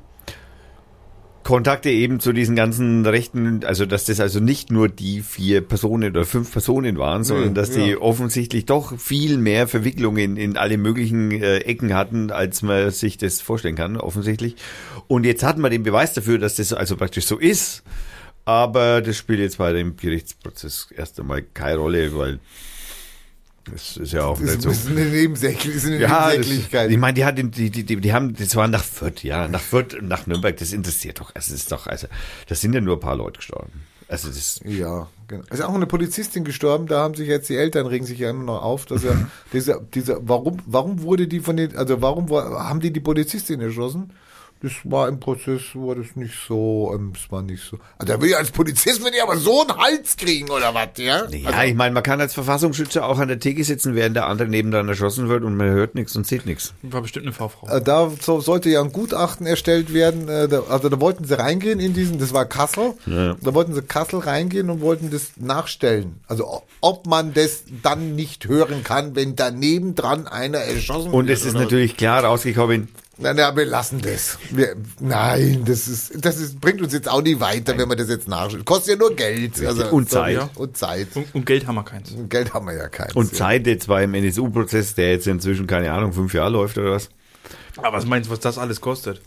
[1.48, 6.10] Kontakte eben zu diesen ganzen Rechten, also dass das also nicht nur die vier Personen
[6.10, 7.96] oder fünf Personen waren, sondern dass die ja.
[7.96, 13.40] offensichtlich doch viel mehr Verwicklungen in alle möglichen äh, Ecken hatten, als man sich das
[13.40, 14.56] vorstellen kann, offensichtlich.
[15.06, 17.82] Und jetzt hatten wir den Beweis dafür, dass das also praktisch so ist.
[18.44, 22.40] Aber das spielt jetzt bei dem Gerichtsprozess erst einmal keine Rolle, weil
[23.73, 24.70] das ist ja auch Das nicht so.
[24.70, 25.74] ist eine Nebensächlichkeit.
[25.77, 26.90] Ist eine Ja, das, Nebensächlichkeit.
[26.90, 29.97] ich meine, die, hat, die, die, die, haben, das war nach Fürth, ja, nach Fürth,
[30.03, 32.06] nach Nürnberg, das interessiert doch, das ist doch, also,
[32.48, 33.85] das sind ja nur ein paar Leute gestorben.
[34.09, 35.43] Also, das, Ja, genau.
[35.51, 38.30] Es ist auch eine Polizistin gestorben, da haben sich jetzt die Eltern regen sich ja
[38.30, 42.30] immer noch auf, dass er dieser, dieser, warum, warum wurde die von den, also warum
[42.30, 44.11] war, haben die die Polizistin erschossen?
[44.61, 47.78] Das war im Prozess, war das nicht so, ähm, das war nicht so.
[47.96, 50.88] Also da will ich als Polizist, will ich aber so einen Hals kriegen, oder was,
[50.96, 51.27] ja?
[51.30, 54.48] ja, ich meine, man kann als Verfassungsschützer auch an der Theke sitzen, während der andere
[54.48, 56.74] nebendran erschossen wird und man hört nichts und sieht nichts.
[56.82, 57.69] War bestimmt eine V-Frau.
[57.69, 60.28] Äh, Da so, sollte ja ein Gutachten erstellt werden.
[60.28, 62.95] äh, da- Also da wollten sie reingehen in diesen, das war Kassel.
[63.06, 66.20] Da wollten sie Kassel reingehen und wollten das nachstellen.
[66.27, 71.38] Also ob man das dann nicht hören kann, wenn daneben dran einer erschossen Und wird
[71.38, 72.88] es ist natürlich klar rausgekommen,
[73.21, 74.38] Na, na, wir lassen das.
[74.51, 78.09] Wir, nein, das ist, das ist, bringt uns jetzt auch nicht weiter, wenn wir das
[78.09, 78.64] jetzt nachstellen.
[78.64, 79.61] Kostet ja nur Geld.
[79.64, 80.37] Also, Und Zeit.
[80.37, 80.48] ja.
[80.55, 81.09] Und Zeit.
[81.16, 82.13] Und, und Geld haben wir keins.
[82.13, 83.14] Und Geld haben wir ja keins.
[83.16, 83.38] und ja.
[83.38, 87.09] Zeit jetzt beim NSU-Prozess, der jetzt inzwischen, keine Ahnung, fünf Jahre läuft oder was.
[87.77, 89.21] Aber was meinst du, was das alles kostet?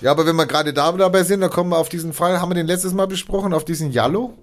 [0.00, 2.50] Ja, aber wenn wir gerade da dabei sind, dann kommen wir auf diesen Fall, haben
[2.50, 4.34] wir den letztes Mal besprochen, auf diesen Jallo?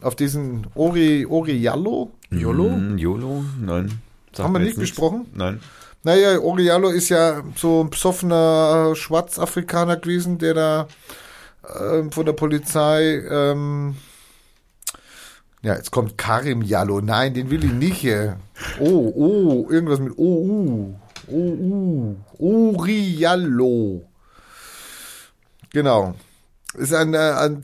[0.00, 2.10] Auf diesen Ori, Ori Jallo?
[2.30, 2.70] YOLO?
[2.70, 3.44] Hm, YOLO?
[3.60, 4.00] Nein.
[4.38, 4.80] Haben wir nicht nichts.
[4.80, 5.26] besprochen?
[5.34, 5.60] Nein.
[6.02, 10.88] Naja, Ori Jallo ist ja so ein besoffener Schwarzafrikaner gewesen, der da
[11.78, 13.96] ähm, von der Polizei, ähm,
[15.62, 17.02] ja, jetzt kommt Karim Jallo.
[17.02, 18.04] Nein, den will ich nicht.
[18.04, 18.32] äh.
[18.78, 20.94] Oh, oh, irgendwas mit OU.
[21.28, 22.16] OU.
[22.38, 24.02] Ori Jallo.
[25.70, 26.14] Genau.
[26.74, 27.62] Ist ein, äh, ein,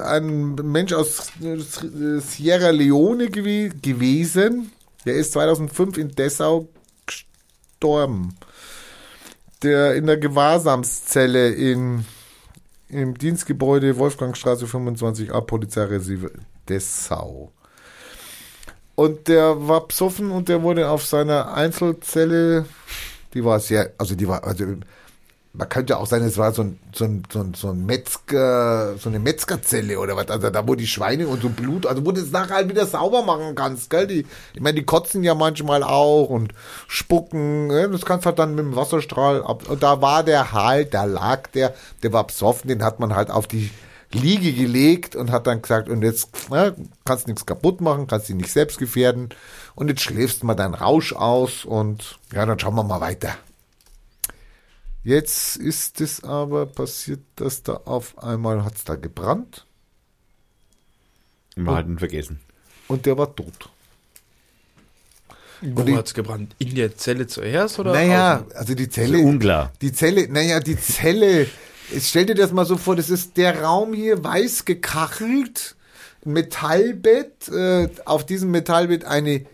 [0.00, 4.70] ein Mensch aus äh, Sierra Leone gewe gewesen.
[5.04, 6.68] Der ist 2005 in Dessau
[7.84, 8.34] gestorben.
[9.62, 12.04] Der in der Gewahrsamszelle in,
[12.88, 16.32] im Dienstgebäude Wolfgangstraße 25a Polizeireserve
[16.68, 17.52] Dessau.
[18.94, 22.66] Und der war psoffen und der wurde auf seiner Einzelzelle,
[23.32, 24.64] die war sehr, also die war, also
[25.56, 28.96] man könnte auch sein, es war so ein, so ein, so ein, so ein Metzger,
[28.98, 32.10] so eine Metzgerzelle oder was, also da wo die Schweine und so Blut, also wo
[32.10, 35.34] du es nachher halt wieder sauber machen kannst, gell, die, ich meine, die kotzen ja
[35.34, 36.52] manchmal auch und
[36.88, 40.52] spucken, ja, das kannst du halt dann mit dem Wasserstrahl ab, und da war der
[40.52, 43.70] halt, da lag der, der war besoffen, den hat man halt auf die
[44.10, 46.72] Liege gelegt und hat dann gesagt, und jetzt ja,
[47.04, 49.30] kannst nichts kaputt machen, kannst dich nicht selbst gefährden.
[49.74, 53.34] Und jetzt schläfst mal deinen Rausch aus und ja, dann schauen wir mal weiter.
[55.04, 59.66] Jetzt ist es aber passiert, dass da auf einmal hat's da gebrannt
[61.56, 62.40] Wir hatten vergessen.
[62.88, 63.68] und der war tot.
[65.60, 66.54] Wo die- hat's gebrannt?
[66.58, 67.92] In der Zelle zuerst oder?
[67.92, 68.52] Naja, außen?
[68.56, 69.72] also die Also Zelle, unklar.
[69.82, 71.46] die Zelle, naja, die Zelle,
[72.00, 75.76] stell dir das mal so vor, das ist der Raum hier weiß gekachelt,
[76.24, 79.44] Metallbett, äh, auf diesem Metallbett eine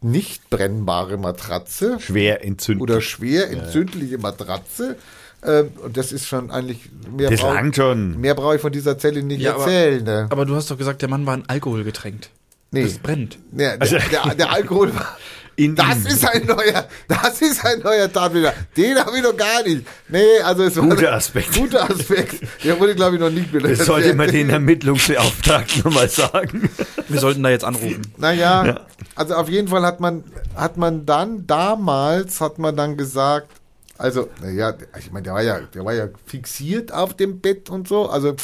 [0.00, 1.98] nicht brennbare Matratze.
[2.00, 2.82] Schwer entzündlich.
[2.82, 4.96] oder schwer entzündliche Matratze.
[5.42, 8.18] Ähm, und das ist schon eigentlich mehr Das brauch- langt schon.
[8.20, 10.04] Mehr brauche ich von dieser Zelle nicht Ja, aber- erzählen.
[10.04, 10.26] Ne?
[10.30, 12.30] Aber du hast doch gesagt, der Mann war in Alkohol getränkt.
[12.70, 12.84] Nee.
[12.84, 13.38] Das brennt.
[13.56, 15.16] Ja, der, der, der Alkohol war.
[15.56, 16.06] In Das ihm.
[16.06, 18.54] ist ein neuer, das ist ein neuer Tatbeweis.
[18.76, 19.86] Den habe ich noch gar nicht.
[20.08, 21.54] Nee, also es war Guter Aspekt.
[21.54, 22.42] Guter Aspekt.
[22.64, 23.78] Der wurde, glaube ich, noch nicht belegt.
[23.80, 26.68] Das sollte man den Ermittlungsbeauftragten nochmal sagen.
[27.08, 28.02] Wir sollten da jetzt anrufen.
[28.16, 28.80] Naja,
[29.14, 30.24] also auf jeden Fall hat man,
[30.56, 33.48] hat man dann, damals hat man dann gesagt,
[33.96, 37.86] also, naja, ich meine, der war ja, der war ja fixiert auf dem Bett und
[37.86, 38.34] so, also,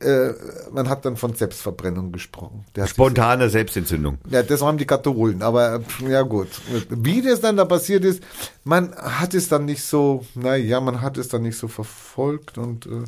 [0.00, 0.32] äh,
[0.72, 2.64] man hat dann von Selbstverbrennung gesprochen.
[2.86, 4.18] Spontane Selbstentzündung.
[4.24, 6.48] sich- ja, das haben die Katholen, aber ja gut.
[6.88, 8.22] Wie das dann da passiert ist,
[8.64, 12.86] man hat es dann nicht so, naja, man hat es dann nicht so verfolgt und
[12.86, 13.04] äh,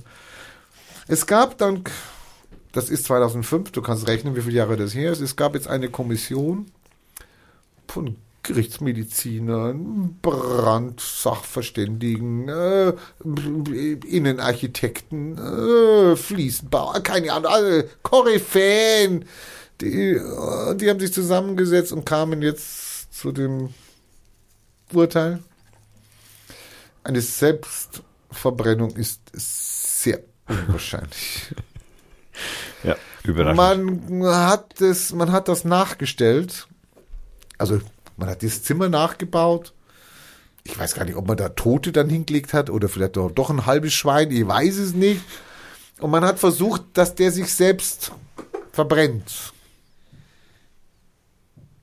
[1.08, 1.82] es gab dann,
[2.72, 5.68] das ist 2005, du kannst rechnen, wie viele Jahre das her ist, es gab jetzt
[5.68, 6.66] eine Kommission
[7.88, 12.92] von Gerichtsmedizinern, Brandsachverständigen, äh,
[14.06, 19.26] Innenarchitekten, äh, Fliesenbauer, keine Ahnung, alle Koryphäen,
[19.80, 23.72] die, äh, die haben sich zusammengesetzt und kamen jetzt zu dem
[24.92, 25.38] Urteil.
[27.04, 31.54] Eine Selbstverbrennung ist sehr unwahrscheinlich.
[32.82, 34.10] Ja, überraschend.
[34.10, 36.66] Man hat das, man hat das nachgestellt.
[37.58, 37.80] Also
[38.22, 39.72] man hat das Zimmer nachgebaut.
[40.62, 43.50] Ich weiß gar nicht, ob man da Tote dann hingelegt hat oder vielleicht doch, doch
[43.50, 44.30] ein halbes Schwein.
[44.30, 45.22] Ich weiß es nicht.
[45.98, 48.12] Und man hat versucht, dass der sich selbst
[48.70, 49.52] verbrennt.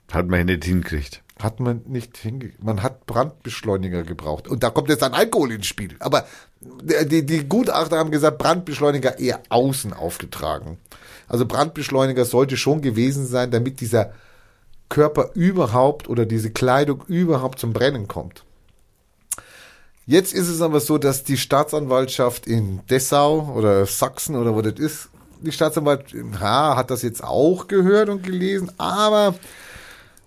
[0.09, 1.21] Hat man nicht hingekriegt.
[1.41, 2.63] Hat man nicht hingekriegt.
[2.63, 4.47] Man hat Brandbeschleuniger gebraucht.
[4.47, 5.97] Und da kommt jetzt dann Alkohol ins Spiel.
[5.99, 6.25] Aber
[6.61, 10.77] die, die Gutachter haben gesagt, Brandbeschleuniger eher außen aufgetragen.
[11.27, 14.13] Also Brandbeschleuniger sollte schon gewesen sein, damit dieser
[14.89, 18.43] Körper überhaupt oder diese Kleidung überhaupt zum Brennen kommt.
[20.05, 24.79] Jetzt ist es aber so, dass die Staatsanwaltschaft in Dessau oder Sachsen oder wo das
[24.79, 25.09] ist,
[25.41, 29.35] die Staatsanwaltschaft ja, hat das jetzt auch gehört und gelesen, aber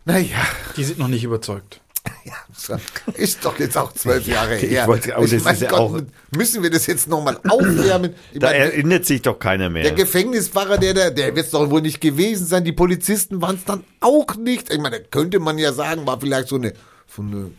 [0.05, 0.39] naja,
[0.77, 1.81] Die sind noch nicht überzeugt.
[2.25, 2.79] ja,
[3.15, 4.87] ist doch jetzt auch zwölf Jahre ich her.
[4.89, 6.01] wollte- aber das mein ja auch-
[6.37, 8.15] müssen wir das jetzt nochmal aufwärmen?
[8.33, 9.85] Ich Da meine, erinnert sich doch keiner mehr.
[9.85, 12.65] der Gefängnisfahrer, der, der, der wird es doch wohl nicht gewesen sein.
[12.65, 14.73] Die Polizisten waren es dann auch nicht.
[14.73, 16.73] Ich meine, da könnte man ja sagen, war vielleicht so eine,
[17.15, 17.51] so eine,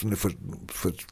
[0.00, 0.30] so eine, Ver-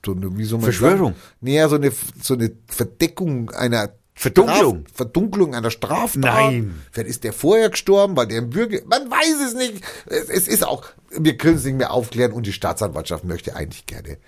[0.05, 1.13] so eine wie soll man Verschwörung.
[1.13, 1.23] Sagen?
[1.41, 1.91] Nee, ja, so eine,
[2.23, 4.85] so eine Verdeckung einer Verdunklung.
[4.87, 6.17] Straf, Verdunklung einer Straftat.
[6.17, 6.81] Nein.
[6.93, 9.85] Vielleicht ist der vorher gestorben, weil der im Bürger, man weiß es nicht.
[10.07, 13.87] Es, es ist auch, wir können es nicht mehr aufklären und die Staatsanwaltschaft möchte eigentlich
[13.87, 14.19] gerne.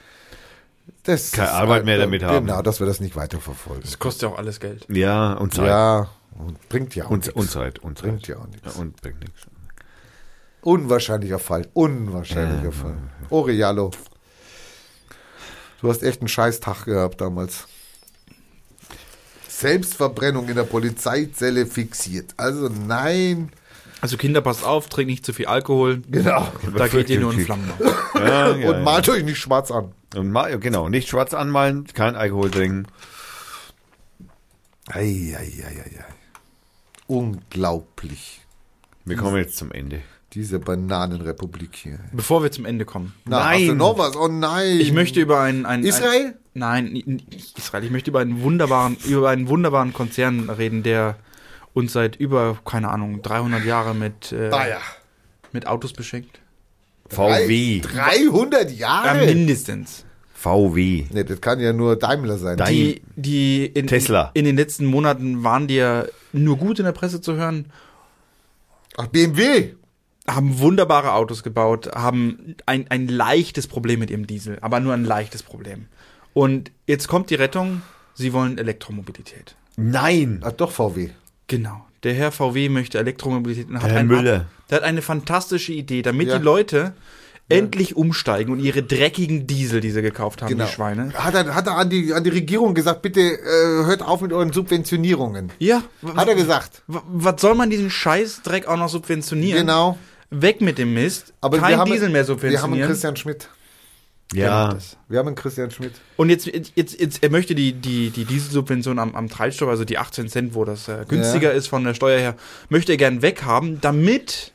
[1.05, 2.47] Das Keine ist Arbeit mehr einfach- damit haben.
[2.47, 3.83] Genau, dass wir das nicht weiterverfolgen.
[3.83, 4.85] Das kostet ja auch alles Geld.
[4.89, 5.67] ja, und Zeit.
[5.69, 7.35] Ja, und bringt ja auch Und, nichts.
[7.41, 7.79] und Zeit.
[7.79, 8.09] Und Zeit.
[8.11, 8.75] Bringt ja auch nichts.
[8.75, 9.43] Ja, und bringt nichts.
[10.63, 11.69] Unwahrscheinlicher Fall.
[11.75, 12.97] Unwahrscheinlicher Fall.
[13.31, 13.93] Orialo.
[15.81, 17.67] Du hast echt einen scheiß Tag gehabt damals.
[19.61, 22.35] Selbstverbrennung in der Polizeizelle fixiert.
[22.37, 23.51] Also nein.
[24.01, 26.03] Also Kinder, passt auf, trinkt nicht zu viel Alkohol.
[26.11, 26.47] Genau.
[26.77, 27.71] Da geht ihr nur in Flammen.
[28.15, 29.93] Ja, ja, Und malt euch nicht schwarz an.
[30.13, 30.21] ja.
[30.21, 32.87] Und mal, genau, nicht schwarz anmalen, kein Alkohol trinken.
[34.89, 36.05] Ei, ei, ei, ei, ei.
[37.07, 38.41] Unglaublich.
[39.05, 40.03] Wir kommen jetzt zum Ende.
[40.35, 41.99] Diese Bananenrepublik hier.
[42.13, 43.15] Bevor wir zum Ende kommen.
[43.25, 43.61] Na, Nein.
[43.61, 44.17] Hast du noch was?
[44.17, 44.79] Oh nein.
[44.81, 46.27] Ich möchte über einen, einen Israel?
[46.27, 47.23] Ein, nein,
[47.57, 47.85] Israel.
[47.85, 51.17] Ich möchte über einen wunderbaren, über einen wunderbaren Konzern reden, der
[51.75, 54.81] uns seit über keine Ahnung 300 Jahre mit äh, Ah ja.
[55.53, 56.41] mit Autos beschenkt.
[57.09, 57.81] VW.
[57.81, 59.27] 300 Ja, Jahre?
[59.27, 60.05] mindestens.
[60.35, 61.05] VW.
[61.13, 62.59] nee, das kann ja nur Daimler sein.
[62.69, 64.31] Die, die in, Tesla.
[64.35, 67.73] in den letzten Monaten waren die ja nur gut in der Presse zu hören,
[68.99, 69.75] Ach, BMW.
[70.29, 75.05] haben wunderbare Autos gebaut, haben ein, ein leichtes Problem mit ihrem Diesel, aber nur ein
[75.05, 75.87] leichtes Problem.
[76.37, 77.81] Und jetzt kommt die Rettung,
[78.13, 79.57] sie wollen Elektromobilität.
[79.79, 80.41] Nein.
[80.45, 81.09] Ach doch, VW.
[81.47, 81.87] Genau.
[82.03, 84.45] Der Herr VW möchte Elektromobilität und hat, Herr ein- Müller.
[84.69, 86.37] der hat eine fantastische Idee, damit Ja.
[86.39, 86.93] die Leute
[87.49, 90.67] endlich umsteigen und ihre dreckigen Diesel, die sie gekauft haben, Genau.
[90.67, 91.11] die Schweine.
[91.15, 94.35] Hat er, hat er an, die, an die Regierung gesagt, bitte äh, hört auf mit
[94.35, 95.53] euren Subventionierungen.
[95.59, 95.83] Ja,
[96.17, 96.83] Hat er gesagt.
[96.87, 99.61] was soll man diesen Scheißdreck auch noch subventionieren?
[99.61, 99.97] Genau.
[100.29, 101.33] Weg mit dem Mist.
[101.41, 102.83] Aber Kein wir haben, Diesel mehr Wir haben subventionieren.
[102.83, 103.49] einen Christian Schmidt.
[104.33, 104.77] Ja.
[105.09, 105.93] Wir haben einen Christian Schmidt.
[106.17, 109.99] Und jetzt, jetzt, jetzt, er möchte die, die, die Dieselsubvention am, am Treibstoff, also die
[109.99, 112.35] 18 Cent, wo das äh, günstiger ist von der Steuer her,
[112.69, 114.53] möchte er gern weghaben, damit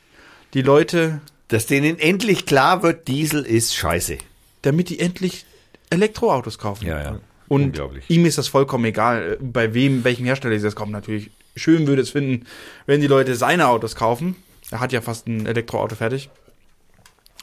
[0.54, 4.18] die Leute, Dass denen endlich klar wird, Diesel ist scheiße.
[4.60, 5.46] damit die endlich
[5.90, 6.86] Elektroautos kaufen.
[6.86, 7.18] ja.
[7.48, 8.08] Und Unglaublich.
[8.08, 10.92] ihm ist das vollkommen egal, äh, bei wem, welchem Hersteller sie das kaufen.
[10.92, 12.46] Natürlich schön würde es finden,
[12.86, 14.36] wenn die Leute seine Autos kaufen.
[14.70, 16.30] Er hat ja fast ein Elektroauto fertig.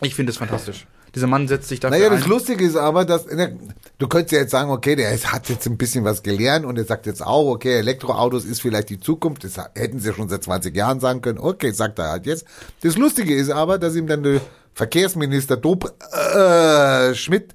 [0.02, 0.88] Ich finde es fantastisch.
[1.16, 2.30] Dieser Mann setzt sich dafür Naja, das ein.
[2.30, 6.04] Lustige ist aber, dass du könntest ja jetzt sagen, okay, der hat jetzt ein bisschen
[6.04, 9.44] was gelernt und er sagt jetzt auch, okay, Elektroautos ist vielleicht die Zukunft.
[9.44, 11.40] Das hätten sie schon seit 20 Jahren sagen können.
[11.40, 12.46] Okay, sagt er halt jetzt.
[12.82, 14.42] Das Lustige ist aber, dass ihm dann der
[14.74, 15.94] Verkehrsminister Dob
[16.36, 17.54] äh, Schmidt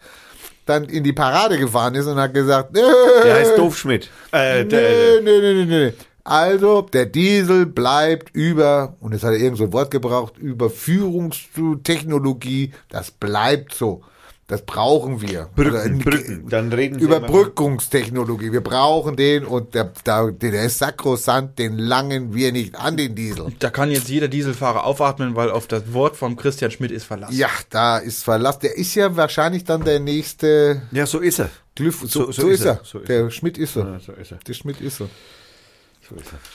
[0.66, 4.10] dann in die Parade gefahren ist und hat gesagt, Der heißt Doofschmidt.
[4.32, 5.92] Äh, Nee, nee, nee, nee, nee.
[6.24, 12.72] Also, der Diesel bleibt über, und jetzt hat er irgend so ein Wort gebraucht, Überführungstechnologie,
[12.88, 14.02] das bleibt so.
[14.46, 15.48] Das brauchen wir.
[15.56, 16.46] Brücken, äh, Brücken.
[16.50, 18.52] Dann reden Sie Überbrückungstechnologie.
[18.52, 23.14] Wir brauchen den und der, der, der ist sakrosant, den langen wir nicht an den
[23.14, 23.46] Diesel.
[23.58, 27.34] Da kann jetzt jeder Dieselfahrer aufatmen, weil auf das Wort von Christian Schmidt ist Verlass.
[27.34, 28.58] Ja, da ist Verlass.
[28.58, 31.48] Der ist ja wahrscheinlich dann der nächste ja, so ist er.
[31.74, 32.00] Glyph.
[32.02, 32.72] So, So- so, ist er.
[32.72, 32.80] er.
[32.84, 33.92] So ist der Schmidt ist er.
[33.94, 34.38] Ja, so ist er.
[34.46, 35.08] Der Schmidt ist er.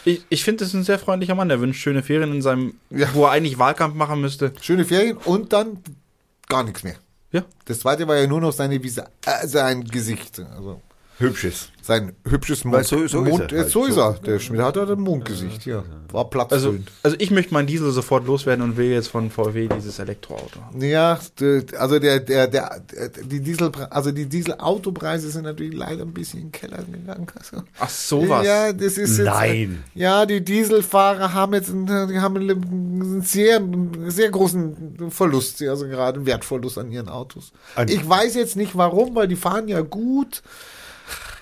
[0.05, 1.49] Ich, ich finde, das ist ein sehr freundlicher Mann.
[1.49, 3.07] Der wünscht schöne Ferien in seinem, Ja.
[3.13, 4.53] wo er eigentlich Wahlkampf machen müsste.
[4.61, 5.79] Schöne Ferien und dann
[6.47, 6.95] gar nichts mehr.
[7.31, 7.43] Ja.
[7.65, 10.39] Das zweite war ja nur noch seine Visa, äh, sein Gesicht.
[10.39, 10.81] Also
[11.19, 11.69] Hübsches.
[11.81, 12.85] sein hübsches Mund.
[12.85, 13.71] so- so ist Mund, er äh, halt.
[13.71, 14.13] so ist er.
[14.25, 15.83] Der Schmidt hat halt ein Mundgesicht, ja.
[16.11, 16.91] War Also, platzfüllend.
[17.03, 20.59] also ich möchte meinen Diesel sofort loswerden und will jetzt von VW dieses Elektroauto.
[20.79, 21.19] ja,
[21.77, 22.81] also der, der, der,
[23.25, 27.27] die Diesel, also die Dieselautopreise sind natürlich leider ein bisschen in den Keller gegangen.
[27.35, 28.45] Also, Ach, sowas.
[28.45, 29.83] Ja, das ist jetzt, Nein.
[29.95, 33.61] Ja, die Dieselfahrer haben jetzt einen, die haben einen sehr,
[34.07, 37.51] sehr großen Verlust, also gerade einen Wertverlust an ihren Autos.
[37.75, 40.43] An- Ich weiß jetzt nicht warum, weil die fahren ja gut.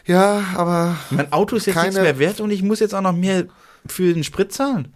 [0.08, 3.02] Ja, aber Mein Auto ist jetzt Keine- nichts mehr wert und ich muss jetzt auch
[3.02, 3.46] noch mehr
[3.86, 4.94] für den Sprit zahlen.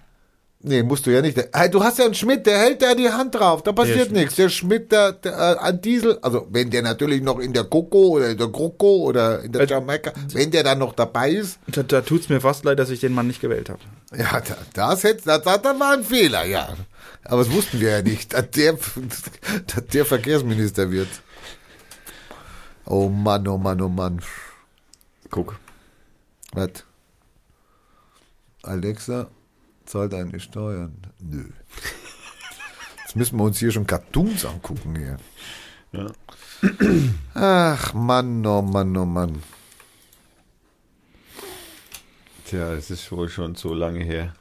[0.64, 1.38] nee, musst du ja nicht.
[1.53, 4.35] Hey, du hast ja einen Schmidt, der hält da die Hand drauf, da passiert nichts.
[4.35, 8.09] Der Schmidt, der, der äh, an Diesel, also wenn der natürlich noch in der Coco
[8.09, 11.57] oder in der Groko oder in der Äh, Jamaika, wenn der dann noch dabei ist,
[11.67, 13.80] Da, da tut's mir fast leid, dass ich den Mann nicht gewählt habe.
[14.15, 14.57] Ja, da,
[14.91, 16.69] das, hätte, das, das, das war ein Fehler, ja.
[17.25, 21.09] Aber das wussten wir ja nicht, dass der, dass der Verkehrsminister wird.
[22.85, 24.22] Oh Mann, oh Mann, oh Mann.
[25.32, 25.58] Guck.
[26.51, 26.85] Was?
[28.64, 29.30] Alexa,
[29.85, 30.95] zahlt deine Steuern?
[31.19, 31.45] Nö.
[33.03, 35.18] Jetzt müssen wir uns hier schon Cartoons angucken hier.
[35.93, 36.11] Ja.
[37.34, 39.42] Ach Mann, oh Mann, oh Mann.
[42.45, 44.35] Tja, es ist wohl schon so lange her.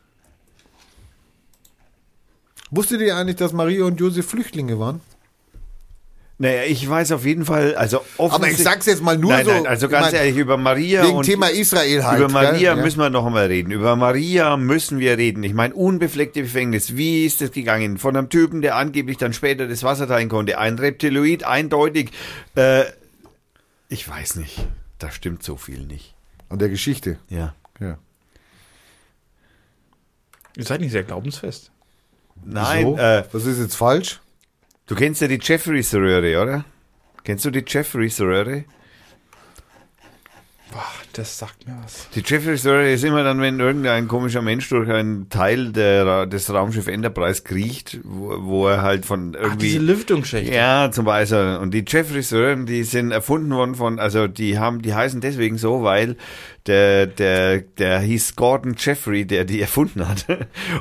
[2.73, 5.01] Wusstet ihr eigentlich, dass Maria und Josef Flüchtlinge waren?
[6.43, 9.51] Naja, ich weiß auf jeden Fall, also Aber ich sag's jetzt mal nur nein, so.
[9.51, 12.19] Nein, also ich ganz mein, ehrlich, über Maria Wegen und Thema Israel halt.
[12.19, 12.75] über Maria?
[12.75, 12.77] Ja.
[12.77, 13.71] müssen wir noch einmal reden.
[13.71, 15.43] Über Maria müssen wir reden.
[15.43, 16.97] Ich meine, unbefleckte Gefängnis.
[16.97, 17.99] Wie ist das gegangen?
[17.99, 20.57] Von einem Typen, der angeblich dann später das Wasser teilen konnte.
[20.57, 22.11] Ein Reptiloid, eindeutig.
[22.55, 22.85] Äh,
[23.91, 24.67] ich weiß nicht.
[24.99, 26.15] Da stimmt so viel nicht.
[26.49, 27.19] Und der Geschichte.
[27.29, 27.55] Ja.
[27.81, 27.99] Ja.
[30.57, 31.71] Ihr seid nicht sehr glaubensfest.
[32.43, 32.97] Nein, so?
[32.97, 34.21] äh, Was ist jetzt falsch?
[34.91, 36.65] Du kennst ja die Jeffreys-Röhre, oder?
[37.23, 38.65] Kennst du die Jeffreys-Röhre?
[40.73, 42.09] Boah, das sagt mir was.
[42.15, 46.53] Die Jeffreys Röhre ist immer dann, wenn irgendein komischer Mensch durch einen Teil der, des
[46.53, 49.67] Raumschiff Enterprise kriecht, wo, wo er halt von Ach, irgendwie...
[49.67, 50.55] diese Lüftungsschächte.
[50.55, 51.59] Ja, zum Beispiel.
[51.61, 55.59] Und die Jeffreys Röhren, die sind erfunden worden von, also die haben, die heißen deswegen
[55.59, 56.17] so, weil
[56.67, 60.27] der, der, der hieß Gordon Jeffrey, der die erfunden hat.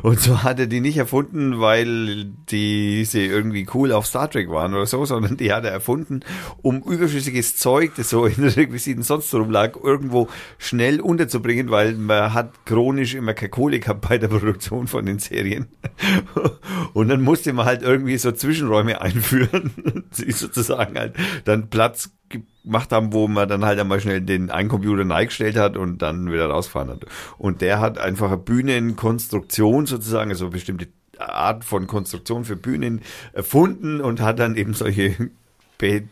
[0.01, 4.49] Und so hat er die nicht erfunden, weil die sie irgendwie cool auf Star Trek
[4.49, 6.21] waren oder so, sondern die hat er erfunden,
[6.61, 10.18] um überschüssiges Zeug, das so in den Requisiten sonst rumlag, irgendwo
[10.57, 15.19] schnell unterzubringen, weil man hat chronisch immer keine Kohle gehabt bei der Produktion von den
[15.19, 15.67] Serien.
[16.93, 19.71] Und dann musste man halt irgendwie so Zwischenräume einführen,
[20.17, 21.15] die sozusagen halt
[21.45, 25.77] dann Platz gemacht haben, wo man dann halt einmal schnell den einen Computer neigestellt hat
[25.77, 27.05] und dann wieder rausgefahren hat.
[27.37, 33.01] Und der hat einfach eine Bühnenkonstruktion sozusagen, also eine bestimmte Art von Konstruktion für Bühnen
[33.33, 35.31] erfunden und hat dann eben solche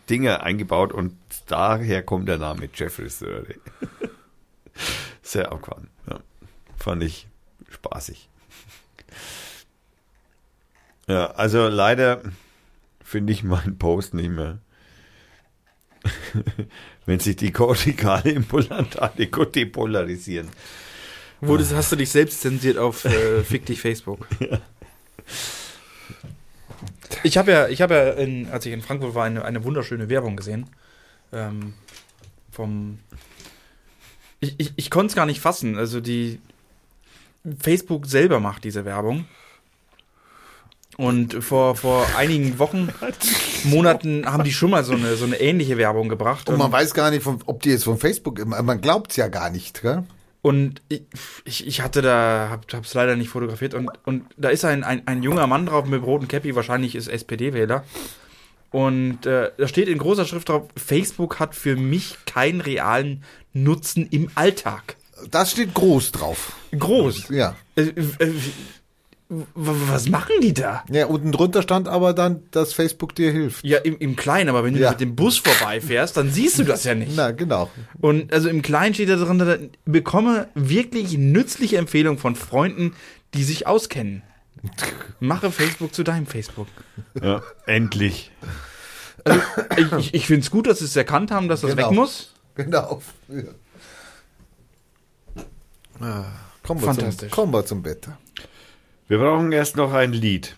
[0.10, 1.14] Dinger eingebaut und
[1.48, 3.56] daher kommt der Name Jeffrey Sturdy.
[5.22, 5.90] Sehr abgefahren.
[6.10, 6.20] Ja.
[6.78, 7.28] Fand ich
[7.70, 8.30] spaßig.
[11.08, 12.22] Ja, also leider
[13.04, 14.60] finde ich meinen Post nicht mehr.
[17.06, 20.50] Wenn sich die kortikale Implantate gut depolarisieren.
[21.40, 24.28] Wurdest, hast du dich selbst zensiert auf äh, Fick dich Facebook?
[27.24, 30.10] Ich habe ja, ich habe ja, in, als ich in Frankfurt war, eine, eine wunderschöne
[30.10, 30.68] Werbung gesehen.
[31.34, 31.74] Ähm,
[32.52, 33.00] vom.
[34.40, 35.78] Ich, ich, ich konnte es gar nicht fassen.
[35.78, 36.40] Also die
[37.60, 39.26] Facebook selber macht diese Werbung.
[40.98, 42.90] Und vor, vor einigen Wochen,
[43.64, 46.50] Monaten haben die schon mal so eine, so eine ähnliche Werbung gebracht.
[46.50, 49.28] Und man weiß gar nicht, von, ob die jetzt von Facebook, man glaubt es ja
[49.28, 50.04] gar nicht, gell?
[50.42, 51.04] Und ich,
[51.46, 55.06] ich, ich hatte da, hab, hab's leider nicht fotografiert und, und da ist ein, ein,
[55.06, 57.84] ein junger Mann drauf mit roten Cappy, wahrscheinlich ist SPD-Wähler.
[58.72, 63.24] Und äh, da steht in großer Schrift drauf, Facebook hat für mich keinen realen
[63.54, 64.98] Nutzen im Alltag.
[65.32, 66.54] Das steht groß drauf.
[66.78, 67.30] Groß.
[67.30, 67.56] Ja.
[67.76, 68.34] Äh, äh,
[69.30, 70.86] was machen die da?
[70.90, 73.64] Ja, unten drunter stand aber dann, dass Facebook dir hilft.
[73.66, 74.92] Ja, im, im Kleinen, aber wenn du Ja.
[74.92, 77.12] mit dem Bus vorbeifährst, dann siehst du das ja nicht.
[77.16, 77.70] Na, genau.
[78.00, 82.94] Und also im Kleinen steht da drin, bekomme wirklich nützliche Empfehlungen von Freunden,
[83.34, 84.24] die sich auskennen.
[85.20, 86.68] Mache Facebook zu deinem Facebook.
[87.22, 88.32] Ja, endlich.
[89.24, 89.42] Also,
[89.78, 91.90] ich ich, ich finde es gut, dass sie es erkannt haben, dass das Genau.
[91.90, 92.34] weg muss.
[92.56, 93.02] Genau.
[93.30, 93.44] Ja.
[96.00, 96.26] Ah,
[96.64, 97.30] kommen, wir Fantastisch.
[97.30, 98.18] zum, kommen wir zum Wetter.
[99.08, 100.56] Wir brauchen erst noch ein Lied.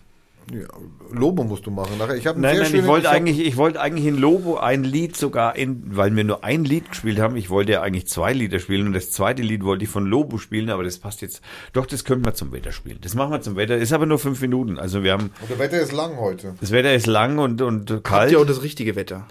[0.51, 0.67] Ja,
[1.11, 1.97] Lobo musst du machen.
[1.99, 5.15] Nachher, ich habe Nein, nein, ich wollte eigentlich, ich wollte eigentlich in Lobo ein Lied
[5.15, 7.35] sogar in, weil wir nur ein Lied gespielt haben.
[7.37, 10.37] Ich wollte ja eigentlich zwei Lieder spielen und das zweite Lied wollte ich von Lobo
[10.37, 11.41] spielen, aber das passt jetzt.
[11.73, 12.97] Doch, das können wir zum Wetter spielen.
[13.01, 13.77] Das machen wir zum Wetter.
[13.77, 14.79] Ist aber nur fünf Minuten.
[14.79, 16.55] Also wir haben, Und der Wetter ist lang heute.
[16.59, 18.31] das Wetter ist lang und, und Habt kalt.
[18.31, 19.27] ihr auch das richtige Wetter?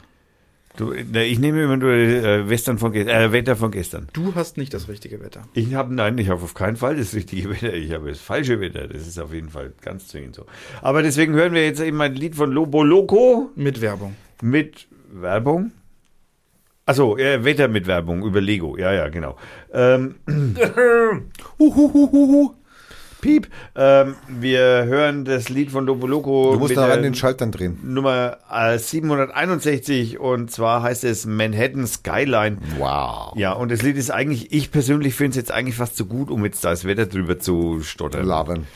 [0.78, 4.06] Du, na, ich nehme immer nur äh, Western von, äh, Wetter von gestern.
[4.12, 5.42] Du hast nicht das richtige Wetter.
[5.52, 7.74] Ich habe, nein, ich habe auf keinen Fall das richtige Wetter.
[7.74, 8.86] Ich habe das falsche Wetter.
[8.86, 10.46] Das ist auf jeden Fall ganz zwingend so.
[10.80, 14.14] Aber deswegen hören wir jetzt eben ein Lied von Lobo Loco Mit Werbung.
[14.40, 15.72] mit Werbung.
[16.86, 18.78] Achso, äh, Wetter mit Werbung über Lego.
[18.78, 19.36] Ja, ja, genau.
[19.72, 20.14] Ähm,
[21.58, 22.54] Huhuhuhuhu.
[23.20, 23.48] Piep.
[23.74, 26.52] Ähm, wir hören das Lied von Lobo Loco.
[26.52, 27.78] Du musst mit da der an den Schaltern drehen.
[27.82, 32.58] Nummer äh, 761 und zwar heißt es Manhattan Skyline.
[32.78, 33.34] Wow.
[33.36, 36.30] Ja, und das Lied ist eigentlich, ich persönlich finde es jetzt eigentlich fast zu gut,
[36.30, 38.26] um jetzt da das Wetter drüber zu stottern.
[38.26, 38.66] Labern.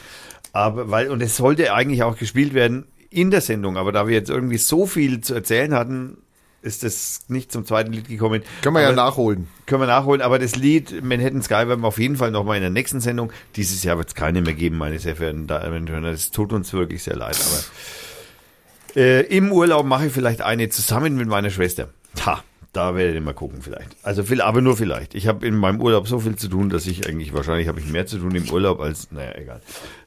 [0.53, 4.15] Aber weil, und es sollte eigentlich auch gespielt werden in der Sendung, aber da wir
[4.15, 6.19] jetzt irgendwie so viel zu erzählen hatten,
[6.63, 8.43] ist es nicht zum zweiten Lied gekommen.
[8.63, 9.49] Können wir ja aber, nachholen.
[9.67, 12.63] Können wir nachholen, aber das Lied Manhattan Sky werden wir auf jeden Fall nochmal in
[12.63, 13.33] der nächsten Sendung.
[13.57, 16.05] Dieses Jahr wird es keine mehr geben, meine sehr verehrten Damen und Herren.
[16.05, 21.17] Das tut uns wirklich sehr leid, aber äh, im Urlaub mache ich vielleicht eine zusammen
[21.17, 21.89] mit meiner Schwester.
[22.25, 22.43] Ha,
[22.73, 23.97] da werdet ihr mal gucken vielleicht.
[24.03, 25.15] Also viel, aber nur vielleicht.
[25.15, 27.87] Ich habe in meinem Urlaub so viel zu tun, dass ich eigentlich, wahrscheinlich habe ich
[27.87, 29.61] mehr zu tun im Urlaub als, naja, egal.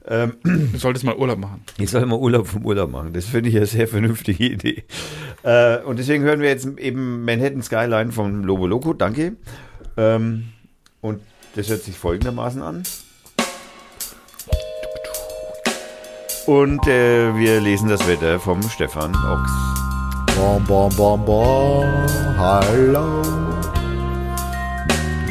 [0.06, 1.62] Ähm, Du solltest mal Urlaub machen.
[1.78, 3.12] ich soll mal Urlaub vom Urlaub machen.
[3.12, 4.84] Das finde ich eine sehr vernünftige Idee.
[5.44, 8.94] Äh, und deswegen hören wir jetzt eben Manhattan Skyline von Lobo Loco.
[8.94, 9.36] Danke.
[9.96, 10.48] Ähm,
[11.00, 11.20] und
[11.54, 12.82] das hört sich folgendermaßen an.
[16.46, 19.85] Und äh, wir lesen das Wetter vom Stefan Ochs.
[20.36, 21.84] Bom, bom, bom, bom,
[22.36, 23.22] hallo.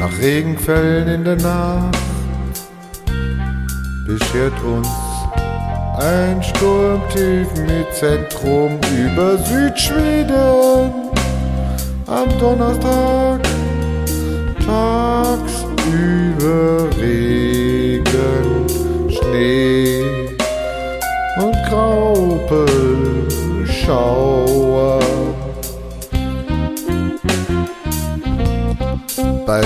[0.00, 1.96] Nach Regenfällen in der Nacht
[4.04, 4.88] beschert uns
[5.98, 10.92] ein Sturmtief mit Zentrum über Südschweden.
[12.06, 13.40] Am Donnerstag
[14.66, 16.10] tagsüber
[17.00, 18.66] Regen,
[19.08, 20.02] Schnee
[21.38, 21.56] und
[23.86, 25.00] Graupelschauer.
[29.46, 29.62] Bei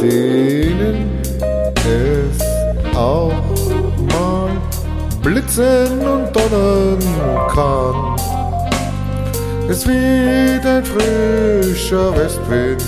[0.00, 1.20] denen
[1.76, 2.38] es
[2.94, 3.32] auch
[4.10, 4.50] mal
[5.22, 6.98] blitzen und donnern
[7.48, 8.16] kann.
[9.68, 12.84] Es weht ein frischer Westwind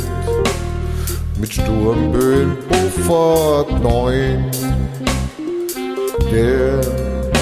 [1.41, 4.51] mit Sturmböen Beaufort 9
[6.31, 6.81] der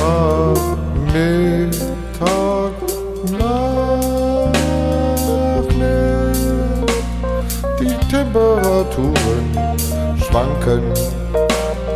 [0.00, 0.54] am
[1.12, 1.91] Mittag
[8.32, 9.52] Temperaturen
[10.16, 10.82] schwanken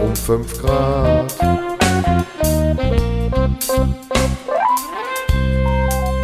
[0.02, 1.34] um 5 Grad.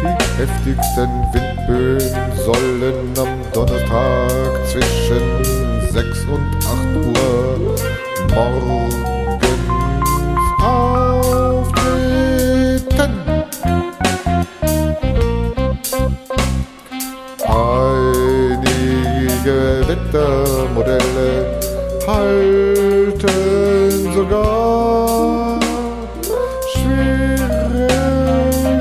[0.01, 2.13] Die heftigsten Windböen
[2.45, 5.43] sollen am Donnerstag zwischen
[5.91, 7.75] 6 und 8 Uhr
[8.35, 9.12] morgens
[20.13, 21.59] Wettermodelle
[22.07, 23.33] halten
[24.13, 25.59] sogar
[26.71, 27.87] schwere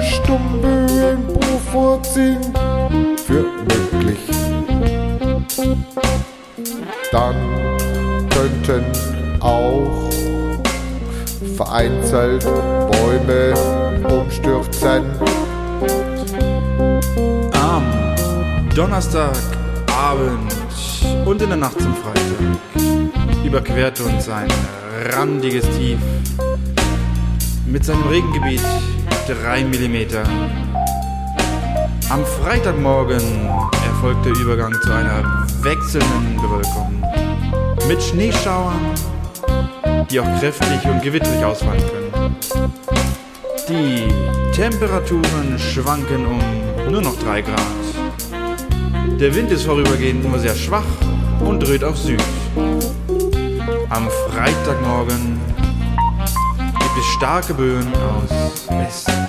[0.03, 2.53] Sturmböen pro vorziehen
[3.27, 4.21] für möglich.
[7.11, 7.37] Dann
[8.29, 8.85] könnten
[9.41, 10.11] auch
[11.57, 13.55] vereinzelt Bäume
[14.07, 15.05] umstürzen.
[17.55, 17.85] Am
[18.75, 20.52] Donnerstagabend
[21.33, 24.53] und in der Nacht zum Freitag überquert uns ein
[25.15, 25.97] randiges Tief
[27.67, 28.61] mit seinem Regengebiet
[29.43, 29.97] 3 mm.
[32.11, 33.49] Am Freitagmorgen
[33.87, 37.03] erfolgt der Übergang zu einer wechselnden Bewölkung
[37.89, 38.93] mit Schneeschauern,
[40.11, 42.37] die auch kräftig und gewittrig ausfallen können.
[43.71, 47.63] Die Temperaturen schwanken um nur noch 3 Grad.
[49.19, 50.85] Der Wind ist vorübergehend nur sehr schwach
[51.45, 52.21] und dreht auf Süd.
[53.91, 55.41] Am Freitagmorgen
[56.57, 59.29] gibt es starke Böen aus Westen.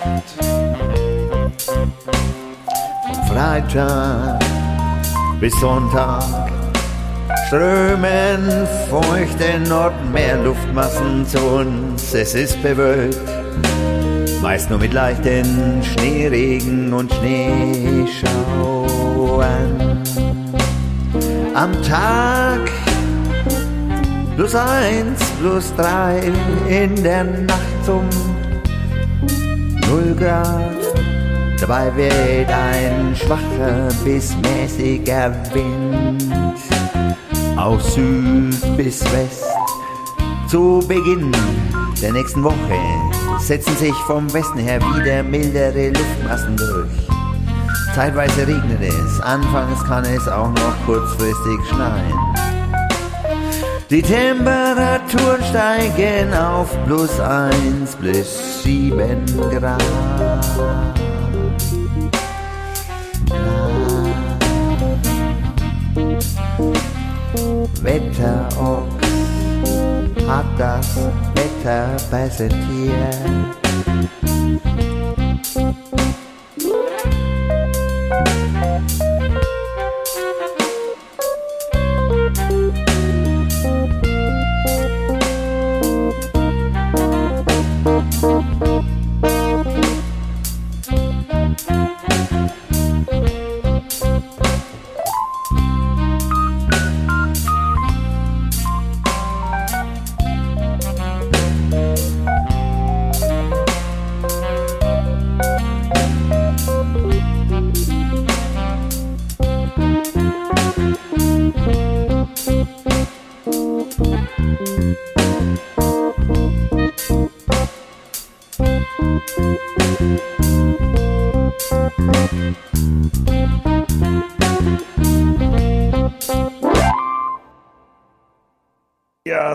[3.28, 4.40] Freitag
[5.40, 6.24] bis Sonntag
[7.54, 12.12] strömen feuchte Nordmeerluftmassen zu uns.
[12.14, 13.22] Es ist bewölkt,
[14.42, 19.83] meist nur mit leichten Schneeregen und Schneeschauern.
[21.56, 22.72] Am Tag
[24.36, 26.20] plus eins, plus drei,
[26.68, 28.10] in der Nacht um
[29.88, 30.74] null Grad.
[31.62, 36.58] Dabei weht ein schwacher bis mäßiger Wind
[37.56, 39.46] aus Süd bis West.
[40.48, 41.32] Zu Beginn
[42.02, 42.80] der nächsten Woche
[43.40, 47.13] setzen sich vom Westen her wieder mildere Luftmassen durch.
[47.94, 52.14] Zeitweise regnet es, anfangs kann es auch noch kurzfristig schneien.
[53.92, 59.84] Die Temperaturen steigen auf plus eins bis sieben Grad.
[67.84, 69.08] Wetterochs
[70.28, 70.96] hat das
[71.36, 73.54] Wetter präsentiert.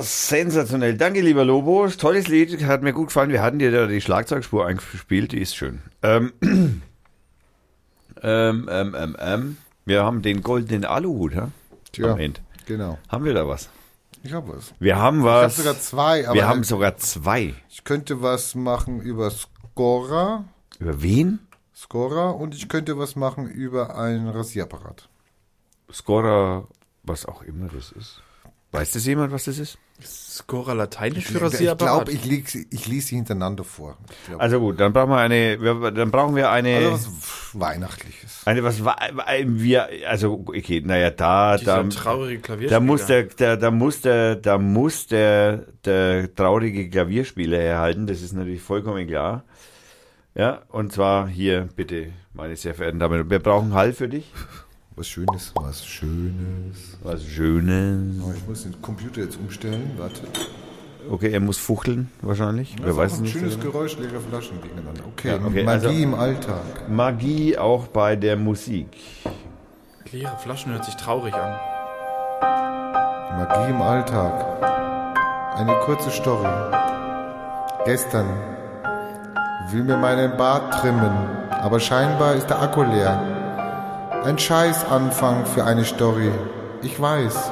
[0.02, 0.96] Sensationell.
[0.96, 1.88] Danke, lieber Lobo.
[1.88, 3.30] Tolles Lied, hat mir gut gefallen.
[3.30, 5.80] Wir hatten dir da die Schlagzeugspur eingespielt, die ist schön.
[6.02, 6.32] Ähm,
[8.22, 9.56] ähm, ähm, ähm, ähm.
[9.84, 11.50] Wir haben den goldenen Aluhut, ja?
[11.92, 12.40] Tja, Am Ende.
[12.66, 12.98] genau.
[13.08, 13.70] Haben wir da was?
[14.22, 14.74] Ich habe was.
[14.78, 15.56] Wir haben Ich habe was.
[15.56, 17.54] sogar zwei, aber wir haben sogar zwei.
[17.70, 20.44] ich könnte was machen über Scora,
[20.78, 21.38] Über wen?
[21.74, 25.08] Scora und ich könnte was machen über einen Rasierapparat.
[25.92, 26.66] Scorer,
[27.04, 28.20] was auch immer das ist.
[28.72, 29.78] Weiß das jemand, was das ist?
[30.04, 32.06] Scora Lateinisch für Ich Rasierapparat?
[32.06, 33.96] glaube, ich, sie- ich lese sie hintereinander vor.
[34.10, 37.60] Ich glaub, Also gut, dann brauchen wir eine, wir, dann brauchen wir eine, also was
[37.60, 38.42] Weihnachtliches.
[38.44, 42.80] eine, was wir, also, okay, naja, da, Dieser da, traurige Klavierspieler.
[42.80, 48.22] da muss der, der, da muss der, da muss der, der traurige Klavierspieler erhalten, das
[48.22, 49.44] ist natürlich vollkommen klar.
[50.34, 54.08] Ja, und zwar hier, bitte, meine sehr verehrten Damen und Herren, wir brauchen Hall für
[54.08, 54.32] dich.
[54.98, 56.98] Was Schönes, was Schönes.
[57.04, 58.16] Was Schönes.
[58.20, 59.92] Oh, ich muss den Computer jetzt umstellen.
[59.96, 60.22] Warte.
[61.08, 62.74] Okay, er muss fuchteln, wahrscheinlich.
[62.74, 63.32] Das Wer ist weiß ein nicht.
[63.32, 65.02] schönes Geräusch, leere Flaschen gegeneinander.
[65.06, 66.88] Okay, Ja, okay, Magie also- im Alltag.
[66.90, 68.88] Magie auch bei der Musik.
[70.10, 71.56] Leere Flaschen hört sich traurig an.
[73.38, 74.34] Magie im Alltag.
[75.56, 76.48] Eine kurze Story.
[77.84, 78.26] Gestern
[79.70, 81.12] will mir meinen Bart trimmen,
[81.50, 83.36] aber scheinbar ist der Akku leer.
[84.24, 86.30] Ein Scheißanfang für eine Story.
[86.82, 87.50] Ich weiß.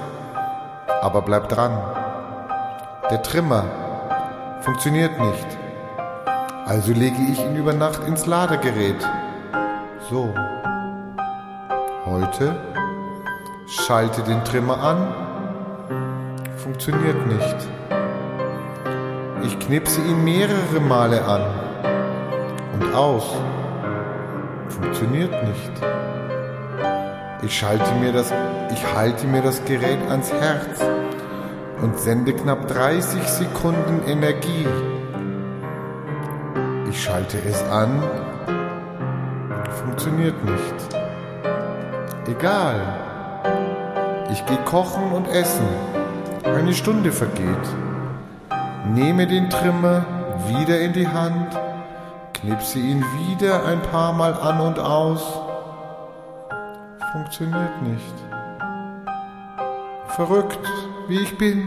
[1.03, 1.79] Aber bleib dran.
[3.11, 3.65] Der Trimmer
[4.61, 5.47] funktioniert nicht.
[6.67, 9.07] Also lege ich ihn über Nacht ins Ladegerät.
[10.11, 10.35] So.
[12.05, 12.57] Heute
[13.69, 15.13] Schalte den Trimmer an.
[16.57, 17.57] Funktioniert nicht.
[19.43, 21.43] Ich knipse ihn mehrere Male an.
[22.75, 23.25] Und aus.
[24.69, 25.73] Funktioniert nicht.
[27.43, 28.33] Ich schalte mir das,
[28.73, 30.81] ich halte mir das Gerät ans Herz
[31.83, 34.67] und sende knapp 30 Sekunden Energie.
[36.91, 38.03] Ich schalte es an.
[39.85, 40.97] Funktioniert nicht.
[42.27, 42.81] Egal.
[44.33, 45.69] Ich gehe kochen und essen.
[46.45, 47.69] Eine Stunde vergeht.
[48.95, 50.05] Nehme den Trimmer
[50.49, 51.57] wieder in die Hand,
[52.35, 55.46] knipse ihn wieder ein paar Mal an und aus.
[57.17, 58.15] Funktioniert nicht.
[60.09, 60.59] Verrückt,
[61.09, 61.67] wie ich bin,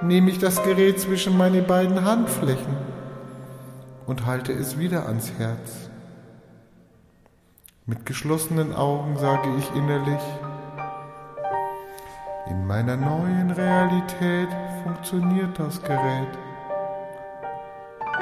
[0.00, 2.78] nehme ich das Gerät zwischen meine beiden Handflächen
[4.06, 5.90] und halte es wieder ans Herz.
[7.84, 10.22] Mit geschlossenen Augen sage ich innerlich,
[12.48, 14.48] in meiner neuen Realität
[14.84, 16.38] funktioniert das Gerät.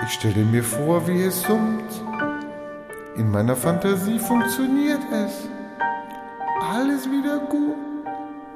[0.02, 1.92] Ich stelle mir vor, wie es summt.
[3.14, 5.48] In meiner Fantasie funktioniert es.
[6.60, 7.76] Alles wieder gut.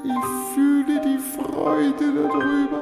[0.04, 2.80] Ich fühle die Freude darüber.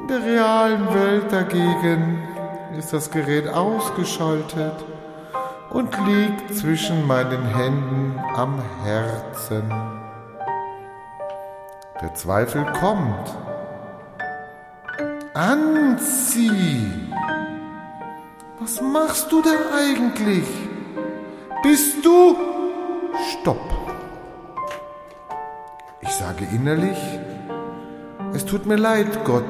[0.00, 2.22] In der realen Welt dagegen
[2.78, 4.72] ist das Gerät ausgeschaltet
[5.70, 9.70] und liegt zwischen meinen Händen am Herzen.
[12.00, 13.36] Der Zweifel kommt.
[15.34, 16.92] Anzieh!
[18.58, 20.48] Was machst du da eigentlich?
[21.62, 22.36] Bist du?
[23.30, 23.60] Stopp!
[26.00, 26.98] Ich sage innerlich,
[28.34, 29.44] es tut mir leid, Gott,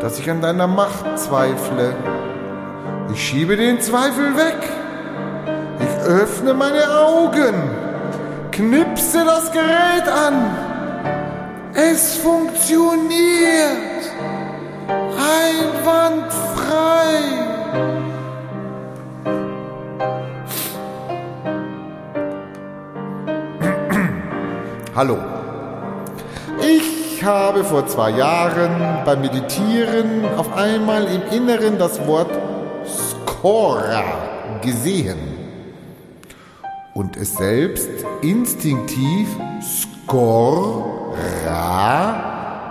[0.00, 1.94] dass ich an deiner Macht zweifle.
[3.12, 4.68] Ich schiebe den Zweifel weg.
[5.80, 7.54] Ich öffne meine Augen,
[8.50, 10.34] knipse das Gerät an.
[11.74, 12.98] Es funktioniert.
[14.88, 16.38] Einwandfrei.
[24.98, 25.16] Hallo.
[26.60, 32.36] Ich habe vor zwei Jahren beim Meditieren auf einmal im Inneren das Wort
[32.84, 34.02] Skora
[34.60, 35.20] gesehen
[36.94, 37.88] und es selbst
[38.22, 39.28] instinktiv
[39.62, 41.14] Skora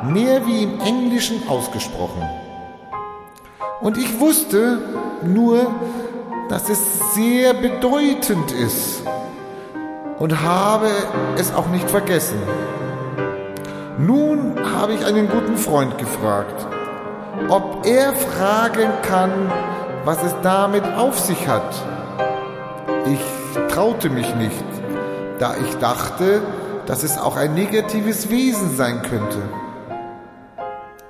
[0.03, 2.27] mehr wie im Englischen ausgesprochen.
[3.79, 4.79] Und ich wusste
[5.23, 5.71] nur,
[6.49, 9.03] dass es sehr bedeutend ist
[10.19, 10.89] und habe
[11.37, 12.39] es auch nicht vergessen.
[13.97, 16.67] Nun habe ich einen guten Freund gefragt,
[17.49, 19.31] ob er fragen kann,
[20.05, 21.75] was es damit auf sich hat.
[23.05, 24.63] Ich traute mich nicht,
[25.39, 26.41] da ich dachte,
[26.85, 29.41] dass es auch ein negatives Wesen sein könnte.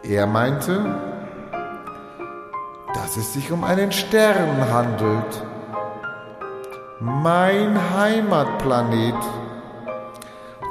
[0.03, 0.83] Er meinte,
[2.93, 5.43] dass es sich um einen Stern handelt.
[6.99, 9.13] Mein Heimatplanet,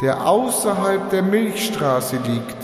[0.02, 2.56] der außerhalb der Milchstraße liegt.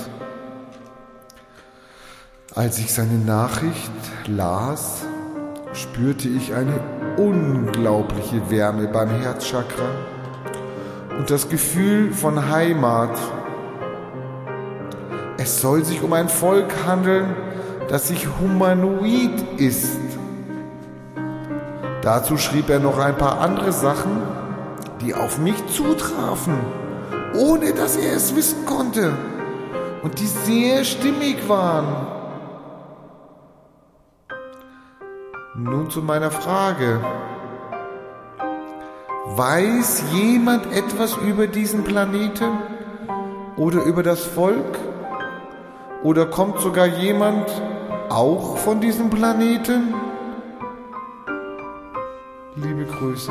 [2.57, 3.93] Als ich seine Nachricht
[4.27, 5.05] las,
[5.75, 6.81] spürte ich eine
[7.17, 9.91] unglaubliche Wärme beim Herzchakra
[11.17, 13.17] und das Gefühl von Heimat.
[15.39, 17.37] Es soll sich um ein Volk handeln,
[17.89, 20.12] das sich humanoid ist.
[22.03, 24.23] Dazu schrieb er noch ein paar andere Sachen,
[25.01, 26.59] die auf mich zutrafen,
[27.35, 29.13] ohne dass er es wissen konnte
[30.03, 31.87] und die sehr stimmig waren.
[35.55, 37.01] Nun zu meiner Frage.
[39.37, 42.59] Weiß jemand etwas über diesen Planeten
[43.57, 44.79] oder über das Volk?
[46.03, 47.49] Oder kommt sogar jemand
[48.09, 49.95] auch von diesem Planeten?
[52.83, 53.31] Liebe Grüße.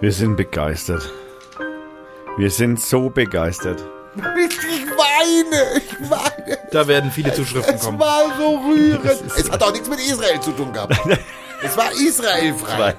[0.00, 1.08] Wir sind begeistert.
[2.36, 3.80] Wir sind so begeistert.
[4.40, 6.58] Ich weine, ich weine.
[6.72, 8.00] Da werden viele Zuschriften Es kommen.
[8.00, 9.22] war so rührend.
[9.36, 10.98] Es hat auch nichts mit Israel zu tun gehabt.
[11.62, 12.94] Es war Israel frei.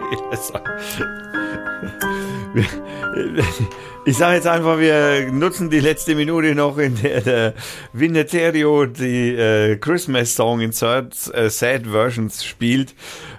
[4.06, 7.54] Ich sage jetzt einfach, wir nutzen die letzte Minute noch, in der der
[7.94, 12.96] Vinneterio die äh, Christmas-Song in sad, äh, sad Versions spielt.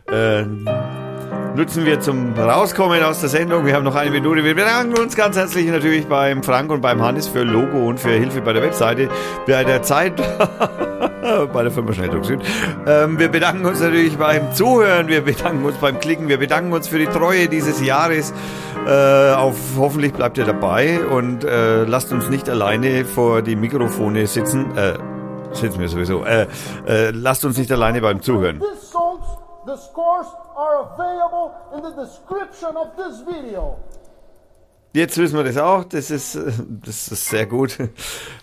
[0.06, 0.44] Äh,
[1.54, 3.66] nutzen wir zum Rauskommen aus der Sendung.
[3.66, 4.44] Wir haben noch eine Minute.
[4.44, 8.10] Wir bedanken uns ganz herzlich natürlich beim Frank und beim Hannes für Logo und für
[8.10, 9.08] Hilfe bei der Webseite.
[9.46, 10.16] Bei der Zeit
[11.52, 12.40] Bei der Firma Schnelldruck Süd.
[12.86, 16.88] Ähm, wir bedanken uns natürlich beim Zuhören, wir bedanken uns beim Klicken, wir bedanken uns
[16.88, 18.32] für die Treue dieses Jahres.
[18.86, 24.26] Äh, auf, hoffentlich bleibt ihr dabei und äh, lasst uns nicht alleine vor die Mikrofone
[24.26, 24.76] sitzen.
[24.76, 24.94] Äh,
[25.52, 26.24] sitzen wir sowieso.
[26.24, 26.46] Äh,
[26.86, 28.62] äh, lasst uns nicht alleine beim Zuhören.
[29.66, 33.76] The scores are available in the description of this video.
[34.92, 35.84] Jetzt wissen wir das auch.
[35.84, 37.78] Das ist, äh, das ist sehr gut.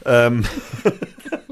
[0.06, 0.46] Ähm,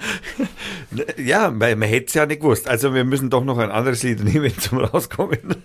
[1.18, 2.70] ja, man, man hätte es ja nicht gewusst.
[2.70, 5.56] Also wir müssen doch noch ein anderes Lied nehmen zum Rauskommen.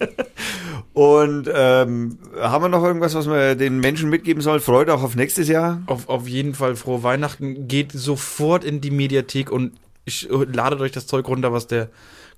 [0.95, 4.61] Und ähm, haben wir noch irgendwas, was wir den Menschen mitgeben sollen?
[4.61, 5.83] Freude auch auf nächstes Jahr?
[5.87, 7.69] Auf, auf jeden Fall frohe Weihnachten.
[7.69, 9.73] Geht sofort in die Mediathek und
[10.05, 11.89] ich, ladet euch das Zeug runter, was der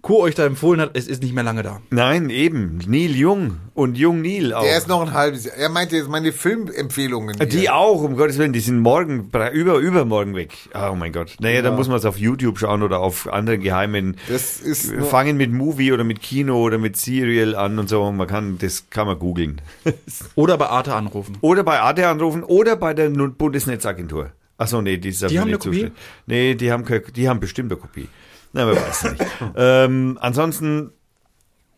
[0.02, 0.90] Kur euch da empfohlen hat.
[0.94, 1.80] Es ist nicht mehr lange da.
[1.90, 2.78] Nein, eben.
[2.88, 4.64] Neil Jung und Jung Neil auch.
[4.64, 5.54] Der ist noch ein halbes Jahr.
[5.54, 7.38] Er meinte jetzt meine Filmempfehlungen.
[7.48, 7.76] Die hier.
[7.76, 10.50] auch, um Gottes Willen, die sind morgen, über, übermorgen weg.
[10.74, 11.36] Oh mein Gott.
[11.40, 14.16] Naja, dann muss man es auf YouTube schauen oder auf anderen geheimen.
[14.28, 17.88] Das ist Wir nur- fangen mit Movie oder mit Kino oder mit Serial an und
[17.88, 18.10] so.
[18.10, 19.60] Man kann, das kann man googeln.
[20.34, 21.38] Oder bei Arte anrufen.
[21.42, 24.32] Oder bei Arte anrufen oder bei der Bundesnetzagentur.
[24.58, 25.76] Achso, nee, die ist dafür haben nicht eine Kopie?
[25.92, 26.02] zuständig.
[26.26, 28.08] Nee, die haben, keine- die haben bestimmt eine Kopie.
[28.52, 29.24] Na, wer weiß nicht.
[29.56, 30.92] ähm, ansonsten,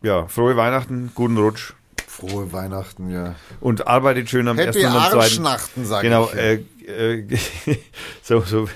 [0.03, 1.73] ja, frohe Weihnachten, guten Rutsch
[2.07, 3.35] Frohe Weihnachten, ja.
[3.61, 5.17] und arbeitet schön am Happy ersten und am zweiten.
[5.19, 6.89] Arschnachten, sag Genau, ich.
[6.89, 7.39] äh, äh,
[8.23, 8.69] so, so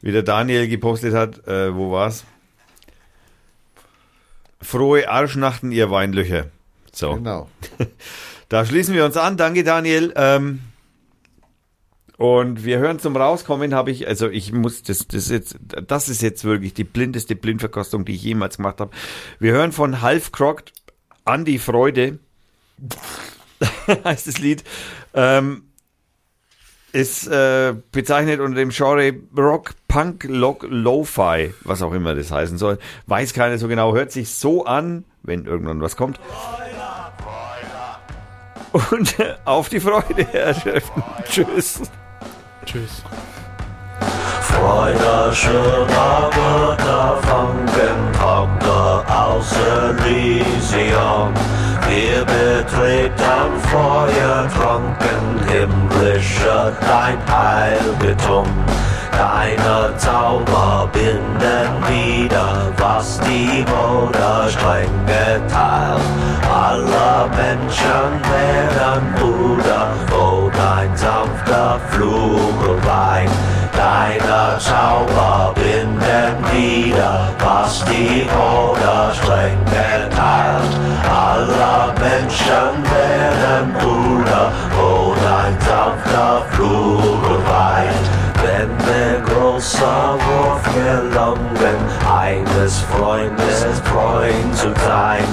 [0.00, 2.24] wie der Daniel gepostet hat, äh, wo war's?
[4.62, 6.46] Frohe Arschnachten, ihr Weinlöcher.
[6.92, 7.48] So, Genau.
[8.48, 9.36] da schließen wir uns an.
[9.36, 10.12] Danke, Daniel.
[10.16, 10.60] Ähm,
[12.18, 16.22] und wir hören zum Rauskommen, habe ich, also ich muss, das, das, jetzt, das ist
[16.22, 18.90] jetzt wirklich die blindeste Blindverkostung, die ich jemals gemacht habe.
[19.38, 20.72] Wir hören von Half Crocked
[21.24, 22.18] an die Freude,
[24.04, 24.64] heißt das Lied.
[25.12, 25.62] Ähm,
[26.92, 32.56] ist äh, bezeichnet unter dem Genre Rock, Punk, Lock, Lo-Fi, was auch immer das heißen
[32.56, 32.78] soll.
[33.06, 36.18] Weiß keiner so genau, hört sich so an, wenn irgendwann was kommt.
[38.90, 39.14] Und
[39.44, 41.02] auf die Freude, Herrschaften.
[41.28, 41.82] Tschüss.
[42.66, 43.02] Tschüss.
[44.42, 49.52] Freude schöner Götter Franken, Tochter aus
[50.04, 51.32] Elysium.
[51.88, 58.46] Wir betreten feuertranken, himmlische dein Heiligtum.
[59.12, 66.02] Deine Zauber binden wieder, was die Mode streng geteilt.
[66.52, 73.30] Alle Menschen werden Bruder, wo dein sanfter Flügel weint.
[73.76, 80.72] Deine Zauber binden wieder, was die Mode streng geteilt.
[81.10, 87.38] Alle Menschen werden Bruder, wo dein sanfter Flügel
[88.56, 88.68] weint.
[88.68, 91.76] Wenn der große Wurf gelungen,
[92.10, 95.24] eines Freundes Freund zu sein,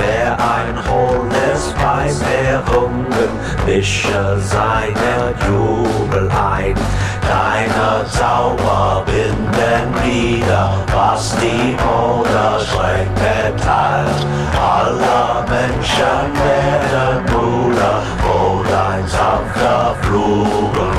[0.00, 2.14] wer ein hohles Bein
[2.48, 3.30] errungen,
[3.66, 6.74] mische seinen Jubel ein.
[7.22, 14.26] Deine Zauber binden wieder, was die Mode streng geteilt.
[14.60, 20.92] Alle Menschen werden Bruder, wo dein sanfter Flügel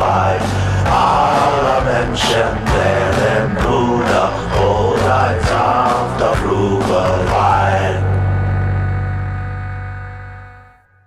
[0.86, 3.93] I'll mention there their name.